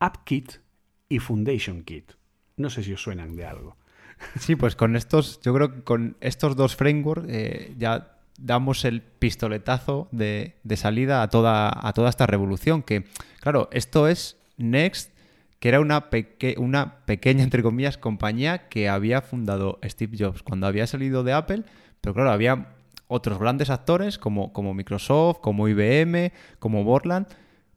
AppKit 0.00 0.63
y 1.08 1.18
Foundation 1.18 1.82
Kit. 1.82 2.12
No 2.56 2.70
sé 2.70 2.82
si 2.82 2.92
os 2.92 3.02
suenan 3.02 3.36
de 3.36 3.46
algo. 3.46 3.76
Sí, 4.38 4.56
pues 4.56 4.76
con 4.76 4.96
estos, 4.96 5.40
yo 5.42 5.52
creo 5.54 5.74
que 5.74 5.82
con 5.82 6.16
estos 6.20 6.56
dos 6.56 6.76
frameworks 6.76 7.26
eh, 7.28 7.74
ya 7.76 8.16
damos 8.38 8.84
el 8.84 9.02
pistoletazo 9.02 10.08
de, 10.12 10.54
salida 10.76 11.22
a 11.22 11.28
toda, 11.28 11.70
a 11.86 11.92
toda 11.92 12.10
esta 12.10 12.26
revolución. 12.26 12.82
Que, 12.82 13.04
claro, 13.40 13.68
esto 13.72 14.08
es 14.08 14.36
Next, 14.56 15.12
que 15.58 15.68
era 15.68 15.80
una, 15.80 16.10
pequeña, 16.10 17.42
entre 17.42 17.62
comillas, 17.62 17.98
compañía 17.98 18.68
que 18.68 18.88
había 18.88 19.20
fundado 19.20 19.78
Steve 19.84 20.16
Jobs 20.18 20.42
cuando 20.42 20.66
había 20.66 20.86
salido 20.86 21.24
de 21.24 21.32
Apple, 21.32 21.64
pero 22.00 22.14
claro, 22.14 22.30
había 22.30 22.74
otros 23.08 23.38
grandes 23.38 23.70
actores 23.70 24.18
como, 24.18 24.52
como 24.52 24.74
Microsoft, 24.74 25.38
como 25.40 25.68
IBM, 25.68 26.32
como 26.58 26.84
Borland 26.84 27.26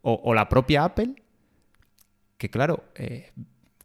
o 0.02 0.34
la 0.34 0.48
propia 0.48 0.86
Apple 0.86 1.16
que 2.38 2.50
claro, 2.50 2.84
eh, 2.96 3.32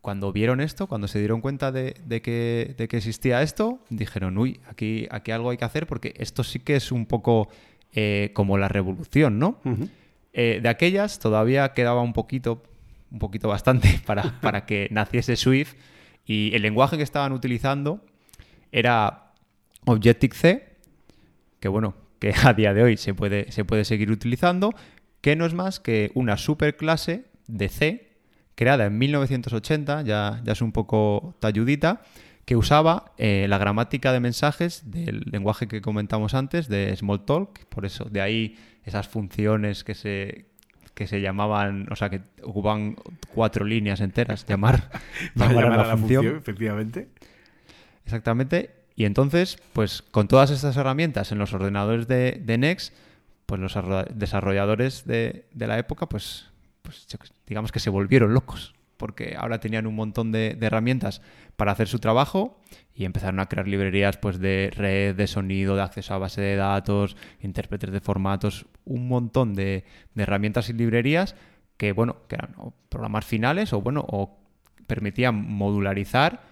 cuando 0.02 0.32
vieron 0.32 0.60
esto, 0.60 0.88
cuando 0.88 1.08
se 1.08 1.18
dieron 1.20 1.40
cuenta 1.40 1.72
de, 1.72 1.94
que, 2.22 2.74
existía 2.90 3.42
esto, 3.42 3.78
dijeron, 3.88 4.36
uy, 4.36 4.60
aquí, 4.68 5.06
aquí 5.10 5.30
algo 5.30 5.50
hay 5.50 5.56
que 5.56 5.64
hacer 5.64 5.86
porque 5.86 6.12
esto 6.18 6.44
sí 6.44 6.58
que 6.58 6.76
es 6.76 6.92
un 6.92 7.06
poco 7.06 7.48
eh, 7.92 8.30
como 8.34 8.58
la 8.58 8.68
revolución, 8.68 9.38
¿no? 9.38 9.60
Eh, 10.32 10.60
de 10.62 10.68
aquellas 10.68 11.18
todavía 11.18 11.72
quedaba 11.72 12.02
un 12.02 12.12
poquito, 12.12 12.62
un 13.10 13.20
poquito 13.20 13.48
bastante 13.48 14.00
para, 14.06 14.40
para 14.40 14.66
que 14.66 14.88
naciese 14.90 15.36
Swift 15.36 15.74
y 16.26 16.54
el 16.54 16.62
lenguaje 16.62 16.96
que 16.96 17.02
estaban 17.02 17.32
utilizando 17.32 18.04
era 18.72 19.32
Objective-C, 19.84 20.76
que 21.60 21.68
bueno, 21.68 21.94
que 22.18 22.34
a 22.44 22.52
día 22.54 22.74
de 22.74 22.82
hoy 22.82 22.96
se 22.96 23.14
puede, 23.14 23.52
se 23.52 23.64
puede 23.64 23.84
seguir 23.84 24.10
utilizando, 24.10 24.74
que 25.20 25.36
no 25.36 25.46
es 25.46 25.54
más 25.54 25.78
que 25.78 26.10
una 26.14 26.36
superclase 26.36 27.24
de 27.46 27.68
C 27.68 28.11
creada 28.54 28.86
en 28.86 28.98
1980, 28.98 30.02
ya, 30.02 30.40
ya 30.44 30.52
es 30.52 30.62
un 30.62 30.72
poco 30.72 31.34
talludita, 31.40 32.02
que 32.44 32.56
usaba 32.56 33.12
eh, 33.18 33.46
la 33.48 33.58
gramática 33.58 34.12
de 34.12 34.20
mensajes 34.20 34.90
del 34.90 35.22
lenguaje 35.30 35.68
que 35.68 35.80
comentamos 35.80 36.34
antes, 36.34 36.68
de 36.68 36.94
Smalltalk, 36.96 37.66
por 37.66 37.86
eso, 37.86 38.04
de 38.04 38.20
ahí 38.20 38.58
esas 38.84 39.08
funciones 39.08 39.84
que 39.84 39.94
se, 39.94 40.46
que 40.94 41.06
se 41.06 41.20
llamaban, 41.20 41.86
o 41.90 41.96
sea, 41.96 42.10
que 42.10 42.22
ocupan 42.42 42.96
cuatro 43.32 43.64
líneas 43.64 44.00
enteras, 44.00 44.44
llamar, 44.48 44.90
llamar, 45.34 45.66
a 45.66 45.76
la, 45.86 45.96
función. 45.96 46.26
Efectivamente. 46.36 47.08
Exactamente. 48.04 48.70
Y 48.96 49.04
entonces, 49.04 49.58
pues 49.72 50.02
con 50.02 50.28
todas 50.28 50.50
estas 50.50 50.76
herramientas 50.76 51.32
en 51.32 51.38
los 51.38 51.54
ordenadores 51.54 52.08
de, 52.08 52.42
de 52.44 52.58
Next, 52.58 52.92
pues 53.46 53.60
los 53.60 53.76
desarrolladores 54.14 55.04
de, 55.06 55.44
la 55.54 55.78
época, 55.78 56.08
pues, 56.08 56.46
pues 56.82 57.06
digamos 57.46 57.72
que 57.72 57.80
se 57.80 57.90
volvieron 57.90 58.34
locos, 58.34 58.74
porque 58.96 59.34
ahora 59.38 59.58
tenían 59.58 59.86
un 59.86 59.94
montón 59.94 60.32
de, 60.32 60.56
herramientas 60.60 61.22
para 61.56 61.72
hacer 61.72 61.88
su 61.88 61.98
trabajo 61.98 62.60
y 62.94 63.04
empezaron 63.04 63.40
a 63.40 63.46
crear 63.46 63.66
librerías 63.66 64.16
pues 64.16 64.38
de 64.38 64.70
red, 64.74 65.14
de 65.16 65.26
sonido, 65.26 65.76
de 65.76 65.82
acceso 65.82 66.14
a 66.14 66.18
base 66.18 66.40
de 66.40 66.56
datos, 66.56 67.16
intérpretes 67.40 67.90
de 67.90 68.00
formatos, 68.00 68.66
un 68.84 69.08
montón 69.08 69.54
de, 69.54 69.84
herramientas 70.16 70.68
y 70.68 70.72
librerías 70.72 71.34
que, 71.76 71.92
bueno, 71.92 72.16
que 72.28 72.36
eran 72.36 72.54
programas 72.88 73.24
finales 73.24 73.72
o, 73.72 73.80
bueno, 73.80 74.04
o 74.06 74.38
permitían 74.86 75.34
modularizar 75.34 76.42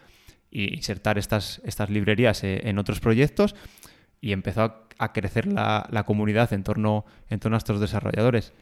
e 0.51 0.75
insertar 0.75 1.19
estas, 1.19 1.61
estas 1.65 1.91
librerías 1.91 2.43
eh, 2.43 2.63
en 2.65 2.79
otros 2.79 2.99
proyectos 2.99 3.55
y 4.21 4.33
empezó 4.33 4.89
a, 4.99 5.13
crecer 5.13 5.47
la, 5.47 6.05
comunidad 6.05 6.53
en 6.53 6.63
torno, 6.63 7.05
en 7.29 7.41
torno 7.41 7.57
a 7.57 7.59
estos 7.59 7.81
desarrolladores. 7.81 8.53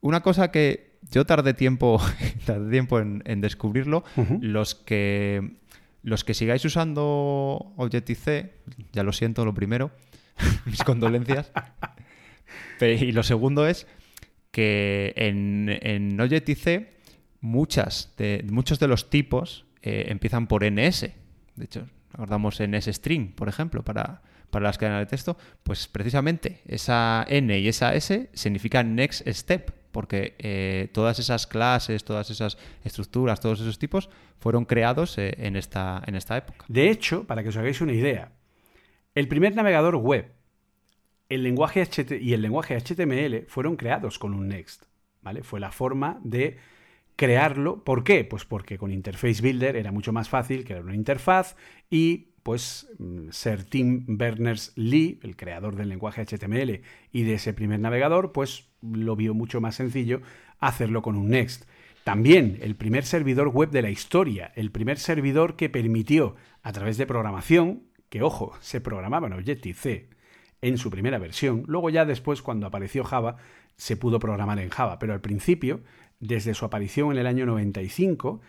Una 0.00 0.20
cosa 0.20 0.50
que 0.50 0.98
yo 1.10 1.24
tardé 1.26 1.54
tiempo, 1.54 2.00
tardé 2.46 2.70
tiempo 2.70 2.98
en, 3.00 3.40
descubrirlo, 3.40 4.04
los 4.40 4.74
que 4.74 5.58
los 6.02 6.24
que 6.24 6.32
sigáis 6.32 6.64
usando 6.64 7.72
Objective-C, 7.76 8.54
ya 8.92 9.02
lo 9.02 9.12
siento, 9.12 9.44
lo 9.44 9.52
primero, 9.52 9.90
mis 10.64 10.82
condolencias. 10.82 11.52
y 12.80 13.12
lo 13.12 13.22
segundo 13.22 13.66
es 13.66 13.86
que 14.50 15.12
en, 15.16 15.68
en 15.82 16.18
Objective-C 16.20 17.00
muchas 17.40 18.12
de, 18.16 18.44
muchos 18.50 18.78
de 18.78 18.88
los 18.88 19.10
tipos 19.10 19.66
eh, 19.82 20.06
empiezan 20.08 20.46
por 20.46 20.64
NS. 20.64 21.10
De 21.56 21.64
hecho, 21.64 21.86
acordamos 22.12 22.60
NS-string, 22.60 23.32
por 23.34 23.48
ejemplo, 23.48 23.82
para, 23.82 24.22
para 24.50 24.64
las 24.64 24.78
cadenas 24.78 25.00
de 25.00 25.06
texto. 25.06 25.36
Pues 25.62 25.88
precisamente 25.88 26.60
esa 26.66 27.24
N 27.28 27.58
y 27.58 27.68
esa 27.68 27.94
S 27.94 28.30
significan 28.32 28.94
next 28.94 29.26
step, 29.28 29.72
porque 29.92 30.34
eh, 30.38 30.88
todas 30.92 31.18
esas 31.18 31.46
clases, 31.46 32.04
todas 32.04 32.30
esas 32.30 32.58
estructuras, 32.84 33.40
todos 33.40 33.60
esos 33.60 33.78
tipos 33.78 34.10
fueron 34.38 34.64
creados 34.64 35.18
eh, 35.18 35.34
en, 35.38 35.56
esta, 35.56 36.02
en 36.06 36.14
esta 36.14 36.36
época. 36.36 36.64
De 36.68 36.90
hecho, 36.90 37.24
para 37.24 37.42
que 37.42 37.50
os 37.50 37.56
hagáis 37.56 37.80
una 37.80 37.92
idea, 37.92 38.32
el 39.14 39.28
primer 39.28 39.54
navegador 39.54 39.96
web 39.96 40.32
el 41.30 41.44
lenguaje 41.44 41.88
y 42.20 42.32
el 42.34 42.42
lenguaje 42.42 42.76
HTML 42.76 43.46
fueron 43.46 43.76
creados 43.76 44.18
con 44.18 44.34
un 44.34 44.48
Next. 44.48 44.84
¿vale? 45.22 45.42
Fue 45.42 45.60
la 45.60 45.70
forma 45.70 46.20
de 46.24 46.58
crearlo. 47.16 47.84
¿Por 47.84 48.02
qué? 48.04 48.24
Pues 48.24 48.44
porque 48.44 48.76
con 48.76 48.90
Interface 48.90 49.40
Builder 49.40 49.76
era 49.76 49.92
mucho 49.92 50.12
más 50.12 50.28
fácil 50.28 50.64
crear 50.64 50.84
una 50.84 50.94
interfaz 50.94 51.56
y 51.88 52.29
pues 52.42 52.88
ser 53.30 53.64
Tim 53.64 54.04
Berners-Lee, 54.06 55.20
el 55.22 55.36
creador 55.36 55.76
del 55.76 55.88
lenguaje 55.88 56.24
HTML 56.24 56.80
y 57.12 57.22
de 57.22 57.34
ese 57.34 57.52
primer 57.52 57.80
navegador, 57.80 58.32
pues 58.32 58.68
lo 58.82 59.16
vio 59.16 59.34
mucho 59.34 59.60
más 59.60 59.74
sencillo 59.74 60.20
hacerlo 60.58 61.02
con 61.02 61.16
un 61.16 61.30
Next. 61.30 61.64
También 62.04 62.58
el 62.62 62.76
primer 62.76 63.04
servidor 63.04 63.48
web 63.48 63.70
de 63.70 63.82
la 63.82 63.90
historia, 63.90 64.52
el 64.56 64.70
primer 64.70 64.98
servidor 64.98 65.56
que 65.56 65.68
permitió 65.68 66.36
a 66.62 66.72
través 66.72 66.96
de 66.96 67.06
programación, 67.06 67.84
que 68.08 68.22
ojo, 68.22 68.54
se 68.60 68.80
programaba 68.80 69.26
en 69.26 69.34
Objective-C 69.34 70.08
en 70.62 70.78
su 70.78 70.90
primera 70.90 71.18
versión, 71.18 71.64
luego 71.66 71.90
ya 71.90 72.04
después 72.04 72.42
cuando 72.42 72.66
apareció 72.66 73.04
Java 73.04 73.36
se 73.76 73.96
pudo 73.96 74.18
programar 74.18 74.58
en 74.58 74.68
Java, 74.68 74.98
pero 74.98 75.14
al 75.14 75.20
principio 75.20 75.80
desde 76.20 76.54
su 76.54 76.66
aparición 76.66 77.12
en 77.12 77.18
el 77.18 77.26
año 77.26 77.46
95, 77.46 78.40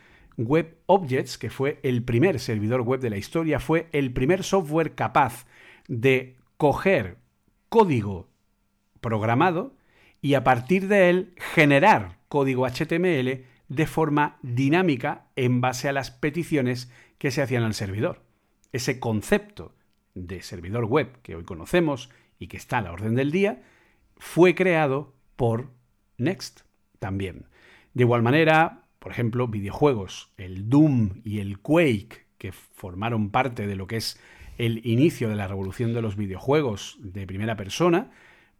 Web 0.45 0.77
Objects, 0.85 1.37
que 1.37 1.49
fue 1.49 1.79
el 1.83 2.03
primer 2.03 2.39
servidor 2.39 2.81
web 2.81 2.99
de 2.99 3.09
la 3.09 3.17
historia, 3.17 3.59
fue 3.59 3.87
el 3.91 4.13
primer 4.13 4.43
software 4.43 4.95
capaz 4.95 5.45
de 5.87 6.37
coger 6.57 7.17
código 7.69 8.29
programado 8.99 9.75
y 10.21 10.35
a 10.35 10.43
partir 10.43 10.87
de 10.87 11.09
él 11.09 11.33
generar 11.37 12.19
código 12.27 12.67
HTML 12.67 13.45
de 13.67 13.87
forma 13.87 14.37
dinámica 14.41 15.27
en 15.35 15.61
base 15.61 15.87
a 15.87 15.93
las 15.93 16.11
peticiones 16.11 16.91
que 17.17 17.31
se 17.31 17.41
hacían 17.41 17.63
al 17.63 17.73
servidor. 17.73 18.21
Ese 18.71 18.99
concepto 18.99 19.75
de 20.13 20.41
servidor 20.41 20.85
web 20.85 21.21
que 21.21 21.35
hoy 21.35 21.43
conocemos 21.43 22.09
y 22.37 22.47
que 22.47 22.57
está 22.57 22.79
a 22.79 22.81
la 22.81 22.91
orden 22.91 23.15
del 23.15 23.31
día 23.31 23.63
fue 24.17 24.55
creado 24.55 25.13
por 25.35 25.71
Next 26.17 26.61
también. 26.99 27.47
De 27.93 28.03
igual 28.03 28.21
manera, 28.21 28.80
por 29.01 29.11
ejemplo, 29.11 29.47
videojuegos, 29.47 30.31
el 30.37 30.69
Doom 30.69 31.21
y 31.23 31.39
el 31.39 31.57
Quake, 31.57 32.27
que 32.37 32.51
formaron 32.51 33.31
parte 33.31 33.65
de 33.65 33.75
lo 33.75 33.87
que 33.87 33.97
es 33.97 34.19
el 34.59 34.85
inicio 34.85 35.27
de 35.27 35.35
la 35.35 35.47
revolución 35.47 35.95
de 35.95 36.03
los 36.03 36.15
videojuegos 36.15 36.99
de 37.01 37.25
primera 37.25 37.57
persona, 37.57 38.11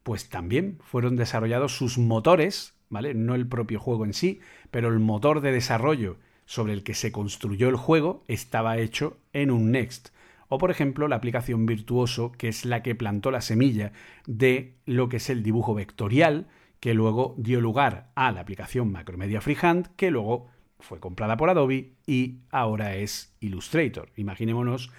pues 0.01 0.29
también 0.29 0.79
fueron 0.81 1.15
desarrollados 1.15 1.77
sus 1.77 1.99
motores, 1.99 2.73
¿vale? 2.89 3.13
No 3.13 3.35
el 3.35 3.47
propio 3.47 3.79
juego 3.79 4.03
en 4.03 4.13
sí, 4.13 4.39
pero 4.71 4.87
el 4.87 4.97
motor 4.97 5.41
de 5.41 5.51
desarrollo 5.51 6.17
sobre 6.45 6.73
el 6.73 6.81
que 6.81 6.95
se 6.95 7.11
construyó 7.11 7.69
el 7.69 7.75
juego 7.75 8.23
estaba 8.27 8.79
hecho 8.79 9.19
en 9.33 9.51
un 9.51 9.69
Next. 9.69 10.09
O 10.47 10.57
por 10.57 10.71
ejemplo, 10.71 11.07
la 11.07 11.17
aplicación 11.17 11.67
Virtuoso, 11.67 12.31
que 12.31 12.47
es 12.47 12.65
la 12.65 12.81
que 12.81 12.95
plantó 12.95 13.29
la 13.29 13.41
semilla 13.41 13.91
de 14.25 14.73
lo 14.87 15.07
que 15.07 15.17
es 15.17 15.29
el 15.29 15.43
dibujo 15.43 15.75
vectorial, 15.75 16.47
que 16.81 16.95
luego 16.95 17.35
dio 17.37 17.61
lugar 17.61 18.11
a 18.15 18.31
la 18.31 18.41
aplicación 18.41 18.91
Macromedia 18.91 19.39
Freehand, 19.39 19.95
que 19.95 20.09
luego 20.09 20.49
fue 20.79 20.99
comprada 20.99 21.37
por 21.37 21.49
Adobe 21.49 21.93
y 22.07 22.39
ahora 22.49 22.95
es 22.95 23.35
Illustrator. 23.39 24.09
Imaginémonos 24.15 24.91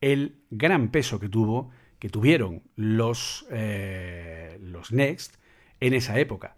el 0.00 0.40
gran 0.50 0.88
peso 0.88 1.20
que 1.20 1.28
tuvo, 1.28 1.70
que 1.98 2.08
tuvieron 2.08 2.62
los, 2.74 3.46
eh, 3.50 4.58
los 4.62 4.92
Next 4.92 5.36
en 5.78 5.92
esa 5.92 6.18
época. 6.18 6.56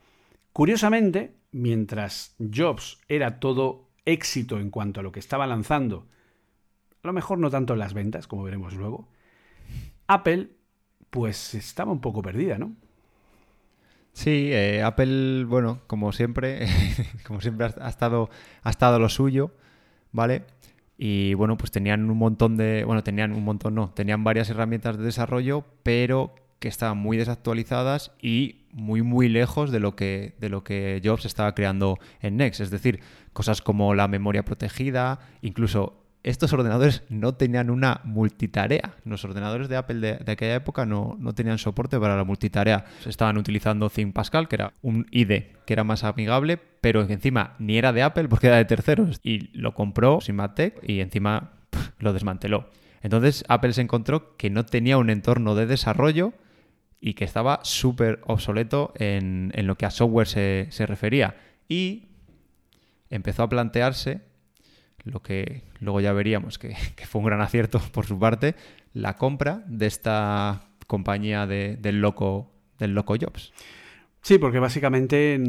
Curiosamente, 0.53 1.35
mientras 1.51 2.37
Jobs 2.39 3.01
era 3.09 3.41
todo 3.41 3.89
éxito 4.05 4.61
en 4.61 4.71
cuanto 4.71 5.01
a 5.01 5.03
lo 5.03 5.11
que 5.11 5.21
estaba 5.21 5.49
lanzando, 5.49 6.07
a 7.03 7.09
lo 7.09 7.13
mejor 7.13 7.39
no 7.39 7.51
tanto 7.51 7.73
en 7.73 7.81
las 7.81 7.95
ventas, 7.95 8.29
como 8.29 8.45
veremos 8.45 8.75
luego, 8.75 9.09
Apple 10.07 10.51
pues 11.11 11.55
estaba 11.55 11.91
un 11.91 12.01
poco 12.01 12.23
perdida, 12.23 12.59
¿no? 12.59 12.77
Sí, 14.13 14.51
eh, 14.53 14.83
Apple, 14.83 15.45
bueno, 15.45 15.81
como 15.87 16.13
siempre, 16.13 16.67
como 17.27 17.41
siempre 17.41 17.69
ha 17.81 17.89
estado, 17.89 18.31
ha 18.63 18.71
estado 18.71 18.99
lo 18.99 19.09
suyo, 19.09 19.53
¿vale? 20.13 20.45
Y 20.97 21.35
bueno, 21.35 21.57
pues 21.57 21.71
tenían 21.71 22.11
un 22.11 22.19
montón 22.19 22.57
de, 22.57 22.85
bueno, 22.85 23.05
tenían 23.05 23.33
un 23.33 23.45
montón, 23.45 23.77
no, 23.77 23.91
tenían 23.91 24.25
varias 24.25 24.51
herramientas 24.51 24.99
de 24.99 25.05
desarrollo, 25.05 25.65
pero 25.85 26.35
que 26.59 26.69
estaban 26.69 26.99
muy 26.99 27.17
desactualizadas 27.17 28.11
y 28.21 28.67
muy 28.73 29.03
muy 29.03 29.29
lejos 29.29 29.71
de 29.71 29.81
lo 29.81 29.95
que 29.95 30.35
de 30.41 30.49
lo 30.49 30.65
que 30.65 31.01
Jobs 31.05 31.25
estaba 31.25 31.55
creando 31.55 31.99
en 32.21 32.37
Next, 32.37 32.61
es 32.61 32.71
decir, 32.71 33.01
cosas 33.33 33.63
como 33.63 33.95
la 33.95 34.09
memoria 34.09 34.45
protegida, 34.45 35.21
incluso 35.41 36.08
estos 36.29 36.53
ordenadores 36.53 37.05
no 37.09 37.35
tenían 37.35 37.71
una 37.71 38.03
multitarea. 38.05 38.97
Los 39.05 39.25
ordenadores 39.25 39.71
de 39.71 39.77
Apple 39.77 40.21
de, 40.25 40.31
aquella 40.31 40.57
época 40.57 40.85
no, 40.85 41.17
tenían 41.35 41.57
soporte 41.57 41.99
para 41.99 42.17
la 42.17 42.25
multitarea. 42.25 42.85
Estaban 43.07 43.39
utilizando 43.39 43.89
Think 43.89 44.13
Pascal, 44.13 44.47
que 44.47 44.57
era 44.57 44.75
un 44.83 45.07
IDE 45.11 45.57
que 45.65 45.73
era 45.73 45.85
más 45.85 46.05
amigable, 46.05 46.59
pero 46.59 47.03
encima 47.03 47.55
ni 47.59 47.79
era 47.79 47.95
de 47.95 48.03
Apple 48.03 48.29
porque 48.29 48.49
era 48.49 48.57
de 48.57 48.67
terceros. 48.67 49.21
Y 49.23 49.59
lo 49.59 49.73
compró 49.73 50.21
Simatec 50.21 50.87
y 50.87 51.01
encima 51.01 51.53
lo 51.99 52.13
desmanteló. 52.13 52.69
Entonces 53.01 53.45
Apple 53.49 53.73
se 53.73 53.81
encontró 53.81 54.37
que 54.37 54.51
no 54.51 54.67
tenía 54.67 54.99
un 54.99 55.09
entorno 55.09 55.55
de 55.55 55.65
desarrollo 55.65 56.35
y 57.01 57.15
que 57.15 57.25
estaba 57.25 57.61
súper 57.63 58.21
obsoleto 58.27 58.93
en, 58.97 59.51
lo 59.55 59.79
que 59.79 59.87
a 59.87 59.91
software 59.91 60.27
se, 60.27 60.67
se 60.71 60.85
refería. 60.85 61.37
Y 61.71 62.09
empezó 63.09 63.45
a 63.45 63.49
plantearse 63.49 64.29
lo 65.09 65.21
que 65.23 65.63
luego 65.81 66.01
ya 66.01 66.13
veríamos 66.13 66.59
que, 66.61 66.75
fue 67.07 67.21
un 67.21 67.27
gran 67.27 67.41
acierto 67.41 67.81
por 67.93 68.07
su 68.07 68.19
parte, 68.19 68.55
la 68.93 69.17
compra 69.17 69.65
de 69.67 69.87
esta 69.87 70.63
compañía 70.87 71.47
del 71.47 72.01
loco 72.01 72.53
del 72.79 72.95
loco 72.95 73.17
Jobs. 73.21 73.53
Sí, 74.21 74.39
porque 74.39 74.59
básicamente, 74.59 75.41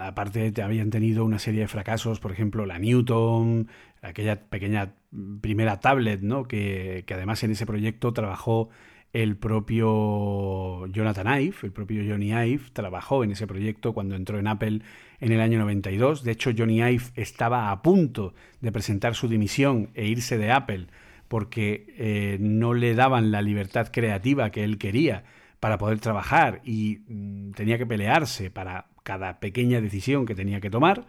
aparte, 0.00 0.52
habían 0.62 0.90
tenido 0.90 1.24
una 1.24 1.38
serie 1.38 1.60
de 1.60 1.68
fracasos, 1.68 2.20
por 2.20 2.32
ejemplo, 2.32 2.66
la 2.66 2.78
Newton, 2.78 3.68
aquella 4.02 4.48
pequeña 4.48 4.94
primera 5.40 5.80
tablet, 5.80 6.20
¿no? 6.22 6.44
Que, 6.44 7.04
que 7.06 7.14
además 7.14 7.42
en 7.44 7.52
ese 7.52 7.66
proyecto 7.66 8.12
trabajó 8.12 8.68
el 9.12 9.36
propio 9.36 10.86
Jonathan 10.88 11.40
Ive, 11.40 11.56
el 11.62 11.72
propio 11.72 12.02
Johnny 12.06 12.32
Ive, 12.32 12.64
trabajó 12.72 13.24
en 13.24 13.30
ese 13.30 13.46
proyecto 13.46 13.94
cuando 13.94 14.14
entró 14.14 14.38
en 14.38 14.46
Apple 14.46 14.82
en 15.20 15.32
el 15.32 15.40
año 15.40 15.58
92. 15.58 16.22
De 16.22 16.32
hecho, 16.32 16.50
Johnny 16.56 16.82
Ive 16.82 17.04
estaba 17.14 17.70
a 17.70 17.82
punto 17.82 18.34
de 18.60 18.72
presentar 18.72 19.14
su 19.14 19.28
dimisión 19.28 19.90
e 19.94 20.06
irse 20.06 20.38
de 20.38 20.52
Apple 20.52 20.86
porque 21.28 21.86
eh, 21.96 22.38
no 22.40 22.74
le 22.74 22.94
daban 22.94 23.30
la 23.30 23.42
libertad 23.42 23.88
creativa 23.92 24.50
que 24.50 24.64
él 24.64 24.78
quería 24.78 25.24
para 25.60 25.78
poder 25.78 25.98
trabajar 25.98 26.60
y 26.64 27.00
mm, 27.08 27.52
tenía 27.52 27.78
que 27.78 27.86
pelearse 27.86 28.50
para 28.50 28.86
cada 29.02 29.40
pequeña 29.40 29.80
decisión 29.80 30.26
que 30.26 30.34
tenía 30.34 30.60
que 30.60 30.70
tomar. 30.70 31.06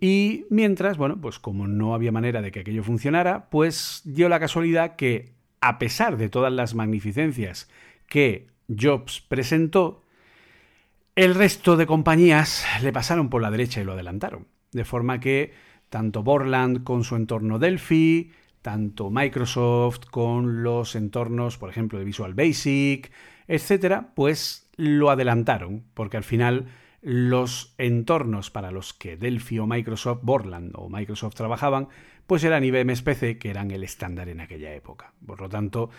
Y 0.00 0.46
mientras, 0.50 0.96
bueno, 0.96 1.20
pues 1.20 1.38
como 1.38 1.68
no 1.68 1.94
había 1.94 2.12
manera 2.12 2.42
de 2.42 2.50
que 2.50 2.60
aquello 2.60 2.82
funcionara, 2.82 3.48
pues 3.50 4.02
dio 4.04 4.28
la 4.28 4.40
casualidad 4.40 4.96
que 4.96 5.32
a 5.60 5.78
pesar 5.78 6.16
de 6.16 6.28
todas 6.28 6.52
las 6.52 6.74
magnificencias 6.74 7.68
que 8.08 8.48
Jobs 8.68 9.20
presentó, 9.20 10.01
el 11.14 11.34
resto 11.34 11.76
de 11.76 11.86
compañías 11.86 12.64
le 12.82 12.92
pasaron 12.92 13.28
por 13.28 13.42
la 13.42 13.50
derecha 13.50 13.80
y 13.80 13.84
lo 13.84 13.92
adelantaron. 13.92 14.46
De 14.72 14.84
forma 14.84 15.20
que 15.20 15.52
tanto 15.90 16.22
Borland 16.22 16.84
con 16.84 17.04
su 17.04 17.16
entorno 17.16 17.58
Delphi, 17.58 18.32
tanto 18.62 19.10
Microsoft 19.10 20.06
con 20.10 20.62
los 20.62 20.94
entornos, 20.94 21.58
por 21.58 21.68
ejemplo, 21.68 21.98
de 21.98 22.06
Visual 22.06 22.32
Basic, 22.32 23.12
etcétera, 23.46 24.12
pues 24.14 24.70
lo 24.76 25.10
adelantaron, 25.10 25.84
porque 25.92 26.16
al 26.16 26.24
final 26.24 26.68
los 27.02 27.74
entornos 27.76 28.50
para 28.50 28.70
los 28.70 28.94
que 28.94 29.16
Delphi 29.16 29.58
o 29.58 29.66
Microsoft, 29.66 30.20
Borland 30.22 30.72
o 30.76 30.88
Microsoft 30.88 31.34
trabajaban, 31.34 31.88
pues 32.26 32.44
eran 32.44 32.64
IBM 32.64 32.94
PC, 33.02 33.38
que 33.38 33.50
eran 33.50 33.70
el 33.70 33.84
estándar 33.84 34.28
en 34.30 34.40
aquella 34.40 34.72
época. 34.74 35.12
Por 35.26 35.40
lo 35.40 35.48
tanto, 35.48 35.90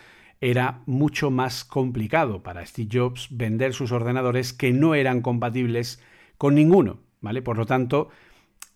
era 0.44 0.82
mucho 0.86 1.32
más 1.32 1.64
complicado 1.64 2.44
para 2.44 2.65
Steve 2.65 2.90
Jobs 2.91 3.30
vender 3.32 3.74
sus 3.74 3.94
ordenadores 3.94 4.52
que 4.52 4.74
no 4.74 4.94
eran 4.94 5.22
compatibles 5.22 6.02
con 6.38 6.56
ninguno, 6.56 6.99
¿vale? 7.22 7.41
Por 7.41 7.57
lo 7.57 7.65
tanto, 7.65 8.10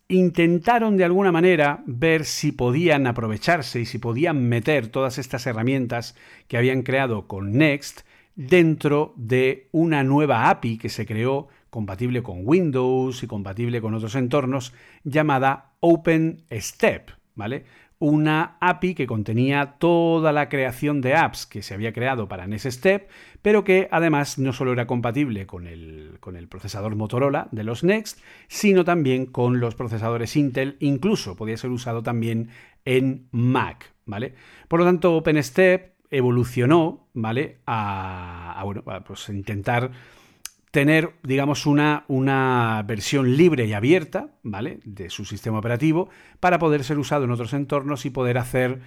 intentaron 0.07 0.95
de 0.95 1.03
alguna 1.03 1.33
manera 1.33 1.83
ver 1.85 2.23
si 2.23 2.53
podían 2.53 3.05
aprovecharse 3.05 3.81
y 3.81 3.85
si 3.85 3.99
podían 3.99 4.47
meter 4.47 4.87
todas 4.87 5.17
estas 5.17 5.45
herramientas 5.45 6.15
que 6.47 6.57
habían 6.57 6.83
creado 6.83 7.27
con 7.27 7.51
Next 7.51 8.01
dentro 8.35 9.13
de 9.17 9.67
una 9.73 10.03
nueva 10.03 10.49
API 10.49 10.77
que 10.77 10.87
se 10.87 11.05
creó 11.05 11.49
compatible 11.69 12.23
con 12.23 12.43
Windows 12.43 13.23
y 13.23 13.27
compatible 13.27 13.81
con 13.81 13.93
otros 13.93 14.15
entornos 14.15 14.73
llamada 15.03 15.73
OpenStep, 15.81 17.09
¿vale? 17.35 17.65
Una 17.99 18.57
API 18.59 18.93
que 18.93 19.07
contenía 19.07 19.77
toda 19.79 20.31
la 20.31 20.49
creación 20.49 21.01
de 21.01 21.15
apps 21.15 21.47
que 21.47 21.63
se 21.63 21.73
había 21.73 21.93
creado 21.93 22.27
para 22.27 22.45
NextStep, 22.45 23.09
pero 23.41 23.63
que 23.63 23.87
además 23.91 24.37
no 24.37 24.53
solo 24.53 24.73
era 24.73 24.85
compatible 24.85 25.47
con 25.47 25.65
el, 25.65 26.17
con 26.19 26.35
el 26.35 26.47
procesador 26.47 26.95
Motorola 26.95 27.47
de 27.51 27.63
los 27.63 27.83
Next, 27.83 28.19
sino 28.47 28.83
también 28.85 29.25
con 29.25 29.59
los 29.59 29.73
procesadores 29.73 30.35
Intel, 30.35 30.77
incluso 30.79 31.35
podía 31.35 31.57
ser 31.57 31.71
usado 31.71 32.03
también 32.03 32.49
en 32.85 33.27
Mac, 33.31 33.93
¿vale? 34.05 34.35
Por 34.67 34.79
lo 34.79 34.85
tanto, 34.85 35.15
OpenStep 35.15 35.97
evolucionó, 36.09 37.09
¿vale? 37.13 37.59
A, 37.65 38.61
bueno, 38.63 38.83
pues 39.05 39.29
intentar 39.29 39.91
tener, 40.77 41.13
digamos, 41.23 41.65
una, 41.65 42.05
una, 42.07 42.83
versión 42.85 43.35
libre 43.35 43.65
y 43.65 43.73
abierta, 43.73 44.29
¿vale? 44.43 44.77
De 44.85 45.09
su 45.09 45.25
sistema 45.25 45.57
operativo 45.57 46.07
para 46.39 46.59
poder 46.59 46.83
ser 46.83 46.99
usado 46.99 47.23
en 47.23 47.31
otros 47.31 47.53
entornos 47.53 48.05
y 48.05 48.11
poder 48.11 48.37
hacer 48.37 48.81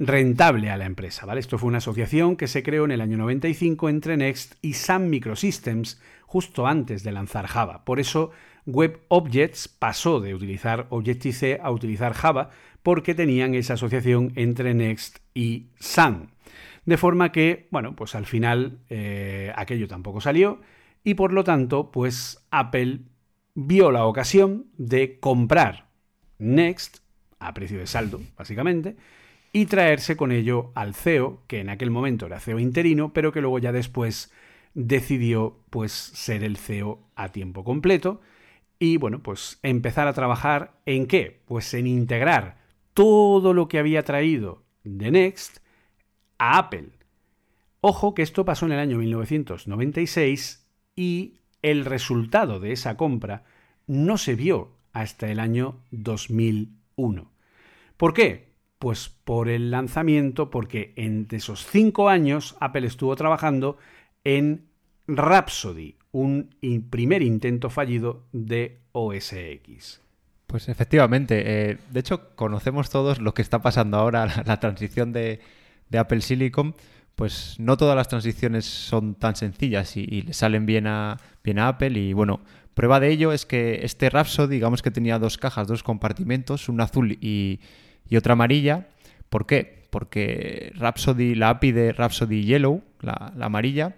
rentable 0.00 0.68
a 0.68 0.76
la 0.76 0.84
empresa, 0.84 1.26
¿vale? 1.26 1.38
Esto 1.38 1.56
fue 1.56 1.68
una 1.68 1.78
asociación 1.78 2.34
que 2.34 2.48
se 2.48 2.64
creó 2.64 2.86
en 2.86 2.90
el 2.90 3.00
año 3.00 3.16
95 3.18 3.88
entre 3.88 4.16
Next 4.16 4.56
y 4.62 4.74
Sun 4.74 5.10
Microsystems 5.10 6.00
justo 6.26 6.66
antes 6.66 7.04
de 7.04 7.12
lanzar 7.12 7.46
Java. 7.46 7.84
Por 7.84 8.00
eso 8.00 8.32
Web 8.66 8.98
Objects 9.06 9.68
pasó 9.68 10.18
de 10.18 10.34
utilizar 10.34 10.88
Objective-C 10.90 11.60
a 11.62 11.70
utilizar 11.70 12.14
Java 12.14 12.50
porque 12.82 13.14
tenían 13.14 13.54
esa 13.54 13.74
asociación 13.74 14.32
entre 14.34 14.74
Next 14.74 15.18
y 15.34 15.68
Sun. 15.78 16.30
De 16.84 16.96
forma 16.96 17.30
que, 17.30 17.68
bueno, 17.70 17.94
pues 17.94 18.16
al 18.16 18.26
final 18.26 18.80
eh, 18.90 19.52
aquello 19.54 19.86
tampoco 19.86 20.20
salió 20.20 20.58
y 21.04 21.14
por 21.14 21.32
lo 21.32 21.44
tanto, 21.44 21.90
pues 21.90 22.46
Apple 22.50 23.00
vio 23.54 23.90
la 23.90 24.06
ocasión 24.06 24.66
de 24.76 25.18
comprar 25.18 25.88
Next 26.38 26.98
a 27.40 27.54
precio 27.54 27.78
de 27.78 27.86
saldo, 27.86 28.20
básicamente, 28.36 28.96
y 29.52 29.66
traerse 29.66 30.16
con 30.16 30.32
ello 30.32 30.72
al 30.74 30.94
CEO, 30.94 31.42
que 31.46 31.60
en 31.60 31.70
aquel 31.70 31.90
momento 31.90 32.26
era 32.26 32.40
CEO 32.40 32.58
interino, 32.58 33.12
pero 33.12 33.32
que 33.32 33.40
luego 33.40 33.58
ya 33.58 33.72
después 33.72 34.32
decidió 34.74 35.58
pues 35.70 35.92
ser 35.92 36.44
el 36.44 36.56
CEO 36.56 37.00
a 37.16 37.30
tiempo 37.30 37.64
completo 37.64 38.20
y 38.78 38.96
bueno, 38.96 39.22
pues 39.22 39.58
empezar 39.62 40.06
a 40.06 40.12
trabajar 40.12 40.80
en 40.86 41.06
qué? 41.06 41.42
Pues 41.46 41.74
en 41.74 41.86
integrar 41.86 42.58
todo 42.94 43.52
lo 43.52 43.68
que 43.68 43.78
había 43.78 44.04
traído 44.04 44.62
de 44.84 45.10
Next 45.10 45.58
a 46.38 46.58
Apple. 46.58 46.90
Ojo 47.80 48.14
que 48.14 48.22
esto 48.22 48.44
pasó 48.44 48.66
en 48.66 48.72
el 48.72 48.78
año 48.78 48.98
1996 48.98 50.57
y 50.98 51.34
el 51.62 51.84
resultado 51.84 52.58
de 52.58 52.72
esa 52.72 52.96
compra 52.96 53.44
no 53.86 54.18
se 54.18 54.34
vio 54.34 54.72
hasta 54.92 55.30
el 55.30 55.38
año 55.38 55.76
2001. 55.92 57.30
¿Por 57.96 58.14
qué? 58.14 58.48
Pues 58.80 59.08
por 59.08 59.48
el 59.48 59.70
lanzamiento, 59.70 60.50
porque 60.50 60.94
entre 60.96 61.38
esos 61.38 61.64
cinco 61.64 62.08
años 62.08 62.56
Apple 62.58 62.88
estuvo 62.88 63.14
trabajando 63.14 63.78
en 64.24 64.66
Rhapsody, 65.06 65.94
un 66.10 66.50
primer 66.90 67.22
intento 67.22 67.70
fallido 67.70 68.24
de 68.32 68.80
OS 68.90 69.34
X. 69.34 70.02
Pues 70.48 70.68
efectivamente, 70.68 71.70
eh, 71.70 71.78
de 71.92 72.00
hecho 72.00 72.34
conocemos 72.34 72.90
todos 72.90 73.20
lo 73.20 73.34
que 73.34 73.42
está 73.42 73.62
pasando 73.62 73.98
ahora, 73.98 74.26
la 74.46 74.58
transición 74.58 75.12
de 75.12 75.38
Apple 75.96 76.22
Silicon, 76.22 76.74
pues 77.18 77.56
no 77.58 77.76
todas 77.76 77.96
las 77.96 78.06
transiciones 78.06 78.64
son 78.64 79.16
tan 79.16 79.34
sencillas 79.34 79.96
y, 79.96 80.22
le 80.22 80.32
salen 80.32 80.66
bien 80.66 80.86
a, 80.86 81.16
bien 81.42 81.58
a 81.58 81.66
Apple. 81.66 81.98
Y 81.98 82.12
bueno, 82.12 82.40
prueba 82.74 83.00
de 83.00 83.10
ello 83.10 83.32
es 83.32 83.44
que 83.44 83.80
este 83.82 84.08
Rhapsody, 84.08 84.54
digamos 84.54 84.82
que 84.82 84.92
tenía 84.92 85.18
dos 85.18 85.36
cajas, 85.36 85.66
dos 85.66 85.82
compartimentos, 85.82 86.68
una 86.68 86.84
azul 86.84 87.18
y, 87.20 87.58
otra 88.16 88.34
amarilla. 88.34 88.86
¿Por 89.30 89.46
qué? 89.46 89.88
Porque 89.90 90.72
Rhapsody, 90.76 91.34
la 91.34 91.50
API 91.50 91.72
de 91.72 91.92
Rhapsody 91.92 92.44
Yellow, 92.44 92.84
la, 93.00 93.32
amarilla, 93.40 93.96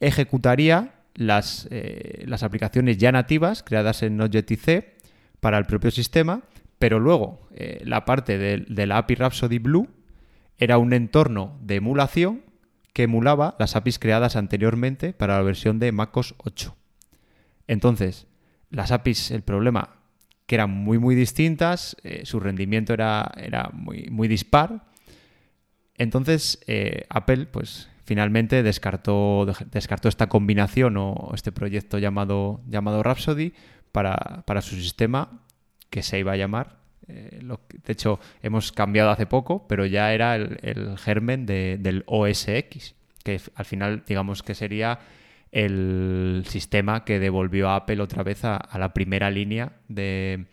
ejecutaría 0.00 0.94
las, 1.16 1.68
eh, 1.70 2.24
las, 2.26 2.42
aplicaciones 2.42 2.96
ya 2.96 3.12
nativas 3.12 3.62
creadas 3.62 4.02
en 4.02 4.18
Objective-C 4.22 4.94
para 5.40 5.58
el 5.58 5.66
propio 5.66 5.90
sistema, 5.90 6.40
pero 6.78 6.98
luego 6.98 7.46
eh, 7.54 7.82
la 7.84 8.06
parte 8.06 8.38
de, 8.38 8.64
de 8.66 8.86
la 8.86 8.96
API 8.96 9.16
Rhapsody 9.16 9.58
Blue 9.58 9.97
era 10.58 10.78
un 10.78 10.92
entorno 10.92 11.58
de 11.62 11.76
emulación 11.76 12.42
que 12.92 13.04
emulaba 13.04 13.54
las 13.58 13.76
APIs 13.76 13.98
creadas 13.98 14.36
anteriormente 14.36 15.12
para 15.12 15.36
la 15.36 15.42
versión 15.42 15.78
de 15.78 15.92
MacOS 15.92 16.34
8. 16.38 16.76
Entonces, 17.68 18.26
las 18.70 18.90
APIs, 18.90 19.30
el 19.30 19.42
problema, 19.42 20.00
que 20.46 20.56
eran 20.56 20.70
muy 20.70 20.98
muy 20.98 21.14
distintas, 21.14 21.96
eh, 22.02 22.22
su 22.24 22.40
rendimiento 22.40 22.92
era, 22.92 23.30
era 23.36 23.70
muy, 23.72 24.08
muy 24.10 24.26
dispar. 24.26 24.86
Entonces, 25.94 26.60
eh, 26.66 27.04
Apple, 27.08 27.46
pues 27.46 27.88
finalmente 28.04 28.62
descartó, 28.62 29.46
descartó 29.70 30.08
esta 30.08 30.28
combinación 30.28 30.96
o 30.96 31.30
este 31.34 31.52
proyecto 31.52 31.98
llamado, 31.98 32.62
llamado 32.66 33.02
Rhapsody 33.02 33.52
para, 33.92 34.42
para 34.46 34.62
su 34.62 34.74
sistema 34.76 35.42
que 35.90 36.02
se 36.02 36.18
iba 36.18 36.32
a 36.32 36.36
llamar 36.36 36.77
eh, 37.08 37.40
de 37.40 37.92
hecho, 37.92 38.20
hemos 38.42 38.72
cambiado 38.72 39.10
hace 39.10 39.26
poco, 39.26 39.66
pero 39.66 39.86
ya 39.86 40.12
era 40.12 40.36
el, 40.36 40.96
germen 40.98 41.46
del 41.46 42.04
OS 42.06 42.48
X, 42.48 42.94
que 43.24 43.40
al 43.54 43.64
final, 43.64 44.02
digamos 44.06 44.42
que 44.42 44.54
sería 44.54 44.98
el 45.50 46.44
sistema 46.46 47.04
que 47.04 47.18
devolvió 47.18 47.70
a 47.70 47.76
Apple 47.76 48.00
otra 48.02 48.22
vez 48.22 48.44
a, 48.44 48.68
la 48.78 48.92
primera 48.92 49.30
línea 49.30 49.72
de, 49.88 50.46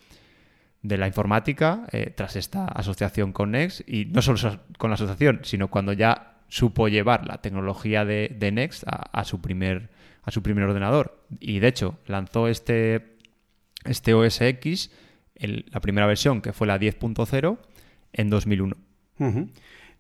la 0.82 1.08
informática 1.08 1.86
eh, 1.92 2.14
tras 2.16 2.36
esta 2.36 2.66
asociación 2.66 3.34
con 3.34 3.52
Next. 3.52 3.88
Y 3.88 4.06
no 4.06 4.22
solo 4.22 4.60
con 4.78 4.90
la 4.90 4.96
asociación, 4.96 5.42
sino 5.44 5.70
cuando 5.70 5.94
ya 5.94 6.38
supo 6.48 6.88
llevar 6.88 7.28
la 7.28 7.42
tecnología 7.42 8.06
de, 8.06 8.52
Next 8.54 8.84
a, 8.88 9.24
su 9.26 9.42
primer, 9.42 9.90
a 10.24 10.32
su 10.32 10.42
primer 10.42 10.64
ordenador. 10.64 11.20
Y 11.40 11.60
de 11.60 11.68
hecho, 11.68 12.00
lanzó 12.06 12.48
este, 12.48 13.18
este 13.84 14.14
OS 14.14 14.42
la 15.36 15.80
primera 15.82 16.08
versión, 16.08 16.42
que 16.42 16.54
fue 16.54 16.68
la 16.68 16.80
10.0, 16.80 17.58
en 18.14 18.30
2001. 18.30 18.76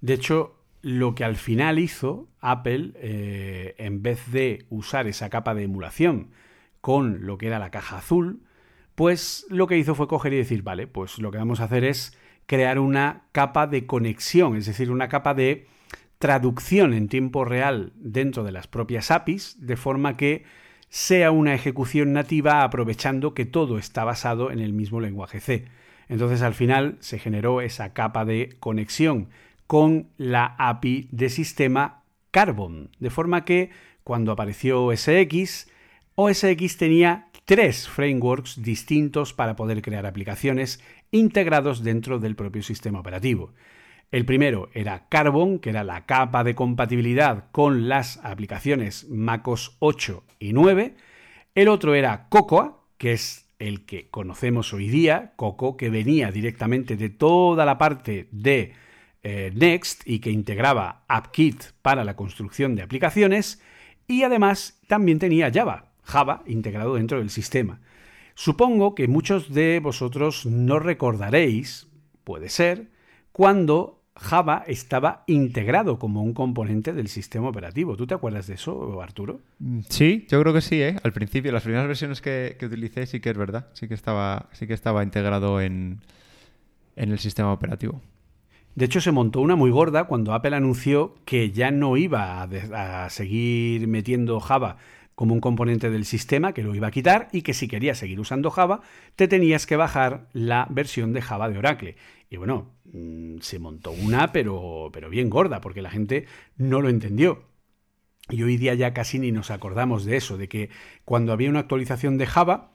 De 0.02 0.14
hecho, 0.14 0.56
lo 0.82 1.16
que 1.16 1.24
al 1.24 1.36
final 1.36 1.80
hizo 1.80 2.28
Apple, 2.42 2.92
eh, 2.96 3.76
en 3.78 4.02
vez 4.02 4.32
de 4.32 4.66
usar 4.70 5.08
esa 5.08 5.30
capa 5.30 5.56
de 5.56 5.64
emulación 5.64 6.30
con 6.82 7.26
lo 7.26 7.38
que 7.38 7.48
era 7.48 7.60
la 7.60 7.72
caja 7.72 7.98
azul, 7.98 8.44
pues 8.94 9.46
lo 9.50 9.68
que 9.68 9.78
hizo 9.78 9.96
fue 9.96 10.08
coger 10.08 10.34
y 10.34 10.38
decir, 10.38 10.62
vale, 10.62 10.88
pues 10.88 11.18
lo 11.18 11.32
que 11.32 11.38
vamos 11.38 11.60
a 11.60 11.66
hacer 11.66 11.84
es 11.84 12.18
crear 12.46 12.80
una 12.80 13.24
capa 13.32 13.68
de 13.68 13.86
conexión, 13.86 14.56
es 14.56 14.68
decir, 14.68 14.92
una 14.92 15.10
capa 15.10 15.34
de 15.34 15.68
traducción 16.20 16.94
en 16.94 17.08
tiempo 17.08 17.44
real 17.44 17.92
dentro 17.96 18.44
de 18.44 18.52
las 18.52 18.68
propias 18.68 19.12
APIs, 19.12 19.58
de 19.60 19.76
forma 19.78 20.16
que 20.16 20.44
sea 20.96 21.30
una 21.30 21.54
ejecución 21.54 22.14
nativa 22.14 22.64
aprovechando 22.64 23.34
que 23.34 23.44
todo 23.44 23.78
está 23.78 24.06
basado 24.06 24.50
en 24.50 24.60
el 24.60 24.72
mismo 24.72 25.02
lenguaje 25.02 25.42
C. 25.42 25.66
Entonces 26.08 26.42
al 26.42 26.54
final 26.54 26.96
se 27.02 27.20
generó 27.20 27.60
esa 27.60 27.92
capa 27.92 28.24
de 28.24 28.56
conexión 28.62 29.28
con 29.68 30.08
la 30.16 30.56
API 30.58 31.10
de 31.12 31.28
sistema 31.28 32.04
Carbon, 32.32 32.92
de 32.98 33.10
forma 33.10 33.44
que 33.44 33.72
cuando 34.06 34.32
apareció 34.32 34.86
OS 34.86 35.10
X, 35.10 35.70
OS 36.16 36.46
X 36.46 36.78
tenía 36.78 37.28
tres 37.44 37.90
frameworks 37.90 38.64
distintos 38.64 39.34
para 39.34 39.58
poder 39.58 39.82
crear 39.82 40.06
aplicaciones 40.06 40.82
integrados 41.12 41.84
dentro 41.84 42.20
del 42.20 42.38
propio 42.38 42.64
sistema 42.64 43.02
operativo. 43.02 43.54
El 44.12 44.26
primero 44.26 44.70
era 44.74 45.08
Carbon, 45.10 45.60
que 45.60 45.72
era 45.72 45.84
la 45.84 46.06
capa 46.06 46.44
de 46.44 46.56
compatibilidad 46.56 47.46
con 47.52 47.90
las 47.90 48.18
aplicaciones 48.24 49.08
MacOS 49.10 49.78
8 49.80 50.24
y 50.40 50.54
9. 50.54 50.96
El 51.56 51.68
otro 51.68 51.96
era 51.96 52.28
Cocoa, 52.30 52.84
que 52.98 53.14
es 53.14 53.46
el 53.60 53.86
que 53.86 54.10
conocemos 54.10 54.74
hoy 54.74 54.88
día, 54.90 55.34
Coco, 55.36 55.78
que 55.78 55.90
venía 55.90 56.32
directamente 56.32 56.98
de 56.98 57.10
toda 57.10 57.66
la 57.66 57.78
parte 57.78 58.28
de 58.32 58.74
eh, 59.24 59.52
Next 59.56 60.04
y 60.06 60.20
que 60.20 60.30
integraba 60.30 61.04
AppKit 61.08 61.64
para 61.82 62.04
la 62.04 62.16
construcción 62.16 62.76
de 62.76 62.84
aplicaciones. 62.84 63.62
Y 64.08 64.24
además 64.24 64.80
también 64.88 65.20
tenía 65.20 65.52
Java, 65.52 65.94
Java 66.04 66.44
integrado 66.46 66.96
dentro 66.96 67.20
del 67.20 67.30
sistema. 67.30 67.82
Supongo 68.36 68.96
que 68.96 69.08
muchos 69.08 69.54
de 69.54 69.80
vosotros 69.80 70.46
no 70.46 70.80
recordaréis, 70.80 71.88
puede 72.24 72.50
ser, 72.50 72.90
cuando 73.36 74.02
Java 74.16 74.64
estaba 74.66 75.26
integrado 75.28 76.00
como 76.00 76.24
un 76.24 76.34
componente 76.34 76.94
del 76.94 77.10
sistema 77.10 77.50
operativo. 77.50 77.98
¿Tú 77.98 78.08
te 78.08 78.14
acuerdas 78.14 78.48
de 78.48 78.54
eso, 78.54 79.02
Arturo? 79.02 79.42
Mm, 79.60 79.82
sí, 79.90 80.26
yo 80.30 80.40
creo 80.40 80.54
que 80.54 80.62
sí, 80.62 80.82
¿eh? 80.82 80.96
Al 81.04 81.12
principio, 81.12 81.52
las 81.52 81.64
primeras 81.64 81.86
versiones 81.86 82.22
que, 82.22 82.56
utilicé 82.64 83.06
sí 83.08 83.20
que 83.20 83.32
es 83.32 83.38
verdad, 83.38 83.68
sí 83.74 83.90
que 83.90 83.94
estaba, 83.94 84.48
sí 84.54 84.68
que 84.68 84.74
estaba 84.74 85.04
integrado 85.04 85.60
en, 85.60 86.00
en 86.96 87.12
el 87.12 87.20
sistema 87.20 87.52
operativo. 87.52 88.02
De 88.74 88.86
hecho, 88.86 89.02
se 89.02 89.12
montó 89.12 89.42
una 89.42 89.58
muy 89.58 89.70
gorda 89.70 90.06
cuando 90.06 90.34
Apple 90.34 90.56
anunció 90.56 91.16
que 91.26 91.52
ya 91.52 91.72
no 91.72 91.98
iba 91.98 92.42
a, 92.42 93.04
a, 93.04 93.10
seguir 93.10 93.86
metiendo 93.90 94.40
Java 94.40 94.78
como 95.16 95.34
un 95.34 95.42
componente 95.42 95.90
del 95.90 96.06
sistema, 96.06 96.54
que 96.54 96.64
lo 96.64 96.74
iba 96.74 96.88
a 96.88 96.92
quitar 96.92 97.28
y 97.34 97.42
que 97.42 97.54
si 97.54 97.68
querías 97.68 97.98
seguir 97.98 98.18
usando 98.18 98.50
Java, 98.50 98.80
te 99.18 99.28
tenías 99.28 99.66
que 99.66 99.76
bajar 99.76 100.30
la 100.32 100.68
versión 100.70 101.12
de 101.12 101.22
Java 101.22 101.50
de 101.50 101.58
Oracle. 101.58 101.98
Y 102.30 102.38
bueno, 102.38 102.75
mm, 102.92 103.40
se 103.42 103.60
montó 103.60 103.92
una, 103.92 104.32
pero, 104.32 104.90
pero 104.94 105.10
bien 105.10 105.30
gorda, 105.30 105.62
porque 105.62 105.82
la 105.82 105.92
gente 105.92 106.26
no 106.58 106.82
lo 106.82 106.90
entendió. 106.90 107.46
Y 108.30 108.44
hoy 108.44 108.58
día 108.58 108.74
ya 108.74 108.94
casi 108.94 109.20
ni 109.20 109.32
nos 109.32 109.52
acordamos 109.52 110.06
de 110.06 110.18
eso, 110.18 110.38
de 110.38 110.50
que 110.50 110.70
cuando 111.04 111.32
había 111.32 111.50
una 111.50 111.60
actualización 111.60 112.18
de 112.18 112.26
Java, 112.26 112.72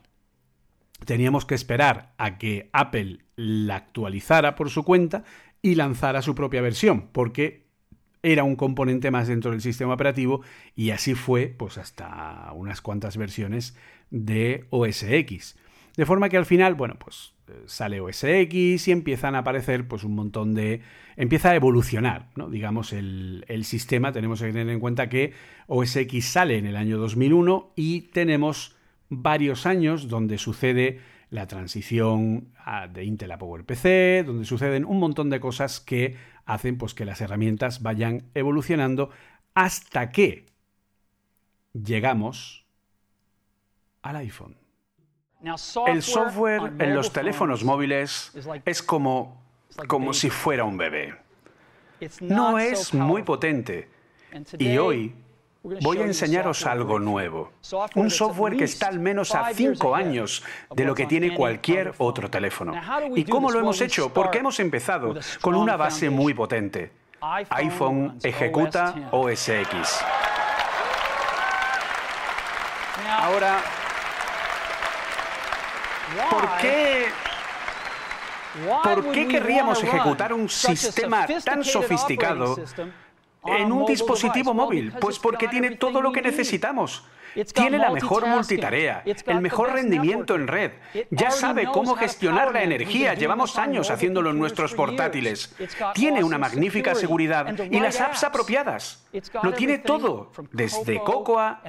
teníamos 1.05 1.45
que 1.45 1.55
esperar 1.55 2.15
a 2.19 2.39
que 2.39 2.71
Apple 2.73 3.25
la 3.37 3.77
actualizara 3.77 4.55
por 4.55 4.71
su 4.71 4.85
cuenta 4.85 5.25
y 5.63 5.75
lanzara 5.75 6.23
su 6.23 6.35
propia 6.35 6.63
versión, 6.63 7.09
porque 7.13 7.69
era 8.23 8.45
un 8.45 8.57
componente 8.57 9.11
más 9.11 9.29
dentro 9.29 9.51
del 9.51 9.63
sistema 9.63 9.95
operativo 9.95 10.43
y 10.77 10.91
así 10.91 11.15
fue 11.15 11.47
pues 11.47 11.79
hasta 11.79 12.53
unas 12.55 12.81
cuantas 12.81 13.17
versiones 13.17 13.77
de 14.11 14.67
OS 14.71 15.03
X. 15.05 15.57
De 15.97 16.07
forma 16.07 16.29
que 16.29 16.37
al 16.37 16.47
final, 16.47 16.75
bueno, 16.75 16.97
pues 16.99 17.35
sale 17.67 18.01
OS 18.01 18.25
X 18.25 18.89
y 18.89 18.93
empiezan 18.93 19.35
a 19.35 19.39
aparecer 19.39 19.87
pues 19.89 20.05
un 20.05 20.15
montón 20.15 20.55
de... 20.55 20.81
empieza 21.17 21.51
a 21.51 21.55
evolucionar, 21.55 22.29
¿no? 22.37 22.51
Digamos, 22.51 22.93
el, 22.93 23.45
el 23.49 23.65
sistema, 23.65 24.13
tenemos 24.13 24.41
que 24.41 24.49
tener 24.49 24.69
en 24.69 24.81
cuenta 24.81 25.09
que 25.09 25.33
OS 25.67 25.97
X 25.97 26.25
sale 26.27 26.59
en 26.59 26.67
el 26.67 26.77
año 26.77 26.99
2001 26.99 27.73
y 27.77 28.03
tenemos 28.13 28.77
varios 29.09 29.67
años 29.67 30.09
donde 30.09 30.39
sucede 30.39 31.01
la 31.31 31.47
transición 31.47 32.53
de 32.93 33.05
Intel 33.05 33.31
a 33.33 33.39
PowerPC, 33.39 34.27
donde 34.27 34.45
suceden 34.45 34.85
un 34.85 34.99
montón 34.99 35.31
de 35.31 35.41
cosas 35.41 35.81
que 35.81 36.17
hacen 36.45 36.77
pues, 36.77 36.95
que 36.95 37.05
las 37.05 37.21
herramientas 37.21 37.83
vayan 37.83 38.25
evolucionando 38.35 39.11
hasta 39.55 40.11
que 40.11 40.47
llegamos 41.73 42.67
al 44.03 44.17
iPhone. 44.17 44.60
El 45.87 46.03
software 46.03 46.73
en 46.79 46.95
los 46.95 47.13
teléfonos 47.13 47.65
móviles 47.65 48.33
es 48.65 48.83
como, 48.83 49.41
como 49.87 50.13
si 50.13 50.29
fuera 50.29 50.65
un 50.65 50.77
bebé. 50.77 51.15
No 52.21 52.59
es 52.59 52.93
muy 52.93 53.23
potente. 53.23 53.89
Y 54.59 54.77
hoy 54.79 55.15
voy 55.63 55.99
a 55.99 56.03
enseñaros 56.03 56.67
algo 56.67 56.99
nuevo. 56.99 57.53
Un 57.95 58.11
software 58.11 58.57
que 58.57 58.65
está 58.65 58.89
al 58.89 59.01
menos 59.01 59.35
a 59.35 59.53
5 59.53 59.95
años 59.95 60.43
de 60.75 60.85
lo 60.85 60.95
que 60.95 61.07
tiene 61.07 61.35
cualquier 61.35 61.95
otro 61.99 62.31
teléfono. 62.31 62.75
¿Y 63.15 63.25
cómo 63.25 63.51
lo 63.51 63.61
hemos 63.61 63.81
hecho? 63.81 64.13
Porque 64.13 64.39
hemos 64.39 64.61
empezado 64.61 65.15
con 65.41 65.55
una 65.55 65.77
base 65.77 66.11
muy 66.11 66.35
potente. 66.35 66.93
iPhone 67.51 68.19
ejecuta 68.23 69.09
OS 69.11 69.49
X. 69.49 70.01
Ahora, 73.09 73.59
¿por 76.31 76.57
qué 76.61 77.07
¿Por 78.83 79.13
qué 79.13 79.29
querríamos 79.29 79.83
ejecutar 79.83 80.33
un 80.33 80.49
sistema 80.49 81.27
tan 81.45 81.65
sofisticado 81.65 82.57
en 83.47 83.73
un 83.73 83.87
dispositivo 83.87 84.53
móvil? 84.53 84.93
Pues 85.01 85.19
porque 85.19 85.49
tiene 85.49 85.77
todo 85.77 86.03
lo 86.03 86.13
que 86.13 86.21
necesitamos. 86.21 87.05
Tiene 87.55 87.79
la 87.79 87.91
mejor 87.91 88.27
multitarea, 88.27 89.03
el 89.05 89.41
mejor 89.41 89.73
rendimiento 89.73 90.35
en 90.35 90.47
red. 90.47 90.73
Ya 91.11 91.31
sabe 91.31 91.67
cómo 91.67 91.95
gestionar 91.95 92.53
la 92.53 92.63
energía. 92.63 93.15
Llevamos 93.15 93.59
años 93.59 93.91
haciéndolo 93.91 94.31
en 94.31 94.39
nuestros 94.39 94.75
portátiles. 94.75 95.55
Tiene 95.95 96.25
una 96.25 96.39
magnífica 96.39 96.95
seguridad 96.95 97.55
y 97.71 97.81
las 97.81 98.01
apps 98.01 98.25
apropiadas. 98.25 99.07
Lo 99.43 99.53
tiene 99.55 99.79
todo, 99.79 100.31
desde 100.53 101.01
Cocoa 101.01 101.63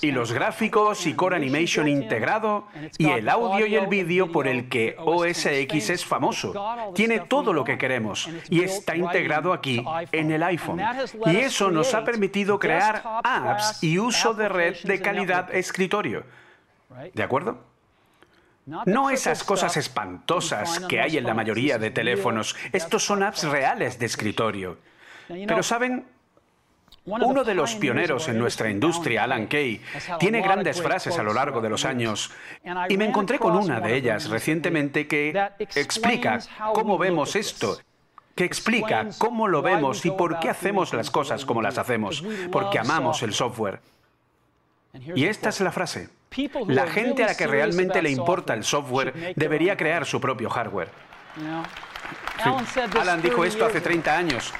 y 0.00 0.12
los 0.12 0.32
gráficos 0.32 1.06
y 1.06 1.14
Core 1.14 1.36
Animation 1.36 1.88
integrado 1.88 2.66
y 2.96 3.08
el 3.08 3.28
audio 3.28 3.66
y 3.66 3.74
el 3.74 3.86
vídeo 3.86 4.30
por 4.30 4.46
el 4.46 4.68
que 4.68 4.94
OS 4.98 5.46
X 5.46 5.90
es 5.90 6.04
famoso. 6.04 6.54
Tiene 6.94 7.20
todo 7.20 7.52
lo 7.52 7.64
que 7.64 7.78
queremos 7.78 8.28
y 8.48 8.62
está 8.62 8.96
integrado 8.96 9.52
aquí 9.52 9.84
en 10.12 10.30
el 10.30 10.42
iPhone. 10.42 10.80
Y 11.26 11.36
eso 11.36 11.70
nos 11.70 11.94
ha 11.94 12.04
permitido 12.04 12.58
crear 12.58 13.02
apps 13.24 13.82
y 13.82 13.98
uso 13.98 14.34
de 14.34 14.48
red 14.48 14.76
de 14.84 15.00
calidad 15.00 15.54
escritorio. 15.54 16.24
¿De 17.14 17.22
acuerdo? 17.22 17.64
No 18.86 19.10
esas 19.10 19.42
cosas 19.42 19.76
espantosas 19.76 20.80
que 20.80 21.00
hay 21.00 21.16
en 21.16 21.24
la 21.24 21.34
mayoría 21.34 21.78
de 21.78 21.90
teléfonos. 21.90 22.56
Estos 22.72 23.04
son 23.04 23.22
apps 23.22 23.44
reales 23.44 23.98
de 23.98 24.06
escritorio. 24.06 24.78
Pero 25.28 25.62
saben, 25.62 26.04
uno 27.04 27.44
de 27.44 27.54
los 27.54 27.74
pioneros 27.76 28.28
en 28.28 28.38
nuestra 28.38 28.70
industria, 28.70 29.24
Alan 29.24 29.46
Kay, 29.46 29.80
tiene 30.18 30.42
grandes 30.42 30.82
frases 30.82 31.18
a 31.18 31.22
lo 31.22 31.32
largo 31.32 31.60
de 31.60 31.70
los 31.70 31.84
años 31.84 32.30
y 32.88 32.96
me 32.96 33.06
encontré 33.06 33.38
con 33.38 33.56
una 33.56 33.80
de 33.80 33.96
ellas 33.96 34.28
recientemente 34.28 35.06
que 35.06 35.34
explica 35.74 36.40
cómo 36.74 36.98
vemos 36.98 37.36
esto, 37.36 37.78
que 38.34 38.44
explica 38.44 39.08
cómo 39.18 39.48
lo 39.48 39.62
vemos 39.62 40.04
y 40.04 40.10
por 40.10 40.38
qué 40.40 40.50
hacemos 40.50 40.92
las 40.92 41.10
cosas 41.10 41.44
como 41.44 41.62
las 41.62 41.78
hacemos, 41.78 42.22
porque 42.52 42.78
amamos 42.78 43.22
el 43.22 43.32
software. 43.32 43.80
Y 45.14 45.24
esta 45.24 45.50
es 45.50 45.60
la 45.60 45.72
frase. 45.72 46.08
La 46.68 46.86
gente 46.86 47.24
a 47.24 47.28
la 47.28 47.36
que 47.36 47.46
realmente 47.46 48.02
le 48.02 48.10
importa 48.10 48.54
el 48.54 48.64
software 48.64 49.34
debería 49.36 49.76
crear 49.76 50.06
su 50.06 50.20
propio 50.20 50.48
hardware. 50.50 50.90
Alan 53.00 53.22
dijo 53.22 53.44
esto 53.44 53.66
hace 53.66 53.80
30 53.80 54.16
años. 54.16 54.52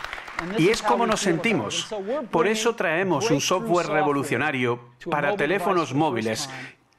Y 0.59 0.69
es 0.69 0.83
como 0.83 1.07
nos 1.07 1.21
sentimos. 1.21 1.95
Por 2.31 2.47
eso 2.47 2.75
traemos 2.75 3.31
un 3.31 3.41
software 3.41 3.87
revolucionario 3.87 4.81
para 5.11 5.37
teléfonos 5.37 5.95
móviles 5.95 6.49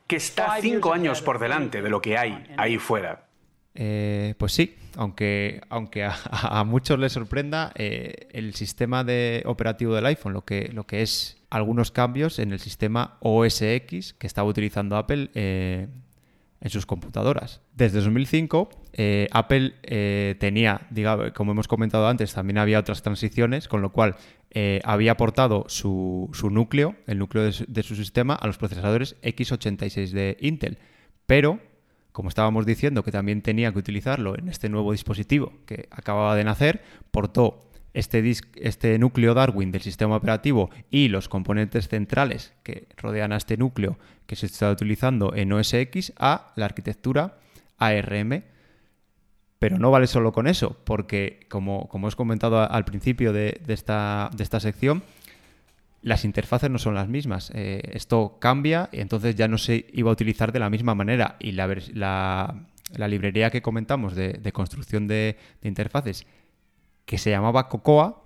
que 0.07 0.17
está 0.17 0.57
cinco 0.59 0.93
años 0.93 1.21
por 1.21 1.39
delante 1.39 1.81
de 1.81 1.89
lo 1.89 2.01
que 2.01 2.17
hay 2.17 2.43
ahí 2.57 2.77
fuera. 2.77 3.27
Eh, 3.73 4.35
pues 4.37 4.51
sí, 4.51 4.75
aunque, 4.97 5.61
aunque 5.69 6.03
a, 6.05 6.63
muchos 6.65 6.99
les 6.99 7.13
sorprenda, 7.13 7.71
eh, 7.75 8.27
el 8.31 8.53
sistema 8.53 9.03
de 9.03 9.43
operativo 9.45 9.95
del 9.95 10.05
iPhone, 10.07 10.33
lo 10.33 10.43
que, 10.43 10.69
lo 10.73 10.85
que 10.85 11.01
es 11.01 11.40
algunos 11.51 11.91
cambios 11.91 12.39
en 12.39 12.51
el 12.53 12.59
sistema 12.59 13.17
OS 13.19 13.61
X 13.61 14.15
que 14.17 14.25
estaba 14.25 14.49
utilizando 14.49 14.97
Apple 14.97 15.29
eh, 15.35 15.87
en 16.59 16.69
sus 16.69 16.85
computadoras. 16.85 17.61
Desde 17.75 17.99
2005, 17.99 18.69
eh, 18.93 19.27
Apple 19.31 19.75
eh, 19.83 20.35
tenía, 20.39 20.87
digamos, 20.89 21.33
como 21.33 21.51
hemos 21.51 21.67
comentado 21.67 22.07
antes, 22.07 22.33
también 22.33 22.57
había 22.57 22.79
otras 22.79 23.03
transiciones, 23.03 23.67
con 23.67 23.81
lo 23.81 23.91
cual 23.91 24.15
había 24.83 25.13
aportado 25.13 25.63
su, 25.69 26.29
núcleo, 26.51 26.95
el 27.07 27.19
núcleo 27.19 27.43
de 27.45 27.83
su 27.83 27.95
sistema, 27.95 28.33
a 28.35 28.47
los 28.47 28.57
procesadores 28.57 29.15
x86 29.21 30.11
de 30.11 30.35
Intel. 30.41 30.77
Pero 31.25 31.59
como 32.11 32.29
estábamos 32.29 32.65
diciendo, 32.65 33.03
que 33.03 33.11
también 33.11 33.41
tenía 33.41 33.71
que 33.71 33.79
utilizarlo 33.79 34.37
en 34.37 34.49
este 34.49 34.67
nuevo 34.69 34.91
dispositivo 34.91 35.53
que 35.65 35.87
acababa 35.91 36.35
de 36.35 36.43
nacer, 36.43 36.81
portó 37.11 37.70
este, 37.93 38.33
este 38.55 38.97
núcleo 38.99 39.33
Darwin 39.33 39.71
del 39.71 39.81
sistema 39.81 40.15
operativo 40.15 40.69
y 40.89 41.09
los 41.09 41.27
componentes 41.27 41.87
centrales 41.87 42.53
que 42.63 42.87
rodean 42.97 43.33
a 43.33 43.37
este 43.37 43.57
núcleo 43.57 43.97
que 44.25 44.35
se 44.35 44.45
está 44.45 44.71
utilizando 44.71 45.35
en 45.35 45.51
OS 45.51 45.73
X 45.73 46.13
a 46.17 46.53
la 46.55 46.65
arquitectura 46.65 47.37
ARM. 47.77 48.43
Pero 49.59 49.77
no 49.77 49.91
vale 49.91 50.07
solo 50.07 50.31
con 50.31 50.47
eso, 50.47 50.77
porque 50.85 51.45
como, 51.49 51.87
como 51.87 52.07
os 52.07 52.15
comentado 52.15 52.59
al 52.59 52.83
principio 52.83 53.31
de, 53.31 53.61
esta, 53.67 54.31
de 54.35 54.43
esta 54.43 54.59
sección, 54.59 55.03
las 56.01 56.25
interfaces 56.25 56.69
no 56.69 56.79
son 56.79 56.95
las 56.95 57.07
mismas. 57.07 57.51
Eh, 57.53 57.81
esto 57.93 58.37
cambia 58.39 58.89
y 58.91 59.01
entonces 59.01 59.35
ya 59.35 59.47
no 59.47 59.57
se 59.57 59.85
iba 59.93 60.09
a 60.09 60.13
utilizar 60.13 60.51
de 60.51 60.59
la 60.59 60.69
misma 60.69 60.95
manera. 60.95 61.35
Y 61.39 61.51
la, 61.51 61.67
la, 61.93 63.07
librería 63.07 63.51
que 63.51 63.61
comentamos 63.61 64.15
de, 64.15 64.51
construcción 64.51 65.07
de, 65.07 65.37
interfaces 65.61 66.25
que 67.05 67.17
se 67.17 67.29
llamaba 67.29 67.67
Cocoa, 67.69 68.23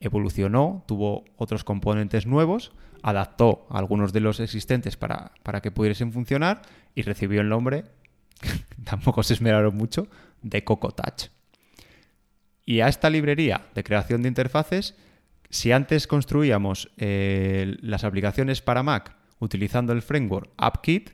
evolucionó, 0.00 0.84
tuvo 0.86 1.24
otros 1.36 1.64
componentes 1.64 2.26
nuevos, 2.26 2.72
adaptó 3.02 3.66
algunos 3.70 4.12
de 4.12 4.20
los 4.20 4.40
existentes 4.40 4.96
para, 4.96 5.32
para 5.42 5.60
que 5.60 5.70
pudiesen 5.70 6.12
funcionar 6.12 6.62
y 6.94 7.02
recibió 7.02 7.40
el 7.40 7.48
nombre, 7.48 7.84
tampoco 8.84 9.22
se 9.22 9.34
esmeraron 9.34 9.76
mucho, 9.76 10.08
de 10.42 10.64
Coco 10.64 10.90
Touch. 10.90 11.30
Y 12.64 12.80
a 12.80 12.88
esta 12.88 13.08
librería 13.08 13.66
de 13.74 13.82
creación 13.82 14.22
de 14.22 14.28
interfaces, 14.28 14.94
si 15.50 15.72
antes 15.72 16.06
construíamos 16.06 16.90
eh, 16.98 17.76
las 17.80 18.04
aplicaciones 18.04 18.60
para 18.60 18.82
Mac 18.82 19.16
utilizando 19.38 19.92
el 19.92 20.02
framework 20.02 20.50
AppKit, 20.56 21.10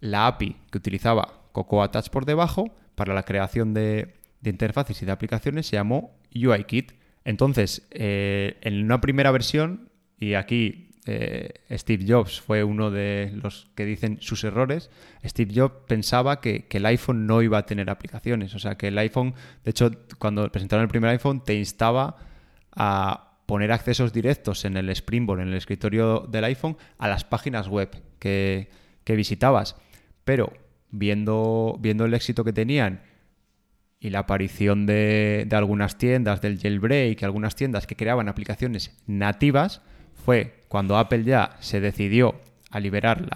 la 0.00 0.26
API 0.26 0.56
que 0.70 0.78
utilizaba 0.78 1.46
Cocoa 1.52 1.90
Touch 1.90 2.10
por 2.10 2.26
debajo 2.26 2.74
para 2.94 3.14
la 3.14 3.22
creación 3.22 3.72
de, 3.72 4.14
interfaces 4.44 5.00
y 5.00 5.06
de 5.06 5.12
aplicaciones 5.12 5.66
se 5.66 5.76
llamó 5.76 6.10
UIKit. 6.34 6.92
Entonces, 7.24 7.86
eh, 7.90 8.58
en 8.62 8.82
una 8.82 9.00
primera 9.00 9.30
versión, 9.30 9.90
y 10.18 10.34
aquí 10.34 10.92
eh, 11.04 11.54
Steve 11.70 12.04
Jobs 12.06 12.40
fue 12.40 12.62
uno 12.62 12.92
de 12.92 13.32
los 13.34 13.68
que 13.74 13.84
dicen 13.84 14.18
sus 14.20 14.44
errores, 14.44 14.90
Steve 15.24 15.52
Jobs 15.54 15.74
pensaba 15.88 16.40
que, 16.40 16.66
el 16.70 16.86
iPhone 16.86 17.26
no 17.26 17.42
iba 17.42 17.58
a 17.58 17.66
tener 17.66 17.90
aplicaciones. 17.90 18.54
O 18.54 18.58
sea, 18.58 18.76
que 18.76 18.88
el 18.88 18.98
iPhone, 18.98 19.34
de 19.64 19.70
hecho, 19.70 19.90
cuando 20.18 20.50
presentaron 20.50 20.84
el 20.84 20.88
primer 20.88 21.10
iPhone, 21.10 21.42
te 21.44 21.54
instaba 21.54 22.16
a 22.74 23.38
poner 23.46 23.72
accesos 23.72 24.12
directos 24.12 24.64
en 24.64 24.76
el 24.76 24.88
Springboard, 24.90 25.40
en 25.40 25.48
el 25.48 25.54
escritorio 25.54 26.20
del 26.20 26.44
iPhone, 26.44 26.76
a 26.98 27.08
las 27.08 27.24
páginas 27.24 27.68
web 27.68 27.90
que, 28.18 28.68
visitabas. 29.06 29.76
Pero 30.24 30.52
viendo, 30.90 31.76
viendo 31.80 32.04
el 32.04 32.14
éxito 32.14 32.44
que 32.44 32.52
tenían 32.52 33.02
y 34.02 34.10
la 34.10 34.18
aparición 34.18 34.84
de, 34.84 35.46
algunas 35.52 35.96
tiendas, 35.96 36.40
del 36.40 36.58
jailbreak, 36.58 37.22
algunas 37.22 37.54
tiendas 37.54 37.86
que 37.86 37.94
creaban 37.94 38.28
aplicaciones 38.28 38.96
nativas, 39.06 39.80
fue 40.12 40.64
cuando 40.66 40.98
Apple 40.98 41.22
ya 41.22 41.56
se 41.60 41.80
decidió 41.80 42.34
a 42.72 42.80
liberar 42.80 43.28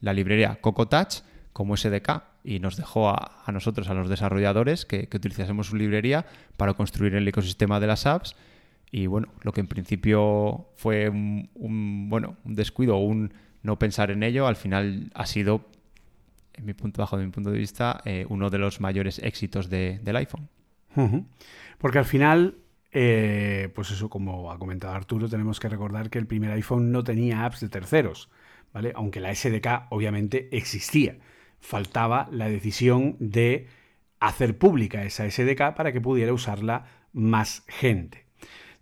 la, 0.00 0.12
librería 0.12 0.60
Coco 0.60 0.86
Touch 0.86 1.22
como 1.52 1.76
SDK 1.76 2.22
y 2.44 2.60
nos 2.60 2.76
dejó 2.76 3.10
a, 3.10 3.42
nosotros, 3.52 3.88
a 3.88 3.94
los 3.94 4.08
desarrolladores, 4.08 4.86
que, 4.86 5.08
utilizásemos 5.12 5.66
su 5.66 5.76
librería 5.76 6.24
para 6.56 6.74
construir 6.74 7.16
el 7.16 7.26
ecosistema 7.26 7.80
de 7.80 7.88
las 7.88 8.06
apps. 8.06 8.36
Y 8.92 9.08
bueno, 9.08 9.32
lo 9.42 9.50
que 9.50 9.60
en 9.60 9.66
principio 9.66 10.68
fue 10.76 11.08
un, 11.08 12.08
bueno, 12.08 12.36
un 12.44 12.54
descuido 12.54 12.98
un 12.98 13.34
no 13.64 13.76
pensar 13.76 14.12
en 14.12 14.22
ello, 14.22 14.46
al 14.46 14.54
final 14.54 15.10
ha 15.14 15.26
sido, 15.26 15.66
en 16.56 16.64
mi 16.64 16.74
punto, 16.74 17.02
bajo 17.02 17.16
mi 17.16 17.28
punto 17.28 17.50
de 17.50 17.58
vista, 17.58 18.00
eh, 18.04 18.26
uno 18.28 18.50
de 18.50 18.58
los 18.58 18.80
mayores 18.80 19.18
éxitos 19.18 19.68
del 19.68 20.16
iPhone. 20.16 20.48
Porque 21.78 21.98
al 21.98 22.04
final 22.06 22.56
eh, 22.98 23.68
pues 23.74 23.90
eso, 23.90 24.08
como 24.08 24.50
ha 24.50 24.58
comentado 24.58 24.94
Arturo, 24.94 25.28
tenemos 25.28 25.60
que 25.60 25.68
recordar 25.68 26.08
que 26.08 26.18
el 26.18 26.26
primer 26.26 26.50
iPhone 26.52 26.92
no 26.92 27.04
tenía 27.04 27.44
apps 27.44 27.60
de 27.60 27.68
terceros, 27.68 28.30
¿vale? 28.72 28.92
Aunque 28.94 29.20
la 29.20 29.34
SDK 29.34 29.88
obviamente 29.90 30.48
existía. 30.56 31.18
Faltaba 31.60 32.26
la 32.30 32.48
decisión 32.48 33.16
de 33.18 33.68
hacer 34.18 34.56
pública 34.56 35.04
esa 35.04 35.30
SDK 35.30 35.74
para 35.74 35.92
que 35.92 36.00
pudiera 36.00 36.32
usarla 36.32 36.86
más 37.12 37.64
gente. 37.68 38.25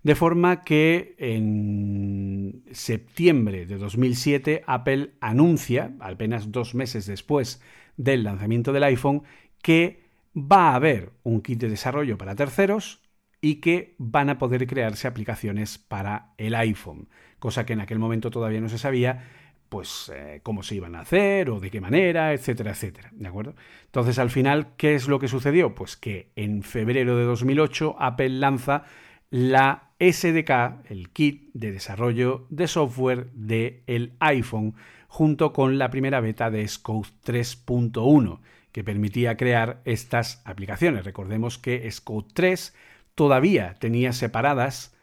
De 0.05 0.13
forma 0.13 0.61
que 0.61 1.15
en 1.17 2.63
septiembre 2.71 3.65
de 3.65 3.79
2007 3.79 4.61
Apple 4.67 5.15
anuncia, 5.19 5.95
apenas 5.99 6.51
dos 6.51 6.75
meses 6.75 7.07
después 7.07 7.59
del 7.97 8.23
lanzamiento 8.23 8.71
del 8.71 8.83
iPhone, 8.83 9.23
que 9.63 10.03
va 10.37 10.69
a 10.69 10.75
haber 10.75 11.13
un 11.23 11.41
kit 11.41 11.59
de 11.59 11.69
desarrollo 11.69 12.19
para 12.19 12.35
terceros 12.35 13.01
y 13.41 13.55
que 13.55 13.95
van 13.97 14.29
a 14.29 14.37
poder 14.37 14.67
crearse 14.67 15.07
aplicaciones 15.07 15.79
para 15.79 16.35
el 16.37 16.53
iPhone, 16.53 17.09
cosa 17.39 17.65
que 17.65 17.73
en 17.73 17.81
aquel 17.81 17.97
momento 17.97 18.29
todavía 18.29 18.61
no 18.61 18.69
se 18.69 18.77
sabía 18.77 19.23
pues 19.69 20.11
eh, 20.13 20.39
cómo 20.43 20.61
se 20.61 20.75
iban 20.75 20.93
a 20.93 20.99
hacer 20.99 21.49
o 21.49 21.59
de 21.59 21.71
qué 21.71 21.81
manera, 21.81 22.31
etcétera, 22.31 22.69
etcétera, 22.69 23.09
¿de 23.11 23.27
acuerdo? 23.27 23.55
Entonces, 23.85 24.19
al 24.19 24.29
final, 24.29 24.75
¿qué 24.77 24.93
es 24.93 25.07
lo 25.07 25.17
que 25.17 25.27
sucedió? 25.27 25.73
Pues 25.73 25.97
que 25.97 26.31
en 26.35 26.61
febrero 26.61 27.17
de 27.17 27.23
2008 27.23 27.95
Apple 27.97 28.29
lanza 28.29 28.83
la 29.31 29.84
SDK, 29.99 30.89
el 30.89 31.09
kit 31.09 31.49
de 31.53 31.71
desarrollo 31.71 32.45
de 32.49 32.67
software 32.67 33.27
del 33.33 33.81
el 33.87 34.13
iPhone, 34.19 34.75
junto 35.07 35.53
con 35.53 35.77
la 35.77 35.89
primera 35.89 36.19
beta 36.19 36.51
de 36.51 36.67
Scout 36.67 37.07
3.1, 37.25 38.39
que 38.71 38.83
permitía 38.83 39.37
crear 39.37 39.81
estas 39.85 40.41
aplicaciones. 40.45 41.05
Recordemos 41.05 41.57
que 41.57 41.89
Scout 41.89 42.33
3 42.33 42.75
todavía 43.15 43.75
tenía 43.75 44.11
separadas 44.11 44.93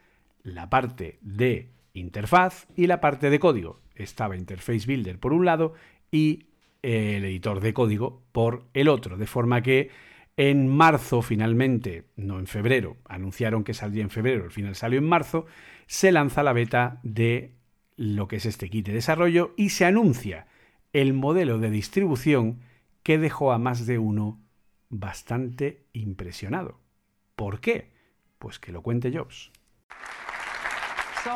la 0.42 0.68
parte 0.68 1.18
de 1.22 1.70
interfaz 1.94 2.66
y 2.76 2.86
la 2.86 3.00
parte 3.00 3.30
de 3.30 3.38
código. 3.38 3.80
Estaba 3.94 4.36
Interface 4.36 4.86
Builder 4.86 5.18
por 5.18 5.32
un 5.32 5.46
lado 5.46 5.74
y 6.10 6.46
el 6.82 7.24
editor 7.24 7.60
de 7.60 7.72
código 7.72 8.22
por 8.32 8.64
el 8.74 8.88
otro, 8.88 9.16
de 9.16 9.26
forma 9.26 9.62
que 9.62 9.90
en 10.36 10.68
marzo 10.68 11.22
finalmente, 11.22 12.04
no 12.16 12.38
en 12.38 12.46
febrero, 12.46 12.96
anunciaron 13.08 13.64
que 13.64 13.74
saldría 13.74 14.02
en 14.02 14.10
febrero, 14.10 14.44
al 14.44 14.50
final 14.50 14.74
salió 14.74 14.98
en 14.98 15.08
marzo, 15.08 15.46
se 15.86 16.12
lanza 16.12 16.42
la 16.42 16.52
beta 16.52 17.00
de 17.02 17.54
lo 17.96 18.28
que 18.28 18.36
es 18.36 18.46
este 18.46 18.70
kit 18.70 18.86
de 18.86 18.94
desarrollo 18.94 19.52
y 19.56 19.70
se 19.70 19.84
anuncia 19.84 20.46
el 20.92 21.12
modelo 21.12 21.58
de 21.58 21.70
distribución 21.70 22.60
que 23.02 23.18
dejó 23.18 23.52
a 23.52 23.58
más 23.58 23.86
de 23.86 23.98
uno 23.98 24.40
bastante 24.88 25.84
impresionado. 25.92 26.80
¿Por 27.36 27.60
qué? 27.60 27.92
Pues 28.38 28.58
que 28.58 28.72
lo 28.72 28.82
cuente 28.82 29.12
Jobs. 29.12 29.50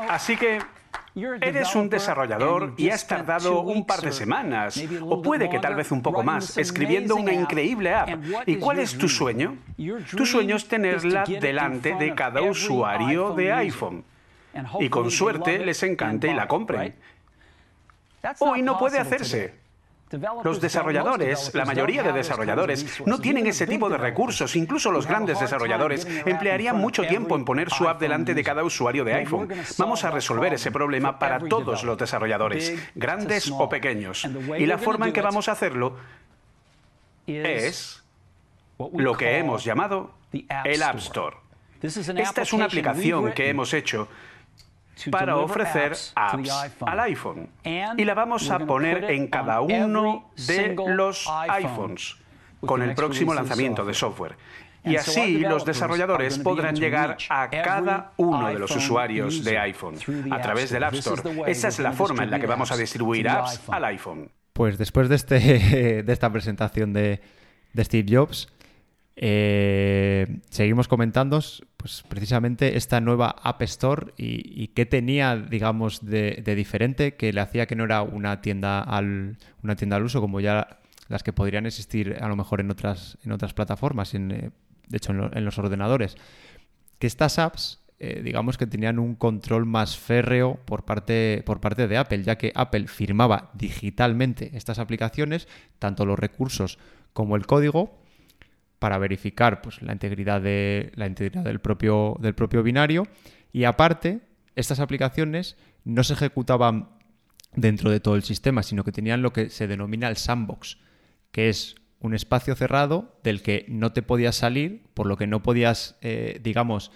Así 0.09 0.37
que 0.37 0.59
Eres 1.41 1.75
un 1.75 1.89
desarrollador 1.89 2.75
y 2.77 2.91
has 2.91 3.07
tardado 3.07 3.61
un 3.63 3.87
par 3.87 4.03
de 4.03 4.13
semanas, 4.13 4.79
o 5.01 5.23
puede 5.23 5.49
que 5.49 5.59
tal 5.59 5.75
vez 5.75 5.91
un 5.91 6.03
poco 6.03 6.23
más, 6.23 6.59
escribiendo 6.59 7.17
una 7.17 7.33
increíble 7.33 7.95
app. 7.95 8.11
¿Y 8.45 8.57
cuál 8.57 8.81
es 8.81 8.99
tu 8.99 9.09
sueño? 9.09 9.57
Tu 10.15 10.27
sueño 10.27 10.57
es 10.57 10.69
tenerla 10.69 11.25
delante 11.25 11.95
de 11.95 12.15
cada 12.15 12.43
usuario 12.43 13.33
de 13.33 13.53
iPhone. 13.53 14.05
Y 14.79 14.91
con 14.91 15.11
suerte 15.11 15.59
les 15.65 15.83
encante 15.83 16.29
y 16.29 16.35
la 16.35 16.47
compren. 16.47 16.95
Hoy 18.41 18.61
no 18.61 18.79
puede 18.79 18.99
hacerse. 18.99 19.66
Los 20.45 20.61
desarrolladores, 20.61 21.53
la 21.53 21.65
mayoría 21.65 22.03
de 22.05 22.13
desarrolladores, 22.13 23.01
no 23.07 23.19
tienen 23.19 23.47
ese 23.47 23.67
tipo 23.67 23.89
de 23.89 23.97
recursos. 23.97 24.55
Incluso 24.55 24.93
los 24.93 25.07
grandes 25.07 25.41
desarrolladores 25.41 26.07
emplearían 26.25 26.77
mucho 26.77 27.03
tiempo 27.07 27.35
en 27.35 27.45
poner 27.45 27.71
su 27.71 27.89
app 27.89 28.01
delante 28.01 28.33
de 28.33 28.45
cada 28.45 28.63
usuario 28.63 29.05
de 29.05 29.15
iPhone. 29.15 29.49
Vamos 29.79 30.05
a 30.05 30.11
resolver 30.13 30.55
ese 30.55 30.71
problema 30.71 31.19
para 31.19 31.41
todos 31.41 31.83
los 31.83 31.99
desarrolladores, 31.99 32.73
grandes 32.95 33.51
o 33.51 33.69
pequeños. 33.69 34.29
Y 34.59 34.67
la 34.67 34.79
forma 34.79 35.07
en 35.09 35.13
que 35.13 35.23
vamos 35.23 35.49
a 35.49 35.53
hacerlo 35.53 35.97
es 37.27 38.05
lo 38.93 39.17
que 39.17 39.39
hemos 39.39 39.65
llamado 39.65 40.13
el 40.33 40.83
App 40.83 40.97
Store. 40.99 41.37
Esta 41.83 42.43
es 42.43 42.53
una 42.53 42.67
aplicación 42.67 43.33
que 43.33 43.51
hemos 43.51 43.75
hecho 43.75 44.09
para 45.11 45.37
ofrecer 45.37 45.97
apps 46.15 46.51
al 46.81 47.01
iPhone. 47.01 47.49
Y 47.97 48.05
la 48.05 48.15
vamos 48.15 48.51
a 48.51 48.59
poner 48.61 49.05
en 49.11 49.29
cada 49.29 49.61
uno 49.61 50.31
de 50.47 50.75
los 50.89 51.29
iPhones 51.49 52.17
con 52.61 52.83
el 52.83 52.95
próximo 52.95 53.35
lanzamiento 53.35 53.85
de 53.85 53.95
software. 53.95 54.37
Y 54.85 54.97
así 54.97 55.39
los 55.39 55.65
desarrolladores 55.65 56.39
podrán 56.39 56.77
llegar 56.77 57.17
a 57.29 57.51
cada 57.51 58.13
uno 58.17 58.49
de 58.49 58.59
los 58.59 58.75
usuarios 58.75 59.43
de 59.45 59.59
iPhone 59.59 59.97
a 60.31 60.41
través 60.41 60.71
del 60.71 60.85
App 60.85 60.95
Store. 60.95 61.23
Esa 61.47 61.69
es 61.69 61.79
la 61.81 61.93
forma 61.93 62.23
en 62.25 62.31
la 62.31 62.39
que 62.39 62.47
vamos 62.47 62.71
a 62.71 62.77
distribuir 62.77 63.29
apps 63.29 63.61
al 63.69 63.85
iPhone. 63.85 64.31
Pues 64.53 64.79
después 64.79 65.09
de, 65.11 65.17
este, 65.17 65.37
de 66.03 66.13
esta 66.13 66.31
presentación 66.33 66.95
de, 66.95 67.21
de 67.75 67.85
Steve 67.85 68.07
Jobs, 68.09 68.49
eh, 69.19 70.41
seguimos 70.51 70.89
comentando 70.89 71.41
pues, 71.79 72.05
precisamente 72.07 72.77
esta 72.77 73.01
nueva 73.01 73.35
App 73.43 73.63
Store 73.63 74.13
y, 74.19 74.69
qué 74.69 74.85
tenía, 74.85 75.37
digamos, 75.37 76.05
de, 76.05 76.43
diferente 76.55 77.15
que 77.15 77.33
le 77.33 77.41
hacía 77.41 77.67
que 77.67 77.77
no 77.77 77.85
era 77.85 78.03
una 78.03 78.43
tienda 78.43 78.81
al, 78.81 79.39
una 79.63 79.75
tienda 79.75 79.97
al 79.97 80.05
uso 80.05 80.21
como 80.21 80.41
ya 80.41 80.81
las 81.09 81.23
que 81.23 81.33
podrían 81.33 81.65
existir 81.65 82.19
a 82.21 82.29
lo 82.29 82.37
mejor 82.37 82.61
en 82.61 82.71
otras, 82.71 83.17
en 83.25 83.33
otras 83.33 83.55
plataformas, 83.55 84.13
en, 84.13 84.31
eh, 84.31 84.51
de 84.89 84.97
hecho 84.99 85.13
en, 85.13 85.45
los 85.45 85.59
ordenadores. 85.59 86.17
Que 86.99 87.07
estas 87.07 87.39
apps, 87.39 87.81
eh, 87.99 88.21
digamos 88.23 88.59
que 88.59 88.67
tenían 88.67 88.99
un 88.99 89.15
control 89.15 89.65
más 89.65 89.97
férreo 89.97 90.59
por 90.67 90.85
parte, 90.85 91.43
por 91.47 91.61
parte 91.61 91.89
de 91.89 91.97
Apple, 91.97 92.23
ya 92.23 92.37
que 92.37 92.53
Apple 92.55 92.87
firmaba 92.89 93.51
digitalmente 93.55 94.51
estas 94.55 94.79
aplicaciones, 94.79 95.49
tanto 95.79 96.05
los 96.05 96.19
recursos 96.19 96.79
como 97.15 97.37
el 97.37 97.47
código, 97.47 97.99
para 98.87 98.99
verificar 98.99 99.63
pues, 99.63 99.83
la, 99.83 99.93
integridad 99.93 100.41
de, 100.41 100.93
la 100.95 101.09
integridad 101.09 101.43
del 101.43 101.59
propio, 101.59 102.17
del 102.21 102.37
propio 102.37 102.63
binario. 102.63 103.09
Y 103.53 103.65
aparte, 103.65 104.21
estas 104.55 104.79
aplicaciones 104.79 105.57
no 105.83 106.05
se 106.05 106.13
ejecutaban 106.13 106.91
dentro 107.57 107.91
de 107.91 107.99
todo 107.99 108.15
el 108.15 108.23
sistema, 108.23 108.63
sino 108.63 108.85
que 108.85 108.93
tenían 108.93 109.23
lo 109.23 109.33
que 109.33 109.51
se 109.51 109.67
denomina 109.67 110.07
el 110.09 110.17
sandbox, 110.17 110.79
que 111.33 111.49
es 111.49 111.75
un 111.99 112.15
espacio 112.15 112.55
cerrado 112.55 113.19
del 113.25 113.43
que 113.43 113.65
no 113.67 113.93
te 113.93 114.03
podías 114.03 114.37
salir, 114.37 114.85
por 114.95 115.09
lo 115.09 115.17
que 115.17 115.27
no 115.27 115.43
podías, 115.43 115.97
eh, 116.01 116.39
digamos, 116.41 116.93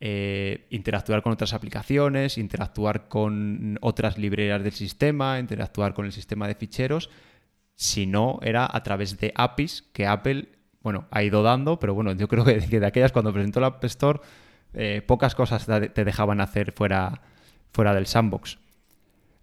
eh, 0.00 0.66
interactuar 0.68 1.22
con 1.22 1.32
otras 1.32 1.54
aplicaciones, 1.54 2.36
interactuar 2.36 3.08
con 3.08 3.78
otras 3.80 4.18
librerías 4.18 4.62
del 4.62 4.72
sistema, 4.72 5.38
interactuar 5.38 5.94
con 5.94 6.04
el 6.04 6.12
sistema 6.12 6.46
de 6.46 6.56
ficheros, 6.56 7.08
si 7.74 8.04
no 8.04 8.38
era 8.42 8.68
a 8.70 8.82
través 8.82 9.16
de 9.16 9.32
APIs 9.34 9.88
que 9.94 10.06
Apple, 10.06 10.60
bueno, 10.82 11.06
ha 11.10 11.22
ido 11.22 11.42
dando, 11.42 11.78
pero 11.78 11.94
bueno, 11.94 12.12
yo 12.12 12.28
creo 12.28 12.44
que, 12.44 12.58
de 12.60 12.86
aquellas 12.86 13.12
cuando 13.12 13.32
presentó 13.32 13.60
la 13.60 13.68
App 13.68 13.84
Store, 13.84 14.20
eh, 14.74 15.02
pocas 15.06 15.34
cosas 15.34 15.66
te 15.66 16.04
dejaban 16.04 16.40
hacer 16.40 16.72
fuera, 16.72 17.22
fuera 17.72 17.94
del 17.94 18.06
sandbox. 18.06 18.58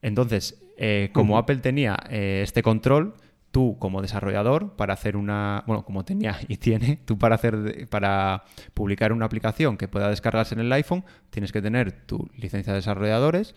Entonces, 0.01 0.61
eh, 0.77 1.09
como 1.13 1.37
Apple 1.37 1.57
tenía 1.57 1.97
este 2.09 2.63
control, 2.63 3.15
tú 3.51 3.77
como 3.79 4.01
desarrollador 4.01 4.75
para 4.75 4.93
hacer 4.93 5.17
una, 5.17 5.63
bueno, 5.67 5.83
como 5.83 6.05
tenía 6.05 6.39
y 6.47 6.57
tiene, 6.57 6.99
tú 7.05 7.17
para 7.17 7.35
hacer 7.35 7.87
para 7.89 8.43
publicar 8.73 9.11
una 9.11 9.25
aplicación 9.25 9.77
que 9.77 9.87
pueda 9.87 10.09
descargarse 10.09 10.55
en 10.55 10.61
el 10.61 10.71
iPhone, 10.71 11.03
tienes 11.29 11.51
que 11.51 11.61
tener 11.61 11.91
tu 11.91 12.29
licencia 12.37 12.73
de 12.73 12.77
desarrolladores 12.77 13.55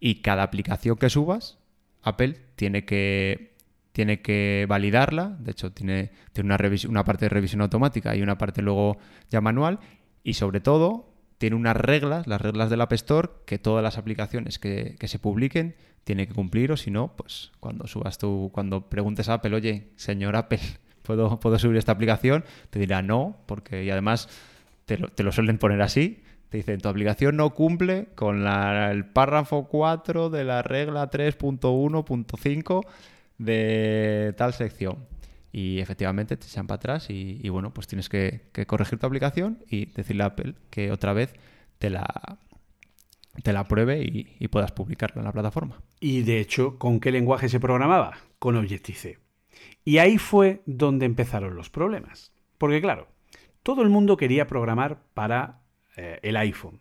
y 0.00 0.16
cada 0.16 0.42
aplicación 0.42 0.96
que 0.96 1.10
subas, 1.10 1.58
Apple 2.02 2.36
tiene 2.56 2.84
que 2.84 3.51
tiene 3.92 4.20
que 4.20 4.66
validarla, 4.68 5.36
de 5.38 5.52
hecho 5.52 5.70
tiene, 5.72 6.10
tiene 6.32 6.54
una, 6.54 6.58
una 6.88 7.04
parte 7.04 7.26
de 7.26 7.28
revisión 7.28 7.60
automática 7.60 8.16
y 8.16 8.22
una 8.22 8.38
parte 8.38 8.62
luego 8.62 8.98
ya 9.30 9.40
manual 9.40 9.78
y 10.24 10.34
sobre 10.34 10.60
todo 10.60 11.12
tiene 11.38 11.56
unas 11.56 11.76
reglas, 11.76 12.26
las 12.26 12.40
reglas 12.40 12.70
del 12.70 12.80
App 12.80 12.92
Store, 12.92 13.28
que 13.46 13.58
todas 13.58 13.82
las 13.82 13.98
aplicaciones 13.98 14.58
que, 14.58 14.96
que 14.98 15.08
se 15.08 15.18
publiquen 15.18 15.74
tiene 16.04 16.26
que 16.26 16.34
cumplir 16.34 16.72
o 16.72 16.76
si 16.76 16.90
no, 16.90 17.14
pues 17.16 17.52
cuando 17.60 17.86
subas 17.86 18.18
tú, 18.18 18.50
cuando 18.52 18.88
preguntes 18.88 19.28
a 19.28 19.34
Apple, 19.34 19.54
oye, 19.54 19.88
señor 19.96 20.36
Apple, 20.36 20.60
¿puedo, 21.02 21.38
¿puedo 21.40 21.58
subir 21.58 21.76
esta 21.76 21.92
aplicación? 21.92 22.44
Te 22.70 22.78
dirá 22.78 23.02
no, 23.02 23.38
porque 23.46 23.84
y 23.84 23.90
además 23.90 24.28
te 24.86 24.98
lo, 24.98 25.08
te 25.08 25.22
lo 25.22 25.32
suelen 25.32 25.58
poner 25.58 25.82
así. 25.82 26.22
Te 26.48 26.58
dicen, 26.58 26.80
tu 26.80 26.88
aplicación 26.88 27.36
no 27.36 27.50
cumple 27.50 28.08
con 28.14 28.46
el 28.46 29.06
párrafo 29.06 29.68
4 29.68 30.28
de 30.28 30.44
la 30.44 30.62
regla 30.62 31.10
3.1.5 31.10 32.84
de 33.44 34.34
tal 34.36 34.52
sección. 34.52 35.06
Y 35.52 35.80
efectivamente 35.80 36.36
te 36.36 36.46
echan 36.46 36.66
para 36.66 36.76
atrás 36.76 37.10
y, 37.10 37.46
bueno, 37.50 37.74
pues 37.74 37.86
tienes 37.86 38.08
que, 38.08 38.42
corregir 38.66 38.98
tu 38.98 39.06
aplicación 39.06 39.58
y 39.68 39.86
decirle 39.86 40.22
a 40.22 40.26
Apple 40.26 40.54
que 40.70 40.90
otra 40.90 41.12
vez 41.12 41.34
te 41.78 41.90
la, 41.90 42.38
te 43.42 43.52
la 43.52 43.64
pruebe 43.64 44.02
y, 44.02 44.48
puedas 44.48 44.72
publicarla 44.72 45.20
en 45.20 45.26
la 45.26 45.32
plataforma. 45.32 45.82
Y 46.00 46.22
de 46.22 46.40
hecho, 46.40 46.78
¿con 46.78 47.00
qué 47.00 47.12
lenguaje 47.12 47.50
se 47.50 47.60
programaba? 47.60 48.16
Con 48.38 48.56
Objective-C. 48.56 49.18
Y 49.84 49.98
ahí 49.98 50.16
fue 50.16 50.62
donde 50.64 51.04
empezaron 51.04 51.54
los 51.54 51.68
problemas. 51.68 52.32
Porque 52.56 52.80
claro, 52.80 53.08
todo 53.62 53.82
el 53.82 53.90
mundo 53.90 54.16
quería 54.16 54.46
programar 54.46 55.02
para 55.12 55.60
eh, 55.96 56.18
el 56.22 56.36
iPhone, 56.36 56.80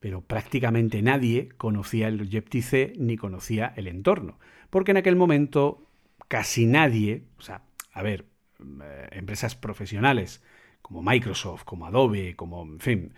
pero 0.00 0.22
prácticamente 0.22 1.00
nadie 1.02 1.50
conocía 1.56 2.08
el 2.08 2.20
Objective-C 2.20 2.94
ni 2.96 3.16
conocía 3.16 3.72
el 3.76 3.86
entorno. 3.86 4.40
Porque 4.70 4.90
en 4.90 4.96
aquel 4.96 5.14
momento 5.14 5.89
casi 6.30 6.64
nadie, 6.64 7.24
o 7.38 7.42
sea, 7.42 7.62
a 7.92 8.02
ver, 8.02 8.24
eh, 8.60 9.08
empresas 9.10 9.56
profesionales 9.56 10.40
como 10.80 11.02
Microsoft, 11.02 11.64
como 11.64 11.86
Adobe, 11.86 12.36
como, 12.36 12.62
en 12.62 12.78
fin, 12.78 13.12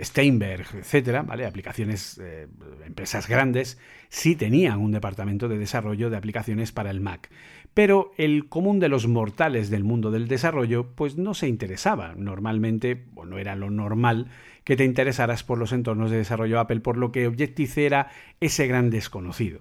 Steinberg, 0.00 0.64
etcétera, 0.78 1.22
¿vale? 1.22 1.44
Aplicaciones, 1.44 2.18
eh, 2.22 2.48
empresas 2.86 3.28
grandes, 3.28 3.78
sí 4.08 4.34
tenían 4.34 4.80
un 4.80 4.92
departamento 4.92 5.46
de 5.46 5.58
desarrollo 5.58 6.08
de 6.08 6.16
aplicaciones 6.16 6.72
para 6.72 6.90
el 6.90 7.00
Mac. 7.00 7.28
Pero 7.74 8.12
el 8.16 8.48
común 8.48 8.80
de 8.80 8.88
los 8.88 9.06
mortales 9.06 9.68
del 9.68 9.84
mundo 9.84 10.10
del 10.10 10.26
desarrollo, 10.26 10.94
pues 10.94 11.18
no 11.18 11.34
se 11.34 11.48
interesaba. 11.48 12.14
Normalmente, 12.16 13.04
o 13.14 13.26
no 13.26 13.38
era 13.38 13.56
lo 13.56 13.68
normal, 13.68 14.28
que 14.64 14.76
te 14.76 14.84
interesaras 14.84 15.44
por 15.44 15.58
los 15.58 15.72
entornos 15.72 16.10
de 16.10 16.16
desarrollo 16.16 16.60
Apple, 16.60 16.80
por 16.80 16.96
lo 16.96 17.12
que 17.12 17.26
Objective-C 17.26 17.84
era 17.84 18.08
ese 18.40 18.66
gran 18.66 18.88
desconocido. 18.88 19.60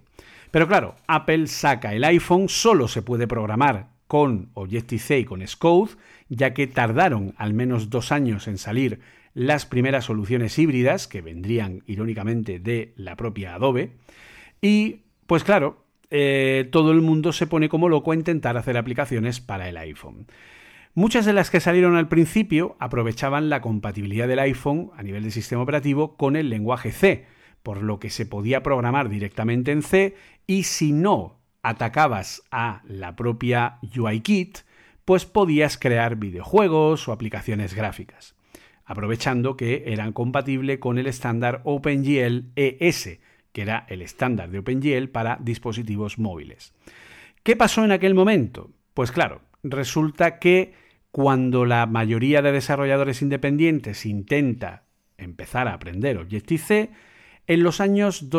Pero 0.51 0.67
claro, 0.67 0.95
Apple 1.07 1.47
saca 1.47 1.93
el 1.93 2.03
iPhone, 2.03 2.49
solo 2.49 2.87
se 2.87 3.01
puede 3.01 3.27
programar 3.27 3.89
con 4.07 4.49
Objective-C 4.53 5.19
y 5.19 5.25
con 5.25 5.45
Xcode, 5.45 5.91
ya 6.27 6.53
que 6.53 6.67
tardaron 6.67 7.33
al 7.37 7.53
menos 7.53 7.89
dos 7.89 8.11
años 8.11 8.49
en 8.49 8.57
salir 8.57 8.99
las 9.33 9.65
primeras 9.65 10.05
soluciones 10.05 10.59
híbridas, 10.59 11.07
que 11.07 11.21
vendrían 11.21 11.83
irónicamente 11.87 12.59
de 12.59 12.93
la 12.97 13.15
propia 13.15 13.55
Adobe. 13.55 13.93
Y, 14.61 15.03
pues 15.27 15.45
claro, 15.45 15.85
eh, 16.09 16.67
todo 16.71 16.91
el 16.91 17.01
mundo 17.01 17.31
se 17.31 17.47
pone 17.47 17.69
como 17.69 17.87
loco 17.87 18.11
a 18.11 18.15
intentar 18.15 18.57
hacer 18.57 18.75
aplicaciones 18.75 19.39
para 19.39 19.69
el 19.69 19.77
iPhone. 19.77 20.27
Muchas 20.93 21.25
de 21.25 21.31
las 21.31 21.49
que 21.49 21.61
salieron 21.61 21.95
al 21.95 22.09
principio 22.09 22.75
aprovechaban 22.79 23.49
la 23.49 23.61
compatibilidad 23.61 24.27
del 24.27 24.39
iPhone 24.39 24.91
a 24.97 25.03
nivel 25.03 25.23
de 25.23 25.31
sistema 25.31 25.61
operativo 25.61 26.17
con 26.17 26.35
el 26.35 26.49
lenguaje 26.49 26.91
C, 26.91 27.25
por 27.63 27.81
lo 27.81 27.97
que 27.99 28.09
se 28.09 28.25
podía 28.25 28.61
programar 28.61 29.07
directamente 29.07 29.71
en 29.71 29.83
C 29.83 30.15
y 30.47 30.63
si 30.63 30.91
no 30.91 31.39
atacabas 31.61 32.43
a 32.51 32.81
la 32.85 33.15
propia 33.15 33.79
UIKit, 33.95 34.59
pues 35.05 35.25
podías 35.25 35.77
crear 35.77 36.15
videojuegos 36.15 37.07
o 37.07 37.11
aplicaciones 37.11 37.73
gráficas 37.73 38.35
aprovechando 38.91 39.55
que 39.55 39.85
eran 39.87 40.11
compatibles 40.11 40.79
con 40.79 40.97
el 40.97 41.07
estándar 41.07 41.61
OpenGL 41.63 42.51
ES, 42.57 43.19
que 43.53 43.61
era 43.61 43.85
el 43.87 44.01
estándar 44.01 44.49
de 44.49 44.59
OpenGL 44.59 45.07
para 45.07 45.37
dispositivos 45.41 46.19
móviles. 46.19 46.73
¿Qué 47.41 47.55
pasó 47.55 47.85
en 47.85 47.93
aquel 47.93 48.13
momento? 48.13 48.69
Pues 48.93 49.13
claro, 49.13 49.43
resulta 49.63 50.39
que 50.39 50.73
cuando 51.11 51.65
la 51.65 51.85
mayoría 51.85 52.41
de 52.41 52.51
desarrolladores 52.51 53.21
independientes 53.21 54.05
intenta 54.05 54.83
empezar 55.17 55.69
a 55.69 55.73
aprender 55.73 56.17
Objective-C, 56.17 56.89
en 57.47 57.63
los 57.63 57.79
años 57.79 58.29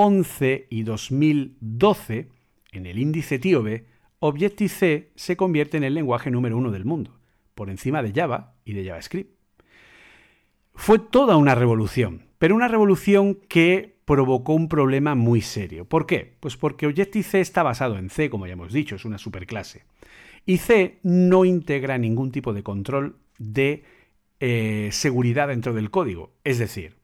2011 0.00 0.66
y 0.70 0.82
2012, 0.82 2.28
en 2.72 2.86
el 2.86 2.98
índice 2.98 3.38
TIOBE, 3.38 3.84
Objective-C 4.20 5.10
se 5.14 5.36
convierte 5.36 5.76
en 5.76 5.84
el 5.84 5.92
lenguaje 5.92 6.30
número 6.30 6.56
uno 6.56 6.70
del 6.70 6.86
mundo, 6.86 7.18
por 7.54 7.68
encima 7.68 8.02
de 8.02 8.12
Java 8.12 8.54
y 8.64 8.72
de 8.72 8.86
JavaScript. 8.86 9.38
Fue 10.74 10.98
toda 10.98 11.36
una 11.36 11.54
revolución, 11.54 12.22
pero 12.38 12.54
una 12.54 12.68
revolución 12.68 13.34
que 13.34 13.98
provocó 14.06 14.54
un 14.54 14.70
problema 14.70 15.14
muy 15.14 15.42
serio. 15.42 15.84
¿Por 15.84 16.06
qué? 16.06 16.34
Pues 16.40 16.56
porque 16.56 16.86
Objective-C 16.86 17.40
está 17.40 17.62
basado 17.62 17.98
en 17.98 18.08
C, 18.08 18.30
como 18.30 18.46
ya 18.46 18.54
hemos 18.54 18.72
dicho, 18.72 18.96
es 18.96 19.04
una 19.04 19.18
superclase. 19.18 19.84
Y 20.46 20.56
C 20.56 20.98
no 21.02 21.44
integra 21.44 21.98
ningún 21.98 22.32
tipo 22.32 22.54
de 22.54 22.62
control 22.62 23.16
de 23.38 23.84
eh, 24.40 24.88
seguridad 24.92 25.48
dentro 25.48 25.74
del 25.74 25.90
código. 25.90 26.32
Es 26.42 26.58
decir, 26.58 26.99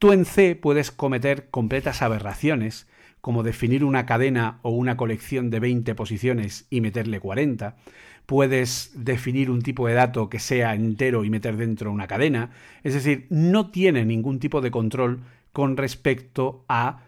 tú 0.00 0.12
en 0.12 0.24
C 0.24 0.56
puedes 0.56 0.90
cometer 0.90 1.50
completas 1.50 2.00
aberraciones, 2.02 2.88
como 3.20 3.42
definir 3.42 3.84
una 3.84 4.06
cadena 4.06 4.58
o 4.62 4.70
una 4.70 4.96
colección 4.96 5.50
de 5.50 5.60
20 5.60 5.94
posiciones 5.94 6.66
y 6.70 6.80
meterle 6.80 7.20
40, 7.20 7.76
puedes 8.24 8.92
definir 8.94 9.50
un 9.50 9.60
tipo 9.60 9.86
de 9.86 9.94
dato 9.94 10.30
que 10.30 10.38
sea 10.38 10.74
entero 10.74 11.22
y 11.22 11.30
meter 11.30 11.58
dentro 11.58 11.92
una 11.92 12.06
cadena. 12.06 12.50
Es 12.82 12.94
decir, 12.94 13.26
no 13.28 13.70
tiene 13.70 14.06
ningún 14.06 14.40
tipo 14.40 14.62
de 14.62 14.70
control 14.70 15.20
con 15.52 15.76
respecto 15.76 16.64
a 16.66 17.02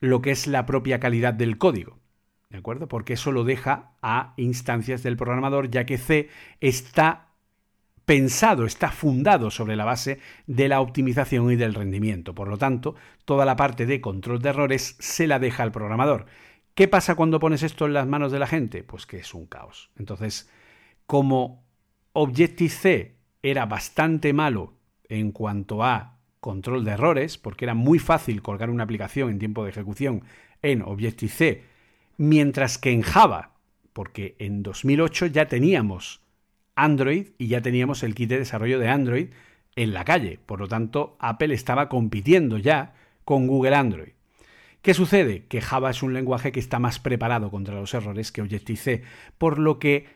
lo 0.00 0.22
que 0.22 0.30
es 0.30 0.46
la 0.46 0.64
propia 0.64 1.00
calidad 1.00 1.34
del 1.34 1.58
código. 1.58 1.98
¿De 2.48 2.56
acuerdo? 2.56 2.88
Porque 2.88 3.12
eso 3.12 3.30
lo 3.30 3.44
deja 3.44 3.92
a 4.00 4.32
instancias 4.38 5.02
del 5.02 5.18
programador, 5.18 5.70
ya 5.70 5.84
que 5.84 5.98
C 5.98 6.30
está 6.62 7.27
pensado, 8.08 8.64
está 8.64 8.90
fundado 8.90 9.50
sobre 9.50 9.76
la 9.76 9.84
base 9.84 10.18
de 10.46 10.66
la 10.66 10.80
optimización 10.80 11.52
y 11.52 11.56
del 11.56 11.74
rendimiento. 11.74 12.34
Por 12.34 12.48
lo 12.48 12.56
tanto, 12.56 12.94
toda 13.26 13.44
la 13.44 13.54
parte 13.54 13.84
de 13.84 14.00
control 14.00 14.40
de 14.40 14.48
errores 14.48 14.96
se 14.98 15.26
la 15.26 15.38
deja 15.38 15.62
al 15.62 15.72
programador. 15.72 16.24
¿Qué 16.74 16.88
pasa 16.88 17.16
cuando 17.16 17.38
pones 17.38 17.62
esto 17.62 17.84
en 17.84 17.92
las 17.92 18.06
manos 18.06 18.32
de 18.32 18.38
la 18.38 18.46
gente? 18.46 18.82
Pues 18.82 19.04
que 19.04 19.18
es 19.18 19.34
un 19.34 19.44
caos. 19.44 19.90
Entonces, 19.98 20.50
como 21.04 21.66
Objective-C 22.14 23.18
era 23.42 23.66
bastante 23.66 24.32
malo 24.32 24.72
en 25.10 25.30
cuanto 25.30 25.84
a 25.84 26.16
control 26.40 26.86
de 26.86 26.92
errores, 26.92 27.36
porque 27.36 27.66
era 27.66 27.74
muy 27.74 27.98
fácil 27.98 28.40
colgar 28.40 28.70
una 28.70 28.84
aplicación 28.84 29.28
en 29.28 29.38
tiempo 29.38 29.64
de 29.64 29.70
ejecución 29.70 30.24
en 30.62 30.80
Objective-C, 30.80 31.62
mientras 32.16 32.78
que 32.78 32.90
en 32.90 33.02
Java, 33.02 33.52
porque 33.92 34.34
en 34.38 34.62
2008 34.62 35.26
ya 35.26 35.46
teníamos 35.46 36.22
Android 36.78 37.28
y 37.38 37.48
ya 37.48 37.60
teníamos 37.60 38.02
el 38.02 38.14
kit 38.14 38.30
de 38.30 38.38
desarrollo 38.38 38.78
de 38.78 38.88
Android 38.88 39.28
en 39.76 39.92
la 39.92 40.04
calle. 40.04 40.38
Por 40.44 40.60
lo 40.60 40.68
tanto, 40.68 41.16
Apple 41.18 41.52
estaba 41.52 41.88
compitiendo 41.88 42.56
ya 42.58 42.94
con 43.24 43.46
Google 43.46 43.74
Android. 43.74 44.12
¿Qué 44.80 44.94
sucede? 44.94 45.46
Que 45.46 45.60
Java 45.60 45.90
es 45.90 46.02
un 46.02 46.14
lenguaje 46.14 46.52
que 46.52 46.60
está 46.60 46.78
más 46.78 46.98
preparado 47.00 47.50
contra 47.50 47.74
los 47.74 47.92
errores 47.94 48.30
que 48.30 48.42
Objective-C, 48.42 49.02
por 49.36 49.58
lo 49.58 49.78
que 49.78 50.06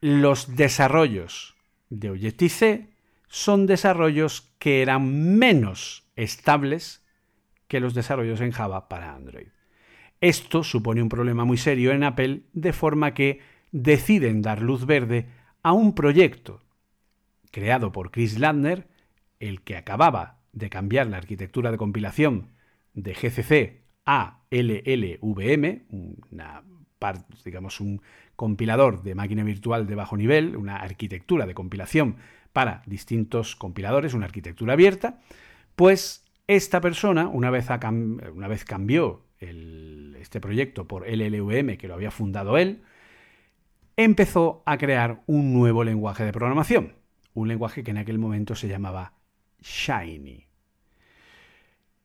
los 0.00 0.56
desarrollos 0.56 1.54
de 1.90 2.10
Objective-C 2.10 2.88
son 3.28 3.66
desarrollos 3.66 4.52
que 4.58 4.80
eran 4.80 5.38
menos 5.38 6.08
estables 6.16 7.04
que 7.68 7.80
los 7.80 7.94
desarrollos 7.94 8.40
en 8.40 8.52
Java 8.52 8.88
para 8.88 9.14
Android. 9.14 9.48
Esto 10.20 10.64
supone 10.64 11.02
un 11.02 11.08
problema 11.10 11.44
muy 11.44 11.58
serio 11.58 11.92
en 11.92 12.04
Apple, 12.04 12.44
de 12.52 12.72
forma 12.72 13.12
que 13.12 13.40
deciden 13.72 14.40
dar 14.40 14.62
luz 14.62 14.86
verde 14.86 15.28
a 15.64 15.72
un 15.72 15.94
proyecto 15.94 16.62
creado 17.50 17.90
por 17.90 18.12
Chris 18.12 18.38
Ladner 18.38 18.86
el 19.40 19.62
que 19.62 19.76
acababa 19.76 20.38
de 20.52 20.70
cambiar 20.70 21.08
la 21.08 21.16
arquitectura 21.16 21.72
de 21.72 21.78
compilación 21.78 22.50
de 22.92 23.14
GCC 23.14 23.82
a 24.06 24.42
LLVM, 24.50 25.82
digamos 27.44 27.80
un 27.80 28.02
compilador 28.36 29.02
de 29.02 29.14
máquina 29.14 29.42
virtual 29.42 29.86
de 29.86 29.94
bajo 29.94 30.16
nivel, 30.16 30.56
una 30.56 30.76
arquitectura 30.76 31.46
de 31.46 31.54
compilación 31.54 32.16
para 32.52 32.82
distintos 32.86 33.56
compiladores, 33.56 34.14
una 34.14 34.26
arquitectura 34.26 34.74
abierta, 34.74 35.20
pues 35.76 36.24
esta 36.46 36.80
persona, 36.80 37.26
una 37.26 37.50
vez, 37.50 37.68
una 38.34 38.48
vez 38.48 38.64
cambió 38.64 39.22
este 39.40 40.40
proyecto 40.40 40.86
por 40.86 41.08
LLVM, 41.08 41.78
que 41.78 41.88
lo 41.88 41.94
había 41.94 42.10
fundado 42.10 42.58
él, 42.58 42.82
empezó 43.96 44.62
a 44.66 44.76
crear 44.78 45.22
un 45.26 45.52
nuevo 45.52 45.84
lenguaje 45.84 46.24
de 46.24 46.32
programación, 46.32 46.94
un 47.32 47.48
lenguaje 47.48 47.84
que 47.84 47.90
en 47.90 47.98
aquel 47.98 48.18
momento 48.18 48.54
se 48.54 48.68
llamaba 48.68 49.14
Shiny. 49.60 50.46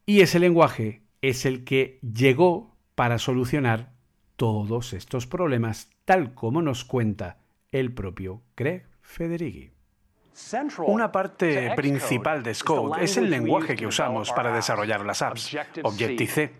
Y 0.05 0.21
ese 0.21 0.39
lenguaje 0.39 1.03
es 1.21 1.45
el 1.45 1.63
que 1.63 1.99
llegó 2.01 2.75
para 2.95 3.19
solucionar 3.19 3.93
todos 4.35 4.93
estos 4.93 5.27
problemas, 5.27 5.89
tal 6.05 6.33
como 6.33 6.61
nos 6.61 6.85
cuenta 6.85 7.37
el 7.71 7.93
propio 7.93 8.41
Craig 8.55 8.83
Federighi. 9.01 9.71
Una 10.87 11.11
parte 11.11 11.73
principal 11.75 12.41
de 12.43 12.53
Xcode 12.53 13.03
es 13.03 13.17
el 13.17 13.29
lenguaje 13.29 13.75
que 13.75 13.85
usamos 13.85 14.31
para 14.31 14.53
desarrollar 14.53 15.05
las 15.05 15.21
apps, 15.21 15.55
Objective-C. 15.83 16.51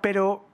Pero 0.00 0.48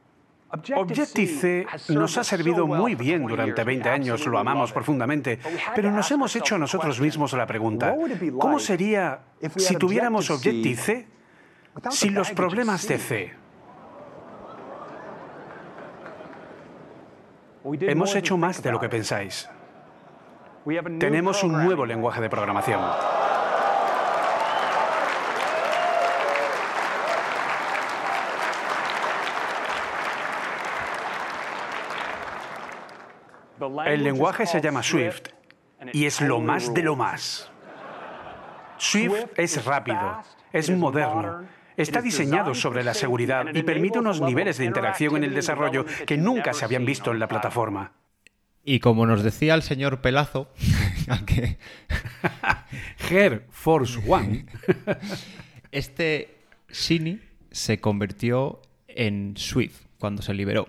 Objective-C 0.50 1.66
nos 1.90 2.16
ha 2.16 2.24
servido 2.24 2.66
muy 2.66 2.94
bien 2.94 3.26
durante 3.26 3.64
20 3.64 3.88
años, 3.88 4.26
lo 4.26 4.38
amamos 4.38 4.72
profundamente, 4.72 5.38
pero 5.74 5.90
nos 5.90 6.10
hemos 6.10 6.34
hecho 6.36 6.56
nosotros 6.56 7.00
mismos 7.00 7.32
la 7.34 7.46
pregunta, 7.46 7.94
¿cómo 8.38 8.58
sería 8.58 9.20
si 9.56 9.76
tuviéramos 9.76 10.30
Objective-C 10.30 11.06
sin 11.90 12.14
los 12.14 12.30
problemas 12.30 12.88
de 12.88 12.98
C? 12.98 13.34
Hemos 17.64 18.14
hecho 18.14 18.38
más 18.38 18.62
de 18.62 18.72
lo 18.72 18.80
que 18.80 18.88
pensáis. 18.88 19.48
Tenemos 20.98 21.42
un 21.44 21.52
nuevo 21.52 21.84
lenguaje 21.84 22.20
de 22.20 22.30
programación. 22.30 22.80
El 33.86 34.04
lenguaje 34.04 34.46
se 34.46 34.60
llama 34.60 34.82
Swift 34.82 35.28
y 35.92 36.06
es 36.06 36.20
lo 36.20 36.40
más 36.40 36.72
de 36.74 36.82
lo 36.82 36.96
más. 36.96 37.50
Swift 38.78 39.26
es 39.36 39.64
rápido, 39.64 40.22
es 40.52 40.70
moderno, 40.70 41.46
está 41.76 42.00
diseñado 42.00 42.54
sobre 42.54 42.84
la 42.84 42.94
seguridad 42.94 43.46
y 43.52 43.62
permite 43.62 43.98
unos 43.98 44.20
niveles 44.20 44.58
de 44.58 44.64
interacción 44.64 45.16
en 45.16 45.24
el 45.24 45.34
desarrollo 45.34 45.84
que 46.06 46.16
nunca 46.16 46.52
se 46.52 46.64
habían 46.64 46.84
visto 46.84 47.10
en 47.12 47.18
la 47.18 47.28
plataforma. 47.28 47.92
Y 48.64 48.80
como 48.80 49.06
nos 49.06 49.22
decía 49.22 49.54
el 49.54 49.62
señor 49.62 50.00
Pelazo, 50.00 50.52
que... 51.26 51.58
Her 53.10 53.46
Force 53.50 53.98
One, 54.06 54.44
este 55.72 56.36
Shiny 56.70 57.20
se 57.50 57.80
convirtió 57.80 58.60
en 58.88 59.36
Swift 59.36 59.86
cuando 59.98 60.20
se 60.22 60.34
liberó. 60.34 60.68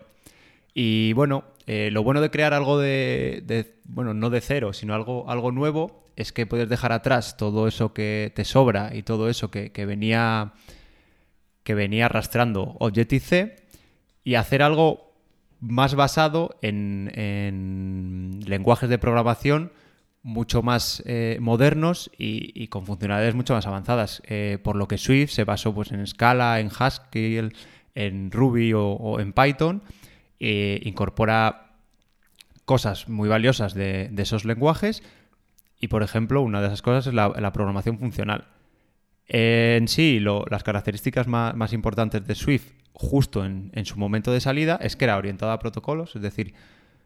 Y 0.73 1.13
bueno, 1.13 1.43
eh, 1.71 1.91
lo 1.91 2.01
bueno 2.01 2.19
de 2.19 2.31
crear 2.31 2.55
algo 2.55 2.79
de, 2.79 3.75
bueno, 3.85 4.15
no 4.15 4.31
de 4.31 4.41
cero, 4.41 4.73
sino 4.73 4.95
algo, 4.95 5.29
algo 5.29 5.51
nuevo, 5.51 6.03
es 6.15 6.33
que 6.33 6.47
puedes 6.47 6.67
dejar 6.67 6.91
atrás 6.91 7.37
todo 7.37 7.67
eso 7.67 7.93
que 7.93 8.31
te 8.35 8.43
sobra 8.43 8.89
y 8.95 9.03
todo 9.03 9.29
eso 9.29 9.51
que, 9.51 9.69
venía 9.85 10.53
que 11.61 11.75
venía 11.75 12.07
arrastrando 12.07 12.75
Objective-C 12.79 13.57
y 14.23 14.33
hacer 14.33 14.63
algo 14.63 15.13
más 15.59 15.93
basado 15.93 16.57
en, 16.63 18.39
lenguajes 18.47 18.89
de 18.89 18.97
programación 18.97 19.71
mucho 20.23 20.63
más 20.63 21.03
eh, 21.05 21.37
modernos 21.39 22.09
y, 22.17 22.67
con 22.69 22.87
funcionalidades 22.87 23.35
mucho 23.35 23.53
más 23.53 23.67
avanzadas. 23.67 24.23
Eh, 24.25 24.57
por 24.63 24.75
lo 24.75 24.87
que 24.87 24.97
Swift 24.97 25.29
se 25.29 25.43
basó 25.43 25.71
pues, 25.75 25.91
en 25.91 26.07
Scala, 26.07 26.61
en 26.61 26.71
Haskell, 26.75 27.53
en 27.93 28.31
Ruby 28.31 28.73
o 28.73 29.19
en 29.19 29.33
Python 29.33 29.83
eh, 30.39 30.79
incorpora 30.83 31.69
cosas 32.65 33.09
muy 33.09 33.27
valiosas 33.27 33.73
de, 33.73 34.11
esos 34.17 34.45
lenguajes 34.45 35.03
y, 35.79 35.87
por 35.87 36.03
ejemplo, 36.03 36.41
una 36.41 36.61
de 36.61 36.67
esas 36.67 36.81
cosas 36.81 37.07
es 37.07 37.13
la, 37.13 37.51
programación 37.51 37.97
funcional. 37.97 38.47
En 39.27 39.87
sí, 39.87 40.19
las 40.19 40.63
características 40.63 41.27
más, 41.27 41.73
importantes 41.73 42.25
de 42.25 42.35
Swift, 42.35 42.71
justo 42.93 43.43
en, 43.43 43.85
su 43.85 43.97
momento 43.97 44.31
de 44.31 44.39
salida, 44.39 44.77
es 44.81 44.95
que 44.95 45.05
era 45.05 45.17
orientada 45.17 45.53
a 45.53 45.59
protocolos, 45.59 46.15
es 46.15 46.21
decir, 46.21 46.53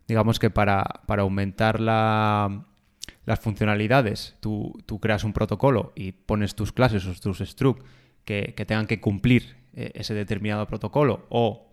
digamos 0.08 0.38
que 0.38 0.50
para, 0.50 0.82
aumentar 1.08 1.80
las 1.80 3.40
funcionalidades, 3.40 4.36
tú, 4.42 4.74
creas 5.02 5.24
un 5.24 5.34
protocolo 5.34 5.94
y 5.96 6.12
pones 6.12 6.56
tus 6.56 6.72
clases 6.72 7.06
o 7.06 7.14
tus 7.16 7.40
structs 7.40 7.86
que, 8.26 8.54
que 8.56 8.66
tengan 8.66 8.86
que 8.86 9.00
cumplir 9.00 9.56
eh, 9.76 9.92
ese 9.96 10.14
determinado 10.14 10.68
protocolo 10.68 11.26
o 11.30 11.73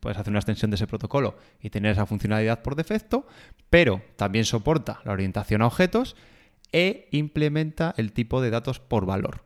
puedes 0.00 0.18
hacer 0.18 0.30
una 0.30 0.38
extensión 0.38 0.70
de 0.70 0.76
ese 0.76 0.86
protocolo 0.86 1.36
y 1.60 1.70
tener 1.70 1.92
esa 1.92 2.06
funcionalidad 2.06 2.62
por 2.62 2.76
defecto, 2.76 3.26
pero 3.68 4.02
también 4.16 4.44
soporta 4.44 5.00
la 5.04 5.12
orientación 5.12 5.62
a 5.62 5.66
objetos 5.66 6.16
e 6.72 7.08
implementa 7.10 7.94
el 7.96 8.12
tipo 8.12 8.40
de 8.40 8.50
datos 8.50 8.80
por 8.80 9.06
valor. 9.06 9.44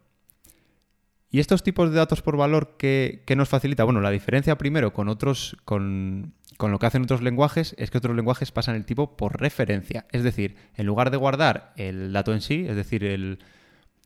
Y 1.31 1.41
estos 1.41 1.65
tipos 1.65 1.91
de 1.91 1.97
datos 1.97 2.23
por 2.23 2.37
valor 2.37 2.77
que, 2.77 3.25
nos 3.37 3.49
facilita, 3.49 3.83
bueno, 3.83 4.01
la 4.01 4.11
diferencia 4.11 4.57
primero 4.57 4.93
con 4.93 5.09
otros, 5.09 5.57
con, 5.65 6.35
con, 6.57 6.71
lo 6.71 6.79
que 6.79 6.87
hacen 6.87 7.03
otros 7.03 7.23
lenguajes, 7.23 7.75
es 7.77 7.91
que 7.91 7.99
otros 7.99 8.15
lenguajes 8.15 8.53
pasan 8.53 8.77
el 8.77 8.85
tipo 8.85 9.17
por 9.17 9.41
referencia. 9.41 10.07
Es 10.13 10.23
decir, 10.23 10.55
en 10.77 10.87
lugar 10.87 11.11
de 11.11 11.17
guardar 11.17 11.73
el 11.77 12.13
dato 12.13 12.33
en 12.33 12.41
sí, 12.41 12.67
es 12.69 12.77
decir, 12.77 13.41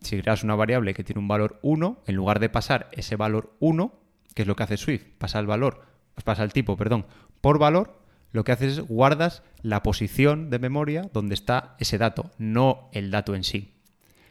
si 0.00 0.22
creas 0.22 0.42
una 0.42 0.55
variable 0.55 0.94
que 0.94 1.05
tiene 1.05 1.20
un 1.20 1.28
valor 1.28 1.59
1, 1.60 2.02
en 2.06 2.14
lugar 2.14 2.40
de 2.40 2.48
pasar 2.48 2.88
ese 2.92 3.16
valor 3.16 3.55
1, 3.60 3.92
que 4.34 4.42
es 4.42 4.48
lo 4.48 4.56
que 4.56 4.62
hace 4.62 4.76
Swift, 4.76 5.05
pasa 5.18 5.38
el 5.38 5.46
valor, 5.46 5.82
pasa 6.24 6.42
el 6.42 6.52
tipo, 6.52 6.76
perdón, 6.76 7.06
por 7.40 7.59
valor, 7.59 7.98
lo 8.32 8.44
que 8.44 8.52
haces 8.52 8.78
es 8.78 8.80
guardas 8.80 9.42
la 9.62 9.82
posición 9.82 10.50
de 10.50 10.59
memoria 10.59 11.09
donde 11.12 11.34
está 11.34 11.76
ese 11.78 11.98
dato, 11.98 12.30
no 12.38 12.90
el 12.92 13.10
dato 13.10 13.34
en 13.34 13.44
sí. 13.44 13.74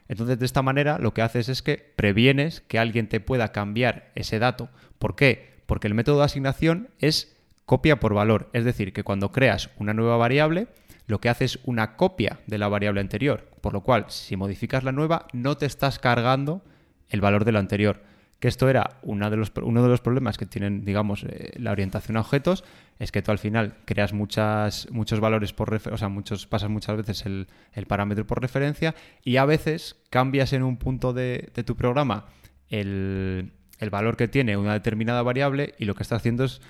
Entonces, 0.08 0.40
de 0.40 0.46
esta 0.46 0.62
manera, 0.62 1.00
lo 1.00 1.14
que 1.14 1.22
haces 1.22 1.50
es 1.50 1.62
que 1.62 1.78
previenes 1.96 2.62
que 2.62 2.80
alguien 2.80 3.10
te 3.10 3.20
pueda 3.20 3.52
cambiar 3.52 4.12
ese 4.16 4.40
dato. 4.40 4.70
¿Por 5.00 5.16
qué? 5.16 5.58
Porque 5.66 5.88
el 5.88 5.96
método 5.96 6.20
de 6.20 6.26
asignación 6.26 6.90
es 7.00 7.36
copia 7.66 8.00
por 8.00 8.14
valor. 8.14 8.50
Es 8.54 8.64
decir, 8.64 8.94
que 8.94 9.04
cuando 9.04 9.32
creas 9.32 9.70
una 9.78 9.94
nueva 9.94 10.16
variable, 10.16 10.68
lo 11.08 11.20
que 11.20 11.30
hace 11.30 11.46
es 11.46 11.60
una 11.66 11.98
copia 11.98 12.40
de 12.48 12.58
la 12.58 12.70
variable 12.70 13.02
anterior, 13.02 13.50
por 13.62 13.74
lo 13.74 13.82
cual 13.82 14.06
si 14.10 14.38
modificas 14.38 14.84
la 14.84 14.92
nueva 14.92 15.28
no 15.34 15.58
te 15.58 15.66
estás 15.66 16.00
cargando 16.00 16.64
el 17.10 17.22
valor 17.22 17.44
de 17.44 17.52
la 17.52 17.60
anterior. 17.60 18.02
Que 18.40 18.48
esto 18.48 18.70
era 18.70 19.00
uno 19.02 19.30
de 19.30 19.38
los, 19.38 19.52
uno 19.62 19.82
de 19.82 19.90
los 19.90 20.02
problemas 20.02 20.38
que 20.38 20.46
tienen, 20.46 20.86
digamos, 20.86 21.24
eh, 21.24 21.54
la 21.58 21.72
orientación 21.72 22.18
a 22.18 22.22
objetos, 22.22 22.64
es 23.00 23.12
que 23.12 23.22
tú 23.22 23.32
al 23.32 23.40
final 23.40 23.76
creas 23.86 24.14
muchas, 24.14 24.88
muchos 24.92 25.20
valores 25.20 25.54
por 25.54 25.70
referencia, 25.70 25.96
o 25.96 25.98
sea, 25.98 26.10
muchos, 26.10 26.46
pasas 26.46 26.70
muchas 26.70 26.98
veces 26.98 27.26
el, 27.26 27.48
parámetro 27.88 28.28
por 28.28 28.42
referencia 28.42 28.96
y 29.24 29.38
a 29.38 29.46
veces 29.46 29.96
cambias 30.10 30.54
en 30.54 30.64
un 30.64 30.78
punto 30.78 31.14
de, 31.14 31.52
tu 31.66 31.76
programa 31.76 32.26
el, 32.70 33.54
el 33.80 33.90
valor 33.90 34.18
que 34.18 34.28
tiene 34.28 34.58
una 34.58 34.74
determinada 34.74 35.22
variable 35.22 35.74
y 35.80 35.86
lo 35.86 35.96
que 35.96 36.04
estás 36.04 36.18
haciendo 36.18 36.44
es 36.44 36.62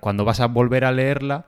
cuando 0.00 0.24
vas 0.24 0.40
a 0.40 0.46
volver 0.46 0.84
a 0.84 0.92
leerla, 0.92 1.46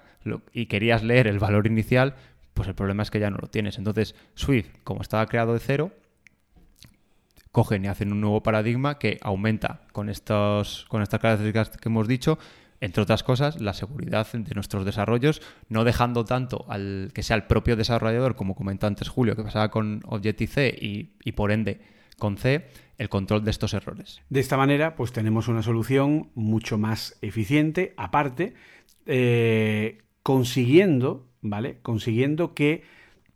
y 0.52 0.66
querías 0.66 1.02
leer 1.02 1.26
el 1.26 1.38
valor 1.38 1.66
inicial, 1.66 2.14
pues 2.54 2.68
el 2.68 2.74
problema 2.74 3.02
es 3.02 3.10
que 3.10 3.20
ya 3.20 3.30
no 3.30 3.38
lo 3.38 3.48
tienes. 3.48 3.78
Entonces, 3.78 4.14
Swift, 4.34 4.68
como 4.82 5.02
estaba 5.02 5.26
creado 5.26 5.52
de 5.52 5.60
cero, 5.60 5.92
cogen 7.56 7.86
y 7.86 7.88
hacen 7.88 8.12
un 8.12 8.20
nuevo 8.20 8.42
paradigma 8.42 8.98
que 8.98 9.16
aumenta 9.22 9.80
con, 9.92 10.10
estos, 10.10 10.84
con 10.90 11.00
estas 11.00 11.20
características 11.20 11.70
que 11.70 11.88
hemos 11.88 12.06
dicho, 12.06 12.38
entre 12.82 13.02
otras 13.02 13.22
cosas, 13.22 13.62
la 13.62 13.72
seguridad 13.72 14.30
de 14.30 14.54
nuestros 14.54 14.84
desarrollos, 14.84 15.40
no 15.70 15.82
dejando 15.84 16.26
tanto 16.26 16.66
al 16.68 17.12
que 17.14 17.22
sea 17.22 17.34
el 17.34 17.44
propio 17.44 17.74
desarrollador, 17.74 18.36
como 18.36 18.54
comentó 18.54 18.86
antes 18.86 19.08
Julio, 19.08 19.36
que 19.36 19.42
pasaba 19.42 19.70
con 19.70 20.02
Objective-C 20.04 20.76
y, 20.78 21.14
y 21.24 21.32
por 21.32 21.50
ende 21.50 21.80
con 22.18 22.36
C, 22.36 22.66
el 22.98 23.08
control 23.08 23.42
de 23.42 23.52
estos 23.52 23.72
errores. 23.72 24.20
De 24.28 24.40
esta 24.40 24.58
manera, 24.58 24.94
pues 24.94 25.12
tenemos 25.12 25.48
una 25.48 25.62
solución 25.62 26.28
mucho 26.34 26.76
más 26.76 27.16
eficiente, 27.22 27.94
aparte, 27.96 28.52
eh, 29.06 30.02
consiguiendo, 30.22 31.26
¿vale? 31.40 31.78
Consiguiendo 31.80 32.52
que 32.52 32.82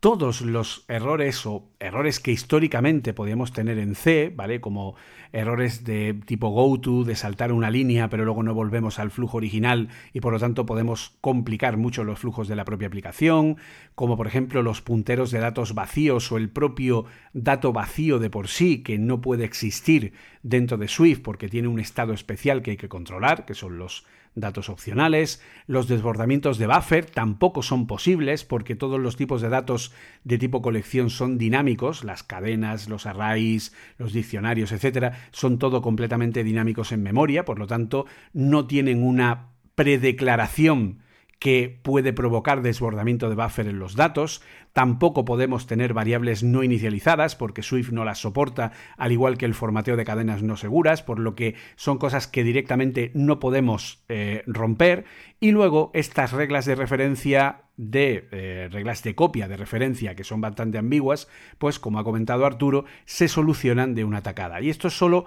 todos 0.01 0.41
los 0.41 0.87
errores 0.89 1.45
o 1.45 1.69
errores 1.79 2.21
que 2.21 2.33
históricamente 2.33 3.13
podíamos 3.13 3.53
tener 3.53 3.79
en 3.79 3.95
C, 3.95 4.33
¿vale? 4.35 4.59
Como 4.59 4.97
errores 5.33 5.85
de 5.85 6.15
tipo 6.25 6.49
goto, 6.49 7.05
de 7.05 7.15
saltar 7.15 7.53
una 7.53 7.71
línea 7.71 8.09
pero 8.09 8.25
luego 8.25 8.43
no 8.43 8.55
volvemos 8.55 8.99
al 8.99 9.11
flujo 9.11 9.37
original 9.37 9.89
y 10.15 10.21
por 10.21 10.33
lo 10.33 10.41
tanto 10.41 10.65
podemos 10.65 11.17
complicar 11.21 11.77
mucho 11.77 12.03
los 12.03 12.19
flujos 12.19 12.49
de 12.49 12.57
la 12.57 12.65
propia 12.65 12.89
aplicación, 12.89 13.59
como 13.95 14.17
por 14.17 14.27
ejemplo 14.27 14.63
los 14.63 14.81
punteros 14.81 15.31
de 15.31 15.39
datos 15.39 15.75
vacíos 15.75 16.33
o 16.33 16.39
el 16.39 16.49
propio 16.49 17.05
dato 17.35 17.75
vacío 17.75 18.19
de 18.19 18.31
por 18.31 18.49
sí 18.49 18.83
que 18.83 18.99
no 18.99 19.21
puede 19.21 19.45
existir 19.45 20.15
dentro 20.43 20.79
de 20.79 20.89
Swift 20.89 21.21
porque 21.21 21.49
tiene 21.49 21.69
un 21.69 21.79
estado 21.79 22.15
especial 22.15 22.63
que 22.63 22.73
hay 22.73 22.77
que 22.79 22.89
controlar, 22.89 23.45
que 23.45 23.55
son 23.55 23.77
los 23.77 24.07
datos 24.35 24.69
opcionales, 24.69 25.43
los 25.67 25.89
desbordamientos 25.89 26.59
de 26.59 26.67
buffer 26.67 27.07
tampoco 27.07 27.63
son 27.63 27.87
posibles 27.87 28.45
porque 28.45 28.77
todos 28.77 29.01
los 29.01 29.17
tipos 29.17 29.43
de 29.43 29.49
datos 29.49 29.93
de 30.25 30.39
tipo 30.39 30.63
colección 30.63 31.11
son 31.11 31.39
dinámicos, 31.39 32.05
las 32.05 32.23
cadenas, 32.23 32.89
los 32.89 33.07
arrays, 33.07 33.75
los 33.99 34.13
diccionarios, 34.13 34.73
etcétera, 34.73 35.19
son 35.33 35.59
todo 35.59 35.83
completamente 35.83 36.45
dinámicos 36.45 36.93
en 36.93 37.03
memoria, 37.03 37.45
por 37.45 37.59
lo 37.59 37.67
tanto 37.67 38.07
no 38.33 38.67
tienen 38.67 39.03
una 39.03 39.49
predeclaración 39.75 41.01
que 41.41 41.81
puede 41.83 42.13
provocar 42.13 42.61
desbordamiento 42.61 43.31
de 43.31 43.35
buffer 43.35 43.67
en 43.67 43.79
los 43.79 43.97
datos. 43.97 44.43
Tampoco 44.75 45.25
podemos 45.25 45.67
tener 45.67 45.95
variables 45.95 46.45
no 46.45 46.63
inicializadas 46.63 47.35
porque 47.35 47.63
Swift 47.63 47.93
no 47.93 48.05
las 48.05 48.21
soporta, 48.21 48.73
al 48.99 49.11
igual 49.11 49.39
que 49.39 49.47
el 49.47 49.55
formateo 49.55 49.97
de 49.97 50.05
cadenas 50.05 50.43
no 50.43 50.59
seguras, 50.59 51.03
por 51.03 51.19
lo 51.19 51.35
que 51.35 51.57
son 51.77 51.97
cosas 51.97 52.27
que 52.29 52.45
directamente 52.45 53.11
no 53.15 53.41
podemos 53.41 54.05
eh, 54.11 54.45
romper. 54.47 55.07
Y 55.41 55.51
luego 55.53 55.91
estas 55.95 56.33
reglas 56.33 56.67
de 56.67 56.75
referencia 56.75 57.63
de 57.79 58.29
eh, 58.33 58.69
reglas 58.71 59.03
de 59.03 59.15
copia 59.15 59.49
de 59.49 59.57
referencia 59.57 60.15
que 60.15 60.25
son 60.25 60.43
bastante 60.43 60.77
ambiguas, 60.77 61.27
pues 61.57 61.79
como 61.79 61.99
ha 61.99 62.05
comentado 62.05 62.45
Arturo, 62.45 62.85
se 63.07 63.29
solucionan 63.29 63.95
de 63.95 64.05
una 64.05 64.23
tacada. 64.23 64.61
Y 64.61 64.69
esto 64.69 64.89
es 64.89 64.95
solo 64.95 65.25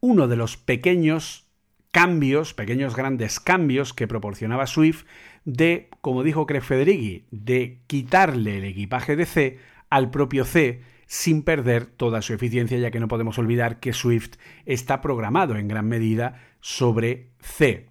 uno 0.00 0.26
de 0.26 0.36
los 0.36 0.56
pequeños 0.56 1.44
cambios, 1.94 2.54
pequeños 2.54 2.96
grandes 2.96 3.38
cambios 3.38 3.94
que 3.94 4.08
proporcionaba 4.08 4.66
Swift 4.66 5.04
de, 5.44 5.88
como 6.00 6.22
dijo 6.22 6.46
Craig 6.46 6.62
Federighi, 6.62 7.24
de 7.30 7.80
quitarle 7.86 8.58
el 8.58 8.64
equipaje 8.64 9.16
de 9.16 9.26
C 9.26 9.58
al 9.90 10.10
propio 10.10 10.44
C 10.44 10.82
sin 11.06 11.42
perder 11.42 11.86
toda 11.86 12.22
su 12.22 12.32
eficiencia, 12.32 12.78
ya 12.78 12.90
que 12.90 13.00
no 13.00 13.08
podemos 13.08 13.38
olvidar 13.38 13.78
que 13.78 13.92
Swift 13.92 14.36
está 14.64 15.00
programado 15.00 15.56
en 15.56 15.68
gran 15.68 15.86
medida 15.86 16.40
sobre 16.60 17.28
C. 17.40 17.86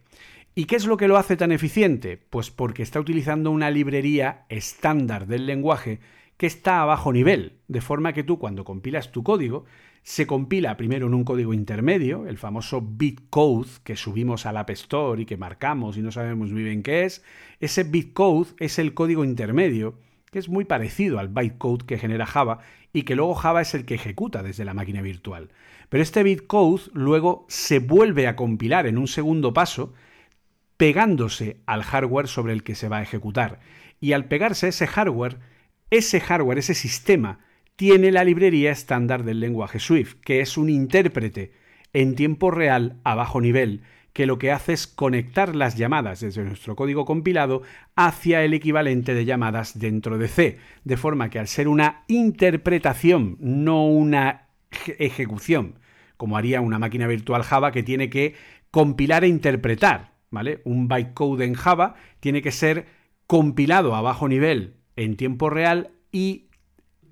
¿Y 0.56 0.66
qué 0.66 0.76
es 0.76 0.86
lo 0.86 0.98
que 0.98 1.08
lo 1.08 1.18
hace 1.18 1.36
tan 1.36 1.52
eficiente? 1.52 2.18
Pues 2.30 2.52
porque 2.52 2.84
está 2.84 3.00
utilizando 3.00 3.50
una 3.50 3.72
librería 3.72 4.46
estándar 4.50 5.26
del 5.26 5.46
lenguaje 5.46 6.00
que 6.44 6.48
está 6.48 6.82
a 6.82 6.86
bajo 6.86 7.14
nivel, 7.14 7.53
de 7.70 7.80
forma 7.80 8.11
que 8.11 8.26
tú 8.26 8.38
cuando 8.38 8.65
compilas 8.65 9.14
tu 9.14 9.24
código 9.24 9.64
se 10.02 10.28
compila 10.28 10.76
primero 10.76 11.07
en 11.07 11.14
un 11.14 11.24
código 11.24 11.53
intermedio, 11.53 12.28
el 12.28 12.38
famoso 12.38 12.82
bitcode 12.82 13.70
que 13.86 13.95
subimos 13.95 14.45
al 14.45 14.57
App 14.57 14.70
Store 14.72 15.22
y 15.22 15.26
que 15.26 15.38
marcamos 15.38 15.95
y 15.95 16.02
no 16.02 16.11
sabemos 16.11 16.52
muy 16.52 16.64
bien 16.64 16.84
qué 16.84 17.06
es. 17.06 17.24
Ese 17.61 17.86
bitcode 17.86 18.49
es 18.60 18.78
el 18.78 18.94
código 18.94 19.24
intermedio, 19.24 19.98
que 20.34 20.40
es 20.40 20.49
muy 20.49 20.65
parecido 20.65 21.18
al 21.18 21.30
bytecode 21.30 21.86
que 21.86 21.98
genera 21.98 22.26
Java 22.26 22.60
y 22.91 23.03
que 23.03 23.15
luego 23.15 23.36
Java 23.36 23.61
es 23.61 23.74
el 23.74 23.86
que 23.86 23.95
ejecuta 23.95 24.44
desde 24.44 24.65
la 24.65 24.74
máquina 24.74 25.02
virtual. 25.02 25.48
Pero 25.88 26.03
este 26.03 26.24
bitcode 26.24 26.82
luego 26.91 27.45
se 27.48 27.80
vuelve 27.80 28.28
a 28.28 28.36
compilar 28.36 28.86
en 28.86 28.98
un 28.98 29.07
segundo 29.07 29.53
paso, 29.53 29.94
pegándose 30.76 31.61
al 31.68 31.84
hardware 31.84 32.28
sobre 32.28 32.52
el 32.52 32.64
que 32.64 32.76
se 32.76 32.90
va 32.90 32.98
a 32.98 33.03
ejecutar. 33.03 33.61
Y 34.02 34.11
al 34.11 34.26
pegarse 34.26 34.68
ese 34.68 34.88
hardware, 34.88 35.38
ese 35.94 36.20
hardware, 36.20 36.57
ese 36.57 36.74
sistema, 36.74 37.40
tiene 37.76 38.11
la 38.11 38.24
librería 38.24 38.72
estándar 38.72 39.24
del 39.24 39.40
lenguaje 39.40 39.80
Swift, 39.80 40.15
que 40.24 40.41
es 40.41 40.57
un 40.57 40.70
intérprete 40.70 41.53
en 41.94 42.15
tiempo 42.15 42.49
real 42.49 42.99
a 43.03 43.14
bajo 43.14 43.40
nivel, 43.40 43.82
que 44.11 44.26
lo 44.26 44.40
que 44.40 44.52
hace 44.52 44.74
es 44.74 44.88
conectar 44.88 45.56
las 45.56 45.76
llamadas 45.76 46.20
desde 46.20 46.44
nuestro 46.44 46.76
código 46.76 47.06
compilado 47.06 47.61
hacia 47.95 48.44
el 48.44 48.53
equivalente 48.56 49.14
de 49.14 49.26
llamadas 49.26 49.80
dentro 49.80 50.18
de 50.18 50.28
C, 50.28 50.57
de 50.84 50.98
forma 50.98 51.30
que 51.30 51.40
al 51.40 51.48
ser 51.48 51.68
una 51.68 52.03
interpretación, 52.07 53.38
no 53.40 53.86
una 53.86 54.48
ejecución, 54.98 55.80
como 56.18 56.38
haría 56.38 56.61
una 56.61 56.80
máquina 56.80 57.06
virtual 57.06 57.44
Java 57.44 57.72
que 57.72 57.84
tiene 57.84 58.10
que 58.10 58.34
compilar 58.72 59.24
e 59.24 59.28
interpretar, 59.28 60.14
¿vale? 60.32 60.61
Un 60.64 60.88
bytecode 60.88 61.45
en 61.45 61.53
Java 61.53 61.95
tiene 62.20 62.41
que 62.41 62.52
ser 62.52 62.88
compilado 63.28 63.95
a 63.95 64.02
bajo 64.02 64.28
nivel 64.28 64.76
en 64.95 65.15
tiempo 65.15 65.49
real 65.49 65.91
y 66.11 66.45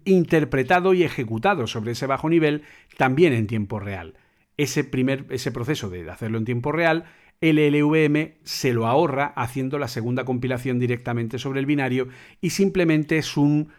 interpretado 0.05 0.93
y 0.93 1.03
ejecutado 1.03 1.67
sobre 1.67 1.91
ese 1.91 2.07
bajo 2.07 2.29
nivel 2.29 2.63
también 2.97 3.33
en 3.33 3.47
tiempo 3.47 3.79
real. 3.79 4.15
Ese, 4.57 4.83
primer, 4.83 5.25
ese 5.29 5.51
proceso 5.51 5.89
de 5.89 6.09
hacerlo 6.09 6.37
en 6.37 6.45
tiempo 6.45 6.71
real, 6.71 7.05
el 7.39 7.57
LVM 7.57 8.35
se 8.43 8.73
lo 8.73 8.85
ahorra 8.85 9.33
haciendo 9.35 9.79
la 9.79 9.87
segunda 9.87 10.25
compilación 10.25 10.79
directamente 10.79 11.39
sobre 11.39 11.59
el 11.59 11.65
binario 11.65 12.07
y 12.39 12.51
simplemente 12.51 13.17
es 13.17 13.37
un 13.37 13.69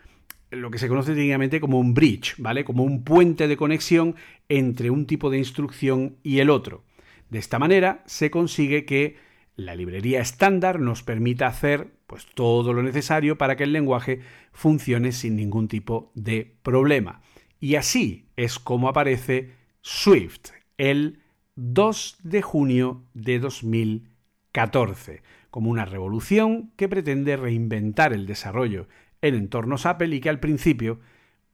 lo 0.51 0.71
que 0.71 0.79
se 0.79 0.89
conoce 0.89 1.15
técnicamente 1.15 1.61
como 1.61 1.79
un 1.79 1.95
bridge, 1.95 2.35
¿vale? 2.37 2.65
Como 2.65 2.85
un 2.85 3.05
puente 3.05 3.49
de 3.49 3.57
conexión 3.57 4.17
entre 4.51 4.91
un 4.91 5.07
tipo 5.07 5.31
de 5.31 5.39
instrucción 5.39 6.17
y 6.23 6.41
el 6.41 6.51
otro. 6.51 6.85
De 7.31 7.39
esta 7.39 7.59
manera 7.59 8.03
se 8.05 8.31
consigue 8.31 8.85
que 8.85 9.17
la 9.57 9.75
librería 9.75 10.21
estándar 10.21 10.81
nos 10.81 11.03
permita 11.03 11.47
hacer 11.47 11.93
pues, 12.07 12.27
todo 12.35 12.73
lo 12.73 12.83
necesario 12.83 13.39
para 13.39 13.57
que 13.57 13.65
el 13.65 13.73
lenguaje 13.73 14.21
funcione 14.53 15.13
sin 15.13 15.37
ningún 15.37 15.69
tipo 15.69 16.11
de 16.15 16.57
problema. 16.63 17.21
Y 17.61 17.77
así 17.77 18.27
es 18.37 18.59
como 18.59 18.89
aparece 18.89 19.53
Swift 19.83 20.51
el 20.79 21.21
2 21.55 22.19
de 22.23 22.43
junio 22.43 23.05
de 23.15 23.39
2014, 23.39 25.23
como 25.51 25.71
una 25.71 25.85
revolución 25.85 26.73
que 26.77 26.89
pretende 26.89 27.37
reinventar 27.37 28.13
el 28.13 28.27
desarrollo 28.27 28.89
en 29.21 29.35
entornos 29.35 29.87
Apple 29.87 30.17
y 30.17 30.21
que 30.21 30.31
al 30.31 30.41
principio 30.41 30.99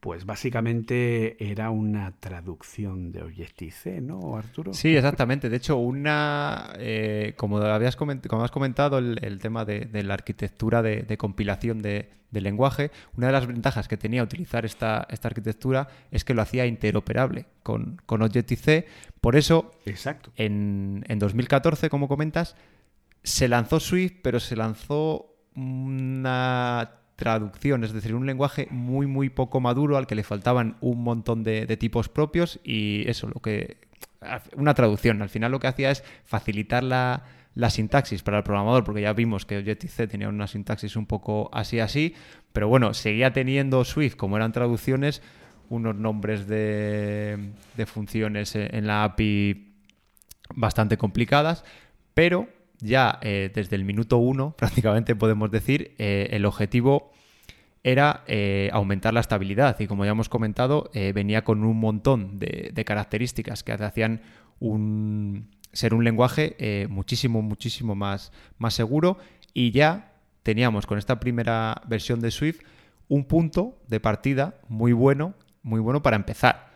pues 0.01 0.25
básicamente 0.25 1.37
era 1.51 1.71
una 1.71 2.13
traducción 2.21 3.11
de 3.11 3.23
Objective-C, 3.23 4.01
¿no, 4.01 4.37
Arturo? 4.37 4.73
Sí, 4.73 4.97
exactamente. 4.97 5.49
De 5.49 5.57
hecho, 5.57 5.77
una, 5.77 6.73
eh, 6.79 7.35
como, 7.37 7.59
habías 7.59 7.97
como 7.97 8.45
has 8.45 8.51
comentado, 8.53 8.99
el, 8.99 9.39
tema 9.41 9.65
de, 9.65 9.89
la 10.05 10.15
arquitectura 10.15 10.83
de, 10.83 11.19
compilación 11.19 11.83
de, 11.83 12.11
lenguaje, 12.31 12.93
una 13.17 13.27
de 13.27 13.33
las 13.33 13.47
ventajas 13.49 13.89
que 13.89 13.97
tenía 13.97 14.23
utilizar 14.23 14.65
esta, 14.65 15.07
esta 15.11 15.29
arquitectura 15.29 15.89
es 16.13 16.25
que 16.25 16.35
lo 16.35 16.43
hacía 16.43 16.67
interoperable 16.67 17.47
con, 17.65 18.01
con 18.07 18.23
Objective-C. 18.23 18.87
Por 19.21 19.35
eso, 19.35 19.73
Exacto. 19.85 20.31
En, 20.37 21.05
en 21.09 21.19
2014, 21.19 21.91
como 21.91 22.07
comentas, 22.07 22.55
se 23.25 23.49
lanzó 23.49 23.81
Swift, 23.81 24.19
pero 24.23 24.39
se 24.39 24.55
lanzó 24.55 25.35
una 25.57 26.98
traducción, 27.19 27.83
es 27.83 27.93
decir, 27.93 28.15
un 28.15 28.27
lenguaje 28.27 28.69
muy, 28.71 29.09
muy 29.09 29.29
poco 29.29 29.59
maduro 29.59 29.97
al 29.97 30.07
que 30.07 30.15
le 30.15 30.23
faltaban 30.23 30.77
un 30.81 31.03
montón 31.03 31.43
de, 31.43 31.67
tipos 31.77 32.09
propios 32.09 32.61
y 32.63 33.03
eso, 33.09 33.29
lo 33.29 33.41
que. 33.41 33.77
Una 34.57 34.75
traducción. 34.75 35.21
Al 35.21 35.29
final 35.29 35.51
lo 35.51 35.59
que 35.59 35.67
hacía 35.67 35.91
es 35.91 36.05
facilitar 36.25 36.85
la, 36.85 37.25
sintaxis 37.71 38.23
para 38.23 38.39
el 38.39 38.45
programador, 38.45 38.85
porque 38.85 39.01
ya 39.01 39.13
vimos 39.15 39.47
que 39.47 39.59
Objective-C 39.59 40.07
tenía 40.07 40.29
una 40.29 40.47
sintaxis 40.47 40.95
un 40.95 41.07
poco 41.07 41.51
así 41.53 41.81
así, 41.81 42.15
pero 42.53 42.69
bueno, 42.69 42.95
seguía 42.95 43.33
teniendo 43.33 43.85
Swift, 43.85 44.15
como 44.15 44.37
eran 44.37 44.53
traducciones, 44.53 45.21
unos 45.71 45.97
nombres 45.97 46.47
de, 46.47 47.51
de 47.77 47.87
funciones 47.87 48.55
en 48.55 48.87
la 48.87 49.03
API 49.03 49.75
bastante 50.55 50.97
complicadas, 50.97 51.65
pero 52.15 52.49
ya 52.81 53.19
eh, 53.23 53.51
desde 53.55 53.77
el 53.77 53.85
minuto 53.85 54.19
uno, 54.19 54.53
prácticamente 54.59 55.17
podemos 55.17 55.51
decir, 55.51 55.95
eh, 55.99 56.29
el 56.33 56.45
objetivo 56.45 57.13
era 57.85 58.25
eh, 58.27 58.71
aumentar 58.73 59.15
la 59.15 59.21
estabilidad 59.21 59.79
y 59.81 59.87
como 59.87 60.05
ya 60.05 60.11
hemos 60.11 60.29
comentado, 60.29 60.91
venía 60.93 61.45
con 61.45 61.65
un 61.65 61.79
montón 61.79 62.39
de, 62.39 62.85
características 62.85 63.63
que 63.63 63.73
hacían 63.73 64.21
un, 64.59 65.49
ser 65.73 65.95
un 65.95 66.05
lenguaje 66.05 66.87
muchísimo, 66.91 67.41
muchísimo 67.41 67.95
más, 67.95 68.33
más 68.59 68.75
seguro 68.75 69.19
y 69.55 69.71
ya 69.71 70.13
teníamos 70.43 70.87
con 70.87 70.99
esta 70.99 71.21
primera 71.21 71.81
versión 71.87 72.21
de 72.21 72.33
Swift 72.33 72.61
un 73.09 73.25
punto 73.25 73.79
de 73.87 74.01
partida 74.01 74.61
muy 74.69 74.93
bueno, 74.93 75.35
muy 75.63 75.81
bueno 75.81 76.03
para 76.03 76.17
empezar. 76.17 76.73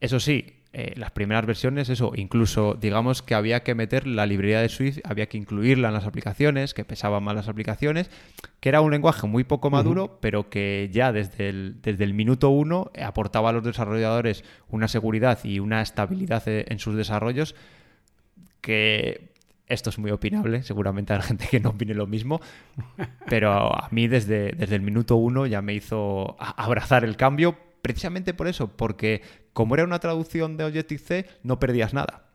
Eso 0.00 0.18
sí, 0.18 0.59
eh, 0.72 0.92
las 0.96 1.10
primeras 1.10 1.46
versiones, 1.46 1.88
eso, 1.88 2.12
incluso 2.14 2.74
digamos 2.80 3.22
que 3.22 3.34
había 3.34 3.64
que 3.64 3.74
meter 3.74 4.06
la 4.06 4.24
librería 4.24 4.60
de 4.60 4.68
Swift, 4.68 4.98
había 5.02 5.26
que 5.26 5.36
incluirla 5.36 5.88
en 5.88 5.94
las 5.94 6.06
aplicaciones, 6.06 6.74
que 6.74 6.84
pesaban 6.84 7.24
más 7.24 7.34
las 7.34 7.48
aplicaciones, 7.48 8.08
que 8.60 8.68
era 8.68 8.80
un 8.80 8.92
lenguaje 8.92 9.26
muy 9.26 9.42
poco 9.42 9.68
maduro, 9.70 10.18
pero 10.20 10.48
que 10.48 10.88
ya 10.92 11.10
desde 11.10 11.48
el, 11.48 11.82
desde 11.82 12.04
el 12.04 12.14
minuto 12.14 12.50
uno 12.50 12.92
aportaba 13.02 13.50
a 13.50 13.52
los 13.52 13.64
desarrolladores 13.64 14.44
una 14.68 14.86
seguridad 14.86 15.40
y 15.42 15.58
una 15.58 15.82
estabilidad 15.82 16.46
eh, 16.46 16.66
en 16.68 16.78
sus 16.78 16.94
desarrollos 16.94 17.56
que 18.60 19.32
esto 19.66 19.90
es 19.90 19.98
muy 19.98 20.10
opinable, 20.12 20.62
seguramente 20.62 21.14
hay 21.14 21.22
gente 21.22 21.48
que 21.50 21.58
no 21.58 21.70
opine 21.70 21.94
lo 21.94 22.06
mismo, 22.06 22.40
pero 23.28 23.74
a 23.74 23.88
mí 23.90 24.06
desde, 24.06 24.52
desde 24.52 24.76
el 24.76 24.82
minuto 24.82 25.16
uno 25.16 25.46
ya 25.46 25.62
me 25.62 25.74
hizo 25.74 26.36
abrazar 26.38 27.04
el 27.04 27.16
cambio, 27.16 27.56
precisamente 27.82 28.34
por 28.34 28.48
eso, 28.48 28.68
porque 28.76 29.22
como 29.52 29.74
era 29.74 29.84
una 29.84 29.98
traducción 29.98 30.56
de 30.56 30.64
Objective-C, 30.64 31.26
no 31.42 31.58
perdías 31.58 31.94
nada. 31.94 32.26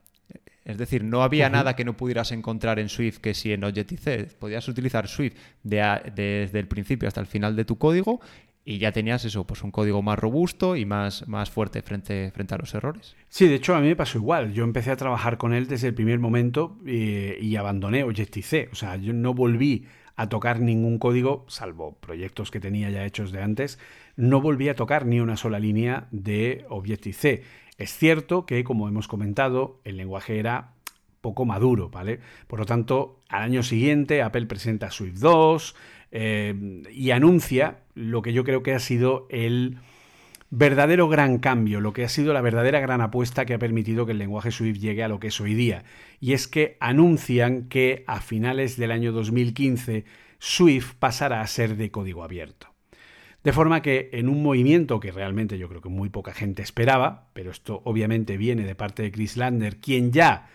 Es 0.66 0.80
decir, 0.80 1.04
no 1.04 1.22
había 1.22 1.48
nada 1.50 1.76
que 1.76 1.86
no 1.86 1.96
pudieras 1.96 2.32
encontrar 2.32 2.80
en 2.80 2.90
Swift 2.90 3.20
que 3.20 3.36
si 3.36 3.54
en 3.54 3.64
Objective-C. 3.64 4.30
Podías 4.40 4.68
utilizar 4.68 5.08
Swift 5.08 5.36
desde 5.62 6.60
el 6.60 6.68
principio 6.68 7.08
hasta 7.08 7.22
el 7.22 7.28
final 7.28 7.56
de 7.56 7.66
tu 7.66 7.78
código 7.78 8.20
y 8.68 8.80
ya 8.80 8.92
tenías 8.92 9.24
eso, 9.26 9.46
pues 9.46 9.62
un 9.62 9.70
código 9.70 10.02
más 10.02 10.18
robusto 10.18 10.76
y 10.76 10.86
más, 10.86 11.28
más 11.28 11.52
fuerte 11.52 11.84
frente, 11.84 12.32
frente 12.32 12.56
a 12.56 12.58
los 12.58 12.74
errores. 12.74 13.16
Sí, 13.30 13.48
de 13.48 13.56
hecho 13.56 13.76
a 13.76 13.80
mí 13.80 13.88
me 13.88 13.96
pasó 13.96 14.18
igual. 14.18 14.54
Yo 14.54 14.64
empecé 14.64 14.90
a 14.90 14.96
trabajar 14.96 15.38
con 15.38 15.54
él 15.54 15.68
desde 15.68 15.90
el 15.90 15.94
primer 15.94 16.18
momento 16.18 16.80
y, 16.84 17.36
y 17.40 17.56
abandoné 17.58 18.04
Objective-C. 18.04 18.70
O 18.72 18.76
sea, 18.76 18.96
yo 18.96 19.14
no 19.14 19.36
volví 19.36 19.86
a 20.16 20.30
tocar 20.30 20.62
ningún 20.62 20.98
código, 20.98 21.46
salvo 21.48 21.98
proyectos 22.00 22.50
que 22.50 22.60
tenía 22.60 22.90
ya 22.90 23.06
hechos 23.06 23.32
de 23.32 23.44
antes, 23.44 23.78
no 24.16 24.42
volví 24.42 24.70
a 24.70 24.76
tocar 24.76 25.06
ni 25.06 25.20
una 25.20 25.38
sola 25.38 25.60
línea 25.60 26.08
de 26.12 26.66
Objective-C. 26.70 27.44
Es 27.78 27.98
cierto 27.98 28.46
que, 28.46 28.64
como 28.64 28.88
hemos 28.88 29.08
comentado, 29.08 29.82
el 29.84 29.98
lenguaje 29.98 30.40
era 30.40 30.76
poco 31.22 31.46
maduro, 31.46 31.90
¿vale? 31.90 32.20
Por 32.48 32.60
lo 32.60 32.66
tanto, 32.66 33.20
al 33.30 33.42
año 33.42 33.64
siguiente 33.64 34.22
Apple 34.22 34.46
presenta 34.46 34.92
Swift 34.92 35.20
2 35.20 35.76
eh, 36.12 36.84
y 36.92 37.12
anuncia 37.12 37.80
lo 37.96 38.22
que 38.22 38.32
yo 38.32 38.44
creo 38.44 38.62
que 38.62 38.74
ha 38.74 38.80
sido 38.80 39.28
el 39.30 39.80
verdadero 40.52 41.10
gran 41.10 41.40
cambio, 41.40 41.82
lo 41.82 41.94
que 41.94 42.04
ha 42.04 42.10
sido 42.10 42.32
la 42.32 42.42
verdadera 42.42 42.80
gran 42.80 43.02
apuesta 43.02 43.46
que 43.46 43.56
ha 43.56 43.60
permitido 43.60 44.06
que 44.06 44.12
el 44.12 44.20
lenguaje 44.20 44.52
Swift 44.52 44.80
llegue 44.80 45.04
a 45.04 45.08
lo 45.08 45.20
que 45.20 45.28
es 45.28 45.42
hoy 45.42 45.56
día. 45.56 45.84
Y 46.20 46.34
es 46.34 46.48
que 46.48 46.78
anuncian 46.80 47.68
que 47.70 48.04
a 48.08 48.22
finales 48.22 48.78
del 48.78 48.92
año 48.92 49.12
2015 49.12 50.06
Swift 50.38 50.94
pasará 51.00 51.42
a 51.42 51.48
ser 51.48 51.76
de 51.76 51.90
código 51.90 52.24
abierto. 52.24 52.75
De 53.46 53.54
forma 53.54 53.84
que 53.84 54.10
en 54.12 54.28
un 54.28 54.42
movimiento 54.42 55.00
que 55.00 55.12
realmente 55.12 55.60
yo 55.60 55.70
creo 55.70 55.80
que 55.80 55.88
muy 55.88 56.10
poca 56.10 56.34
gente 56.34 56.64
esperaba, 56.64 57.28
pero 57.34 57.52
esto 57.52 57.80
obviamente 57.86 58.38
viene 58.38 58.66
de 58.66 58.74
parte 58.74 59.04
de 59.04 59.12
Chris 59.12 59.38
Lander, 59.38 59.78
quien 59.78 60.12
ya, 60.12 60.50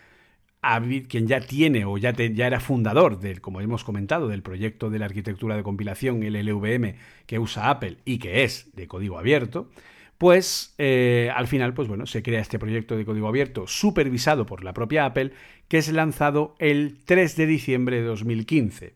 tiene 1.47 1.85
o 1.85 1.99
ya, 1.99 2.11
ya 2.11 2.49
era 2.49 2.59
fundador 2.59 3.21
del, 3.21 3.41
como 3.41 3.61
hemos 3.61 3.85
comentado, 3.85 4.27
del 4.27 4.43
proyecto 4.43 4.91
de 4.91 4.99
la 4.99 5.05
arquitectura 5.05 5.55
de 5.55 5.63
compilación, 5.63 6.25
el 6.25 6.35
LVM, 6.45 6.97
que 7.27 7.39
usa 7.39 7.71
Apple 7.71 7.99
y 8.05 8.19
que 8.19 8.43
es 8.43 8.75
de 8.75 8.89
código 8.89 9.21
abierto, 9.21 9.71
pues 10.19 10.75
eh, 10.77 11.31
al 11.33 11.47
final, 11.47 11.75
pues 11.75 11.87
bueno, 11.87 12.07
se 12.07 12.25
crea 12.25 12.41
este 12.41 12.59
proyecto 12.59 12.97
de 12.97 13.05
código 13.05 13.29
abierto 13.29 13.69
supervisado 13.69 14.47
por 14.47 14.65
la 14.65 14.75
propia 14.75 15.05
Apple, 15.05 15.31
que 15.69 15.79
es 15.79 15.93
lanzado 15.93 16.57
el 16.59 16.99
3 17.05 17.37
de 17.37 17.47
diciembre 17.47 17.99
de 17.99 18.03
2015 18.03 18.95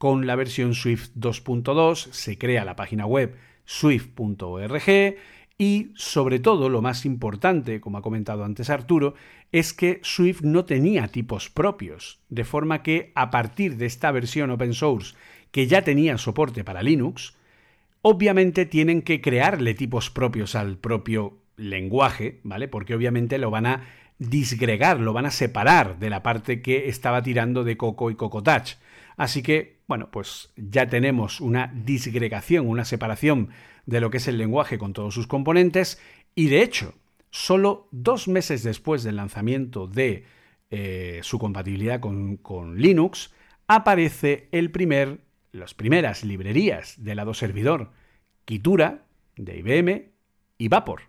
con 0.00 0.26
la 0.26 0.34
versión 0.34 0.72
Swift 0.72 1.10
2.2 1.14 2.10
se 2.12 2.38
crea 2.38 2.64
la 2.64 2.74
página 2.74 3.04
web 3.04 3.36
swift.org 3.66 5.16
y 5.58 5.92
sobre 5.94 6.38
todo 6.38 6.70
lo 6.70 6.80
más 6.80 7.04
importante, 7.04 7.82
como 7.82 7.98
ha 7.98 8.02
comentado 8.02 8.44
antes 8.44 8.70
Arturo, 8.70 9.12
es 9.52 9.74
que 9.74 10.00
Swift 10.02 10.40
no 10.40 10.64
tenía 10.64 11.08
tipos 11.08 11.50
propios, 11.50 12.18
de 12.30 12.44
forma 12.44 12.82
que 12.82 13.12
a 13.14 13.30
partir 13.30 13.76
de 13.76 13.84
esta 13.84 14.10
versión 14.10 14.50
open 14.50 14.72
source 14.72 15.14
que 15.50 15.66
ya 15.66 15.82
tenía 15.82 16.16
soporte 16.16 16.64
para 16.64 16.82
Linux, 16.82 17.34
obviamente 18.00 18.64
tienen 18.64 19.02
que 19.02 19.20
crearle 19.20 19.74
tipos 19.74 20.08
propios 20.08 20.54
al 20.54 20.78
propio 20.78 21.36
lenguaje, 21.58 22.40
¿vale? 22.42 22.68
Porque 22.68 22.94
obviamente 22.94 23.36
lo 23.36 23.50
van 23.50 23.66
a 23.66 23.82
disgregar, 24.18 24.98
lo 24.98 25.12
van 25.12 25.26
a 25.26 25.30
separar 25.30 25.98
de 25.98 26.08
la 26.08 26.22
parte 26.22 26.62
que 26.62 26.88
estaba 26.88 27.22
tirando 27.22 27.64
de 27.64 27.76
Coco 27.76 28.10
y 28.10 28.14
Coco 28.14 28.42
Touch. 28.42 28.76
Así 29.20 29.42
que, 29.42 29.82
bueno, 29.86 30.10
pues 30.10 30.48
ya 30.56 30.88
tenemos 30.88 31.42
una 31.42 31.70
disgregación, 31.74 32.66
una 32.66 32.86
separación 32.86 33.50
de 33.84 34.00
lo 34.00 34.08
que 34.08 34.16
es 34.16 34.28
el 34.28 34.38
lenguaje 34.38 34.78
con 34.78 34.94
todos 34.94 35.12
sus 35.12 35.26
componentes 35.26 36.00
y 36.34 36.48
de 36.48 36.62
hecho, 36.62 36.94
solo 37.28 37.86
dos 37.90 38.28
meses 38.28 38.62
después 38.62 39.02
del 39.02 39.16
lanzamiento 39.16 39.86
de 39.86 40.24
eh, 40.70 41.20
su 41.22 41.38
compatibilidad 41.38 42.00
con, 42.00 42.78
Linux, 42.78 43.34
aparece 43.66 44.48
el 44.52 44.70
primer, 44.70 45.20
las 45.52 45.74
primeras 45.74 46.24
librerías 46.24 47.04
de 47.04 47.14
lado 47.14 47.34
servidor, 47.34 47.90
Kitura, 48.46 49.04
de 49.36 49.58
IBM, 49.58 50.12
y 50.56 50.68
Vapor, 50.68 51.02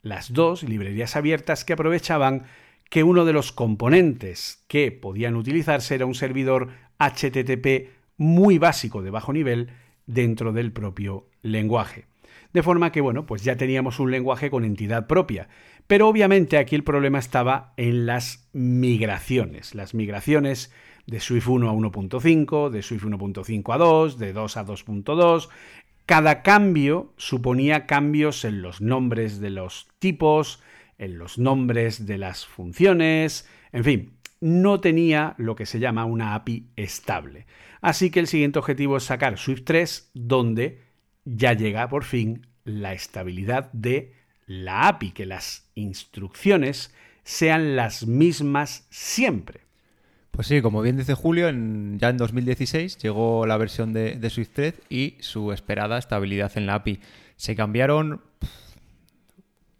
las 0.00 0.32
dos 0.32 0.62
librerías 0.62 1.16
abiertas 1.16 1.66
que 1.66 1.74
aprovechaban 1.74 2.46
que 2.88 3.04
uno 3.04 3.26
de 3.26 3.34
los 3.34 3.52
componentes 3.52 4.64
que 4.68 4.90
podían 4.90 5.36
utilizarse 5.36 5.94
era 5.94 6.06
un 6.06 6.14
servidor 6.14 6.70
HTTP 6.98 7.90
muy 8.16 8.58
básico 8.58 9.02
de 9.02 9.10
bajo 9.10 9.32
nivel 9.32 9.70
dentro 10.06 10.52
del 10.52 10.72
propio 10.72 11.28
lenguaje. 11.42 12.06
De 12.52 12.62
forma 12.62 12.92
que, 12.92 13.00
bueno, 13.00 13.26
pues 13.26 13.42
ya 13.42 13.56
teníamos 13.56 14.00
un 14.00 14.10
lenguaje 14.10 14.50
con 14.50 14.64
entidad 14.64 15.06
propia. 15.06 15.48
Pero 15.86 16.08
obviamente 16.08 16.56
aquí 16.58 16.74
el 16.74 16.84
problema 16.84 17.18
estaba 17.18 17.72
en 17.76 18.06
las 18.06 18.48
migraciones. 18.52 19.74
Las 19.74 19.94
migraciones 19.94 20.72
de 21.06 21.20
Swift 21.20 21.48
1 21.48 21.68
a 21.68 21.72
1.5, 21.72 22.70
de 22.70 22.82
Swift 22.82 23.04
1.5 23.04 23.74
a 23.74 23.78
2, 23.78 24.18
de 24.18 24.32
2 24.32 24.56
a 24.56 24.66
2.2. 24.66 25.48
Cada 26.06 26.42
cambio 26.42 27.12
suponía 27.16 27.86
cambios 27.86 28.44
en 28.44 28.62
los 28.62 28.80
nombres 28.80 29.40
de 29.40 29.50
los 29.50 29.88
tipos, 29.98 30.62
en 30.96 31.18
los 31.18 31.38
nombres 31.38 32.06
de 32.06 32.18
las 32.18 32.46
funciones, 32.46 33.48
en 33.72 33.84
fin, 33.84 34.17
no 34.40 34.80
tenía 34.80 35.34
lo 35.38 35.56
que 35.56 35.66
se 35.66 35.80
llama 35.80 36.04
una 36.04 36.34
API 36.34 36.68
estable. 36.76 37.46
Así 37.80 38.10
que 38.10 38.20
el 38.20 38.26
siguiente 38.26 38.58
objetivo 38.58 38.96
es 38.96 39.04
sacar 39.04 39.38
Swift 39.38 39.62
3, 39.64 40.10
donde 40.14 40.82
ya 41.24 41.52
llega 41.52 41.88
por 41.88 42.04
fin 42.04 42.46
la 42.64 42.92
estabilidad 42.92 43.70
de 43.72 44.14
la 44.46 44.88
API, 44.88 45.12
que 45.12 45.26
las 45.26 45.70
instrucciones 45.74 46.94
sean 47.22 47.76
las 47.76 48.06
mismas 48.06 48.86
siempre. 48.90 49.60
Pues 50.30 50.46
sí, 50.46 50.62
como 50.62 50.82
bien 50.82 50.96
dice 50.96 51.14
Julio, 51.14 51.46
ya 51.50 52.08
en 52.08 52.16
2016 52.16 52.98
llegó 52.98 53.44
la 53.46 53.56
versión 53.56 53.92
de 53.92 54.30
Swift 54.30 54.50
3 54.52 54.74
y 54.88 55.16
su 55.20 55.52
esperada 55.52 55.98
estabilidad 55.98 56.52
en 56.56 56.66
la 56.66 56.76
API. 56.76 57.00
Se 57.36 57.56
cambiaron 57.56 58.22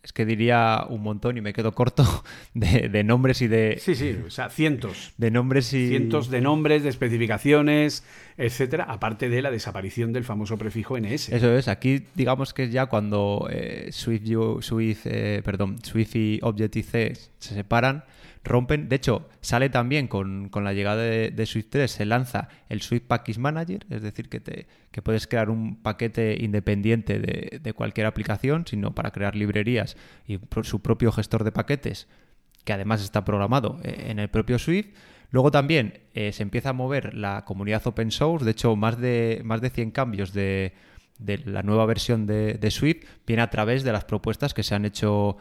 es 0.09 0.13
que 0.15 0.25
diría 0.25 0.87
un 0.89 1.03
montón 1.03 1.37
y 1.37 1.43
me 1.43 1.53
quedo 1.53 1.73
corto 1.73 2.03
de, 2.55 3.05
nombres 3.05 3.43
y 3.43 3.47
de... 3.47 3.79
Sí, 3.79 3.95
sí, 3.95 4.17
o 4.27 4.31
sea, 4.31 4.49
cientos. 4.49 5.13
De 5.19 5.31
nombres 5.31 5.75
y... 5.75 5.89
Cientos 5.89 6.31
de 6.31 6.41
nombres, 6.41 6.83
de 6.83 6.89
especificaciones, 6.89 8.05
etcétera, 8.39 8.85
aparte 8.85 9.29
de 9.29 9.43
la 9.43 9.51
desaparición 9.51 10.15
del 10.15 10.25
famoso 10.25 10.57
prefijo 10.57 10.99
NS. 10.99 11.29
Eso 11.29 11.55
es, 11.55 11.69
aquí 11.69 12.05
digamos 12.15 12.55
que 12.55 12.65
es 12.65 12.73
ya 12.73 12.87
cuando 12.87 13.49
eh, 13.51 13.89
Swift, 13.93 14.23
Swift, 14.61 15.03
eh, 15.05 15.43
perdón, 15.45 15.77
Swift 15.83 16.17
y 16.17 16.39
Objective-C 16.43 17.15
se 17.39 17.55
separan, 17.55 18.05
rompen. 18.49 18.89
De 18.89 18.97
hecho, 18.97 19.29
sale 19.41 19.69
también 19.71 20.09
con, 20.09 20.51
la 20.53 20.73
llegada 20.73 21.03
de, 21.03 21.47
Swift 21.47 21.69
3, 21.71 21.91
se 21.91 22.05
lanza 22.05 22.49
el 22.69 22.83
Swift 22.83 23.05
Package 23.07 23.39
Manager, 23.39 23.87
es 23.91 24.03
decir, 24.03 24.29
que, 24.29 24.41
te, 24.41 24.67
que 24.91 25.03
puedes 25.03 25.27
crear 25.27 25.51
un 25.51 25.77
paquete 25.77 26.37
independiente 26.41 27.21
de, 27.21 27.73
cualquier 27.75 28.07
aplicación, 28.07 28.65
sino 28.67 28.95
para 28.95 29.11
crear 29.13 29.37
librerías 29.37 29.97
y 30.27 30.41
su 30.63 30.81
propio 30.83 31.13
gestor 31.13 31.45
de 31.45 31.53
paquetes, 31.53 32.09
que 32.65 32.73
además 32.73 33.03
está 33.03 33.25
programado 33.25 33.79
eh, 33.85 34.07
en 34.09 34.19
el 34.19 34.29
propio 34.29 34.59
Swift. 34.59 34.89
Luego 35.31 35.51
también 35.51 36.01
eh, 36.15 36.33
se 36.33 36.43
empieza 36.43 36.71
a 36.71 36.73
mover 36.73 37.15
la 37.15 37.45
comunidad 37.45 37.87
open 37.87 38.11
source, 38.11 38.45
de 38.45 38.53
hecho, 38.53 38.75
más 38.75 38.99
de, 38.99 39.43
más 39.45 39.61
de 39.61 39.71
100 39.71 39.91
cambios 39.91 40.33
de, 40.33 40.73
la 41.45 41.63
nueva 41.63 41.85
versión 41.85 42.27
de, 42.27 42.55
de 42.55 42.71
Swift 42.71 43.05
viene 43.27 43.43
a 43.43 43.51
través 43.51 43.85
de 43.85 43.93
las 43.93 44.05
propuestas 44.05 44.55
que 44.55 44.63
se 44.63 44.75
han 44.75 44.85
hecho 44.85 45.37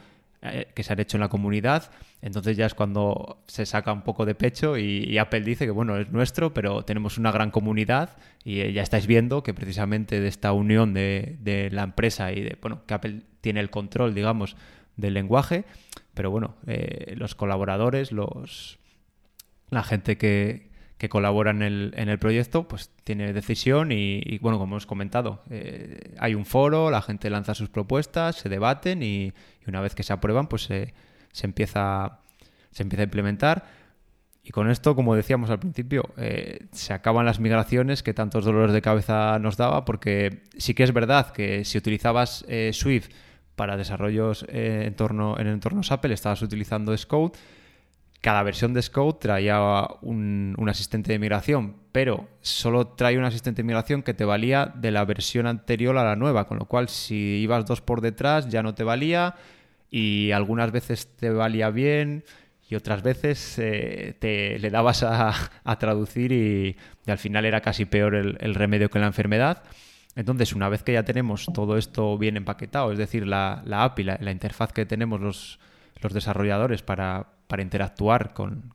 que 0.74 0.84
se 0.84 0.94
han 0.94 1.00
hecho 1.00 1.18
en 1.18 1.22
la 1.22 1.30
comunidad. 1.30 1.92
Entonces 2.22 2.58
ya 2.58 2.66
es 2.66 2.74
cuando 2.74 3.44
se 3.48 3.66
saca 3.66 3.92
un 3.94 4.02
poco 4.02 4.26
de 4.26 4.36
pecho 4.36 4.78
y, 4.78 5.18
Apple 5.18 5.42
dice 5.42 5.66
que 5.66 5.72
bueno, 5.72 5.98
es 5.98 6.10
nuestro, 6.12 6.54
pero 6.54 6.84
tenemos 6.84 7.18
una 7.18 7.32
gran 7.32 7.52
comunidad 7.52 8.18
y 8.44 8.62
eh, 8.62 8.74
ya 8.74 8.82
estáis 8.82 9.08
viendo 9.08 9.44
que 9.44 9.54
precisamente 9.54 10.20
de 10.20 10.28
esta 10.28 10.52
unión 10.52 10.94
de, 10.94 11.70
la 11.72 11.84
empresa 11.84 12.32
y 12.32 12.42
de, 12.42 12.58
bueno, 12.62 12.82
que 12.86 12.94
Apple 12.94 13.22
tiene 13.42 13.60
el 13.60 13.70
control, 13.70 14.14
digamos, 14.14 14.56
del 14.96 15.14
lenguaje, 15.14 15.66
pero 16.14 16.32
bueno, 16.32 16.56
eh, 16.66 17.14
los 17.18 17.36
colaboradores, 17.36 18.12
los 18.12 18.80
la 19.70 19.84
gente 19.84 20.18
que, 20.18 20.67
que 20.98 21.10
colabora 21.10 21.52
en 21.52 21.62
el, 21.62 21.94
en 21.96 22.10
el 22.10 22.18
proyecto, 22.18 22.68
pues 22.68 22.92
tiene 23.04 23.32
decisión 23.32 23.92
y, 23.92 24.40
bueno, 24.40 24.58
como 24.58 24.76
hemos 24.76 24.88
comentado, 24.88 25.44
eh, 25.50 26.16
hay 26.20 26.34
un 26.34 26.46
foro, 26.46 26.90
la 26.90 27.02
gente 27.02 27.30
lanza 27.30 27.54
sus 27.54 27.70
propuestas, 27.70 28.38
se 28.38 28.50
debaten 28.50 29.04
y, 29.04 29.34
una 29.68 29.82
vez 29.82 29.94
que 29.94 30.04
se 30.04 30.14
aprueban, 30.14 30.48
pues 30.48 30.64
se, 30.64 30.94
empieza, 31.44 32.20
se 32.72 32.84
empieza 32.84 33.04
a 33.04 33.06
implementar. 33.06 33.66
Y 34.44 34.52
con 34.52 34.72
esto, 34.72 34.96
como 34.96 35.14
decíamos 35.14 35.50
al 35.50 35.60
principio, 35.60 36.10
eh, 36.16 36.68
se 36.72 36.94
acaban 36.94 37.26
las 37.26 37.42
migraciones 37.42 38.02
que 38.02 38.14
tantos 38.14 38.46
dolores 38.46 38.72
de 38.72 38.82
cabeza 38.82 39.38
nos 39.40 39.58
daba, 39.58 39.84
porque 39.84 40.44
sí 40.58 40.74
que 40.74 40.84
es 40.84 40.94
verdad 40.94 41.32
que 41.32 41.66
si 41.66 41.78
utilizabas 41.78 42.46
eh, 42.48 42.72
Swift 42.74 43.10
para 43.58 43.76
desarrollos 43.76 44.46
en, 44.48 44.96
torno, 44.96 45.38
en 45.38 45.48
entornos 45.48 45.92
Apple, 45.92 46.14
estabas 46.14 46.42
utilizando 46.42 46.96
Xcode, 46.98 47.38
cada 48.22 48.44
versión 48.44 48.74
de 48.74 48.82
Scout 48.82 49.20
traía 49.20 49.88
un, 50.02 50.56
asistente 50.68 51.12
de 51.12 51.20
migración, 51.20 51.76
pero 51.92 52.28
solo 52.42 52.88
trae 52.88 53.18
un 53.18 53.24
asistente 53.24 53.62
de 53.62 53.68
migración 53.68 54.04
que 54.04 54.14
te 54.14 54.26
valía 54.26 54.66
de 54.76 54.92
la 54.92 55.06
versión 55.06 55.48
anterior 55.48 55.98
a 55.98 56.04
la 56.04 56.16
nueva, 56.16 56.48
con 56.48 56.58
lo 56.58 56.66
cual 56.66 56.90
si 56.90 57.16
ibas 57.16 57.66
dos 57.66 57.82
por 57.82 58.02
detrás 58.02 58.50
ya 58.50 58.64
no 58.64 58.74
te 58.74 58.84
valía 58.84 59.36
y 59.90 60.32
algunas 60.32 60.72
veces 60.72 61.16
te 61.16 61.30
valía 61.30 61.70
bien 61.70 62.24
y 62.70 62.76
otras 62.76 63.02
veces 63.02 63.58
eh, 63.60 64.16
te 64.20 64.60
le 64.60 64.70
dabas 64.70 65.04
a, 65.04 65.34
traducir 65.80 66.32
y, 66.32 66.76
al 67.06 67.18
final 67.18 67.46
era 67.46 67.62
casi 67.62 67.86
peor 67.86 68.16
el, 68.16 68.56
remedio 68.56 68.90
que 68.90 69.00
la 69.00 69.08
enfermedad. 69.08 69.64
Entonces, 70.16 70.54
una 70.54 70.68
vez 70.68 70.84
que 70.84 70.94
ya 70.94 71.04
tenemos 71.04 71.46
todo 71.54 71.78
esto 71.78 72.18
bien 72.18 72.36
empaquetado, 72.36 72.92
es 72.92 72.98
decir, 72.98 73.26
la, 73.26 73.62
API, 73.70 74.04
la, 74.04 74.32
interfaz 74.32 74.74
que 74.74 74.86
tenemos 74.86 75.22
los, 75.22 75.60
los 76.02 76.12
desarrolladores 76.12 76.82
para, 76.82 77.37
para 77.48 77.62
interactuar 77.62 78.34
con, 78.34 78.74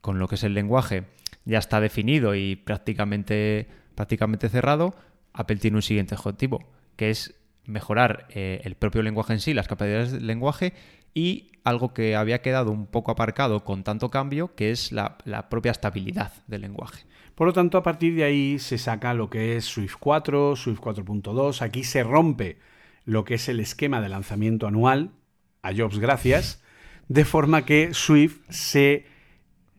con, 0.00 0.18
lo 0.18 0.28
que 0.28 0.34
es 0.34 0.44
el 0.44 0.54
lenguaje, 0.54 1.04
ya 1.44 1.58
está 1.58 1.80
definido 1.80 2.34
y 2.34 2.56
prácticamente, 2.56 3.68
prácticamente 3.94 4.48
cerrado, 4.48 4.94
Apple 5.32 5.56
tiene 5.56 5.76
un 5.76 5.82
siguiente 5.82 6.14
objetivo, 6.14 6.64
que 6.96 7.10
es 7.10 7.34
mejorar 7.64 8.26
eh, 8.30 8.60
el 8.64 8.74
propio 8.74 9.02
lenguaje 9.02 9.32
en 9.32 9.40
sí, 9.40 9.54
las 9.54 9.68
capacidades 9.68 10.12
del 10.12 10.26
lenguaje 10.26 10.72
y 11.14 11.52
algo 11.64 11.92
que 11.92 12.14
había 12.14 12.42
quedado 12.42 12.70
un 12.70 12.86
poco 12.86 13.10
aparcado 13.10 13.64
con 13.64 13.82
tanto 13.82 14.10
cambio, 14.10 14.54
que 14.54 14.70
es 14.70 14.92
la, 14.92 15.18
propia 15.48 15.72
estabilidad 15.72 16.32
del 16.46 16.62
lenguaje. 16.62 17.04
Por 17.34 17.46
lo 17.46 17.52
tanto, 17.52 17.76
a 17.76 17.82
partir 17.82 18.14
de 18.14 18.24
ahí 18.24 18.58
se 18.58 18.78
saca 18.78 19.14
lo 19.14 19.28
que 19.28 19.56
es 19.56 19.64
Swift 19.64 19.96
4, 19.98 20.56
Swift 20.56 20.80
4.2, 20.80 21.62
aquí 21.62 21.84
se 21.84 22.02
rompe 22.02 22.58
lo 23.04 23.24
que 23.24 23.34
es 23.34 23.48
el 23.48 23.60
esquema 23.60 24.00
de 24.00 24.08
lanzamiento 24.08 24.66
anual, 24.66 25.10
a 25.62 25.74
Jobs 25.74 25.98
gracias, 25.98 26.62
de 27.08 27.24
forma 27.24 27.64
que 27.64 27.94
Swift 27.94 28.40
se 28.48 29.06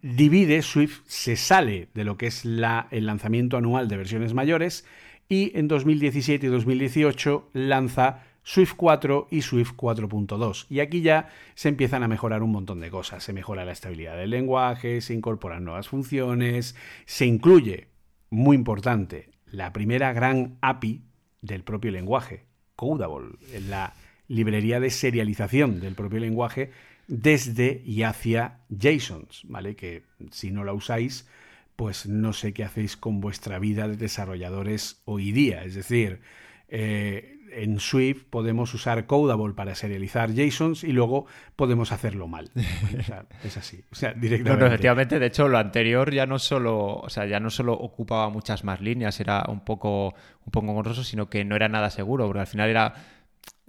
divide, 0.01 0.61
Swift 0.61 1.01
se 1.07 1.35
sale 1.35 1.89
de 1.93 2.03
lo 2.03 2.17
que 2.17 2.27
es 2.27 2.45
el 2.45 3.05
lanzamiento 3.05 3.57
anual 3.57 3.87
de 3.87 3.97
versiones 3.97 4.33
mayores 4.33 4.85
y 5.27 5.57
en 5.57 5.67
2017 5.67 6.47
y 6.47 6.49
2018 6.49 7.49
lanza 7.53 8.23
Swift 8.43 8.75
4 8.77 9.27
y 9.29 9.41
Swift 9.41 9.73
4.2. 9.75 10.67
Y 10.69 10.79
aquí 10.79 11.01
ya 11.01 11.27
se 11.55 11.67
empiezan 11.67 12.03
a 12.03 12.07
mejorar 12.07 12.43
un 12.43 12.51
montón 12.51 12.79
de 12.79 12.89
cosas. 12.89 13.21
Se 13.21 13.33
mejora 13.33 13.65
la 13.65 13.73
estabilidad 13.73 14.15
del 14.15 14.29
lenguaje, 14.29 15.01
se 15.01 15.13
incorporan 15.13 15.65
nuevas 15.65 15.89
funciones, 15.89 16.75
se 17.05 17.25
incluye, 17.25 17.89
muy 18.29 18.55
importante, 18.55 19.31
la 19.51 19.73
primera 19.73 20.13
gran 20.13 20.57
API 20.61 21.03
del 21.41 21.63
propio 21.63 21.91
lenguaje, 21.91 22.45
Codable, 22.77 23.35
la 23.67 23.93
librería 24.29 24.79
de 24.79 24.91
serialización 24.91 25.81
del 25.81 25.95
propio 25.95 26.19
lenguaje 26.19 26.71
desde 27.07 27.81
y 27.85 28.03
hacia 28.03 28.59
JSONs, 28.69 29.43
¿vale? 29.45 29.75
Que 29.75 30.03
si 30.31 30.51
no 30.51 30.63
la 30.63 30.73
usáis, 30.73 31.27
pues 31.75 32.07
no 32.07 32.33
sé 32.33 32.53
qué 32.53 32.63
hacéis 32.63 32.97
con 32.97 33.21
vuestra 33.21 33.59
vida 33.59 33.87
de 33.87 33.97
desarrolladores 33.97 35.01
hoy 35.05 35.31
día. 35.31 35.63
Es 35.63 35.75
decir, 35.75 36.21
eh, 36.69 37.37
en 37.51 37.79
Swift 37.79 38.23
podemos 38.29 38.73
usar 38.73 39.05
Codable 39.05 39.53
para 39.53 39.75
serializar 39.75 40.33
JSONs 40.33 40.83
y 40.83 40.91
luego 40.91 41.25
podemos 41.55 41.91
hacerlo 41.91 42.27
mal. 42.27 42.51
es 43.43 43.57
así. 43.57 43.83
O 43.91 43.95
sea, 43.95 44.13
directamente. 44.13 44.59
No, 44.59 44.67
efectivamente, 44.67 45.19
de 45.19 45.25
hecho, 45.27 45.47
lo 45.47 45.57
anterior 45.57 46.13
ya 46.13 46.25
no 46.25 46.39
solo, 46.39 46.97
o 46.97 47.09
sea, 47.09 47.25
ya 47.25 47.39
no 47.39 47.49
solo 47.49 47.73
ocupaba 47.73 48.29
muchas 48.29 48.63
más 48.63 48.81
líneas, 48.81 49.19
era 49.19 49.45
un 49.47 49.61
poco, 49.61 50.13
un 50.45 50.51
poco 50.51 50.67
engorroso, 50.67 51.03
sino 51.03 51.29
que 51.29 51.45
no 51.45 51.55
era 51.55 51.69
nada 51.69 51.89
seguro, 51.89 52.25
porque 52.25 52.41
al 52.41 52.47
final 52.47 52.69
era. 52.69 52.93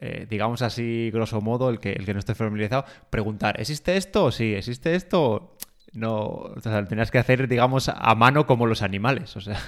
Eh, 0.01 0.27
digamos 0.31 0.63
así, 0.63 1.11
grosso 1.13 1.41
modo, 1.41 1.71
el 1.71 1.81
que, 1.81 1.93
el 1.93 2.05
que 2.05 2.13
no 2.13 2.21
esté 2.21 2.35
familiarizado, 2.35 2.85
preguntar, 3.11 3.61
¿existe 3.61 3.97
esto? 3.97 4.31
Sí, 4.31 4.55
¿existe 4.55 4.95
esto? 4.95 5.57
No, 5.93 6.21
o 6.21 6.61
sea, 6.61 6.85
tenías 6.85 7.11
que 7.11 7.19
hacer, 7.19 7.49
digamos, 7.49 7.89
a 7.89 8.15
mano 8.15 8.47
como 8.47 8.67
los 8.67 8.83
animales, 8.83 9.37
o 9.37 9.41
sea. 9.41 9.59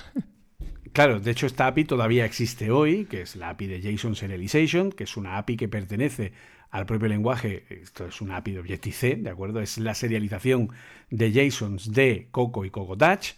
Claro, 0.92 1.20
de 1.20 1.30
hecho 1.30 1.46
esta 1.46 1.68
API 1.68 1.84
todavía 1.84 2.24
existe 2.24 2.72
hoy, 2.72 3.04
que 3.04 3.22
es 3.22 3.36
la 3.36 3.50
API 3.50 3.68
de 3.68 3.80
JSON 3.80 4.16
Serialization, 4.16 4.90
que 4.90 5.04
es 5.04 5.16
una 5.16 5.38
API 5.38 5.56
que 5.56 5.68
pertenece 5.68 6.32
al 6.70 6.86
propio 6.86 7.08
lenguaje, 7.08 7.64
esto 7.68 8.06
es 8.06 8.20
una 8.20 8.36
API 8.36 8.52
de 8.52 8.58
Objective-C, 8.60 9.16
¿de 9.16 9.30
acuerdo? 9.30 9.60
Es 9.60 9.78
la 9.78 9.94
serialización 9.94 10.70
de 11.10 11.32
JSONs 11.32 11.92
de 11.92 12.28
Coco 12.30 12.64
y 12.64 12.70
Coco 12.70 12.96
Touch, 12.96 13.34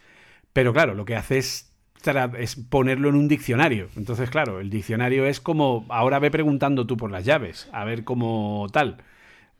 pero 0.52 0.72
claro, 0.72 0.94
lo 0.94 1.04
que 1.04 1.16
hace 1.16 1.38
es, 1.38 1.71
es 2.38 2.56
ponerlo 2.56 3.08
en 3.08 3.14
un 3.14 3.28
diccionario. 3.28 3.88
Entonces, 3.96 4.30
claro, 4.30 4.60
el 4.60 4.70
diccionario 4.70 5.26
es 5.26 5.40
como, 5.40 5.86
ahora 5.88 6.18
ve 6.18 6.30
preguntando 6.30 6.86
tú 6.86 6.96
por 6.96 7.10
las 7.10 7.24
llaves, 7.24 7.68
a 7.72 7.84
ver 7.84 8.04
cómo 8.04 8.66
tal. 8.72 8.98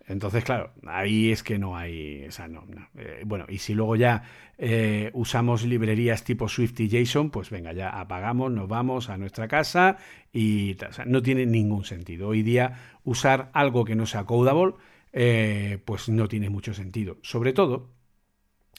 Entonces, 0.09 0.44
claro, 0.44 0.73
ahí 0.86 1.31
es 1.31 1.43
que 1.43 1.59
no 1.59 1.77
hay. 1.77 2.27
O 2.27 2.48
no, 2.48 2.66
eh, 2.98 3.23
bueno, 3.24 3.47
y 3.48 3.59
si 3.59 3.74
luego 3.74 3.97
ya 3.97 4.24
eh, 4.59 5.10
usamos 5.14 5.64
librerías 5.64 6.24
tipo 6.24 6.48
Swift 6.48 6.78
y 6.81 6.89
JSON, 6.89 7.31
pues 7.31 7.51
venga, 7.51 7.73
ya 7.73 7.89
apagamos, 7.89 8.52
nos 8.52 8.69
vamos 8.69 9.09
a 9.10 9.16
nuestra 9.16 9.48
casa 9.48 9.97
y 10.32 10.77
no 11.06 11.23
tiene 11.23 11.47
ningún 11.47 11.85
sentido. 11.85 12.28
Hoy 12.28 12.43
día 12.43 12.98
usar 13.05 13.51
algo 13.55 13.85
que 13.85 13.94
no 13.94 14.06
sea 14.06 14.24
codable, 14.24 14.74
eh, 15.12 15.78
pues 15.85 16.09
no 16.09 16.28
tiene 16.28 16.51
mucho 16.51 16.74
sentido. 16.74 17.19
Sobre 17.23 17.52
todo, 17.52 17.90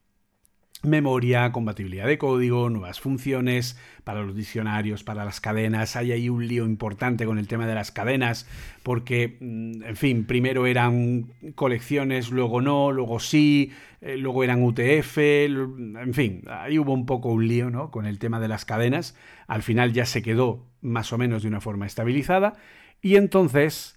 memoria, 0.85 1.51
compatibilidad 1.51 2.05
de 2.05 2.17
código, 2.17 2.69
nuevas 2.69 2.99
funciones 2.99 3.77
para 4.03 4.21
los 4.21 4.35
diccionarios, 4.35 5.03
para 5.03 5.25
las 5.25 5.41
cadenas. 5.41 5.95
Hay 5.95 6.11
ahí 6.11 6.29
un 6.29 6.47
lío 6.47 6.65
importante 6.65 7.25
con 7.25 7.37
el 7.37 7.47
tema 7.47 7.67
de 7.67 7.75
las 7.75 7.91
cadenas, 7.91 8.47
porque, 8.83 9.37
mm, 9.39 9.83
en 9.83 9.95
fin, 9.95 10.25
primero 10.25 10.67
eran 10.67 11.31
colecciones, 11.55 12.31
luego 12.31 12.61
no, 12.61 12.91
luego 12.91 13.19
sí, 13.19 13.71
eh, 14.01 14.17
luego 14.17 14.43
eran 14.43 14.63
UTF, 14.63 15.45
en 15.45 16.13
fin, 16.13 16.43
ahí 16.47 16.77
hubo 16.77 16.93
un 16.93 17.05
poco 17.05 17.29
un 17.29 17.47
lío 17.47 17.69
¿no? 17.69 17.91
con 17.91 18.05
el 18.05 18.19
tema 18.19 18.39
de 18.39 18.47
las 18.47 18.65
cadenas. 18.65 19.15
Al 19.47 19.63
final 19.63 19.93
ya 19.93 20.05
se 20.05 20.21
quedó 20.21 20.65
más 20.81 21.11
o 21.13 21.17
menos 21.17 21.41
de 21.41 21.49
una 21.49 21.61
forma 21.61 21.87
estabilizada 21.87 22.53
y 23.01 23.17
entonces, 23.17 23.94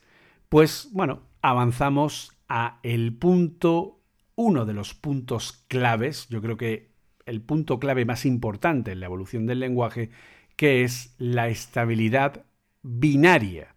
pues 0.49 0.89
bueno, 0.93 1.23
avanzamos 1.43 2.33
a 2.49 2.81
el 2.83 3.15
punto 3.15 4.01
uno 4.35 4.65
de 4.65 4.73
los 4.73 4.95
puntos 4.95 5.65
claves, 5.69 6.29
yo 6.29 6.41
creo 6.41 6.57
que 6.57 6.93
el 7.27 7.43
punto 7.43 7.79
clave 7.79 8.05
más 8.05 8.25
importante 8.25 8.93
en 8.93 9.01
la 9.01 9.07
evolución 9.07 9.47
del 9.47 9.61
lenguaje, 9.61 10.11
que 10.57 10.85
es 10.85 11.15
la 11.19 11.49
estabilidad 11.49 12.47
binaria 12.83 13.75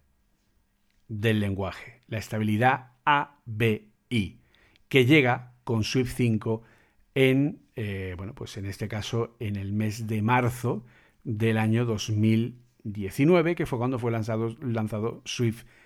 del 1.08 1.40
lenguaje, 1.40 2.00
la 2.06 2.18
estabilidad 2.18 2.92
ABI, 3.04 4.40
que 4.88 5.04
llega 5.04 5.54
con 5.64 5.84
Swift 5.84 6.14
5 6.16 6.62
en, 7.14 7.60
eh, 7.76 8.14
bueno, 8.16 8.34
pues 8.34 8.56
en 8.56 8.66
este 8.66 8.88
caso 8.88 9.36
en 9.40 9.56
el 9.56 9.72
mes 9.72 10.06
de 10.06 10.22
marzo 10.22 10.86
del 11.24 11.58
año 11.58 11.84
2019, 11.84 13.54
que 13.54 13.66
fue 13.66 13.78
cuando 13.78 13.98
fue 13.98 14.12
lanzado, 14.12 14.56
lanzado 14.60 15.22
Swift 15.24 15.64
5. 15.64 15.81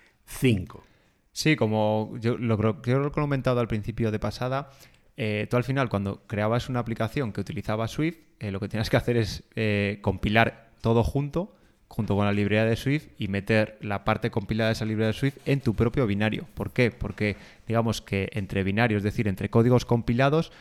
Sí, 1.31 1.55
como 1.55 2.13
yo 2.19 2.37
lo, 2.37 2.57
creo 2.57 2.81
que 2.81 2.91
lo 2.91 3.07
he 3.07 3.11
comentado 3.11 3.59
al 3.59 3.67
principio 3.67 4.11
de 4.11 4.19
pasada, 4.19 4.71
eh, 5.15 5.47
tú 5.49 5.57
al 5.57 5.63
final 5.63 5.89
cuando 5.89 6.21
creabas 6.27 6.69
una 6.69 6.79
aplicación 6.79 7.31
que 7.31 7.41
utilizaba 7.41 7.87
Swift, 7.87 8.17
eh, 8.39 8.51
lo 8.51 8.59
que 8.59 8.67
tenías 8.67 8.89
que 8.89 8.97
hacer 8.97 9.17
es 9.17 9.43
eh, 9.55 9.99
compilar 10.01 10.71
todo 10.81 11.03
junto 11.03 11.57
junto 11.87 12.15
con 12.15 12.25
la 12.25 12.33
librería 12.33 12.65
de 12.65 12.75
Swift 12.75 13.07
y 13.17 13.27
meter 13.27 13.77
la 13.81 14.03
parte 14.03 14.29
compilada 14.29 14.69
de 14.69 14.73
esa 14.73 14.85
librería 14.85 15.07
de 15.07 15.13
Swift 15.13 15.37
en 15.45 15.61
tu 15.61 15.73
propio 15.73 16.05
binario. 16.05 16.45
¿Por 16.53 16.71
qué? 16.71 16.91
Porque 16.91 17.37
digamos 17.65 18.01
que 18.01 18.29
entre 18.33 18.63
binarios, 18.63 18.99
es 18.99 19.03
decir, 19.03 19.27
entre 19.27 19.49
códigos 19.49 19.85
compilados, 19.85 20.51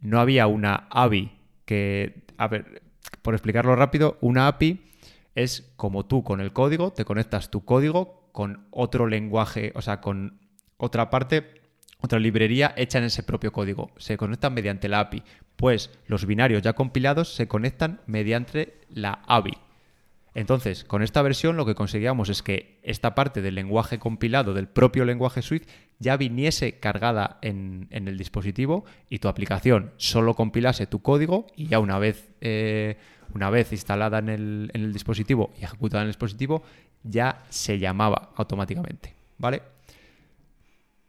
no 0.00 0.18
había 0.18 0.46
una 0.46 0.86
API 0.90 1.32
que, 1.64 2.24
a 2.36 2.48
ver, 2.48 2.82
por 3.22 3.34
explicarlo 3.34 3.76
rápido, 3.76 4.18
una 4.20 4.48
API 4.48 4.80
es 5.34 5.72
como 5.76 6.06
tú 6.06 6.24
con 6.24 6.40
el 6.40 6.52
código, 6.52 6.92
te 6.92 7.04
conectas 7.04 7.50
tu 7.50 7.64
código 7.64 8.21
con 8.32 8.66
otro 8.70 9.06
lenguaje, 9.06 9.72
o 9.74 9.82
sea, 9.82 10.00
con 10.00 10.40
otra 10.76 11.10
parte, 11.10 11.62
otra 12.00 12.18
librería 12.18 12.74
hecha 12.76 12.98
en 12.98 13.04
ese 13.04 13.22
propio 13.22 13.52
código. 13.52 13.92
Se 13.98 14.16
conectan 14.16 14.54
mediante 14.54 14.88
la 14.88 15.00
API. 15.00 15.22
Pues 15.56 15.90
los 16.06 16.26
binarios 16.26 16.62
ya 16.62 16.72
compilados 16.72 17.34
se 17.34 17.46
conectan 17.46 18.00
mediante 18.06 18.80
la 18.88 19.22
API. 19.26 19.58
Entonces, 20.34 20.84
con 20.84 21.02
esta 21.02 21.20
versión 21.20 21.56
lo 21.56 21.66
que 21.66 21.74
conseguíamos 21.74 22.30
es 22.30 22.42
que 22.42 22.80
esta 22.82 23.14
parte 23.14 23.42
del 23.42 23.54
lenguaje 23.54 23.98
compilado 23.98 24.54
del 24.54 24.66
propio 24.66 25.04
lenguaje 25.04 25.42
Swift 25.42 25.68
ya 25.98 26.16
viniese 26.16 26.78
cargada 26.78 27.38
en, 27.42 27.88
el 27.90 28.16
dispositivo 28.16 28.84
y 29.10 29.18
tu 29.18 29.28
aplicación 29.28 29.92
solo 29.98 30.34
compilase 30.34 30.86
tu 30.86 31.02
código 31.02 31.46
y 31.54 31.66
ya 31.66 31.80
una 31.80 31.98
vez, 31.98 32.30
eh, 32.40 32.96
una 33.34 33.50
vez 33.50 33.72
instalada 33.72 34.18
en 34.18 34.30
el, 34.30 34.70
en 34.72 34.84
el 34.84 34.92
dispositivo 34.92 35.52
y 35.60 35.64
ejecutada 35.64 36.02
en 36.02 36.06
el 36.06 36.12
dispositivo, 36.12 36.62
ya 37.04 37.42
se 37.48 37.78
llamaba 37.78 38.30
automáticamente. 38.36 39.14
¿Vale? 39.38 39.62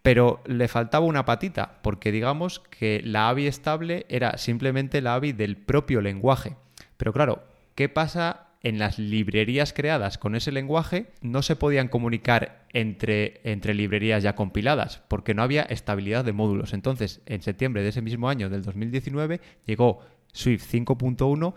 Pero 0.02 0.41
le 0.45 0.68
faltaba 0.68 1.06
una 1.06 1.26
patita, 1.26 1.80
porque 1.82 2.11
digamos 2.11 2.60
que 2.60 3.02
la 3.03 3.30
AVI 3.30 3.48
estable 3.48 4.06
era 4.10 4.38
simplemente 4.38 5.02
la 5.02 5.15
AVI 5.15 5.32
del 5.32 5.56
propio 5.56 6.02
lenguaje. 6.02 6.56
Pero 6.98 7.14
claro, 7.14 7.44
¿qué 7.76 7.88
pasa 7.88 8.48
en 8.64 8.80
las 8.80 8.98
librerías 8.98 9.74
creadas 9.74 10.18
con 10.18 10.36
ese 10.36 10.52
lenguaje 10.52 11.07
no 11.22 11.41
se 11.41 11.57
podían 11.57 11.90
comunicar 11.90 12.65
entre, 12.72 13.41
entre 13.44 13.74
librerías 13.74 14.24
ya 14.24 14.36
compiladas, 14.36 15.03
porque 15.10 15.34
no 15.34 15.44
había 15.44 15.64
estabilidad 15.64 16.24
de 16.24 16.32
módulos. 16.32 16.74
Entonces, 16.74 17.22
en 17.26 17.41
septiembre 17.41 17.84
de 17.84 17.90
ese 17.90 18.02
mismo 18.02 18.30
año, 18.30 18.49
del 18.49 18.64
2019, 18.64 19.41
llegó 19.65 19.99
Swift 20.32 20.74
5.1 20.74 21.53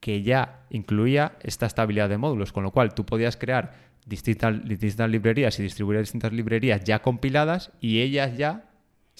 que 0.00 0.22
ya 0.22 0.64
incluía 0.70 1.32
esta 1.42 1.66
estabilidad 1.66 2.08
de 2.08 2.18
módulos, 2.18 2.52
con 2.52 2.64
lo 2.64 2.70
cual 2.72 2.94
tú 2.94 3.04
podías 3.04 3.36
crear 3.36 3.74
distintas, 4.06 4.64
distintas 4.66 5.10
librerías 5.10 5.58
y 5.58 5.62
distribuir 5.62 6.00
distintas 6.00 6.32
librerías 6.32 6.82
ya 6.84 7.02
compiladas 7.02 7.70
y 7.80 8.00
ellas 8.00 8.36
ya 8.36 8.70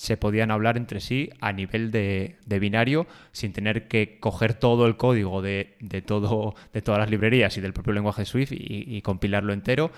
se 0.00 0.16
podían 0.16 0.50
hablar 0.50 0.78
entre 0.78 1.00
sí 1.00 1.28
a 1.40 1.52
nivel 1.52 1.90
de, 1.90 2.36
binario 2.46 3.06
sin 3.32 3.52
tener 3.52 3.86
que 3.86 4.18
coger 4.18 4.54
todo 4.54 4.86
el 4.86 4.96
código 4.96 5.42
de, 5.42 5.76
todo, 6.06 6.54
de 6.72 6.80
todas 6.80 7.00
las 7.00 7.10
librerías 7.10 7.54
y 7.58 7.60
del 7.60 7.74
propio 7.74 7.92
lenguaje 7.92 8.24
Swift 8.24 8.52
y, 8.52 9.02
compilarlo 9.02 9.52
entero. 9.52 9.90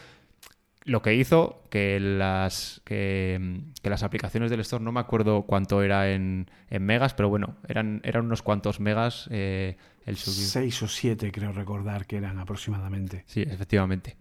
Lo 0.84 1.00
que 1.00 1.14
hizo 1.14 1.62
que 1.70 2.00
las, 2.00 2.80
que, 2.84 3.60
las 3.82 4.02
aplicaciones 4.02 4.50
del 4.50 4.60
store, 4.60 4.82
no 4.82 4.92
me 4.92 5.00
acuerdo 5.00 5.42
cuánto 5.42 5.82
era 5.82 6.12
en, 6.12 6.50
megas, 6.70 7.14
pero 7.14 7.28
bueno, 7.28 7.56
eran, 7.68 8.00
eran 8.04 8.26
unos 8.26 8.42
cuantos 8.42 8.80
megas 8.80 9.28
eh, 9.30 9.76
el 10.06 10.16
subir. 10.16 10.46
Seis 10.46 10.82
o 10.82 10.88
siete 10.88 11.30
creo 11.30 11.52
recordar 11.52 12.06
que 12.06 12.16
eran 12.16 12.38
aproximadamente. 12.38 13.24
Sí, 13.26 13.42
efectivamente. 13.42 14.16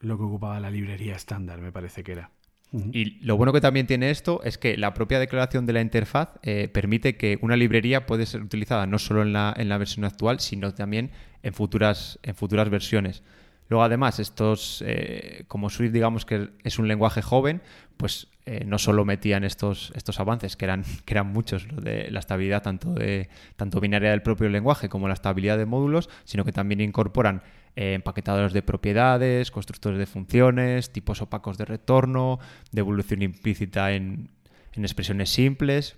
Lo 0.00 0.16
que 0.16 0.24
ocupaba 0.24 0.58
la 0.60 0.70
librería 0.70 1.14
estándar, 1.14 1.60
me 1.60 1.70
parece 1.70 2.02
que 2.02 2.12
era. 2.12 2.30
Y 2.72 3.18
lo 3.24 3.36
bueno 3.36 3.52
que 3.52 3.60
también 3.60 3.88
tiene 3.88 4.10
esto 4.10 4.42
es 4.44 4.56
que 4.56 4.76
la 4.76 4.94
propia 4.94 5.18
declaración 5.18 5.66
de 5.66 5.72
la 5.72 5.80
interfaz 5.80 6.38
eh, 6.42 6.68
permite 6.72 7.16
que 7.16 7.38
una 7.42 7.56
librería 7.56 8.06
puede 8.06 8.26
ser 8.26 8.42
utilizada 8.42 8.86
no 8.86 9.00
solo 9.00 9.22
en 9.22 9.32
la, 9.32 9.52
en 9.56 9.68
la 9.68 9.76
versión 9.76 10.04
actual, 10.04 10.38
sino 10.38 10.72
también 10.72 11.10
en 11.42 11.52
futuras, 11.52 12.20
en 12.22 12.36
futuras 12.36 12.70
versiones. 12.70 13.24
Luego, 13.70 13.84
además, 13.84 14.18
estos, 14.18 14.82
eh, 14.84 15.44
como 15.46 15.70
Swift, 15.70 15.92
digamos 15.92 16.26
que 16.26 16.50
es 16.64 16.78
un 16.80 16.88
lenguaje 16.88 17.22
joven, 17.22 17.62
pues 17.96 18.26
eh, 18.44 18.64
no 18.66 18.78
solo 18.78 19.04
metían 19.04 19.44
estos, 19.44 19.92
estos 19.94 20.18
avances, 20.18 20.56
que 20.56 20.64
eran, 20.64 20.82
que 21.04 21.14
eran 21.14 21.28
muchos, 21.28 21.68
de 21.80 22.10
la 22.10 22.18
estabilidad 22.18 22.64
tanto, 22.64 22.92
de, 22.92 23.28
tanto 23.54 23.78
binaria 23.80 24.10
del 24.10 24.22
propio 24.22 24.48
lenguaje 24.48 24.88
como 24.88 25.06
la 25.06 25.14
estabilidad 25.14 25.56
de 25.56 25.66
módulos, 25.66 26.10
sino 26.24 26.44
que 26.44 26.50
también 26.50 26.80
incorporan 26.80 27.42
eh, 27.76 27.94
empaquetadores 27.94 28.52
de 28.52 28.62
propiedades, 28.62 29.52
constructores 29.52 30.00
de 30.00 30.06
funciones, 30.06 30.90
tipos 30.90 31.22
opacos 31.22 31.56
de 31.56 31.64
retorno, 31.64 32.40
devolución 32.72 33.22
implícita 33.22 33.92
en, 33.92 34.30
expresiones 34.74 35.30
simples. 35.30 35.96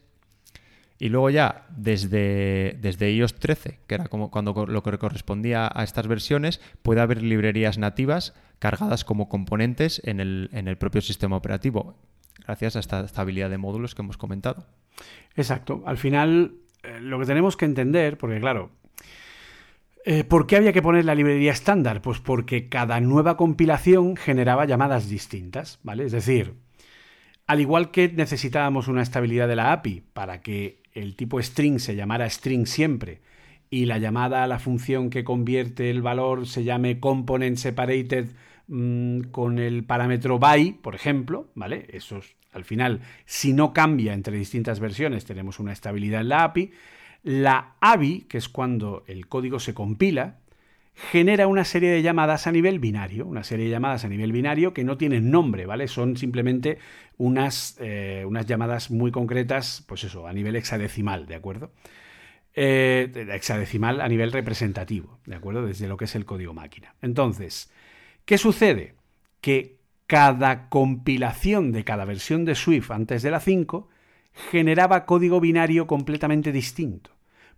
Y 1.03 1.09
luego 1.09 1.31
ya, 1.31 1.67
desde, 1.77 2.79
desde 2.81 3.11
iOS 3.11 3.35
13, 3.35 3.81
que 3.89 3.97
era 3.97 4.07
como 4.07 4.31
cuando 4.31 4.67
lo 4.67 4.85
que 4.85 4.99
correspondía 4.99 5.69
a 5.75 5.83
estas 5.83 6.07
versiones, 6.07 6.61
puede 6.83 7.01
haber 7.01 7.25
librerías 7.25 7.77
nativas 7.77 8.35
cargadas 8.61 9.05
como 9.05 9.29
componentes 9.29 10.01
en 10.05 10.21
el, 10.21 10.49
en 10.53 10.69
el 10.69 10.79
propio 10.79 11.01
sistema 11.01 11.35
operativo, 11.35 11.97
gracias 12.47 12.77
a 12.77 12.79
esta 12.79 13.01
estabilidad 13.01 13.51
de 13.51 13.59
módulos 13.59 13.97
que 13.97 14.03
hemos 14.03 14.17
comentado. 14.17 14.65
Exacto. 15.35 15.83
Al 15.87 15.99
final, 15.99 16.55
eh, 16.85 17.01
lo 17.01 17.19
que 17.19 17.27
tenemos 17.27 17.57
que 17.57 17.65
entender, 17.65 18.17
porque 18.17 18.39
claro, 18.39 18.71
eh, 20.05 20.23
¿Por 20.23 20.47
qué 20.47 20.57
había 20.57 20.73
que 20.73 20.83
poner 20.83 21.05
la 21.05 21.17
librería 21.17 21.53
estándar? 21.53 22.01
Pues 22.01 22.21
porque 22.21 22.69
cada 22.69 23.01
nueva 23.01 23.37
compilación 23.37 24.17
generaba 24.17 24.67
llamadas 24.67 25.09
distintas, 25.09 25.79
¿vale? 25.83 26.05
Es 26.05 26.13
decir, 26.13 26.55
al 27.47 27.61
igual 27.61 27.91
que 27.91 28.09
necesitábamos 28.09 28.89
una 28.89 29.03
estabilidad 29.03 29.49
de 29.49 29.57
la 29.57 29.73
API 29.73 30.03
para 30.13 30.41
que 30.41 30.83
el 30.93 31.17
tipo 31.17 31.41
string 31.41 31.79
se 31.79 31.97
llamara 31.97 32.29
string 32.29 32.67
siempre 32.67 33.21
y 33.71 33.87
la 33.87 33.99
llamada 33.99 34.45
a 34.45 34.47
la 34.47 34.59
función 34.59 35.09
que 35.09 35.25
convierte 35.25 35.91
el 35.91 36.03
valor 36.03 36.47
se 36.47 36.65
llame 36.65 37.01
component 37.01 37.57
separated 37.57 38.29
mm, 38.69 39.23
con 39.31 39.59
el 39.59 39.85
parámetro 39.85 40.39
by, 40.39 40.73
por 40.83 40.95
ejemplo, 40.95 41.49
¿vale? 41.55 41.87
Eso 41.91 42.19
es, 42.19 42.37
al 42.53 42.65
final, 42.65 43.01
si 43.25 43.55
no 43.55 43.73
cambia 43.73 44.13
entre 44.13 44.37
distintas 44.37 44.79
versiones, 44.79 45.25
tenemos 45.25 45.59
una 45.59 45.73
estabilidad 45.73 46.21
en 46.21 46.29
la 46.29 46.45
API. 46.45 46.71
La 47.23 47.77
ABI, 47.81 48.27
que 48.29 48.37
es 48.37 48.49
cuando 48.49 49.05
el 49.07 49.27
código 49.27 49.59
se 49.59 49.73
compila, 49.73 50.41
genera 50.95 51.47
una 51.47 51.65
serie 51.65 51.91
de 51.91 52.03
llamadas 52.03 52.47
a 52.47 52.53
nivel 52.53 52.79
binario, 52.79 53.27
una 53.27 53.45
serie 53.45 53.67
de 53.67 53.71
llamadas 53.71 54.05
a 54.05 54.09
nivel 54.09 54.33
binario 54.33 54.75
que 54.75 54.85
no 54.85 54.97
tienen 54.97 55.31
nombre, 55.31 55.67
¿vale? 55.67 55.89
Son 55.89 56.17
simplemente 56.17 56.79
unas, 57.17 57.77
eh, 57.81 58.25
unas 58.27 58.47
llamadas 58.47 58.91
muy 58.91 59.11
concretas, 59.11 59.85
pues 59.87 60.05
eso, 60.05 60.27
a 60.27 60.33
nivel 60.33 60.57
hexadecimal, 60.57 61.27
¿de 61.27 61.35
acuerdo? 61.35 61.73
Eh, 62.55 63.11
hexadecimal 63.33 64.01
a 64.01 64.09
nivel 64.09 64.33
representativo, 64.33 65.19
¿de 65.25 65.37
acuerdo? 65.37 65.67
Desde 65.67 65.89
lo 65.89 65.97
que 65.97 66.05
es 66.05 66.15
el 66.15 66.27
código 66.27 66.53
máquina. 66.53 66.95
Entonces, 67.01 67.71
¿qué 68.27 68.37
sucede? 68.37 68.95
Que 69.41 69.77
cada 70.07 70.69
compilación 70.69 71.73
de 71.73 71.85
cada 71.85 72.05
versión 72.05 72.45
de 72.45 72.55
Swift 72.55 72.91
antes 72.91 73.23
de 73.23 73.31
la 73.31 73.41
5 73.41 73.89
generaba 74.51 75.07
código 75.07 75.41
binario 75.41 75.87
completamente 75.87 76.53
distinto. 76.53 77.11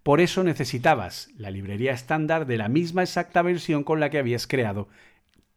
Por 0.04 0.20
eso 0.20 0.44
necesitabas 0.44 1.30
la 1.34 1.50
librería 1.50 1.92
estándar 1.92 2.44
de 2.44 2.58
la 2.58 2.68
misma 2.68 3.02
exacta 3.02 3.40
versión 3.40 3.84
con 3.84 4.00
la 4.00 4.10
que 4.10 4.18
habías 4.18 4.46
creado 4.46 4.88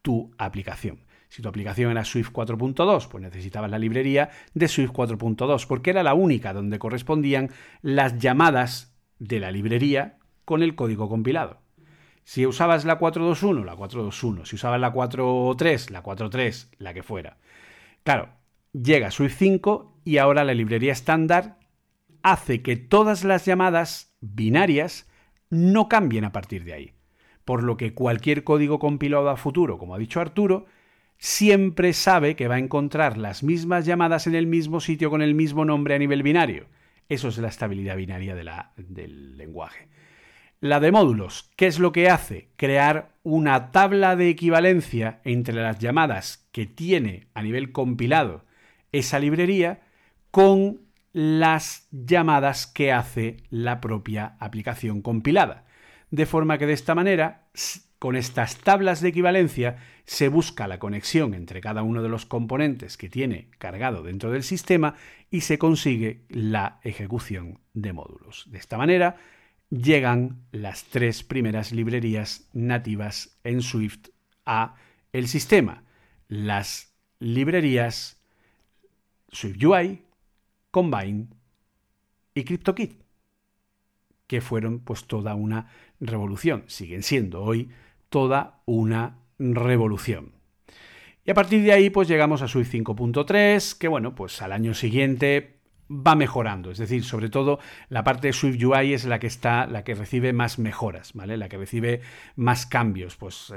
tu 0.01 0.31
aplicación. 0.37 1.03
Si 1.27 1.41
tu 1.41 1.49
aplicación 1.49 1.91
era 1.91 2.05
Swift 2.05 2.31
4.2, 2.31 3.09
pues 3.09 3.21
necesitabas 3.21 3.69
la 3.69 3.77
librería 3.77 4.29
de 4.53 4.69
Swift 4.69 4.91
4.2, 4.91 5.67
porque 5.67 5.89
era 5.89 6.01
la 6.01 6.13
única 6.13 6.53
donde 6.53 6.79
correspondían 6.79 7.51
las 7.81 8.19
llamadas 8.19 8.95
de 9.19 9.41
la 9.41 9.51
librería 9.51 10.17
con 10.45 10.63
el 10.63 10.75
código 10.75 11.09
compilado. 11.09 11.59
Si 12.23 12.45
usabas 12.45 12.85
la 12.85 12.97
4.2.1, 12.97 13.65
la 13.65 13.75
4.2.1. 13.75 14.45
Si 14.45 14.55
usabas 14.55 14.79
la 14.79 14.93
4.3, 14.93 15.89
la 15.89 16.01
4.3, 16.01 16.69
la 16.77 16.93
que 16.93 17.03
fuera. 17.03 17.37
Claro, 18.03 18.29
llega 18.71 19.11
Swift 19.11 19.35
5 19.37 19.99
y 20.05 20.19
ahora 20.19 20.45
la 20.45 20.53
librería 20.53 20.93
estándar 20.93 21.59
hace 22.23 22.61
que 22.61 22.77
todas 22.77 23.25
las 23.25 23.45
llamadas 23.45 24.06
binarias 24.33 25.09
no 25.49 25.87
cambien 25.87 26.25
a 26.25 26.31
partir 26.31 26.63
de 26.63 26.73
ahí. 26.73 26.93
Por 27.45 27.63
lo 27.63 27.77
que 27.77 27.93
cualquier 27.93 28.43
código 28.43 28.79
compilado 28.79 29.29
a 29.29 29.37
futuro, 29.37 29.77
como 29.77 29.95
ha 29.95 29.99
dicho 29.99 30.19
Arturo, 30.19 30.65
siempre 31.17 31.93
sabe 31.93 32.35
que 32.35 32.47
va 32.47 32.55
a 32.55 32.59
encontrar 32.59 33.17
las 33.17 33.43
mismas 33.43 33.85
llamadas 33.85 34.27
en 34.27 34.35
el 34.35 34.47
mismo 34.47 34.79
sitio 34.79 35.09
con 35.09 35.21
el 35.21 35.33
mismo 35.33 35.65
nombre 35.65 35.95
a 35.95 35.99
nivel 35.99 36.23
binario. 36.23 36.67
Eso 37.09 37.29
es 37.29 37.37
la 37.37 37.47
estabilidad 37.47 37.95
binaria 37.95 38.35
del 38.35 39.37
lenguaje. 39.37 39.87
La 40.59 40.79
de 40.79 40.91
módulos, 40.91 41.51
¿qué 41.55 41.67
es 41.67 41.79
lo 41.79 41.91
que 41.91 42.09
hace? 42.09 42.49
Crear 42.55 43.15
una 43.23 43.71
tabla 43.71 44.15
de 44.15 44.29
equivalencia 44.29 45.21
entre 45.23 45.53
las 45.53 45.79
llamadas 45.79 46.47
que 46.51 46.65
tiene 46.65 47.27
a 47.33 47.43
nivel 47.43 47.71
compilado 47.71 48.43
esa 48.91 49.19
librería 49.19 49.81
con 50.31 50.86
las 51.17 51.87
llamadas 51.89 52.67
que 52.67 52.91
hace 52.91 53.37
la 53.49 53.81
propia 53.81 54.37
aplicación 54.39 55.01
compilada. 55.01 55.65
De 56.11 56.27
forma 56.27 56.59
que 56.59 56.67
de 56.67 56.73
esta 56.73 56.93
manera, 56.93 57.47
con 57.97 58.15
estas 58.15 58.57
tablas 58.57 59.01
de 59.01 59.09
equivalencia, 59.09 59.77
se 60.05 60.27
busca 60.27 60.67
la 60.67 60.77
conexión 60.77 61.33
entre 61.33 61.59
cada 61.59 61.81
uno 61.81 62.03
de 62.03 62.09
los 62.09 62.27
componentes 62.27 62.97
que 62.97 63.09
tiene 63.09 63.49
cargado 63.57 64.03
dentro 64.03 64.29
del 64.29 64.43
sistema 64.43 64.93
y 65.31 65.41
se 65.41 65.57
consigue 65.57 66.21
la 66.29 66.79
ejecución 66.83 67.61
de 67.73 67.93
módulos. 67.93 68.45
De 68.51 68.59
esta 68.59 68.77
manera, 68.77 69.15
llegan 69.71 70.43
las 70.51 70.83
tres 70.83 71.23
primeras 71.23 71.71
librerías 71.71 72.47
nativas 72.53 73.39
en 73.43 73.63
Swift 73.63 74.09
a 74.45 74.75
el 75.13 75.27
sistema. 75.27 75.83
Las 76.27 76.93
librerías 77.17 78.21
SwiftUI, 79.31 80.03
Combine 80.77 81.25
y 82.35 82.43
CryptoKit, 82.43 83.01
que 84.27 84.41
fueron 84.41 84.77
pues 84.81 85.05
toda 85.05 85.33
una 85.33 85.71
revolución, 85.99 86.65
siguen 86.67 87.01
siendo 87.01 87.41
hoy 87.41 87.71
toda 88.09 88.61
una 88.67 89.17
revolución. 89.39 90.33
Y 91.25 91.31
a 91.31 91.33
partir 91.33 91.63
de 91.63 91.71
ahí 91.71 91.89
pues 91.89 92.07
llegamos 92.07 92.43
a 92.43 92.47
Swift 92.47 92.75
5.3, 92.75 93.75
que 93.75 93.87
bueno, 93.87 94.13
pues 94.13 94.39
al 94.43 94.51
año 94.51 94.75
siguiente 94.75 95.61
va 95.89 96.13
mejorando, 96.13 96.69
es 96.69 96.77
decir, 96.77 97.03
sobre 97.03 97.29
todo 97.29 97.57
la 97.89 98.03
parte 98.03 98.27
de 98.27 98.33
Swift 98.33 98.63
UI 98.63 98.93
es 98.93 99.05
la 99.05 99.17
que 99.17 99.25
está, 99.25 99.65
la 99.65 99.83
que 99.83 99.95
recibe 99.95 100.31
más 100.31 100.59
mejoras, 100.59 101.13
¿vale? 101.15 101.37
La 101.37 101.49
que 101.49 101.57
recibe 101.57 102.01
más 102.35 102.67
cambios, 102.67 103.15
pues 103.15 103.51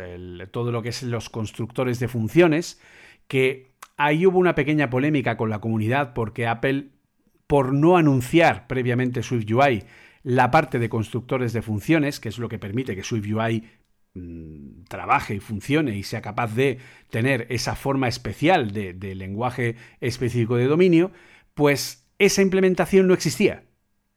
todo 0.53 0.73
lo 0.73 0.81
que 0.81 0.89
es 0.89 1.03
los 1.03 1.29
constructores 1.29 2.01
de 2.01 2.09
funciones, 2.09 2.81
que 3.29 3.75
ahí 3.99 4.25
hubo 4.25 4.39
una 4.39 4.55
pequeña 4.55 4.89
polémica 4.89 5.37
con 5.37 5.51
la 5.51 5.59
comunidad 5.59 6.15
porque 6.15 6.47
Apple, 6.47 6.93
por 7.51 7.73
no 7.73 7.97
anunciar 7.97 8.69
previamente 8.69 9.25
Swift 9.25 9.51
UI 9.51 9.83
la 10.23 10.53
parte 10.53 10.79
de 10.79 10.89
constructores 10.89 11.53
de 11.53 11.63
funciones, 11.63 12.21
que 12.21 12.29
es 12.29 12.39
lo 12.39 12.49
que 12.49 12.61
permite 12.61 12.95
que 12.95 13.03
Swift 13.03 13.27
UI 13.27 13.65
mm, 14.15 14.85
trabaje 14.85 15.35
y 15.35 15.41
funcione 15.41 15.99
y 15.99 16.05
sea 16.05 16.23
capaz 16.23 16.55
de 16.55 16.79
tener 17.11 17.49
esa 17.51 17.75
forma 17.75 18.07
especial 18.07 18.71
de, 18.71 18.95
de 18.95 19.17
lenguaje 19.17 19.75
específico 20.01 20.55
de 20.55 20.67
dominio, 20.67 21.11
pues 21.55 22.07
esa 22.21 22.41
implementación 22.41 23.09
no 23.09 23.15
existía, 23.15 23.65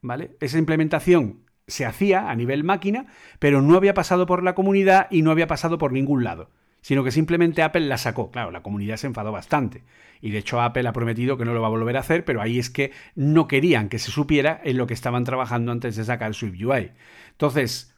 ¿vale? 0.03 0.37
Esa 0.39 0.59
implementación 0.59 1.39
se 1.65 1.87
hacía 1.87 2.29
a 2.29 2.35
nivel 2.35 2.63
máquina, 2.63 3.07
pero 3.39 3.63
no 3.63 3.75
había 3.75 3.95
pasado 3.95 4.27
por 4.27 4.43
la 4.43 4.53
comunidad 4.53 5.07
y 5.09 5.23
no 5.23 5.31
había 5.31 5.47
pasado 5.47 5.79
por 5.79 5.91
ningún 5.91 6.23
lado, 6.23 6.51
sino 6.83 7.03
que 7.03 7.11
simplemente 7.11 7.63
Apple 7.63 7.87
la 7.87 7.97
sacó. 7.97 8.29
Claro, 8.29 8.51
la 8.51 8.61
comunidad 8.61 8.97
se 8.97 9.07
enfadó 9.07 9.31
bastante. 9.31 9.83
Y 10.21 10.31
de 10.31 10.39
hecho 10.39 10.61
Apple 10.61 10.87
ha 10.87 10.91
prometido 10.91 11.37
que 11.37 11.45
no 11.45 11.53
lo 11.53 11.61
va 11.61 11.67
a 11.67 11.71
volver 11.71 11.95
a 11.95 12.01
hacer, 12.01 12.25
pero 12.25 12.41
ahí 12.41 12.59
es 12.59 12.69
que 12.69 12.91
no 13.15 13.47
querían 13.47 13.87
que 13.87 13.99
se 13.99 14.11
supiera 14.11 14.59
en 14.65 14.77
lo 14.77 14.85
que 14.85 14.93
estaban 14.93 15.23
trabajando 15.23 15.71
antes 15.71 15.95
de 15.95 16.03
sacar 16.03 16.33
Swift 16.33 16.61
UI. 16.61 16.91
Entonces, 17.31 17.95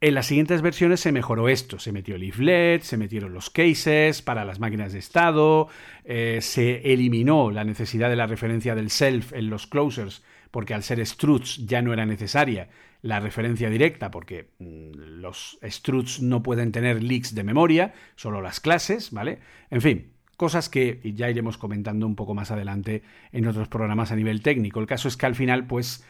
en 0.00 0.14
las 0.14 0.26
siguientes 0.26 0.62
versiones 0.62 1.00
se 1.00 1.12
mejoró 1.12 1.50
esto, 1.50 1.78
se 1.78 1.92
metió 1.92 2.14
el 2.14 2.22
leaflet, 2.22 2.82
se 2.82 2.96
metieron 2.96 3.34
los 3.34 3.50
cases 3.50 4.22
para 4.22 4.46
las 4.46 4.60
máquinas 4.60 4.94
de 4.94 4.98
estado, 4.98 5.68
eh, 6.04 6.38
se 6.40 6.92
eliminó 6.92 7.50
la 7.50 7.64
necesidad 7.64 8.08
de 8.08 8.16
la 8.16 8.26
referencia 8.26 8.74
del 8.74 8.88
self 8.88 9.34
en 9.34 9.50
los 9.50 9.66
closers, 9.66 10.24
porque 10.50 10.72
al 10.72 10.82
ser 10.82 11.04
struts 11.06 11.66
ya 11.66 11.82
no 11.82 11.92
era 11.92 12.06
necesaria 12.06 12.70
la 13.02 13.20
referencia 13.20 13.70
directa, 13.70 14.10
porque 14.10 14.50
mm, 14.58 15.20
los 15.20 15.58
struts 15.62 16.22
no 16.22 16.42
pueden 16.42 16.72
tener 16.72 17.02
leaks 17.02 17.34
de 17.34 17.44
memoria, 17.44 17.94
solo 18.16 18.42
las 18.42 18.60
clases, 18.60 19.10
¿vale? 19.10 19.38
En 19.70 19.80
fin, 19.80 20.12
cosas 20.36 20.68
que 20.68 21.00
ya 21.14 21.30
iremos 21.30 21.58
comentando 21.58 22.06
un 22.06 22.16
poco 22.16 22.34
más 22.34 22.50
adelante 22.50 23.02
en 23.32 23.46
otros 23.46 23.68
programas 23.68 24.12
a 24.12 24.16
nivel 24.16 24.42
técnico. 24.42 24.80
El 24.80 24.86
caso 24.86 25.08
es 25.08 25.16
que 25.16 25.26
al 25.26 25.34
final, 25.34 25.66
pues, 25.66 26.04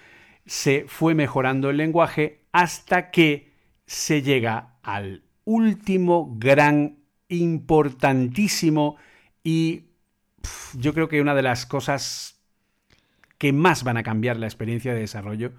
se 0.46 0.84
fue 0.86 1.14
mejorando 1.14 1.70
el 1.70 1.76
lenguaje 1.76 2.40
hasta 2.52 3.10
que 3.10 3.52
se 3.86 4.22
llega 4.22 4.76
al 4.82 5.22
último 5.44 6.36
gran, 6.38 6.96
importantísimo 7.28 8.96
y 9.42 9.84
yo 10.74 10.94
creo 10.94 11.08
que 11.08 11.20
una 11.20 11.34
de 11.34 11.42
las 11.42 11.66
cosas 11.66 12.40
que 13.38 13.52
más 13.52 13.84
van 13.84 13.96
a 13.96 14.02
cambiar 14.02 14.36
la 14.36 14.46
experiencia 14.46 14.94
de 14.94 15.00
desarrollo, 15.00 15.52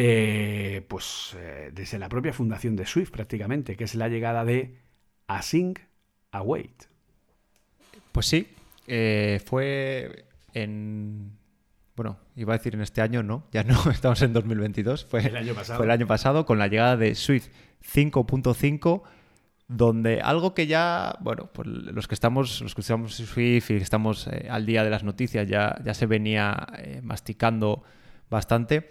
eh, 0.00 0.86
pues 0.86 1.36
eh, 1.36 1.70
desde 1.72 1.98
la 1.98 2.08
propia 2.08 2.32
fundación 2.32 2.76
de 2.76 2.86
Swift 2.86 3.10
prácticamente, 3.10 3.76
que 3.76 3.84
es 3.84 3.94
la 3.94 4.08
llegada 4.08 4.44
de 4.44 4.76
Async 5.26 5.80
Await. 6.30 6.84
Pues 8.12 8.26
sí, 8.26 8.46
eh, 8.86 9.40
fue 9.44 10.26
en 10.54 11.36
bueno, 11.96 12.16
iba 12.36 12.54
a 12.54 12.58
decir 12.58 12.76
en 12.76 12.80
este 12.80 13.00
año, 13.00 13.24
no, 13.24 13.48
ya 13.50 13.64
no, 13.64 13.74
estamos 13.90 14.22
en 14.22 14.32
2022, 14.32 15.04
fue 15.06 15.26
el 15.26 15.36
año 15.36 15.54
pasado, 15.54 15.78
fue 15.78 15.86
el 15.86 15.90
año 15.90 16.06
pasado 16.06 16.46
con 16.46 16.58
la 16.58 16.68
llegada 16.68 16.96
de 16.96 17.16
Swift 17.16 17.48
5.5 17.82 19.02
donde 19.66 20.20
algo 20.20 20.54
que 20.54 20.68
ya, 20.68 21.16
bueno, 21.20 21.50
pues 21.52 21.66
los 21.66 22.06
que 22.06 22.14
estamos, 22.14 22.62
los 22.62 22.74
que 22.74 22.82
estamos 22.82 23.14
Swift 23.14 23.70
y 23.70 23.74
estamos 23.74 24.28
eh, 24.28 24.46
al 24.48 24.64
día 24.64 24.84
de 24.84 24.90
las 24.90 25.02
noticias 25.02 25.46
ya, 25.46 25.76
ya 25.84 25.92
se 25.92 26.06
venía 26.06 26.68
eh, 26.78 27.00
masticando 27.02 27.82
bastante. 28.30 28.88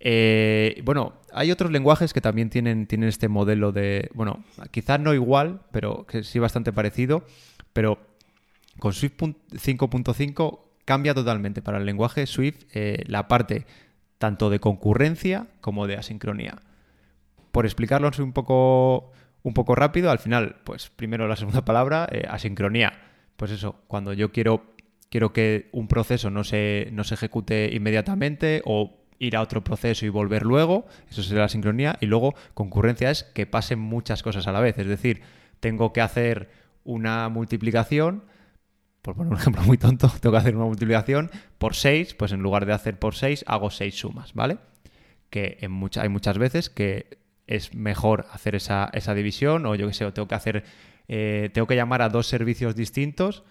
Eh, 0.00 0.82
bueno, 0.84 1.14
hay 1.32 1.50
otros 1.50 1.70
lenguajes 1.70 2.12
que 2.12 2.20
también 2.20 2.50
tienen, 2.50 2.86
tienen 2.86 3.08
este 3.08 3.28
modelo 3.28 3.72
de, 3.72 4.10
bueno, 4.14 4.44
quizás 4.70 5.00
no 5.00 5.14
igual, 5.14 5.62
pero 5.72 6.06
que 6.06 6.22
sí 6.22 6.38
bastante 6.38 6.72
parecido, 6.72 7.24
pero 7.72 7.98
con 8.78 8.92
Swift 8.92 9.14
5.5 9.18 10.60
cambia 10.84 11.14
totalmente 11.14 11.62
para 11.62 11.78
el 11.78 11.86
lenguaje 11.86 12.26
Swift 12.26 12.64
eh, 12.74 13.04
la 13.06 13.28
parte 13.28 13.66
tanto 14.18 14.50
de 14.50 14.60
concurrencia 14.60 15.46
como 15.60 15.86
de 15.86 15.96
asincronía. 15.96 16.60
Por 17.52 17.66
explicarlo 17.66 18.10
un 18.18 18.32
poco, 18.32 19.12
un 19.42 19.54
poco 19.54 19.74
rápido, 19.74 20.10
al 20.10 20.18
final, 20.18 20.56
pues 20.64 20.90
primero 20.90 21.28
la 21.28 21.36
segunda 21.36 21.64
palabra, 21.64 22.08
eh, 22.10 22.24
asincronía. 22.28 22.92
Pues 23.36 23.50
eso, 23.50 23.76
cuando 23.86 24.12
yo 24.12 24.32
quiero, 24.32 24.74
quiero 25.10 25.32
que 25.32 25.68
un 25.72 25.88
proceso 25.88 26.30
no 26.30 26.44
se, 26.44 26.88
no 26.92 27.04
se 27.04 27.14
ejecute 27.14 27.70
inmediatamente 27.72 28.62
o 28.64 29.03
ir 29.18 29.36
a 29.36 29.42
otro 29.42 29.62
proceso 29.64 30.06
y 30.06 30.08
volver 30.08 30.42
luego, 30.42 30.86
eso 31.10 31.22
sería 31.22 31.42
la 31.42 31.48
sincronía. 31.48 31.96
Y 32.00 32.06
luego 32.06 32.34
concurrencia 32.54 33.10
es 33.10 33.24
que 33.24 33.46
pasen 33.46 33.78
muchas 33.78 34.22
cosas 34.22 34.46
a 34.46 34.52
la 34.52 34.60
vez. 34.60 34.78
Es 34.78 34.86
decir, 34.86 35.22
tengo 35.60 35.92
que 35.92 36.00
hacer 36.00 36.50
una 36.84 37.28
multiplicación 37.28 38.24
por 39.04 39.16
poner 39.16 39.32
un 39.34 39.38
ejemplo 39.38 39.62
muy 39.62 39.76
tonto, 39.76 40.08
tengo 40.20 40.32
que 40.32 40.38
hacer 40.38 40.56
una 40.56 40.64
multiplicación 40.64 41.30
por 41.58 41.74
6, 41.74 42.14
pues 42.14 42.32
en 42.32 42.40
lugar 42.40 42.64
de 42.64 42.72
hacer 42.72 42.98
por 42.98 43.14
6, 43.14 43.44
hago 43.46 43.70
6 43.70 43.94
sumas, 43.94 44.32
¿vale? 44.32 44.56
Que 45.28 45.58
en 45.60 45.78
hay 45.96 46.08
muchas 46.08 46.38
veces 46.38 46.70
que 46.70 47.18
es 47.46 47.74
mejor 47.74 48.26
hacer 48.32 48.54
esa, 48.54 48.90
división, 49.14 49.66
o 49.66 49.74
yo 49.74 49.86
qué 49.86 49.92
sé, 49.92 50.10
tengo 50.12 50.26
que 50.26 50.34
hacer, 50.34 50.64
eh, 51.08 51.50
tengo 51.52 51.66
que 51.66 51.76
llamar 51.76 52.00
a 52.00 52.08
dos 52.08 52.26
servicios 52.26 52.74
distintos 52.74 53.44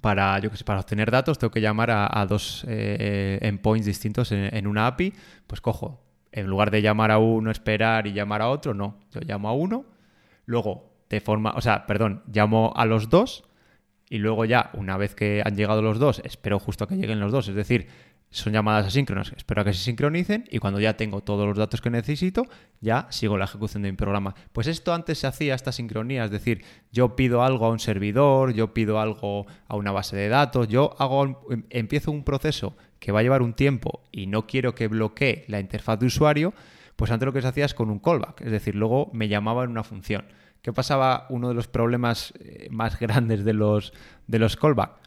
para, 0.00 0.38
yo 0.38 0.50
que 0.50 0.56
sé, 0.56 0.64
para 0.64 0.80
obtener 0.80 1.10
datos, 1.10 1.38
tengo 1.38 1.50
que 1.50 1.60
llamar 1.60 1.90
a, 1.90 2.26
dos 2.26 2.64
eh, 2.68 3.38
endpoints 3.42 3.86
distintos 3.86 4.32
en, 4.32 4.54
en, 4.54 4.66
una 4.66 4.86
API, 4.86 5.12
pues 5.46 5.60
cojo, 5.60 6.02
en 6.32 6.46
lugar 6.46 6.70
de 6.70 6.82
llamar 6.82 7.10
a 7.10 7.18
uno, 7.18 7.50
esperar 7.50 8.06
y 8.06 8.12
llamar 8.12 8.42
a 8.42 8.48
otro, 8.48 8.74
no, 8.74 8.98
yo 9.10 9.20
llamo 9.24 9.48
a 9.48 9.52
uno, 9.52 9.86
luego 10.44 10.92
de 11.08 11.20
forma, 11.20 11.52
o 11.56 11.60
sea, 11.60 11.86
perdón, 11.86 12.22
llamo 12.32 12.72
a 12.76 12.84
los 12.84 13.08
dos 13.08 13.44
y 14.08 14.18
luego 14.18 14.44
ya, 14.44 14.70
una 14.74 14.96
vez 14.96 15.14
que 15.14 15.42
han 15.44 15.56
llegado 15.56 15.82
los 15.82 15.98
dos, 15.98 16.20
espero 16.24 16.58
justo 16.58 16.84
a 16.84 16.88
que 16.88 16.96
lleguen 16.96 17.18
los 17.18 17.32
dos. 17.32 17.48
Es 17.48 17.54
decir, 17.54 17.88
son 18.30 18.52
llamadas 18.52 18.86
asíncronas, 18.86 19.32
espero 19.36 19.64
que 19.64 19.72
se 19.72 19.82
sincronicen 19.82 20.44
y 20.50 20.58
cuando 20.58 20.80
ya 20.80 20.96
tengo 20.96 21.22
todos 21.22 21.46
los 21.46 21.56
datos 21.56 21.80
que 21.80 21.90
necesito, 21.90 22.44
ya 22.80 23.06
sigo 23.10 23.38
la 23.38 23.46
ejecución 23.46 23.82
de 23.82 23.90
mi 23.90 23.96
programa. 23.96 24.34
Pues 24.52 24.66
esto 24.66 24.92
antes 24.92 25.18
se 25.18 25.26
hacía 25.26 25.54
esta 25.54 25.72
sincronía, 25.72 26.24
es 26.24 26.30
decir, 26.30 26.64
yo 26.92 27.16
pido 27.16 27.42
algo 27.42 27.66
a 27.66 27.70
un 27.70 27.78
servidor, 27.78 28.52
yo 28.52 28.74
pido 28.74 29.00
algo 29.00 29.46
a 29.68 29.76
una 29.76 29.92
base 29.92 30.16
de 30.16 30.28
datos, 30.28 30.68
yo 30.68 30.94
hago 30.98 31.46
empiezo 31.70 32.10
un 32.10 32.24
proceso 32.24 32.76
que 32.98 33.12
va 33.12 33.20
a 33.20 33.22
llevar 33.22 33.42
un 33.42 33.54
tiempo 33.54 34.02
y 34.10 34.26
no 34.26 34.46
quiero 34.46 34.74
que 34.74 34.88
bloquee 34.88 35.44
la 35.48 35.60
interfaz 35.60 35.98
de 35.98 36.06
usuario, 36.06 36.52
pues 36.96 37.10
antes 37.10 37.26
lo 37.26 37.32
que 37.32 37.42
se 37.42 37.48
hacía 37.48 37.64
es 37.64 37.74
con 37.74 37.90
un 37.90 38.00
callback, 38.00 38.40
es 38.42 38.50
decir, 38.50 38.74
luego 38.74 39.10
me 39.12 39.28
llamaba 39.28 39.64
una 39.64 39.84
función. 39.84 40.24
¿Qué 40.62 40.72
pasaba? 40.72 41.26
Uno 41.30 41.48
de 41.48 41.54
los 41.54 41.68
problemas 41.68 42.34
eh, 42.40 42.66
más 42.70 42.98
grandes 43.00 43.44
de 43.44 43.52
los, 43.52 43.92
de 44.26 44.38
los 44.40 44.56
callbacks. 44.56 45.05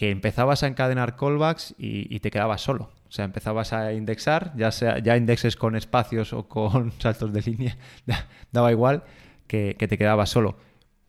Que 0.00 0.08
empezabas 0.08 0.62
a 0.62 0.66
encadenar 0.66 1.14
callbacks 1.14 1.74
y, 1.76 2.20
te 2.20 2.30
quedabas 2.30 2.62
solo. 2.62 2.90
O 3.06 3.12
sea, 3.12 3.26
empezabas 3.26 3.74
a 3.74 3.92
indexar, 3.92 4.54
ya 4.56 4.72
sea 4.72 4.98
ya 4.98 5.14
indexes 5.14 5.56
con 5.56 5.76
espacios 5.76 6.32
o 6.32 6.48
con 6.48 6.92
saltos 6.98 7.34
de 7.34 7.42
línea, 7.42 7.76
daba 8.50 8.72
igual 8.72 9.04
que, 9.46 9.74
te 9.74 9.98
quedabas 9.98 10.30
solo. 10.30 10.56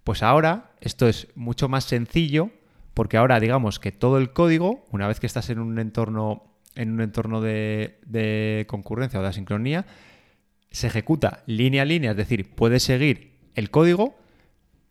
Pues 0.03 0.23
ahora 0.23 0.72
esto 0.81 1.07
es 1.07 1.30
mucho 1.35 1.69
más 1.69 1.85
sencillo 1.85 2.49
porque 2.93 3.15
ahora 3.15 3.39
digamos 3.39 3.80
que 3.80 3.93
todo 3.93 4.18
el 4.18 4.34
código, 4.34 4.85
una 4.91 5.07
vez 5.07 5.22
que 5.22 5.27
estás 5.27 5.49
en 5.49 5.59
un 5.59 5.80
entorno, 5.80 6.43
en 6.76 6.91
un 6.91 6.99
entorno 6.99 7.39
de, 7.39 7.97
de 8.05 8.65
concurrencia 8.68 9.22
o 9.22 9.23
de 9.23 9.30
asincronía, 9.30 9.85
se 10.69 10.88
ejecuta 10.88 11.43
línea 11.45 11.84
a 11.84 11.85
línea, 11.85 12.11
es 12.11 12.18
decir, 12.18 12.53
puedes 12.55 12.84
seguir 12.84 13.38
el 13.55 13.69
código. 13.69 14.18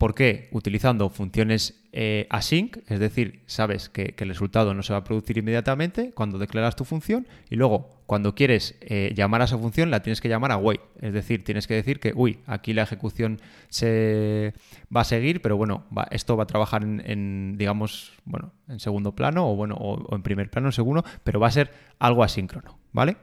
¿Por 0.01 0.15
qué? 0.15 0.49
Utilizando 0.51 1.09
funciones 1.09 1.79
eh, 1.91 2.25
async, 2.31 2.77
es 2.87 2.99
decir, 2.99 3.43
sabes 3.45 3.87
que, 3.87 4.15
el 4.17 4.29
resultado 4.29 4.73
no 4.73 4.81
se 4.81 4.93
va 4.93 4.97
a 4.97 5.03
producir 5.03 5.37
inmediatamente 5.37 6.11
cuando 6.15 6.39
declaras 6.39 6.75
tu 6.75 6.85
función 6.85 7.27
y 7.51 7.55
luego 7.55 8.01
cuando 8.07 8.33
quieres 8.33 8.75
eh, 8.81 9.13
llamar 9.15 9.41
a 9.41 9.43
esa 9.43 9.59
función 9.59 9.91
la 9.91 10.01
tienes 10.01 10.19
que 10.19 10.27
llamar 10.27 10.53
a 10.53 10.57
wait, 10.57 10.81
es 11.01 11.13
decir, 11.13 11.43
tienes 11.43 11.67
que 11.67 11.75
decir 11.75 11.99
que, 11.99 12.13
uy, 12.15 12.39
aquí 12.47 12.73
la 12.73 12.81
ejecución 12.81 13.39
se 13.69 14.55
va 14.93 15.01
a 15.01 15.03
seguir, 15.03 15.39
pero 15.39 15.55
bueno, 15.55 15.85
esto 16.09 16.35
va 16.35 16.45
a 16.45 16.47
trabajar 16.47 16.81
en, 16.83 17.53
digamos, 17.59 18.13
bueno, 18.25 18.53
en 18.69 18.79
segundo 18.79 19.13
plano 19.13 19.51
o 19.51 19.55
bueno, 19.55 19.75
o, 19.75 20.15
en 20.15 20.23
primer 20.23 20.49
plano, 20.49 20.69
en 20.69 20.73
segundo, 20.73 21.05
pero 21.23 21.39
va 21.39 21.45
a 21.45 21.51
ser 21.51 21.69
algo 21.99 22.23
asíncrono, 22.23 22.79
¿vale? 22.91 23.17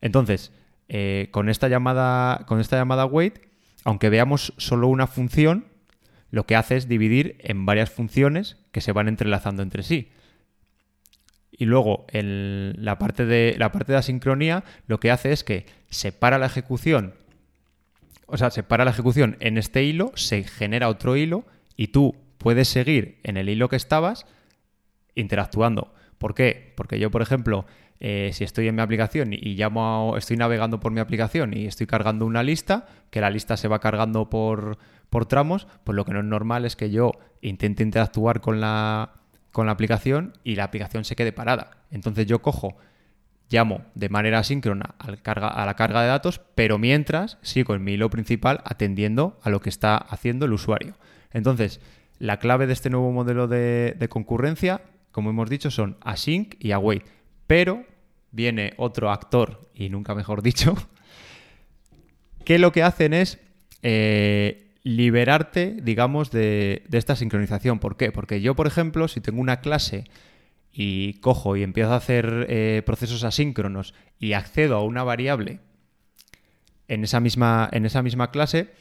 Entonces, 0.00 0.52
eh, 0.88 1.26
con, 1.32 1.48
esta 1.48 1.66
llamada, 1.66 2.46
con 2.46 2.60
esta 2.60 2.76
llamada 2.76 3.04
wait, 3.04 3.40
aunque 3.82 4.10
veamos 4.10 4.54
solo 4.58 4.86
una 4.86 5.08
función, 5.08 5.73
lo 6.34 6.46
que 6.46 6.56
hace 6.56 6.76
es 6.76 6.88
dividir 6.88 7.36
en 7.38 7.64
varias 7.64 7.90
funciones 7.90 8.56
que 8.72 8.80
se 8.80 8.90
van 8.90 9.06
entrelazando 9.06 9.62
entre 9.62 9.84
sí. 9.84 10.10
Y 11.52 11.66
luego 11.66 12.06
la, 12.10 12.98
parte 12.98 13.24
de, 13.24 13.54
la 13.56 13.70
parte 13.70 13.92
de 13.92 13.98
asincronía 13.98 14.64
lo 14.88 14.98
que 14.98 15.12
hace 15.12 15.30
es 15.30 15.44
que 15.44 15.66
separa 15.90 16.38
la 16.38 16.46
ejecución, 16.46 17.14
o 18.26 18.36
sea, 18.36 18.50
separa 18.50 18.84
la 18.84 18.90
ejecución 18.90 19.36
en 19.38 19.58
este 19.58 19.84
hilo, 19.84 20.10
se 20.16 20.42
genera 20.42 20.88
otro 20.88 21.14
hilo 21.14 21.44
y 21.76 21.88
tú 21.88 22.16
puedes 22.38 22.66
seguir 22.66 23.20
en 23.22 23.36
el 23.36 23.48
hilo 23.48 23.68
que 23.68 23.76
estabas 23.76 24.26
interactuando. 25.14 25.94
¿Por 26.18 26.34
qué? 26.34 26.72
Porque 26.74 26.98
yo, 26.98 27.12
por 27.12 27.22
ejemplo, 27.22 27.64
eh, 28.00 28.30
si 28.32 28.44
estoy 28.44 28.68
en 28.68 28.74
mi 28.74 28.82
aplicación 28.82 29.32
y 29.32 29.54
llamo 29.54 30.14
estoy 30.16 30.36
navegando 30.36 30.80
por 30.80 30.92
mi 30.92 31.00
aplicación 31.00 31.56
y 31.56 31.66
estoy 31.66 31.86
cargando 31.86 32.26
una 32.26 32.42
lista, 32.42 32.86
que 33.10 33.20
la 33.20 33.30
lista 33.30 33.56
se 33.56 33.68
va 33.68 33.78
cargando 33.78 34.28
por, 34.28 34.78
tramos, 35.28 35.68
pues 35.84 35.94
lo 35.94 36.04
que 36.04 36.12
no 36.12 36.20
es 36.20 36.24
normal 36.24 36.64
es 36.64 36.76
que 36.76 36.90
yo 36.90 37.12
intente 37.40 37.82
interactuar 37.82 38.40
con 38.40 38.60
la, 38.60 39.12
con 39.52 39.66
la 39.66 39.72
aplicación 39.72 40.36
y 40.42 40.56
la 40.56 40.64
aplicación 40.64 41.04
se 41.04 41.14
quede 41.14 41.32
parada. 41.32 41.78
Entonces 41.90 42.26
yo 42.26 42.42
cojo, 42.42 42.76
llamo 43.48 43.82
de 43.94 44.08
manera 44.08 44.40
asíncrona 44.40 44.96
a 44.98 45.10
la 45.66 45.74
carga 45.74 46.02
de 46.02 46.08
datos, 46.08 46.40
pero 46.54 46.78
mientras 46.78 47.38
sigo 47.42 47.74
en 47.74 47.84
mi 47.84 47.92
hilo 47.92 48.10
principal 48.10 48.60
atendiendo 48.64 49.38
a 49.42 49.50
lo 49.50 49.60
que 49.60 49.68
está 49.68 49.96
haciendo 49.96 50.46
el 50.46 50.52
usuario. 50.52 50.94
Entonces, 51.32 51.80
la 52.18 52.38
clave 52.38 52.66
de 52.66 52.72
este 52.72 52.90
nuevo 52.90 53.12
modelo 53.12 53.46
de, 53.46 53.94
de 53.98 54.08
concurrencia, 54.08 54.82
como 55.12 55.30
hemos 55.30 55.48
dicho, 55.48 55.70
son 55.70 55.96
async 56.00 56.54
y 56.58 56.72
await. 56.72 57.04
Pero 57.46 57.84
viene 58.30 58.74
otro 58.76 59.10
actor, 59.10 59.70
y 59.74 59.88
nunca 59.88 60.14
mejor 60.14 60.42
dicho, 60.42 60.74
que 62.44 62.58
lo 62.58 62.72
que 62.72 62.82
hacen 62.82 63.14
es 63.14 63.38
eh, 63.82 64.72
liberarte, 64.82 65.76
digamos, 65.82 66.30
de, 66.30 66.84
esta 66.92 67.16
sincronización. 67.16 67.78
¿Por 67.78 67.96
qué? 67.96 68.12
Porque 68.12 68.40
yo, 68.40 68.54
por 68.54 68.66
ejemplo, 68.66 69.08
si 69.08 69.20
tengo 69.20 69.40
una 69.40 69.60
clase 69.60 70.04
y 70.72 71.14
cojo 71.14 71.56
y 71.56 71.62
empiezo 71.62 71.92
a 71.92 71.96
hacer 71.96 72.46
eh, 72.48 72.82
procesos 72.84 73.24
asíncronos 73.24 73.94
y 74.18 74.32
accedo 74.32 74.76
a 74.76 74.82
una 74.82 75.04
variable 75.04 75.60
en 76.88 77.04
esa 77.04 77.20
misma, 77.20 77.68
en 77.72 77.86
esa 77.86 78.02
misma 78.02 78.30
clase, 78.30 78.72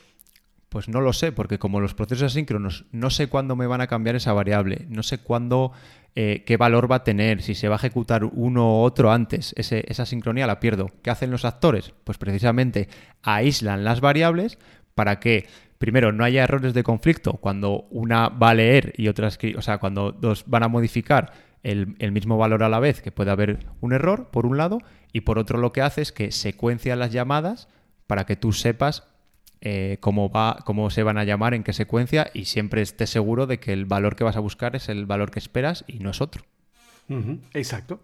pues 0.73 0.89
no 0.89 1.01
lo 1.01 1.13
sé, 1.13 1.31
porque 1.31 1.59
como 1.59 1.79
los 1.79 1.93
procesos 1.93 2.31
asíncronos 2.31 2.85
no 2.91 3.11
sé 3.11 3.27
cuándo 3.27 3.55
me 3.55 3.67
van 3.67 3.81
a 3.81 3.85
cambiar 3.85 4.15
esa 4.15 4.33
variable, 4.33 4.87
no 4.89 5.03
sé 5.03 5.19
cuándo, 5.19 5.71
eh, 6.15 6.41
qué 6.47 6.57
valor 6.57 6.91
va 6.91 6.95
a 6.95 7.03
tener, 7.03 7.43
si 7.43 7.53
se 7.53 7.67
va 7.67 7.75
a 7.75 7.77
ejecutar 7.77 8.23
uno 8.25 8.79
u 8.79 8.81
otro 8.81 9.11
antes, 9.11 9.53
esa 9.55 10.05
sincronía 10.07 10.47
la 10.47 10.59
pierdo. 10.59 10.89
¿Qué 11.03 11.11
hacen 11.11 11.29
los 11.29 11.45
actores? 11.45 11.93
Pues 12.03 12.17
precisamente 12.17 12.89
aíslan 13.21 13.83
las 13.83 14.01
variables 14.01 14.57
para 14.95 15.19
que 15.19 15.45
primero 15.77 16.11
no 16.11 16.23
haya 16.23 16.43
errores 16.43 16.73
de 16.73 16.81
conflicto 16.81 17.33
cuando 17.33 17.85
una 17.91 18.29
va 18.29 18.49
a 18.49 18.55
leer 18.55 18.93
y 18.97 19.09
otra 19.09 19.29
o 19.55 19.61
sea, 19.61 19.77
cuando 19.77 20.11
dos 20.11 20.45
van 20.47 20.63
a 20.63 20.69
modificar 20.69 21.33
el, 21.61 21.95
el, 21.99 22.11
mismo 22.11 22.35
valor 22.35 22.63
a 22.63 22.69
la 22.69 22.79
vez, 22.79 23.03
que 23.03 23.11
puede 23.11 23.29
haber 23.29 23.59
un 23.79 23.93
error, 23.93 24.31
por 24.31 24.47
un 24.47 24.57
lado, 24.57 24.79
y 25.11 25.21
por 25.21 25.37
otro 25.37 25.59
lo 25.59 25.71
que 25.71 25.83
hace 25.83 26.01
es 26.01 26.11
que 26.11 26.31
secuencia 26.31 26.95
las 26.95 27.11
llamadas 27.11 27.67
para 28.07 28.25
que 28.25 28.35
tú 28.35 28.53
sepas 28.53 29.12
eh, 29.65 29.95
cómo, 30.01 30.29
va, 30.29 30.57
cómo 30.65 30.89
se 30.89 31.03
van 31.03 31.17
a 31.17 31.23
llamar, 31.23 31.53
en 31.53 31.63
qué 31.63 31.71
secuencia 31.71 32.29
y 32.33 32.45
siempre 32.45 32.81
estés 32.81 33.09
seguro 33.09 33.47
de 33.47 33.61
que 33.61 33.71
el 33.71 33.85
valor 33.85 34.17
que 34.17 34.25
vas 34.25 34.35
a 34.35 34.41
buscar 34.41 34.75
es 34.75 34.89
el 34.89 35.05
valor 35.05 35.31
que 35.31 35.39
esperas 35.39 35.85
y 35.87 35.99
no 35.99 36.09
es 36.09 36.19
otro. 36.19 36.43
exacto. 37.53 38.01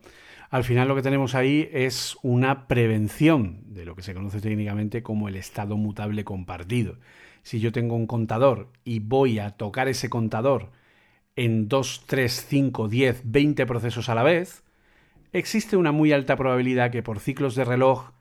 Al 0.51 0.63
final 0.63 0.87
lo 0.87 0.95
que 0.95 1.01
tenemos 1.01 1.35
ahí 1.35 1.69
es 1.73 2.15
una 2.23 2.65
prevención 2.69 3.59
de 3.73 3.83
lo 3.83 3.93
que 3.93 4.03
se 4.03 4.13
conoce 4.13 4.39
técnicamente 4.39 5.03
como 5.03 5.27
el 5.27 5.35
estado 5.35 5.75
mutable 5.75 6.23
compartido. 6.23 6.97
Si 7.43 7.59
yo 7.59 7.73
tengo 7.73 7.97
un 7.97 8.07
contador 8.07 8.71
y 8.85 8.99
voy 8.99 9.39
a 9.39 9.51
tocar 9.51 9.89
ese 9.89 10.09
contador 10.09 10.71
en 11.35 11.67
2, 11.67 12.03
3, 12.07 12.45
5, 12.47 12.87
10, 12.87 13.21
20 13.25 13.65
procesos 13.65 14.07
a 14.07 14.15
la 14.15 14.23
vez, 14.23 14.63
existe 15.33 15.75
una 15.75 15.91
muy 15.91 16.13
alta 16.13 16.37
probabilidad 16.37 16.89
que 16.89 17.03
por 17.03 17.19
ciclos 17.19 17.55
de 17.55 17.65
reloj 17.65 18.11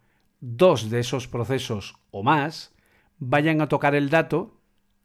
dos 0.41 0.91
de 0.91 0.99
esos 0.99 1.29
procesos 1.29 1.95
o 2.11 2.25
más 2.25 2.75
vayan 3.19 3.61
a 3.61 3.69
tocar 3.69 3.95
el 3.95 4.11
dato 4.11 4.61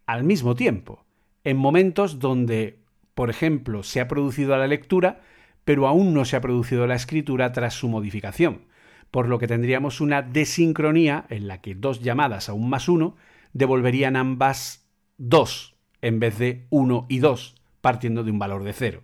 al 0.05 0.23
mismo 0.23 0.55
tiempo, 0.55 1.05
en 1.43 1.57
momentos 1.57 2.19
donde, 2.19 2.79
por 3.15 3.29
ejemplo, 3.29 3.83
se 3.83 4.01
ha 4.01 4.07
producido 4.07 4.57
la 4.57 4.67
lectura, 4.67 5.21
pero 5.65 5.87
aún 5.87 6.13
no 6.13 6.25
se 6.25 6.35
ha 6.35 6.41
producido 6.41 6.87
la 6.87 6.95
escritura 6.95 7.51
tras 7.51 7.73
su 7.73 7.87
modificación, 7.87 8.65
por 9.11 9.27
lo 9.27 9.39
que 9.39 9.47
tendríamos 9.47 10.01
una 10.01 10.21
desincronía 10.21 11.25
en 11.29 11.47
la 11.47 11.61
que 11.61 11.75
dos 11.75 12.01
llamadas 12.01 12.49
a 12.49 12.53
un 12.53 12.69
más 12.69 12.89
uno 12.89 13.15
devolverían 13.53 14.15
ambas 14.15 14.87
dos 15.17 15.75
en 16.01 16.19
vez 16.19 16.37
de 16.37 16.67
uno 16.69 17.05
y 17.09 17.19
dos, 17.19 17.55
partiendo 17.81 18.23
de 18.23 18.31
un 18.31 18.39
valor 18.39 18.63
de 18.63 18.73
cero, 18.73 19.03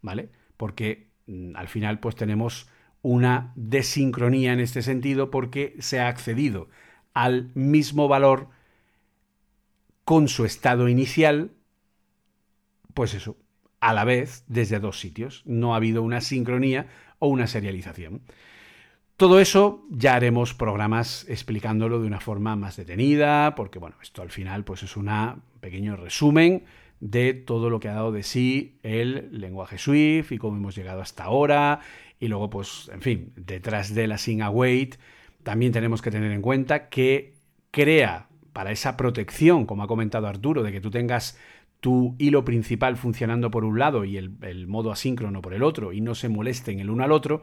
¿vale? 0.00 0.30
Porque 0.56 1.10
mm, 1.26 1.56
al 1.56 1.68
final 1.68 2.00
pues 2.00 2.14
tenemos 2.14 2.68
una 3.02 3.52
desincronía 3.54 4.52
en 4.52 4.60
este 4.60 4.82
sentido 4.82 5.30
porque 5.30 5.76
se 5.78 6.00
ha 6.00 6.08
accedido 6.08 6.68
al 7.14 7.50
mismo 7.54 8.08
valor 8.08 8.48
con 10.04 10.28
su 10.28 10.44
estado 10.44 10.88
inicial, 10.88 11.52
pues 12.94 13.14
eso, 13.14 13.36
a 13.80 13.92
la 13.92 14.04
vez 14.04 14.44
desde 14.48 14.80
dos 14.80 15.00
sitios. 15.00 15.42
No 15.44 15.74
ha 15.74 15.76
habido 15.76 16.02
una 16.02 16.20
sincronía 16.20 16.86
o 17.18 17.28
una 17.28 17.46
serialización. 17.46 18.22
Todo 19.16 19.40
eso 19.40 19.84
ya 19.90 20.14
haremos 20.14 20.54
programas 20.54 21.26
explicándolo 21.28 22.00
de 22.00 22.06
una 22.06 22.20
forma 22.20 22.54
más 22.54 22.76
detenida, 22.76 23.54
porque 23.56 23.78
bueno, 23.80 23.96
esto 24.00 24.22
al 24.22 24.30
final 24.30 24.64
pues 24.64 24.84
es 24.84 24.96
un 24.96 25.10
pequeño 25.60 25.96
resumen 25.96 26.64
de 27.00 27.34
todo 27.34 27.68
lo 27.70 27.80
que 27.80 27.88
ha 27.88 27.94
dado 27.94 28.12
de 28.12 28.22
sí 28.22 28.78
el 28.82 29.28
lenguaje 29.32 29.78
Swift 29.78 30.32
y 30.32 30.38
cómo 30.38 30.56
hemos 30.56 30.76
llegado 30.76 31.00
hasta 31.00 31.24
ahora. 31.24 31.80
Y 32.20 32.28
luego, 32.28 32.50
pues, 32.50 32.90
en 32.92 33.00
fin, 33.00 33.32
detrás 33.36 33.94
de 33.94 34.06
la 34.08 34.18
Sing 34.18 34.42
Await 34.42 34.96
también 35.48 35.72
tenemos 35.72 36.02
que 36.02 36.10
tener 36.10 36.30
en 36.32 36.42
cuenta 36.42 36.90
que 36.90 37.32
crea 37.70 38.28
para 38.52 38.70
esa 38.70 38.98
protección, 38.98 39.64
como 39.64 39.82
ha 39.82 39.86
comentado 39.86 40.26
Arturo, 40.26 40.62
de 40.62 40.72
que 40.72 40.82
tú 40.82 40.90
tengas 40.90 41.38
tu 41.80 42.16
hilo 42.18 42.44
principal 42.44 42.98
funcionando 42.98 43.50
por 43.50 43.64
un 43.64 43.78
lado 43.78 44.04
y 44.04 44.18
el, 44.18 44.66
modo 44.66 44.92
asíncrono 44.92 45.40
por 45.40 45.54
el 45.54 45.62
otro 45.62 45.94
y 45.94 46.02
no 46.02 46.14
se 46.14 46.28
molesten 46.28 46.80
el 46.80 46.90
uno 46.90 47.02
al 47.02 47.12
otro, 47.12 47.40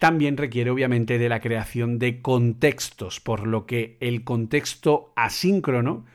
también 0.00 0.36
requiere 0.36 0.68
obviamente 0.68 1.16
de 1.16 1.28
la 1.28 1.38
creación 1.38 2.00
de 2.00 2.20
contextos, 2.22 3.20
por 3.20 3.46
lo 3.46 3.66
que 3.66 3.98
el 4.00 4.24
contexto 4.24 5.12
asíncrono 5.14 6.06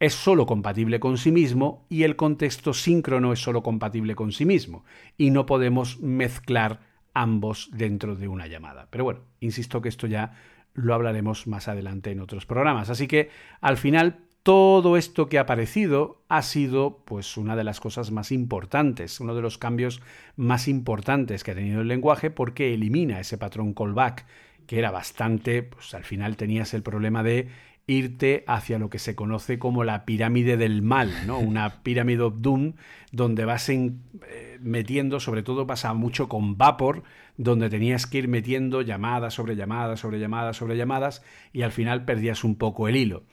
es 0.00 0.14
solo 0.14 0.46
compatible 0.46 0.98
con 0.98 1.18
sí 1.18 1.30
mismo 1.30 1.84
y 1.90 2.04
el 2.04 2.16
contexto 2.16 2.72
síncrono 2.72 3.34
es 3.34 3.40
solo 3.40 3.62
compatible 3.62 4.14
con 4.14 4.32
sí 4.32 4.46
mismo 4.46 4.86
y 5.18 5.30
no 5.30 5.44
podemos 5.44 6.00
mezclar 6.00 6.80
ambos 7.12 7.68
dentro 7.70 8.16
de 8.16 8.28
una 8.28 8.46
llamada. 8.46 8.88
Pero 8.90 9.04
bueno, 9.04 9.20
insisto 9.40 9.82
que 9.82 9.90
esto 9.90 10.06
ya 10.06 10.32
lo 10.76 10.94
hablaremos 10.94 11.46
más 11.46 11.68
adelante 11.68 12.10
en 12.10 12.20
otros 12.20 12.46
programas. 12.46 12.90
Así 12.90 13.08
que 13.08 13.30
al 13.60 13.76
final 13.76 14.18
todo 14.42 14.96
esto 14.96 15.28
que 15.28 15.38
ha 15.38 15.40
aparecido 15.40 16.22
ha 16.28 16.42
sido 16.42 17.02
pues 17.04 17.36
una 17.36 17.56
de 17.56 17.64
las 17.64 17.80
cosas 17.80 18.12
más 18.12 18.30
importantes, 18.30 19.18
uno 19.18 19.34
de 19.34 19.42
los 19.42 19.58
cambios 19.58 20.00
más 20.36 20.68
importantes 20.68 21.42
que 21.42 21.50
ha 21.50 21.56
tenido 21.56 21.80
el 21.80 21.88
lenguaje 21.88 22.30
porque 22.30 22.72
elimina 22.72 23.18
ese 23.18 23.38
patrón 23.38 23.74
callback 23.74 24.24
que 24.68 24.78
era 24.78 24.92
bastante, 24.92 25.64
pues 25.64 25.94
al 25.94 26.04
final 26.04 26.36
tenías 26.36 26.74
el 26.74 26.82
problema 26.82 27.24
de 27.24 27.48
irte 27.88 28.44
hacia 28.46 28.78
lo 28.78 28.90
que 28.90 28.98
se 28.98 29.14
conoce 29.14 29.58
como 29.58 29.84
la 29.84 30.04
pirámide 30.04 30.56
del 30.56 30.82
mal, 30.82 31.12
¿no? 31.26 31.38
Una 31.38 31.82
pirámide 31.82 32.22
of 32.22 32.34
doom 32.38 32.74
donde 33.12 33.44
vas 33.44 33.68
en, 33.68 34.02
eh, 34.28 34.45
metiendo, 34.60 35.20
sobre 35.20 35.42
todo 35.42 35.66
pasa 35.66 35.92
mucho 35.94 36.28
con 36.28 36.56
Vapor, 36.56 37.02
donde 37.36 37.68
tenías 37.68 38.06
que 38.06 38.18
ir 38.18 38.28
metiendo 38.28 38.82
llamadas 38.82 39.34
sobre 39.34 39.56
llamadas 39.56 40.00
sobre 40.00 40.18
llamadas 40.18 40.56
sobre 40.56 40.76
llamadas 40.76 41.22
y 41.52 41.62
al 41.62 41.72
final 41.72 42.04
perdías 42.04 42.44
un 42.44 42.56
poco 42.56 42.88
el 42.88 42.96
hilo. 42.96 43.24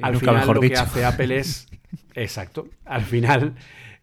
al 0.00 0.16
final 0.16 0.46
lo 0.46 0.60
que 0.60 0.76
hace 0.76 1.04
Apple 1.04 1.38
es, 1.38 1.68
exacto, 2.14 2.68
al 2.84 3.02
final 3.02 3.54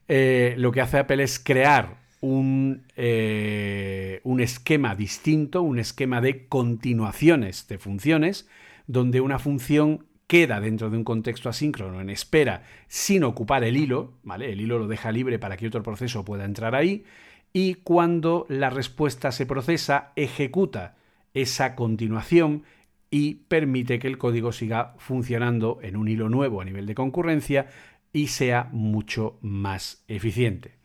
eh, 0.07 0.55
lo 0.57 0.71
que 0.71 0.81
hace 0.81 0.99
Apple 0.99 1.23
es 1.23 1.39
crear 1.39 1.97
un, 2.21 2.83
eh, 2.97 4.19
un 4.23 4.41
esquema 4.41 4.95
distinto, 4.95 5.61
un 5.61 5.79
esquema 5.79 6.21
de 6.21 6.47
continuaciones 6.47 7.67
de 7.67 7.77
funciones 7.77 8.47
donde 8.87 9.21
una 9.21 9.39
función 9.39 10.05
queda 10.29 10.61
dentro 10.61 10.91
de 10.91 10.97
un 10.97 11.03
contexto 11.03 11.49
asíncrono 11.49 11.99
en 11.99 12.11
espera 12.11 12.61
sin 12.87 13.23
ocupar 13.23 13.63
el 13.63 13.75
hilo, 13.75 14.13
¿vale? 14.21 14.51
El 14.51 14.61
hilo 14.61 14.77
lo 14.77 14.87
deja 14.87 15.11
libre 15.11 15.39
para 15.39 15.57
que 15.57 15.65
otro 15.65 15.81
proceso 15.81 16.23
pueda 16.23 16.45
entrar 16.45 16.75
ahí 16.75 17.03
y 17.51 17.73
cuando 17.73 18.45
la 18.47 18.69
respuesta 18.69 19.31
se 19.31 19.47
procesa 19.47 20.13
ejecuta 20.15 20.97
esa 21.33 21.75
continuación 21.75 22.63
y 23.09 23.45
permite 23.47 23.97
que 23.97 24.05
el 24.05 24.19
código 24.19 24.51
siga 24.51 24.93
funcionando 24.99 25.79
en 25.81 25.97
un 25.97 26.07
hilo 26.07 26.29
nuevo 26.29 26.61
a 26.61 26.65
nivel 26.65 26.85
de 26.85 26.93
concurrencia 26.93 27.65
y 28.13 28.27
sea 28.27 28.69
mucho 28.71 29.39
más 29.41 30.03
eficiente. 30.07 30.75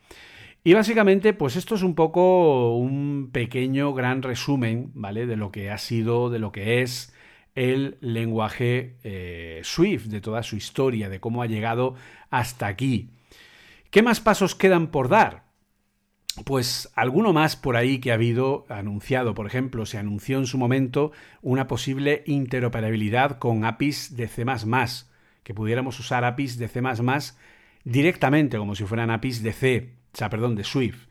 Y 0.63 0.73
básicamente, 0.73 1.33
pues 1.33 1.55
esto 1.55 1.75
es 1.75 1.83
un 1.83 1.93
poco 1.93 2.75
un 2.75 3.29
pequeño, 3.31 3.93
gran 3.93 4.23
resumen, 4.23 4.89
¿vale? 4.95 5.27
De 5.27 5.35
lo 5.35 5.51
que 5.51 5.69
ha 5.69 5.77
sido, 5.77 6.31
de 6.31 6.39
lo 6.39 6.51
que 6.51 6.81
es 6.81 7.14
el 7.55 7.97
lenguaje 8.01 8.97
eh, 9.03 9.61
Swift, 9.63 10.05
de 10.07 10.21
toda 10.21 10.43
su 10.43 10.57
historia, 10.57 11.09
de 11.09 11.19
cómo 11.19 11.41
ha 11.41 11.47
llegado 11.47 11.95
hasta 12.29 12.67
aquí. 12.67 13.09
¿Qué 13.89 14.03
más 14.03 14.19
pasos 14.19 14.55
quedan 14.55 14.87
por 14.87 15.07
dar? 15.07 15.45
Pues 16.43 16.91
alguno 16.95 17.31
más 17.31 17.55
por 17.55 17.77
ahí 17.77 17.99
que 17.99 18.11
ha 18.11 18.15
habido 18.15 18.65
anunciado, 18.67 19.33
por 19.33 19.47
ejemplo, 19.47 19.85
se 19.85 19.97
anunció 19.97 20.37
en 20.37 20.47
su 20.47 20.57
momento 20.57 21.13
una 21.41 21.67
posible 21.67 22.23
interoperabilidad 22.25 23.39
con 23.39 23.63
APIs 23.63 24.17
de 24.17 24.27
C++, 24.27 24.45
que 25.43 25.53
pudiéramos 25.53 25.97
usar 25.97 26.25
APIs 26.25 26.57
de 26.57 26.67
C++ 26.67 26.81
directamente, 27.85 28.57
como 28.57 28.75
si 28.75 28.83
fueran 28.83 29.11
APIs 29.11 29.43
de 29.43 29.53
C, 29.53 29.93
o 30.13 30.17
sea, 30.17 30.29
perdón, 30.29 30.55
de 30.55 30.65
Swift. 30.65 31.07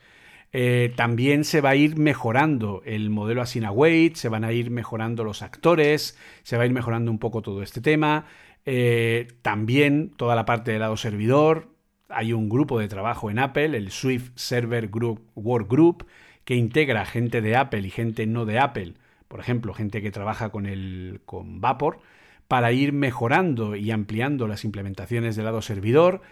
Eh, 0.56 0.92
también 0.94 1.42
se 1.42 1.60
va 1.60 1.70
a 1.70 1.74
ir 1.74 1.98
mejorando 1.98 2.80
el 2.84 3.10
modelo 3.10 3.42
Asina 3.42 3.72
Wait, 3.72 4.14
se 4.14 4.28
van 4.28 4.44
a 4.44 4.52
ir 4.52 4.70
mejorando 4.70 5.24
los 5.24 5.42
actores, 5.42 6.16
se 6.44 6.56
va 6.56 6.62
a 6.62 6.66
ir 6.66 6.72
mejorando 6.72 7.10
un 7.10 7.18
poco 7.18 7.42
todo 7.42 7.60
este 7.60 7.80
tema. 7.80 8.26
Eh, 8.64 9.26
también 9.42 10.12
toda 10.16 10.36
la 10.36 10.44
parte 10.44 10.70
del 10.70 10.80
lado 10.80 10.96
servidor. 10.96 11.70
Hay 12.08 12.32
un 12.32 12.48
grupo 12.48 12.78
de 12.78 12.86
trabajo 12.86 13.32
en 13.32 13.40
Apple, 13.40 13.76
el 13.76 13.90
Swift 13.90 14.30
Server 14.36 14.86
Group 14.86 15.22
Work 15.34 15.68
Group, 15.68 16.06
que 16.44 16.54
integra 16.54 17.04
gente 17.04 17.40
de 17.40 17.56
Apple 17.56 17.80
y 17.80 17.90
gente 17.90 18.24
no 18.28 18.44
de 18.44 18.60
Apple, 18.60 18.94
por 19.26 19.40
ejemplo, 19.40 19.74
gente 19.74 20.02
que 20.02 20.12
trabaja 20.12 20.50
con, 20.50 20.66
el, 20.66 21.20
con 21.24 21.60
Vapor, 21.60 21.98
para 22.46 22.70
ir 22.70 22.92
mejorando 22.92 23.74
y 23.74 23.90
ampliando 23.90 24.46
las 24.46 24.64
implementaciones 24.64 25.34
del 25.34 25.46
lado 25.46 25.62
servidor. 25.62 26.22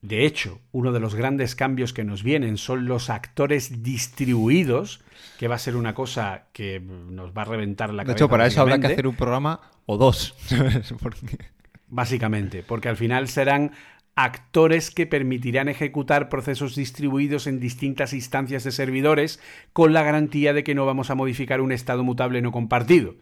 De 0.00 0.26
hecho, 0.26 0.60
uno 0.70 0.92
de 0.92 1.00
los 1.00 1.14
grandes 1.14 1.56
cambios 1.56 1.92
que 1.92 2.04
nos 2.04 2.22
vienen 2.22 2.56
son 2.56 2.86
los 2.86 3.10
actores 3.10 3.82
distribuidos, 3.82 5.00
que 5.38 5.48
va 5.48 5.56
a 5.56 5.58
ser 5.58 5.74
una 5.74 5.94
cosa 5.94 6.46
que 6.52 6.78
nos 6.80 7.36
va 7.36 7.42
a 7.42 7.46
reventar 7.46 7.92
la 7.92 8.04
cabeza. 8.04 8.14
De 8.14 8.18
hecho, 8.18 8.28
para 8.28 8.46
eso 8.46 8.60
habrá 8.60 8.78
que 8.78 8.86
hacer 8.86 9.08
un 9.08 9.16
programa 9.16 9.60
o 9.86 9.96
dos. 9.96 10.34
Básicamente, 11.88 12.62
porque 12.62 12.88
al 12.88 12.96
final 12.96 13.28
serán 13.28 13.72
actores 14.14 14.90
que 14.90 15.06
permitirán 15.06 15.68
ejecutar 15.68 16.28
procesos 16.28 16.74
distribuidos 16.74 17.46
en 17.46 17.60
distintas 17.60 18.12
instancias 18.12 18.64
de 18.64 18.72
servidores 18.72 19.40
con 19.72 19.92
la 19.92 20.02
garantía 20.02 20.52
de 20.52 20.64
que 20.64 20.74
no 20.74 20.86
vamos 20.86 21.10
a 21.10 21.14
modificar 21.14 21.60
un 21.60 21.72
estado 21.72 22.04
mutable 22.04 22.42
no 22.42 22.52
compartido. 22.52 23.16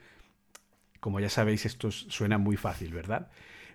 Como 1.00 1.20
ya 1.20 1.28
sabéis, 1.28 1.64
esto 1.64 1.90
suena 1.90 2.38
muy 2.38 2.56
fácil, 2.56 2.92
¿verdad? 2.92 3.30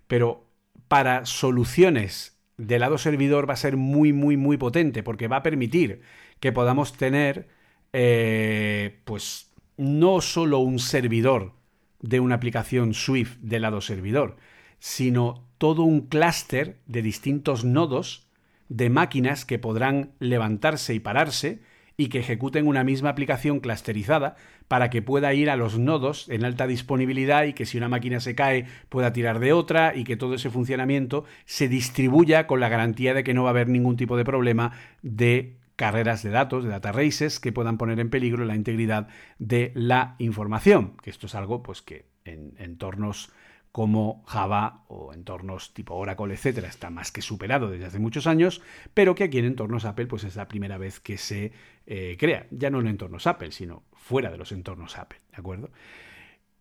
Pero 0.07 0.48
para 0.88 1.26
soluciones 1.26 2.41
del 2.57 2.82
lado 2.82 2.98
servidor 2.98 3.49
va 3.49 3.53
a 3.53 3.57
ser 3.57 3.78
muy, 3.78 4.14
muy, 4.14 4.38
muy 4.38 4.57
potente, 4.57 5.03
porque 5.03 5.28
va 5.28 5.38
a 5.38 5.44
permitir 5.44 6.02
que 6.40 6.52
podamos 6.52 6.94
tener, 6.94 7.48
eh, 7.94 8.99
pues, 9.06 9.52
no 9.78 10.22
solo 10.22 10.60
un 10.60 10.80
servidor 10.80 11.53
de 12.02 12.19
una 12.19 12.36
aplicación 12.36 12.94
Swift 12.94 13.38
del 13.41 13.64
lado 13.64 13.82
servidor, 13.82 14.38
sino 14.80 15.48
todo 15.57 15.84
un 15.84 16.02
clúster 16.07 16.80
de 16.88 17.02
distintos 17.02 17.64
nodos 17.64 18.28
de 18.69 18.90
máquinas 18.90 19.45
que 19.45 19.60
podrán 19.60 20.14
levantarse 20.19 20.94
y 20.94 20.99
pararse 20.99 21.61
y 21.98 22.08
que 22.08 22.20
ejecuten 22.20 22.68
una 22.68 22.84
misma 22.84 23.10
aplicación 23.10 23.60
clusterizada 23.60 24.36
para 24.68 24.90
que 24.90 25.02
pueda 25.02 25.34
ir 25.34 25.50
a 25.50 25.56
los 25.56 25.78
nodos 25.78 26.30
en 26.30 26.46
alta 26.46 26.68
disponibilidad 26.68 27.44
y 27.44 27.54
que 27.54 27.66
si 27.66 27.78
una 27.78 27.90
máquina 27.90 28.20
se 28.20 28.36
cae 28.36 28.66
pueda 28.90 29.14
tirar 29.14 29.40
de 29.40 29.54
otra 29.54 29.96
y 29.96 30.04
que 30.04 30.18
todo 30.18 30.36
ese 30.36 30.50
funcionamiento 30.50 31.26
se 31.46 31.68
distribuya 31.68 32.48
con 32.48 32.60
la 32.60 32.70
garantía 32.70 33.14
de 33.14 33.24
que 33.24 33.34
no 33.34 33.44
va 33.44 33.50
a 33.50 33.52
haber 33.52 33.68
ningún 33.68 33.98
tipo 33.98 34.18
de 34.18 34.26
problema 34.26 34.72
de 35.02 35.58
carreras 35.76 36.22
de 36.22 36.30
datos, 36.30 36.64
de 36.64 36.70
data 36.70 36.92
races, 36.92 37.40
que 37.40 37.52
puedan 37.52 37.80
poner 37.80 38.00
en 38.00 38.12
peligro 38.12 38.46
la 38.46 38.56
integridad 38.56 39.08
de 39.40 39.72
la 39.74 40.16
información. 40.20 40.96
Que 41.02 41.10
esto 41.10 41.26
es 41.26 41.34
algo 41.34 41.64
pues, 41.64 41.82
que 41.82 42.06
en 42.24 42.54
entornos 42.60 43.32
como 43.72 44.24
Java 44.28 44.84
o 44.90 45.14
entornos 45.14 45.74
tipo 45.74 45.96
Oracle, 45.96 46.34
etcétera, 46.34 46.68
está 46.68 46.90
más 46.90 47.12
que 47.12 47.22
superado 47.22 47.70
desde 47.70 47.86
hace 47.86 48.00
muchos 48.00 48.28
años, 48.28 48.62
pero 48.94 49.16
que 49.16 49.24
aquí 49.24 49.40
en 49.40 49.46
entornos 49.46 49.86
Apple 49.86 50.08
pues 50.08 50.24
es 50.24 50.36
la 50.36 50.48
primera 50.48 50.78
vez 50.78 51.00
que 51.00 51.18
se 51.18 51.54
eh, 51.94 52.16
crea, 52.18 52.48
ya 52.52 52.70
no 52.70 52.80
en 52.80 52.88
entornos 52.88 53.28
Apple, 53.28 53.52
sino 53.52 53.84
fuera 53.92 54.32
de 54.32 54.38
los 54.38 54.54
entornos 54.54 54.98
Apple, 54.98 55.20
¿de 55.30 55.36
acuerdo? 55.36 55.72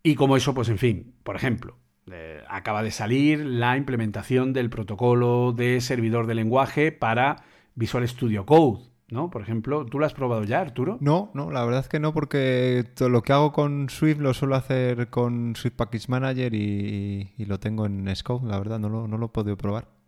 Y 0.03 0.17
como 0.17 0.37
eso, 0.37 0.55
pues 0.55 0.69
en 0.69 0.79
fin, 0.79 1.15
por 1.23 1.37
ejemplo, 1.37 1.77
eh, 2.11 2.43
acaba 2.49 2.83
de 2.83 2.91
salir 2.91 3.39
la 3.39 3.77
implementación 3.77 4.53
del 4.53 4.71
protocolo 4.71 5.53
de 5.53 5.81
servidor 5.81 6.27
de 6.27 6.35
lenguaje 6.35 6.91
para 6.91 7.45
Visual 7.77 8.09
Studio 8.09 8.45
Code, 8.45 8.81
¿no? 9.09 9.31
Por 9.31 9.43
ejemplo, 9.43 9.87
¿tú 9.87 10.01
lo 10.01 10.07
has 10.07 10.15
probado 10.15 10.43
ya, 10.43 10.63
Arturo? 10.63 10.99
No, 11.01 11.31
no, 11.33 11.53
la 11.53 11.65
verdad 11.65 11.83
es 11.83 11.89
que 11.89 12.01
no, 12.01 12.13
porque 12.13 12.85
lo 12.99 13.23
que 13.23 13.33
hago 13.33 13.53
con 13.53 13.89
Swift 13.89 14.19
lo 14.19 14.35
suelo 14.35 14.57
hacer 14.57 15.11
con 15.11 15.55
Swift 15.55 15.75
Package 15.75 16.09
Manager 16.09 16.53
y, 16.55 17.33
lo 17.39 17.61
tengo 17.61 17.87
en 17.87 18.13
Scope, 18.17 18.49
la 18.49 18.59
verdad, 18.59 18.81
no 18.81 18.89
lo, 18.89 19.07
no 19.07 19.17
lo 19.17 19.27
he 19.27 19.29
podido 19.29 19.57
probar. 19.57 20.00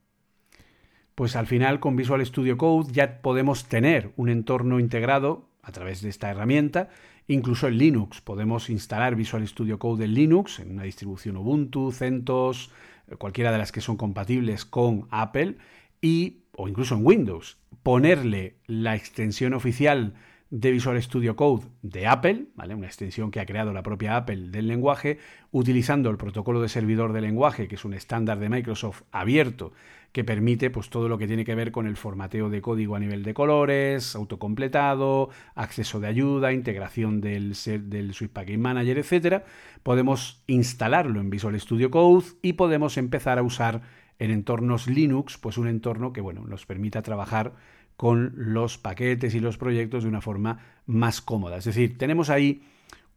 Pues 1.15 1.37
al 1.37 1.47
final 1.47 1.79
con 1.79 1.97
Visual 1.97 2.25
Studio 2.25 2.57
Code 2.57 2.93
ya 2.93 3.21
podemos 3.21 3.67
tener 3.67 4.13
un 4.17 4.31
entorno 4.31 4.81
integrado 4.81 5.49
a 5.63 5.71
través 5.71 6.01
de 6.01 6.09
esta 6.09 6.31
herramienta, 6.31 6.89
incluso 7.29 7.69
en 7.69 7.79
Linux. 7.79 8.21
Podemos 8.21 8.71
instalar 8.71 9.15
Visual 9.15 9.47
Studio 9.47 9.79
Code 9.79 10.07
en 10.07 10.15
Linux, 10.15 10.59
en 10.59 10.71
una 10.71 10.85
distribución 10.85 11.37
Ubuntu, 11.37 11.93
CentOS, 11.93 12.71
cualquiera 13.19 13.53
de 13.53 13.59
las 13.59 13.73
que 13.73 13.81
son 13.81 13.97
compatibles 13.97 14.65
con 14.65 15.07
Apple 15.11 15.57
y 16.01 16.39
o 16.57 16.69
incluso 16.69 16.95
en 16.95 17.07
Windows, 17.07 17.59
ponerle 17.83 18.57
la 18.67 18.95
extensión 18.95 19.55
oficial 19.55 20.15
de 20.51 20.71
Visual 20.71 21.03
Studio 21.03 21.35
Code 21.35 21.67
de 21.81 22.07
Apple, 22.07 22.49
¿vale? 22.57 22.75
una 22.75 22.87
extensión 22.87 23.31
que 23.31 23.41
ha 23.41 23.47
creado 23.47 23.73
la 23.73 23.83
propia 23.83 24.17
Apple 24.17 24.51
del 24.51 24.67
lenguaje, 24.67 25.19
utilizando 25.51 26.11
el 26.11 26.19
protocolo 26.19 26.61
de 26.61 26.69
servidor 26.69 27.15
de 27.15 27.23
lenguaje, 27.23 27.69
que 27.69 27.77
es 27.77 27.85
un 27.87 27.95
estándar 27.95 28.39
de 28.39 28.51
Microsoft 28.51 29.03
abierto, 29.13 29.73
que 30.13 30.25
permite 30.25 30.71
pues, 30.71 30.91
todo 30.91 31.09
lo 31.09 31.19
que 31.19 31.27
tiene 31.27 31.45
que 31.45 31.55
ver 31.55 31.73
con 31.73 31.87
el 31.87 31.97
formateo 31.97 32.51
de 32.51 32.61
código 32.61 32.95
a 32.95 33.01
nivel 33.01 33.23
de 33.23 33.35
colores, 33.35 34.15
autocompletado, 34.15 35.31
acceso 35.55 36.01
de 36.01 36.09
ayuda, 36.09 36.53
integración 36.53 37.21
del, 37.21 37.57
del 37.89 38.15
Swift 38.15 38.33
Package 38.33 38.59
Manager, 38.59 38.99
etc. 38.99 39.43
Podemos 39.83 40.43
instalarlo 40.47 41.21
en 41.21 41.31
Visual 41.31 41.59
Studio 41.59 41.91
Code 41.91 42.27
y 42.43 42.53
podemos 42.53 42.99
empezar 42.99 43.39
a 43.39 43.43
usar 43.43 43.83
en 44.19 44.31
entornos 44.31 44.87
Linux, 44.87 45.39
pues 45.39 45.57
un 45.57 45.67
entorno 45.67 46.13
que 46.13 46.21
bueno, 46.21 46.45
nos 46.47 46.67
permita 46.67 47.03
trabajar 47.03 47.55
con 47.97 48.33
los 48.37 48.79
paquetes 48.79 49.35
y 49.35 49.41
los 49.41 49.57
proyectos 49.57 50.03
de 50.03 50.11
una 50.11 50.21
forma 50.21 50.59
más 50.87 51.21
cómoda. 51.23 51.57
Es 51.57 51.65
decir, 51.65 51.97
tenemos 51.97 52.31
ahí 52.31 52.63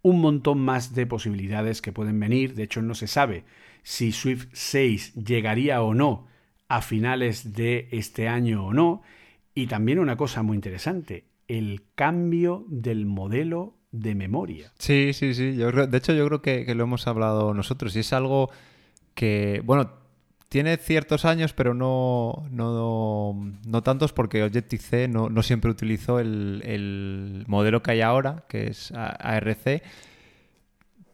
un 0.02 0.22
montón 0.22 0.60
más 0.60 0.94
de 0.94 1.06
posibilidades 1.06 1.82
que 1.82 1.92
pueden 1.92 2.20
venir. 2.20 2.56
De 2.56 2.64
hecho, 2.64 2.82
no 2.82 2.96
se 2.96 3.08
sabe 3.08 3.44
si 3.84 4.12
Swift 4.12 4.48
6 4.54 5.16
llegaría 5.16 5.82
o 5.82 5.94
no 5.94 6.28
a 6.68 6.82
finales 6.82 7.54
de 7.54 7.88
este 7.92 8.28
año 8.28 8.68
o 8.68 8.74
no. 8.74 9.02
Y 9.54 9.68
también 9.68 10.00
una 10.00 10.18
cosa 10.18 10.44
muy 10.44 10.56
interesante, 10.56 11.26
el 11.48 11.84
cambio 11.96 12.66
del 12.68 13.06
modelo 13.06 13.78
de 13.92 14.16
memoria. 14.16 14.74
Sí, 14.78 15.12
sí, 15.14 15.34
sí. 15.34 15.56
Yo 15.56 15.72
de 15.72 15.98
hecho, 15.98 16.14
yo 16.14 16.26
creo 16.28 16.42
que, 16.42 16.66
que 16.66 16.76
lo 16.76 16.84
hemos 16.84 17.08
hablado 17.08 17.54
nosotros 17.54 17.96
y 17.96 18.00
es 18.00 18.12
algo 18.12 18.50
que, 19.14 19.62
bueno, 19.64 19.92
tiene 20.50 20.78
ciertos 20.78 21.26
años, 21.26 21.54
pero 21.54 21.74
no, 21.74 22.48
no, 22.50 23.84
tantos 23.84 24.14
porque 24.14 24.44
Objective-C 24.44 25.08
no, 25.08 25.30
no, 25.30 25.44
siempre 25.44 25.72
utilizó 25.72 26.20
el, 26.20 27.44
modelo 27.48 27.82
que 27.84 27.92
hay 27.92 28.02
ahora, 28.02 28.46
que 28.48 28.68
es 28.68 28.92
ARC, 28.94 29.84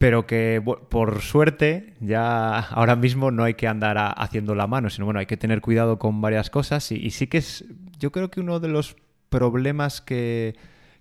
pero 0.01 0.27
que 0.27 0.61
por 0.89 1.21
suerte 1.21 1.93
ya 2.01 2.59
ahora 2.71 2.95
mismo 2.97 3.31
no 3.31 3.43
hay 3.43 3.53
que 3.53 3.67
andar 3.67 3.97
haciendo 4.17 4.55
la 4.55 4.67
mano, 4.67 4.89
sino 4.89 5.05
bueno, 5.05 5.21
hay 5.21 5.27
que 5.27 5.37
tener 5.37 5.61
cuidado 5.61 5.99
con 5.99 6.19
varias 6.19 6.49
cosas 6.49 6.91
y, 6.91 7.11
sí 7.11 7.27
que 7.27 7.37
es, 7.37 7.63
yo 7.99 8.11
creo 8.11 8.29
que 8.29 8.41
uno 8.41 8.59
de 8.59 8.67
los 8.67 8.97
problemas 9.29 10.01
que, 10.01 10.55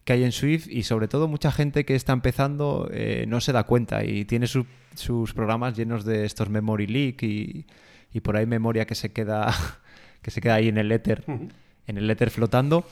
hay 0.06 0.24
en 0.24 0.32
Swift 0.32 0.66
y 0.68 0.82
sobre 0.82 1.06
todo 1.06 1.28
mucha 1.28 1.52
gente 1.52 1.84
que 1.84 1.94
está 1.94 2.12
empezando 2.12 2.88
eh, 2.92 3.26
no 3.28 3.40
se 3.40 3.52
da 3.52 3.62
cuenta 3.62 4.02
y 4.02 4.24
tiene 4.24 4.48
sus 4.48 5.34
programas 5.34 5.76
llenos 5.76 6.04
de 6.04 6.24
estos 6.24 6.50
memory 6.50 6.88
leak 6.88 7.22
y 7.22 7.66
y 8.12 8.20
por 8.20 8.36
ahí 8.36 8.46
memoria 8.46 8.86
que 8.86 8.94
se 8.94 9.12
queda, 9.12 9.52
que 10.22 10.30
se 10.30 10.40
queda 10.40 10.54
ahí 10.54 10.68
en 10.68 10.78
el 10.78 10.90
éter, 10.92 11.24
en 11.26 11.98
el 11.98 12.10
éter 12.10 12.30
flotando. 12.30 12.84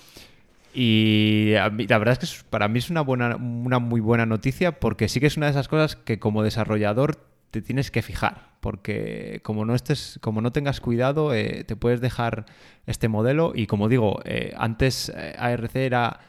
Y 0.81 1.55
la 1.55 1.99
verdad 1.99 2.17
es 2.23 2.37
que 2.37 2.49
para 2.51 2.69
mí 2.69 2.79
es 2.79 2.89
una, 2.89 3.01
buena, 3.01 3.35
una 3.35 3.81
muy 3.81 4.01
buena 4.01 4.27
noticia 4.27 4.79
porque 4.79 5.09
sí 5.09 5.19
que 5.19 5.27
es 5.27 5.37
una 5.37 5.47
de 5.47 5.51
esas 5.51 5.67
cosas 5.67 5.97
que 5.97 6.21
como 6.21 6.45
desarrollador 6.45 7.17
te 7.51 7.63
tienes 7.63 7.91
que 7.91 8.01
fijar, 8.01 8.53
porque 8.61 9.41
como 9.43 9.65
no 9.65 9.75
estés, 9.75 10.21
como 10.23 10.41
no 10.41 10.53
tengas 10.53 10.81
cuidado, 10.81 11.35
eh, 11.35 11.65
te 11.65 11.75
puedes 11.75 12.01
dejar 12.01 12.47
este 12.87 13.09
modelo. 13.09 13.55
Y 13.57 13.67
como 13.67 13.89
digo, 13.89 14.21
eh, 14.25 14.55
antes 14.57 15.09
eh, 15.17 15.35
ARC 15.37 15.75
era 15.75 16.21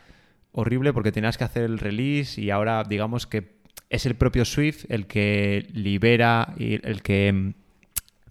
horrible 0.51 0.93
porque 0.93 1.11
tenías 1.11 1.37
que 1.37 1.43
hacer 1.43 1.65
el 1.65 1.77
release 1.77 2.41
y 2.41 2.49
ahora 2.49 2.83
digamos 2.83 3.27
que 3.27 3.59
es 3.91 4.07
el 4.07 4.15
propio 4.15 4.45
Swift 4.45 4.85
el 4.89 5.05
que 5.05 5.67
libera 5.73 6.55
y 6.57 6.83
el 6.87 7.03
que 7.03 7.53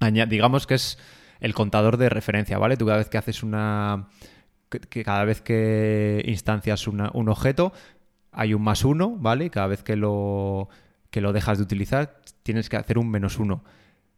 digamos 0.00 0.66
que 0.66 0.74
es 0.74 0.98
el 1.38 1.54
contador 1.54 1.96
de 1.96 2.08
referencia, 2.08 2.58
¿vale? 2.58 2.76
Tú 2.76 2.86
cada 2.86 2.98
vez 2.98 3.08
que 3.08 3.18
haces 3.18 3.44
una 3.44 4.08
que, 4.68 5.04
cada 5.04 5.24
vez 5.24 5.40
que 5.40 6.22
instancias 6.26 6.86
un 6.86 7.28
objeto 7.28 7.72
hay 8.32 8.54
un 8.54 8.62
más 8.62 8.84
uno, 8.84 9.16
¿vale? 9.18 9.50
Cada 9.50 9.66
vez 9.66 9.82
que 9.82 9.96
lo, 9.96 10.68
que 11.10 11.20
lo 11.20 11.32
dejas 11.32 11.58
de 11.58 11.64
utilizar 11.64 12.20
tienes 12.42 12.68
que 12.68 12.76
hacer 12.76 12.98
un 12.98 13.10
menos 13.10 13.38
uno. 13.38 13.64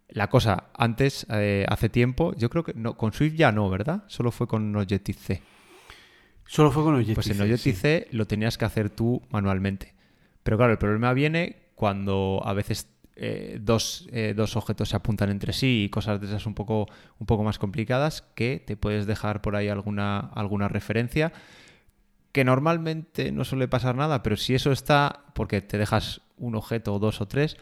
La 0.09 0.28
cosa, 0.28 0.70
antes, 0.74 1.27
eh, 1.31 1.64
hace 1.68 1.89
tiempo, 1.89 2.35
yo 2.36 2.51
creo 2.51 2.64
que 2.64 2.74
no, 2.74 2.97
con 2.97 3.12
Swift 3.12 3.35
ya 3.35 3.52
no, 3.52 3.70
¿verdad? 3.70 4.05
Solo 4.09 4.32
fue 4.32 4.48
con 4.48 4.74
Objective-C. 4.74 5.40
Solo 6.47 6.72
fue 6.72 6.82
con 6.82 6.94
Objective-C. 6.94 7.14
Pues 7.14 7.31
en 7.31 7.40
Objective-C 7.40 8.09
lo 8.10 8.27
tenías 8.27 8.59
que 8.59 8.64
hacer 8.64 8.90
tú 8.90 9.22
manualmente. 9.31 9.94
Pero 10.43 10.56
claro, 10.56 10.72
el 10.72 10.78
problema 10.78 11.12
viene 11.12 11.70
cuando 11.77 12.43
a 12.44 12.52
veces 12.55 12.89
eh, 13.23 13.59
dos, 13.61 14.09
eh, 14.13 14.33
dos, 14.35 14.57
objetos 14.57 14.89
se 14.89 14.97
apuntan 14.97 15.29
entre 15.29 15.53
sí 15.53 15.85
y 15.85 15.89
cosas 15.91 16.21
de 16.21 16.27
esas 16.27 16.47
un 16.47 16.55
poco, 16.55 16.87
un 17.19 17.27
poco 17.27 17.45
más 17.45 17.59
complicadas 17.59 18.23
que 18.35 18.63
te 18.67 18.77
puedes 18.77 19.07
dejar 19.07 19.43
por 19.43 19.57
ahí 19.57 19.69
alguna, 19.69 20.19
alguna 20.19 20.69
referencia 20.69 21.31
que 22.33 22.45
normalmente 22.45 23.31
no 23.31 23.45
suele 23.45 23.69
pasar 23.69 23.95
nada, 23.95 24.23
pero 24.23 24.37
si 24.39 24.55
eso 24.55 24.73
está, 24.73 25.25
porque 25.35 25.61
te 25.61 25.77
dejas 25.77 26.23
un 26.39 26.55
objeto 26.55 26.95
o 26.95 26.99
dos 26.99 27.21
o 27.21 27.29
tres, 27.29 27.59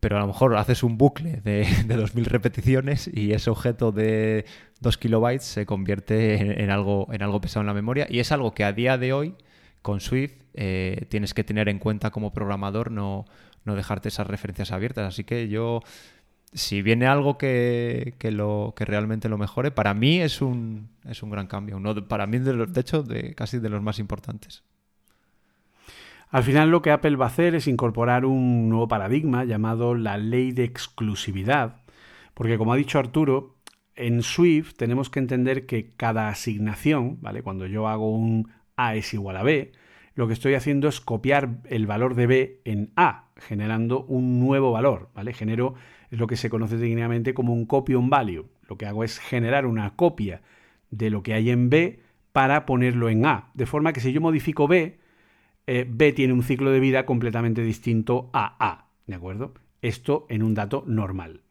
pero 0.00 0.16
a 0.16 0.20
lo 0.20 0.26
mejor 0.26 0.56
haces 0.56 0.82
un 0.82 0.98
bucle 0.98 1.40
de, 1.42 1.66
de 1.86 1.96
2000 1.96 2.24
repeticiones 2.24 3.08
y 3.12 3.32
ese 3.32 3.48
objeto 3.50 3.92
de 3.92 4.44
2 4.80 4.98
kilobytes 4.98 5.44
se 5.44 5.66
convierte 5.66 6.62
en, 6.62 6.70
algo, 6.70 7.06
en 7.12 7.22
algo 7.22 7.40
pesado 7.40 7.60
en 7.60 7.68
la 7.68 7.74
memoria. 7.74 8.06
Y 8.10 8.18
es 8.18 8.32
algo 8.32 8.54
que 8.54 8.64
a 8.64 8.72
día 8.72 8.98
de 8.98 9.12
hoy 9.12 9.34
con 9.82 10.00
Swift 10.00 10.34
eh, 10.54 11.06
tienes 11.10 11.32
que 11.32 11.44
tener 11.44 11.68
en 11.68 11.78
cuenta 11.78 12.10
como 12.10 12.32
programador 12.32 12.90
no, 12.90 13.26
no 13.66 13.74
dejarte 13.74 14.08
esas 14.08 14.26
referencias 14.26 14.72
abiertas. 14.72 15.06
Así 15.06 15.24
que 15.24 15.48
yo, 15.48 15.82
si 16.52 16.80
viene 16.82 17.06
algo 17.06 17.36
que, 17.36 18.14
lo, 18.22 18.74
que 18.76 18.84
realmente 18.84 19.28
lo 19.28 19.36
mejore, 19.36 19.70
para 19.70 19.92
mí 19.92 20.20
es 20.20 20.40
un, 20.40 20.88
es 21.04 21.22
un 21.22 21.30
gran 21.30 21.46
cambio. 21.46 21.76
Uno, 21.76 21.94
para 22.08 22.26
mí, 22.26 22.38
de, 22.38 22.66
de 22.66 22.80
hecho, 22.80 23.02
de, 23.02 23.34
casi 23.34 23.58
de 23.58 23.68
los 23.68 23.82
más 23.82 23.98
importantes. 23.98 24.62
Al 26.30 26.42
final 26.42 26.70
lo 26.70 26.82
que 26.82 26.90
Apple 26.90 27.16
va 27.16 27.26
a 27.26 27.28
hacer 27.28 27.54
es 27.54 27.68
incorporar 27.68 28.24
un 28.24 28.68
nuevo 28.68 28.88
paradigma 28.88 29.44
llamado 29.44 29.94
la 29.94 30.18
ley 30.18 30.52
de 30.52 30.64
exclusividad, 30.64 31.76
porque 32.34 32.58
como 32.58 32.72
ha 32.72 32.76
dicho 32.76 32.98
Arturo, 32.98 33.56
en 33.94 34.22
Swift 34.22 34.74
tenemos 34.76 35.08
que 35.08 35.20
entender 35.20 35.66
que 35.66 35.92
cada 35.96 36.28
asignación, 36.28 37.18
¿vale? 37.20 37.42
Cuando 37.42 37.66
yo 37.66 37.88
hago 37.88 38.10
un 38.10 38.50
A 38.76 38.96
es 38.96 39.14
igual 39.14 39.36
a 39.36 39.42
B, 39.42 39.72
lo 40.16 40.26
que 40.26 40.32
estoy 40.32 40.54
haciendo 40.54 40.88
es 40.88 41.00
copiar 41.00 41.58
el 41.68 41.86
valor 41.86 42.14
de 42.14 42.26
B 42.26 42.60
en 42.64 42.90
A, 42.96 43.26
generando 43.36 44.02
un 44.04 44.40
nuevo 44.40 44.72
valor, 44.72 45.10
¿vale? 45.14 45.34
Genero 45.34 45.74
es 46.10 46.18
lo 46.18 46.26
que 46.26 46.36
se 46.36 46.48
conoce 46.48 46.78
técnicamente 46.78 47.34
como 47.34 47.52
un 47.52 47.66
copy 47.66 47.94
on 47.94 48.08
value. 48.08 48.46
Lo 48.66 48.78
que 48.78 48.86
hago 48.86 49.04
es 49.04 49.18
generar 49.18 49.66
una 49.66 49.94
copia 49.94 50.40
de 50.90 51.10
lo 51.10 51.22
que 51.22 51.34
hay 51.34 51.50
en 51.50 51.68
B 51.68 52.00
para 52.32 52.64
ponerlo 52.64 53.10
en 53.10 53.26
A, 53.26 53.50
de 53.52 53.66
forma 53.66 53.92
que 53.92 54.00
si 54.00 54.12
yo 54.12 54.22
modifico 54.22 54.66
B, 54.66 54.98
eh, 55.66 55.86
B 55.88 56.12
tiene 56.12 56.32
un 56.32 56.42
ciclo 56.42 56.70
de 56.70 56.80
vida 56.80 57.04
completamente 57.04 57.62
distinto 57.62 58.30
a 58.32 58.56
A, 58.58 58.88
¿de 59.06 59.14
acuerdo? 59.14 59.52
Esto 59.82 60.26
en 60.30 60.42
un 60.42 60.54
dato 60.54 60.82
normal. 60.86 61.42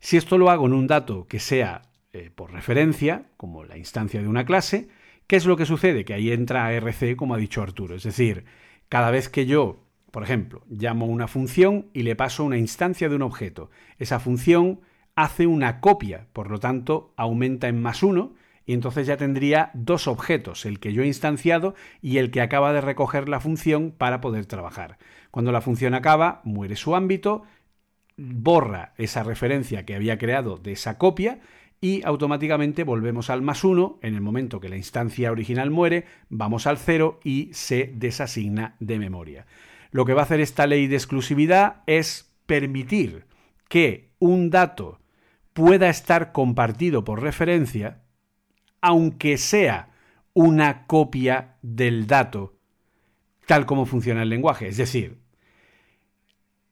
Si 0.00 0.16
esto 0.16 0.38
lo 0.38 0.50
hago 0.50 0.66
en 0.66 0.72
un 0.72 0.86
dato 0.86 1.26
que 1.26 1.40
sea 1.40 1.82
eh, 2.14 2.30
por 2.34 2.52
referencia, 2.52 3.26
como 3.36 3.64
la 3.64 3.76
instancia 3.76 4.22
de 4.22 4.28
una 4.28 4.46
clase, 4.46 4.88
¿qué 5.28 5.36
es 5.36 5.46
lo 5.46 5.56
que 5.56 5.66
sucede? 5.66 6.04
Que 6.04 6.14
ahí 6.14 6.32
entra 6.32 6.66
ARC, 6.66 7.14
como 7.14 7.34
ha 7.34 7.38
dicho 7.38 7.62
Arturo. 7.62 7.94
Es 7.94 8.02
decir, 8.02 8.44
cada 8.88 9.12
vez 9.12 9.28
que 9.28 9.46
yo, 9.46 9.84
por 10.10 10.24
ejemplo, 10.24 10.64
llamo 10.68 11.06
una 11.06 11.28
función 11.28 11.86
y 11.92 12.02
le 12.02 12.16
paso 12.16 12.42
una 12.42 12.58
instancia 12.58 13.08
de 13.08 13.14
un 13.14 13.22
objeto, 13.22 13.70
esa 13.98 14.18
función 14.18 14.80
hace 15.14 15.46
una 15.46 15.80
copia, 15.80 16.26
por 16.32 16.50
lo 16.50 16.58
tanto, 16.58 17.12
aumenta 17.16 17.68
en 17.68 17.80
más 17.80 18.02
uno 18.02 18.34
y 18.64 18.72
entonces 18.72 19.06
ya 19.06 19.16
tendría 19.16 19.70
dos 19.74 20.08
objetos, 20.08 20.64
el 20.66 20.78
que 20.80 20.92
yo 20.92 21.02
he 21.02 21.06
instanciado 21.06 21.74
y 22.02 22.18
el 22.18 22.30
que 22.30 22.40
acaba 22.40 22.72
de 22.72 22.80
recoger 22.80 23.28
la 23.28 23.40
función 23.40 23.92
para 23.96 24.20
poder 24.20 24.46
trabajar. 24.46 24.98
Cuando 25.30 25.52
la 25.52 25.60
función 25.60 25.94
acaba, 25.94 26.40
muere 26.44 26.76
su 26.76 26.94
ámbito, 26.94 27.44
borra 28.16 28.92
esa 28.96 29.22
referencia 29.22 29.84
que 29.84 29.94
había 29.94 30.18
creado 30.18 30.56
de 30.56 30.72
esa 30.72 30.98
copia 30.98 31.40
y 31.80 32.02
automáticamente 32.04 32.84
volvemos 32.84 33.30
al 33.30 33.42
más 33.42 33.64
uno. 33.64 33.98
En 34.02 34.14
el 34.14 34.20
momento 34.20 34.60
que 34.60 34.68
la 34.68 34.76
instancia 34.76 35.30
original 35.30 35.70
muere, 35.70 36.04
vamos 36.28 36.66
al 36.66 36.78
cero 36.78 37.20
y 37.24 37.50
se 37.52 37.92
desasigna 37.94 38.76
de 38.80 38.98
memoria. 38.98 39.46
Lo 39.90 40.04
que 40.04 40.14
va 40.14 40.22
a 40.22 40.24
hacer 40.24 40.40
esta 40.40 40.66
ley 40.66 40.86
de 40.86 40.96
exclusividad 40.96 41.82
es 41.86 42.34
permitir 42.46 43.26
que 43.68 44.10
un 44.18 44.50
dato 44.50 45.00
pueda 45.52 45.88
estar 45.88 46.32
compartido 46.32 47.04
por 47.04 47.22
referencia 47.22 48.02
aunque 48.80 49.38
sea 49.38 49.90
una 50.34 50.86
copia 50.86 51.56
del 51.62 52.06
dato, 52.06 52.58
tal 53.46 53.66
como 53.66 53.86
funciona 53.86 54.22
el 54.22 54.28
lenguaje. 54.28 54.68
Es 54.68 54.76
decir, 54.76 55.18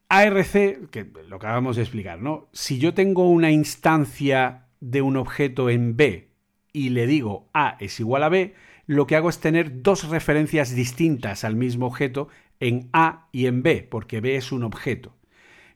ARC, 0.08 0.88
que 0.90 1.10
lo 1.26 1.36
acabamos 1.36 1.76
de 1.76 1.82
explicar, 1.82 2.20
¿no? 2.20 2.48
Si 2.52 2.78
yo 2.78 2.94
tengo 2.94 3.28
una 3.28 3.50
instancia 3.50 4.65
de 4.81 5.03
un 5.03 5.16
objeto 5.16 5.70
en 5.70 5.97
B 5.97 6.31
y 6.73 6.90
le 6.90 7.07
digo 7.07 7.48
A 7.55 7.77
es 7.81 8.01
igual 8.01 8.23
a 8.23 8.28
B, 8.28 8.55
lo 8.86 9.07
que 9.07 9.16
hago 9.16 9.28
es 9.28 9.40
tener 9.40 9.82
dos 9.82 10.09
referencias 10.09 10.74
distintas 10.74 11.44
al 11.44 11.57
mismo 11.57 11.86
objeto 11.86 12.28
en 12.61 12.89
A 12.93 13.28
y 13.32 13.47
en 13.47 13.62
B, 13.62 13.86
porque 13.90 14.20
B 14.20 14.36
es 14.36 14.53
un 14.53 14.62
objeto. 14.62 15.16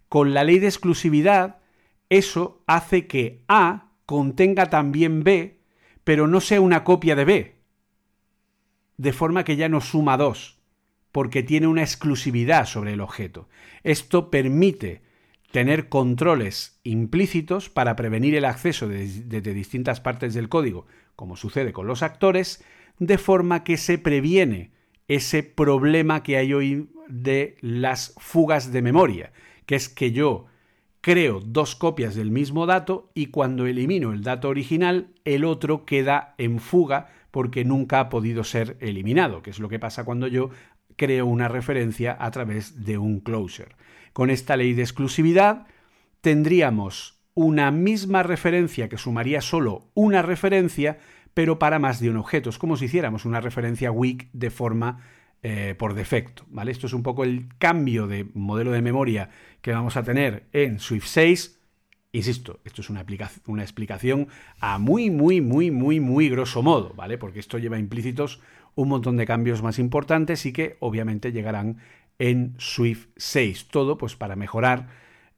Con 0.08 0.34
la 0.34 0.44
ley 0.44 0.58
de 0.58 0.66
exclusividad, 0.66 1.58
eso 2.08 2.62
hace 2.66 3.06
que 3.06 3.42
A 3.48 3.92
contenga 4.06 4.66
también 4.70 5.24
B 5.24 5.60
pero 6.04 6.26
no 6.26 6.40
sea 6.40 6.60
una 6.60 6.84
copia 6.84 7.14
de 7.14 7.24
B. 7.24 7.56
De 8.96 9.12
forma 9.12 9.44
que 9.44 9.56
ya 9.56 9.68
no 9.68 9.80
suma 9.80 10.16
2, 10.16 10.58
porque 11.12 11.42
tiene 11.42 11.66
una 11.66 11.82
exclusividad 11.82 12.66
sobre 12.66 12.94
el 12.94 13.00
objeto. 13.00 13.48
Esto 13.82 14.30
permite 14.30 15.02
tener 15.50 15.88
controles 15.88 16.80
implícitos 16.84 17.70
para 17.70 17.96
prevenir 17.96 18.34
el 18.34 18.44
acceso 18.44 18.88
desde 18.88 19.54
distintas 19.54 20.00
partes 20.00 20.34
del 20.34 20.48
código, 20.48 20.86
como 21.16 21.36
sucede 21.36 21.72
con 21.72 21.86
los 21.86 22.02
actores, 22.02 22.64
de 22.98 23.18
forma 23.18 23.64
que 23.64 23.76
se 23.76 23.98
previene 23.98 24.72
ese 25.08 25.42
problema 25.42 26.22
que 26.22 26.36
hay 26.36 26.52
hoy 26.52 26.90
de 27.08 27.56
las 27.60 28.14
fugas 28.18 28.72
de 28.72 28.82
memoria, 28.82 29.32
que 29.66 29.74
es 29.74 29.88
que 29.88 30.12
yo 30.12 30.46
creo 31.00 31.40
dos 31.40 31.74
copias 31.74 32.14
del 32.14 32.30
mismo 32.30 32.66
dato 32.66 33.10
y 33.14 33.26
cuando 33.26 33.66
elimino 33.66 34.12
el 34.12 34.22
dato 34.22 34.48
original, 34.48 35.08
el 35.24 35.44
otro 35.44 35.84
queda 35.84 36.34
en 36.38 36.60
fuga 36.60 37.08
porque 37.30 37.64
nunca 37.64 38.00
ha 38.00 38.08
podido 38.08 38.44
ser 38.44 38.76
eliminado, 38.80 39.42
que 39.42 39.50
es 39.50 39.58
lo 39.58 39.68
que 39.68 39.78
pasa 39.78 40.04
cuando 40.04 40.26
yo 40.26 40.50
creo 40.96 41.26
una 41.26 41.48
referencia 41.48 42.16
a 42.20 42.30
través 42.30 42.84
de 42.84 42.98
un 42.98 43.20
closure. 43.20 43.74
Con 44.12 44.30
esta 44.30 44.56
ley 44.56 44.74
de 44.74 44.82
exclusividad 44.82 45.66
tendríamos 46.20 47.20
una 47.34 47.70
misma 47.70 48.22
referencia 48.22 48.88
que 48.88 48.98
sumaría 48.98 49.40
solo 49.40 49.88
una 49.94 50.22
referencia, 50.22 50.98
pero 51.32 51.58
para 51.58 51.78
más 51.78 52.00
de 52.00 52.10
un 52.10 52.16
objeto. 52.16 52.50
Es 52.50 52.58
como 52.58 52.76
si 52.76 52.86
hiciéramos 52.86 53.24
una 53.24 53.40
referencia 53.40 53.90
weak 53.90 54.28
de 54.32 54.50
forma 54.50 55.00
eh, 55.42 55.74
por 55.78 55.94
defecto. 55.94 56.44
¿vale? 56.48 56.70
Esto 56.70 56.86
es 56.86 56.92
un 56.92 57.02
poco 57.02 57.24
el 57.24 57.48
cambio 57.58 58.06
de 58.06 58.26
modelo 58.34 58.72
de 58.72 58.82
memoria 58.82 59.30
que 59.62 59.72
vamos 59.72 59.96
a 59.96 60.02
tener 60.02 60.48
en 60.52 60.78
Swift 60.80 61.06
6. 61.06 61.58
Insisto, 62.12 62.60
esto 62.64 62.82
es 62.82 62.90
una, 62.90 63.06
una 63.46 63.62
explicación 63.62 64.28
a 64.60 64.78
muy, 64.78 65.08
muy, 65.08 65.40
muy, 65.40 65.70
muy, 65.70 66.00
muy 66.00 66.28
grosso 66.28 66.62
modo, 66.62 66.92
¿vale? 66.94 67.16
Porque 67.16 67.38
esto 67.38 67.56
lleva 67.56 67.78
implícitos 67.78 68.40
un 68.74 68.88
montón 68.88 69.16
de 69.16 69.26
cambios 69.26 69.62
más 69.62 69.78
importantes 69.78 70.44
y 70.44 70.52
que 70.52 70.76
obviamente 70.80 71.32
llegarán 71.32 71.78
en 72.20 72.54
Swift 72.58 73.08
6. 73.16 73.68
Todo 73.68 73.98
pues 73.98 74.14
para 74.14 74.36
mejorar 74.36 74.88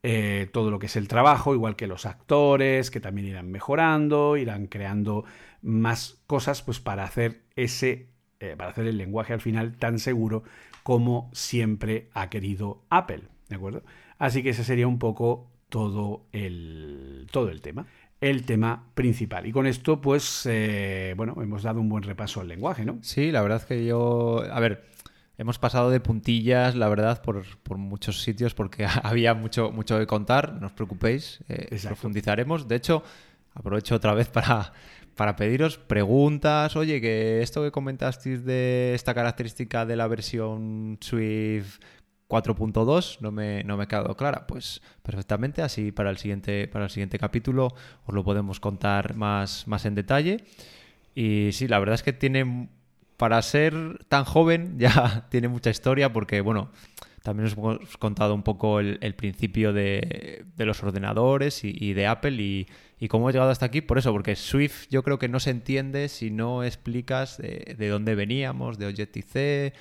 eh, 0.03 0.49
todo 0.51 0.69
lo 0.69 0.77
que 0.77 0.85
es 0.85 0.95
el 0.97 1.07
trabajo, 1.07 1.55
igual 1.55 1.75
que 1.75 1.87
los 1.87 2.05
actores, 2.05 2.91
que 2.91 2.99
también 2.99 3.27
irán 3.27 3.49
mejorando, 3.49 4.37
irán 4.37 4.67
creando 4.67 5.23
más 5.61 6.21
cosas 6.27 6.61
pues 6.61 6.79
para 6.79 7.05
hacer 7.05 7.41
ese 7.55 8.09
eh, 8.41 8.55
para 8.57 8.71
hacer 8.71 8.85
el 8.85 8.97
lenguaje 8.97 9.31
al 9.31 9.39
final 9.39 9.77
tan 9.77 9.97
seguro 9.97 10.43
como 10.83 11.31
siempre 11.33 12.09
ha 12.13 12.29
querido 12.29 12.83
Apple, 12.89 13.21
¿de 13.47 13.55
acuerdo? 13.55 13.83
Así 14.17 14.43
que 14.43 14.49
ese 14.49 14.65
sería 14.65 14.87
un 14.87 14.99
poco 14.99 15.49
todo 15.69 16.25
el, 16.33 17.25
todo 17.31 17.49
el 17.49 17.61
tema 17.61 17.87
el 18.19 18.45
tema 18.45 18.87
principal. 18.93 19.45
Y 19.45 19.51
con 19.51 19.67
esto, 19.67 19.99
pues, 19.99 20.47
eh, 20.49 21.13
bueno, 21.17 21.35
hemos 21.41 21.63
dado 21.63 21.81
un 21.81 21.89
buen 21.89 22.03
repaso 22.03 22.39
al 22.39 22.47
lenguaje, 22.47 22.85
¿no? 22.85 22.99
Sí, 23.01 23.31
la 23.31 23.41
verdad 23.41 23.61
que 23.63 23.83
yo, 23.85 24.43
a 24.49 24.61
ver, 24.61 24.85
hemos 25.43 25.59
pasado 25.59 25.89
de 25.89 25.99
puntillas, 25.99 26.73
la 26.73 26.87
verdad, 26.87 27.21
por, 27.21 27.43
muchos 27.77 28.21
sitios 28.21 28.53
porque 28.53 28.85
había 29.03 29.33
mucho, 29.33 29.71
mucho 29.71 29.99
que 29.99 30.07
contar, 30.07 30.53
no 30.53 30.67
os 30.67 30.73
preocupéis, 30.73 31.43
eh, 31.49 31.77
profundizaremos. 31.83 32.65
De 32.69 32.77
hecho, 32.77 33.03
aprovecho 33.53 33.95
otra 33.95 34.13
vez 34.13 34.29
para, 34.29 34.71
para 35.15 35.35
pediros 35.35 35.77
preguntas. 35.77 36.77
Oye, 36.77 37.01
que 37.01 37.41
esto 37.41 37.61
que 37.61 37.71
comentasteis 37.71 38.45
de 38.45 38.93
esta 38.95 39.13
característica 39.13 39.85
de 39.85 39.97
la 39.97 40.07
versión 40.07 40.97
Swift 41.01 41.79
4.2 42.29 43.17
no 43.19 43.33
me, 43.33 43.65
no 43.65 43.75
me 43.75 43.83
ha 43.83 43.87
quedado 43.87 44.15
clara. 44.15 44.47
Pues 44.47 44.81
perfectamente, 45.01 45.61
así 45.61 45.91
para 45.91 46.09
el 46.09 46.17
siguiente, 46.19 46.69
para 46.69 46.85
el 46.85 46.89
siguiente 46.89 47.19
capítulo 47.19 47.75
os 48.05 48.15
lo 48.15 48.23
podemos 48.23 48.61
contar 48.61 49.15
más, 49.15 49.67
más 49.67 49.85
en 49.85 49.95
detalle. 49.95 50.37
Y 51.13 51.49
sí, 51.51 51.67
la 51.67 51.79
verdad 51.79 51.95
es 51.95 52.03
que 52.03 52.13
tiene, 52.13 52.69
para 53.23 53.41
ser 53.41 54.03
tan 54.09 54.25
joven, 54.25 54.75
ya 54.77 55.27
tiene 55.29 55.47
mucha 55.47 55.69
historia 55.69 56.11
porque, 56.11 56.41
bueno, 56.41 56.71
también 57.21 57.47
os 57.47 57.53
hemos 57.53 57.97
contado 57.97 58.35
un 58.35 58.43
poco 58.43 58.81
el, 58.81 59.15
principio 59.15 59.71
de, 59.71 60.43
los 60.57 60.83
ordenadores 60.83 61.63
y, 61.63 61.93
de 61.93 62.05
Apple 62.05 62.35
y, 62.99 63.07
cómo 63.07 63.29
he 63.29 63.31
llegado 63.31 63.49
hasta 63.49 63.65
aquí. 63.65 63.79
Por 63.79 63.97
eso, 63.97 64.11
porque 64.11 64.35
Swift 64.35 64.87
yo 64.89 65.03
creo 65.03 65.19
que 65.19 65.29
no 65.29 65.39
se 65.39 65.51
entiende 65.51 66.09
si 66.09 66.31
no 66.31 66.65
explicas 66.65 67.37
de, 67.37 67.87
dónde 67.87 68.13
veníamos, 68.15 68.77
de 68.77 68.87
Objective-C 68.87 69.71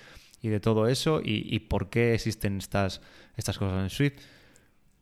y 0.40 0.48
de 0.48 0.60
todo 0.60 0.86
eso 0.86 1.20
y, 1.20 1.58
por 1.58 1.90
qué 1.90 2.14
existen 2.14 2.58
estas, 2.58 3.00
estas 3.36 3.58
cosas 3.58 3.82
en 3.82 3.90
Swift. 3.90 4.20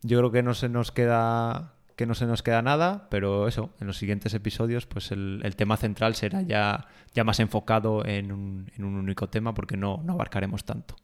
Yo 0.01 0.17
creo 0.17 0.31
que 0.31 0.43
no 0.43 0.55
se 0.55 0.71
nos 0.71 0.93
queda 0.93 1.75
que 2.01 2.07
no 2.07 2.15
se 2.15 2.25
nos 2.25 2.43
queda 2.43 2.63
nada, 2.63 3.09
pero 3.11 3.47
eso, 3.47 3.75
en 3.79 3.87
los 3.87 3.99
siguientes 3.99 4.33
episodios, 4.33 4.87
pues 4.87 5.13
el, 5.13 5.55
tema 5.55 5.77
central 5.77 6.15
será 6.15 6.41
ya, 6.41 6.87
ya 7.13 7.25
más 7.25 7.41
enfocado 7.41 8.07
en 8.07 8.33
un, 8.33 8.73
en 8.75 8.85
un 8.85 8.95
único 8.95 9.29
tema 9.29 9.53
porque 9.53 9.77
no, 9.77 10.01
no 10.03 10.15
abarcaremos 10.15 10.65
tanto. 10.65 10.97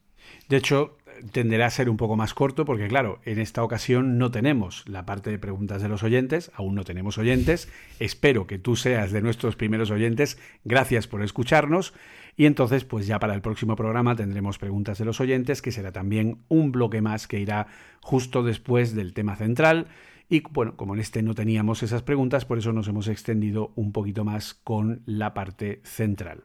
De 0.49 0.57
hecho, 0.57 0.97
tenderá 1.31 1.67
a 1.67 1.69
ser 1.69 1.87
un 1.87 1.97
poco 1.97 2.15
más 2.15 2.33
corto 2.33 2.65
porque, 2.65 2.87
claro, 2.87 3.19
en 3.25 3.37
esta 3.37 3.61
ocasión 3.61 4.17
no 4.17 4.31
tenemos 4.31 4.85
la 4.87 5.05
parte 5.05 5.29
de 5.29 5.37
preguntas 5.37 5.83
de 5.83 5.87
los 5.87 6.01
oyentes, 6.01 6.49
aún 6.55 6.73
no 6.73 6.83
tenemos 6.83 7.19
oyentes. 7.19 7.69
Espero 7.99 8.47
que 8.47 8.57
tú 8.57 8.75
seas 8.75 9.11
de 9.11 9.21
nuestros 9.21 9.55
primeros 9.55 9.91
oyentes. 9.91 10.39
Gracias 10.63 11.05
por 11.05 11.21
escucharnos. 11.21 11.93
Y 12.35 12.47
entonces, 12.47 12.85
pues 12.85 13.05
ya 13.05 13.19
para 13.19 13.35
el 13.35 13.41
próximo 13.41 13.75
programa 13.75 14.15
tendremos 14.15 14.57
preguntas 14.57 14.97
de 14.97 15.05
los 15.05 15.21
oyentes, 15.21 15.61
que 15.61 15.71
será 15.71 15.91
también 15.91 16.39
un 16.47 16.71
bloque 16.71 17.01
más 17.01 17.27
que 17.27 17.39
irá 17.39 17.67
justo 18.01 18.41
después 18.41 18.95
del 18.95 19.13
tema 19.13 19.35
central 19.35 19.85
y 20.29 20.41
bueno, 20.51 20.75
como 20.75 20.93
en 20.93 20.99
este 20.99 21.23
no 21.23 21.33
teníamos 21.33 21.83
esas 21.83 22.03
preguntas, 22.03 22.45
por 22.45 22.57
eso 22.57 22.73
nos 22.73 22.87
hemos 22.87 23.07
extendido 23.07 23.71
un 23.75 23.91
poquito 23.93 24.25
más 24.25 24.53
con 24.53 25.01
la 25.05 25.33
parte 25.33 25.81
central. 25.83 26.43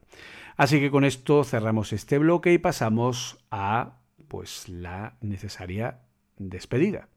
Así 0.56 0.78
que 0.78 0.90
con 0.90 1.04
esto 1.04 1.42
cerramos 1.42 1.92
este 1.92 2.18
bloque 2.18 2.52
y 2.52 2.58
pasamos 2.58 3.44
a 3.50 3.98
pues 4.28 4.68
la 4.68 5.16
necesaria 5.20 6.00
despedida. 6.38 7.08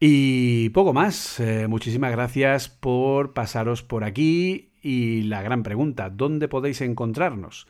Y 0.00 0.68
poco 0.70 0.92
más. 0.92 1.40
Eh, 1.40 1.66
muchísimas 1.68 2.10
gracias 2.12 2.68
por 2.68 3.32
pasaros 3.32 3.82
por 3.82 4.04
aquí 4.04 4.73
y 4.84 5.22
la 5.22 5.42
gran 5.42 5.62
pregunta, 5.62 6.10
¿dónde 6.10 6.46
podéis 6.46 6.82
encontrarnos? 6.82 7.66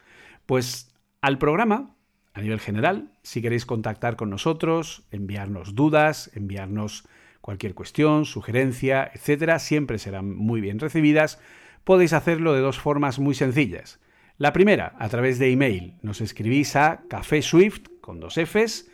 Pues 0.47 0.93
al 1.23 1.39
programa, 1.39 1.95
a 2.35 2.41
nivel 2.41 2.59
general, 2.59 3.13
si 3.23 3.41
queréis 3.41 3.65
contactar 3.65 4.17
con 4.17 4.31
nosotros, 4.31 5.05
enviarnos 5.13 5.77
dudas, 5.77 6.33
enviarnos 6.35 7.07
cualquier 7.41 7.75
cuestión, 7.75 8.25
sugerencia, 8.25 9.09
etcétera, 9.15 9.61
siempre 9.61 9.99
serán 9.99 10.35
muy 10.35 10.61
bien 10.61 10.81
recibidas. 10.81 11.39
Podéis 11.85 12.13
hacerlo 12.13 12.53
de 12.53 12.61
dos 12.61 12.81
formas 12.81 13.21
muy 13.21 13.35
sencillas. 13.35 14.01
La 14.37 14.53
primera, 14.53 14.97
a 14.99 15.09
través 15.09 15.39
de 15.39 15.53
email. 15.53 15.95
Nos 16.03 16.21
escribís 16.21 16.75
a 16.75 17.05
cafeswift 17.09 17.87
con 18.01 18.19
dos 18.19 18.35
Fs 18.35 18.91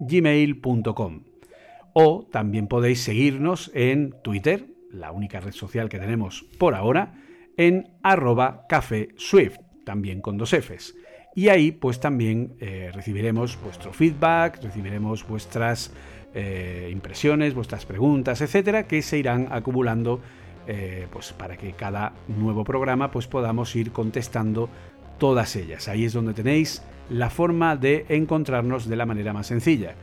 gmail.com. 0.00 1.24
O 1.92 2.26
también 2.32 2.66
podéis 2.66 3.02
seguirnos 3.02 3.70
en 3.74 4.14
Twitter, 4.22 4.73
la 4.94 5.12
única 5.12 5.40
red 5.40 5.52
social 5.52 5.88
que 5.88 5.98
tenemos 5.98 6.44
por 6.58 6.74
ahora, 6.74 7.14
en 7.56 7.90
arroba 8.02 8.66
café 8.68 9.08
swift, 9.16 9.58
también 9.84 10.20
con 10.20 10.36
dos 10.38 10.50
Fs. 10.50 10.94
Y 11.34 11.48
ahí 11.48 11.72
pues 11.72 12.00
también 12.00 12.56
eh, 12.60 12.90
recibiremos 12.94 13.60
vuestro 13.60 13.92
feedback, 13.92 14.62
recibiremos 14.62 15.26
vuestras 15.26 15.92
eh, 16.32 16.88
impresiones, 16.92 17.54
vuestras 17.54 17.84
preguntas, 17.86 18.40
etcétera, 18.40 18.86
que 18.86 19.02
se 19.02 19.18
irán 19.18 19.48
acumulando 19.50 20.20
eh, 20.66 21.08
pues 21.12 21.32
para 21.32 21.56
que 21.56 21.72
cada 21.72 22.12
nuevo 22.28 22.64
programa 22.64 23.10
pues 23.10 23.26
podamos 23.26 23.74
ir 23.74 23.90
contestando 23.90 24.68
todas 25.18 25.56
ellas. 25.56 25.88
Ahí 25.88 26.04
es 26.04 26.12
donde 26.12 26.34
tenéis 26.34 26.82
la 27.10 27.30
forma 27.30 27.76
de 27.76 28.06
encontrarnos 28.08 28.88
de 28.88 28.96
la 28.96 29.06
manera 29.06 29.32
más 29.32 29.48
sencilla. 29.48 29.94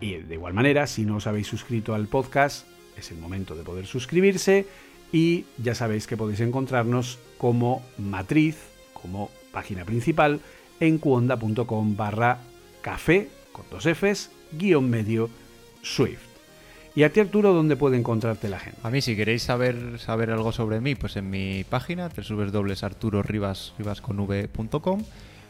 Y 0.00 0.16
de 0.16 0.34
igual 0.34 0.54
manera, 0.54 0.86
si 0.86 1.04
no 1.04 1.16
os 1.16 1.26
habéis 1.26 1.46
suscrito 1.46 1.94
al 1.94 2.06
podcast, 2.06 2.66
es 2.96 3.10
el 3.10 3.18
momento 3.18 3.54
de 3.54 3.62
poder 3.62 3.86
suscribirse 3.86 4.66
y 5.12 5.44
ya 5.58 5.74
sabéis 5.74 6.06
que 6.06 6.16
podéis 6.16 6.40
encontrarnos 6.40 7.18
como 7.38 7.82
matriz, 7.98 8.56
como 8.92 9.30
página 9.52 9.84
principal 9.84 10.40
en 10.80 10.98
cuonda.com 10.98 11.96
barra 11.96 12.38
café 12.82 13.28
con 13.52 13.64
dos 13.70 13.84
Fs 13.84 14.30
guion 14.52 14.90
medio 14.90 15.30
Swift. 15.82 16.20
¿Y 16.94 17.02
a 17.02 17.12
ti, 17.12 17.20
Arturo, 17.20 17.52
dónde 17.52 17.76
puede 17.76 17.98
encontrarte 17.98 18.48
la 18.48 18.58
gente? 18.58 18.80
A 18.82 18.88
mí, 18.88 19.02
si 19.02 19.14
queréis 19.16 19.42
saber, 19.42 19.98
saber 19.98 20.30
algo 20.30 20.50
sobre 20.50 20.80
mí, 20.80 20.94
pues 20.94 21.16
en 21.16 21.28
mi 21.28 21.62
página, 21.64 22.08
www.arturoribas.com 22.08 25.02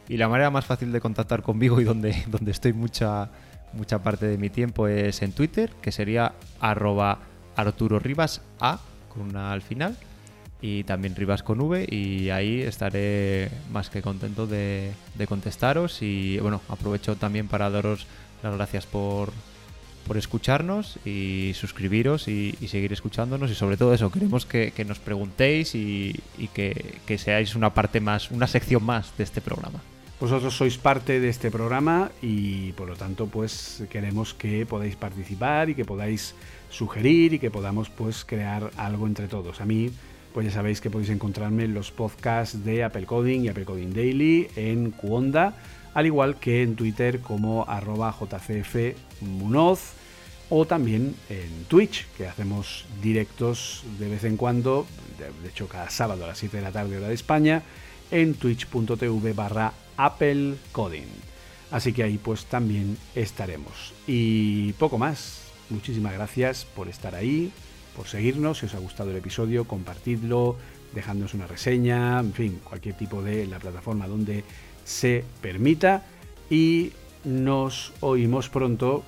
y 0.09 0.17
la 0.17 0.29
manera 0.29 0.51
más 0.51 0.67
fácil 0.67 0.91
de 0.91 1.01
contactar 1.01 1.43
conmigo 1.43 1.81
y 1.81 1.85
donde, 1.85 2.21
donde 2.27 2.51
estoy 2.51 2.73
mucha, 2.73 3.31
mucha 3.75 4.03
parte 4.03 4.27
de 4.27 4.39
mi 4.39 4.51
tiempo 4.51 4.89
es 4.89 5.23
en 5.23 5.31
Twitter, 5.31 5.71
que 5.81 5.93
sería 5.93 6.33
arroba 6.59 7.21
Arturo 7.57 7.99
Rivas 7.99 8.43
A, 8.61 8.81
con 9.13 9.31
una 9.31 9.53
al 9.53 9.63
final, 9.63 9.97
y 10.61 10.85
también 10.85 11.17
Rivas 11.17 11.43
con 11.43 11.61
V, 11.61 11.87
y 11.91 12.31
ahí 12.31 12.61
estaré 12.63 13.51
más 13.73 13.91
que 13.91 14.03
contento 14.03 14.47
de, 14.47 14.93
contestaros. 15.29 16.03
Y 16.03 16.39
bueno, 16.39 16.61
aprovecho 16.69 17.17
también 17.17 17.49
para 17.49 17.71
daros 17.71 18.07
las 18.43 18.55
gracias 18.55 18.87
por, 18.87 19.33
por 20.07 20.17
escucharnos 20.17 20.99
y 21.05 21.53
suscribiros 21.55 22.29
y, 22.29 22.53
seguir 22.69 22.93
escuchándonos 22.93 23.51
y 23.51 23.55
sobre 23.55 23.77
todo 23.77 23.93
eso, 23.93 24.11
queremos 24.11 24.47
que, 24.47 24.73
nos 24.87 24.99
preguntéis 24.99 25.75
y, 25.75 26.23
que, 26.55 26.97
que, 27.07 27.19
seáis 27.19 27.55
una 27.55 27.75
parte 27.75 28.01
más, 28.01 28.31
una 28.31 28.47
sección 28.47 28.85
más 28.85 29.17
de 29.19 29.25
este 29.25 29.41
programa. 29.41 29.81
Vosotros 30.19 30.57
sois 30.57 30.79
parte 30.79 31.21
de 31.21 31.29
este 31.29 31.51
programa 31.51 32.11
y 32.23 32.73
por 32.73 32.89
lo 32.89 32.97
tanto 32.97 33.27
pues 33.27 33.85
queremos 33.91 34.33
que 34.33 34.65
podáis 34.65 34.97
participar 34.97 35.69
y 35.69 35.75
que 35.75 35.85
podáis 35.85 36.35
sugerir 36.71 37.35
y 37.35 37.39
que 37.39 37.51
podamos 37.51 37.91
pues 37.91 38.25
crear 38.25 38.71
algo 38.77 39.07
entre 39.07 39.29
todos. 39.29 39.61
A 39.61 39.67
mí 39.67 39.91
pues 40.37 40.49
ya 40.49 40.53
sabéis 40.53 40.83
que 40.83 40.91
podéis 40.91 41.09
encontrarme 41.09 41.65
en 41.65 41.73
los 41.73 41.91
podcasts 41.91 42.63
de 42.63 42.85
Apple 42.85 43.07
Coding 43.07 43.41
y 43.45 43.49
Apple 43.49 43.65
Coding 43.65 43.95
Daily 43.95 44.49
en 44.55 44.91
Cuonda, 44.91 45.57
al 45.95 46.05
igual 46.05 46.37
que 46.37 46.63
en 46.63 46.77
Twitter 46.77 47.21
como 47.21 47.65
arroba 47.67 48.13
jcfmunoz 48.13 49.95
o 50.51 50.67
también 50.67 51.15
en 51.31 51.65
Twitch, 51.69 52.07
que 52.19 52.27
hacemos 52.27 52.85
directos 53.03 53.83
de 53.99 54.11
vez 54.11 54.25
en 54.25 54.37
cuando, 54.37 54.87
de 55.43 55.49
hecho 55.49 55.69
cada 55.69 55.89
sábado 55.89 56.25
a 56.25 56.29
las 56.29 56.37
7 56.37 56.59
de 56.59 56.63
la 56.63 56.71
tarde 56.71 56.99
hora 56.99 57.09
de 57.09 57.15
España, 57.15 57.63
en 58.11 58.35
twitch.tv 58.35 59.33
barra 59.33 59.73
Apple 59.97 60.57
Coding. 60.71 61.09
Así 61.71 61.95
que 61.95 62.03
ahí 62.03 62.19
pues 62.19 62.45
también 62.45 62.99
estaremos. 63.15 63.95
Y 64.07 64.75
poco 64.75 64.99
más. 64.99 65.46
Muchísimas 65.71 66.13
gracias 66.13 66.65
por 66.65 66.89
estar 66.89 67.15
ahí, 67.15 67.51
por 67.97 68.07
seguirnos. 68.07 68.59
Si 68.59 68.67
os 68.67 68.75
ha 68.75 68.79
gustado 68.79 69.11
el 69.11 69.17
episodio, 69.17 69.67
compartidlo, 69.67 70.57
dejadnos 70.93 71.35
una 71.35 71.47
reseña, 71.47 72.21
en 72.21 72.33
fin, 72.33 72.61
cualquier 72.63 72.97
tipo 72.97 73.23
de 73.23 73.47
la 73.47 73.59
plataforma 73.59 74.07
donde 74.07 74.45
se 74.85 75.25
permita. 75.41 76.05
Y 76.49 76.93
nos 77.25 77.93
oímos 78.01 78.49
pronto, 78.49 79.05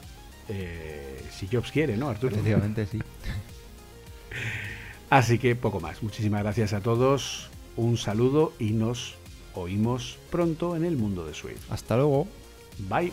eh, 0.49 1.23
si 1.31 1.47
Jobs 1.47 1.70
quiere, 1.70 1.97
¿no, 1.97 2.09
Arturo? 2.09 2.35
Efectivamente, 2.35 2.87
sí. 2.87 2.99
Así 5.11 5.39
que 5.39 5.57
poco 5.57 5.81
más. 5.81 6.03
Muchísimas 6.03 6.43
gracias 6.43 6.73
a 6.73 6.81
todos. 6.81 7.49
Un 7.77 7.97
saludo 7.97 8.53
y 8.59 8.73
nos 8.73 9.15
oímos 9.55 10.19
pronto 10.31 10.77
en 10.77 10.85
el 10.85 10.97
mundo 10.97 11.27
de 11.27 11.35
Swift. 11.35 11.70
Hasta 11.70 11.97
luego. 11.97 12.27
Bye. 12.89 13.12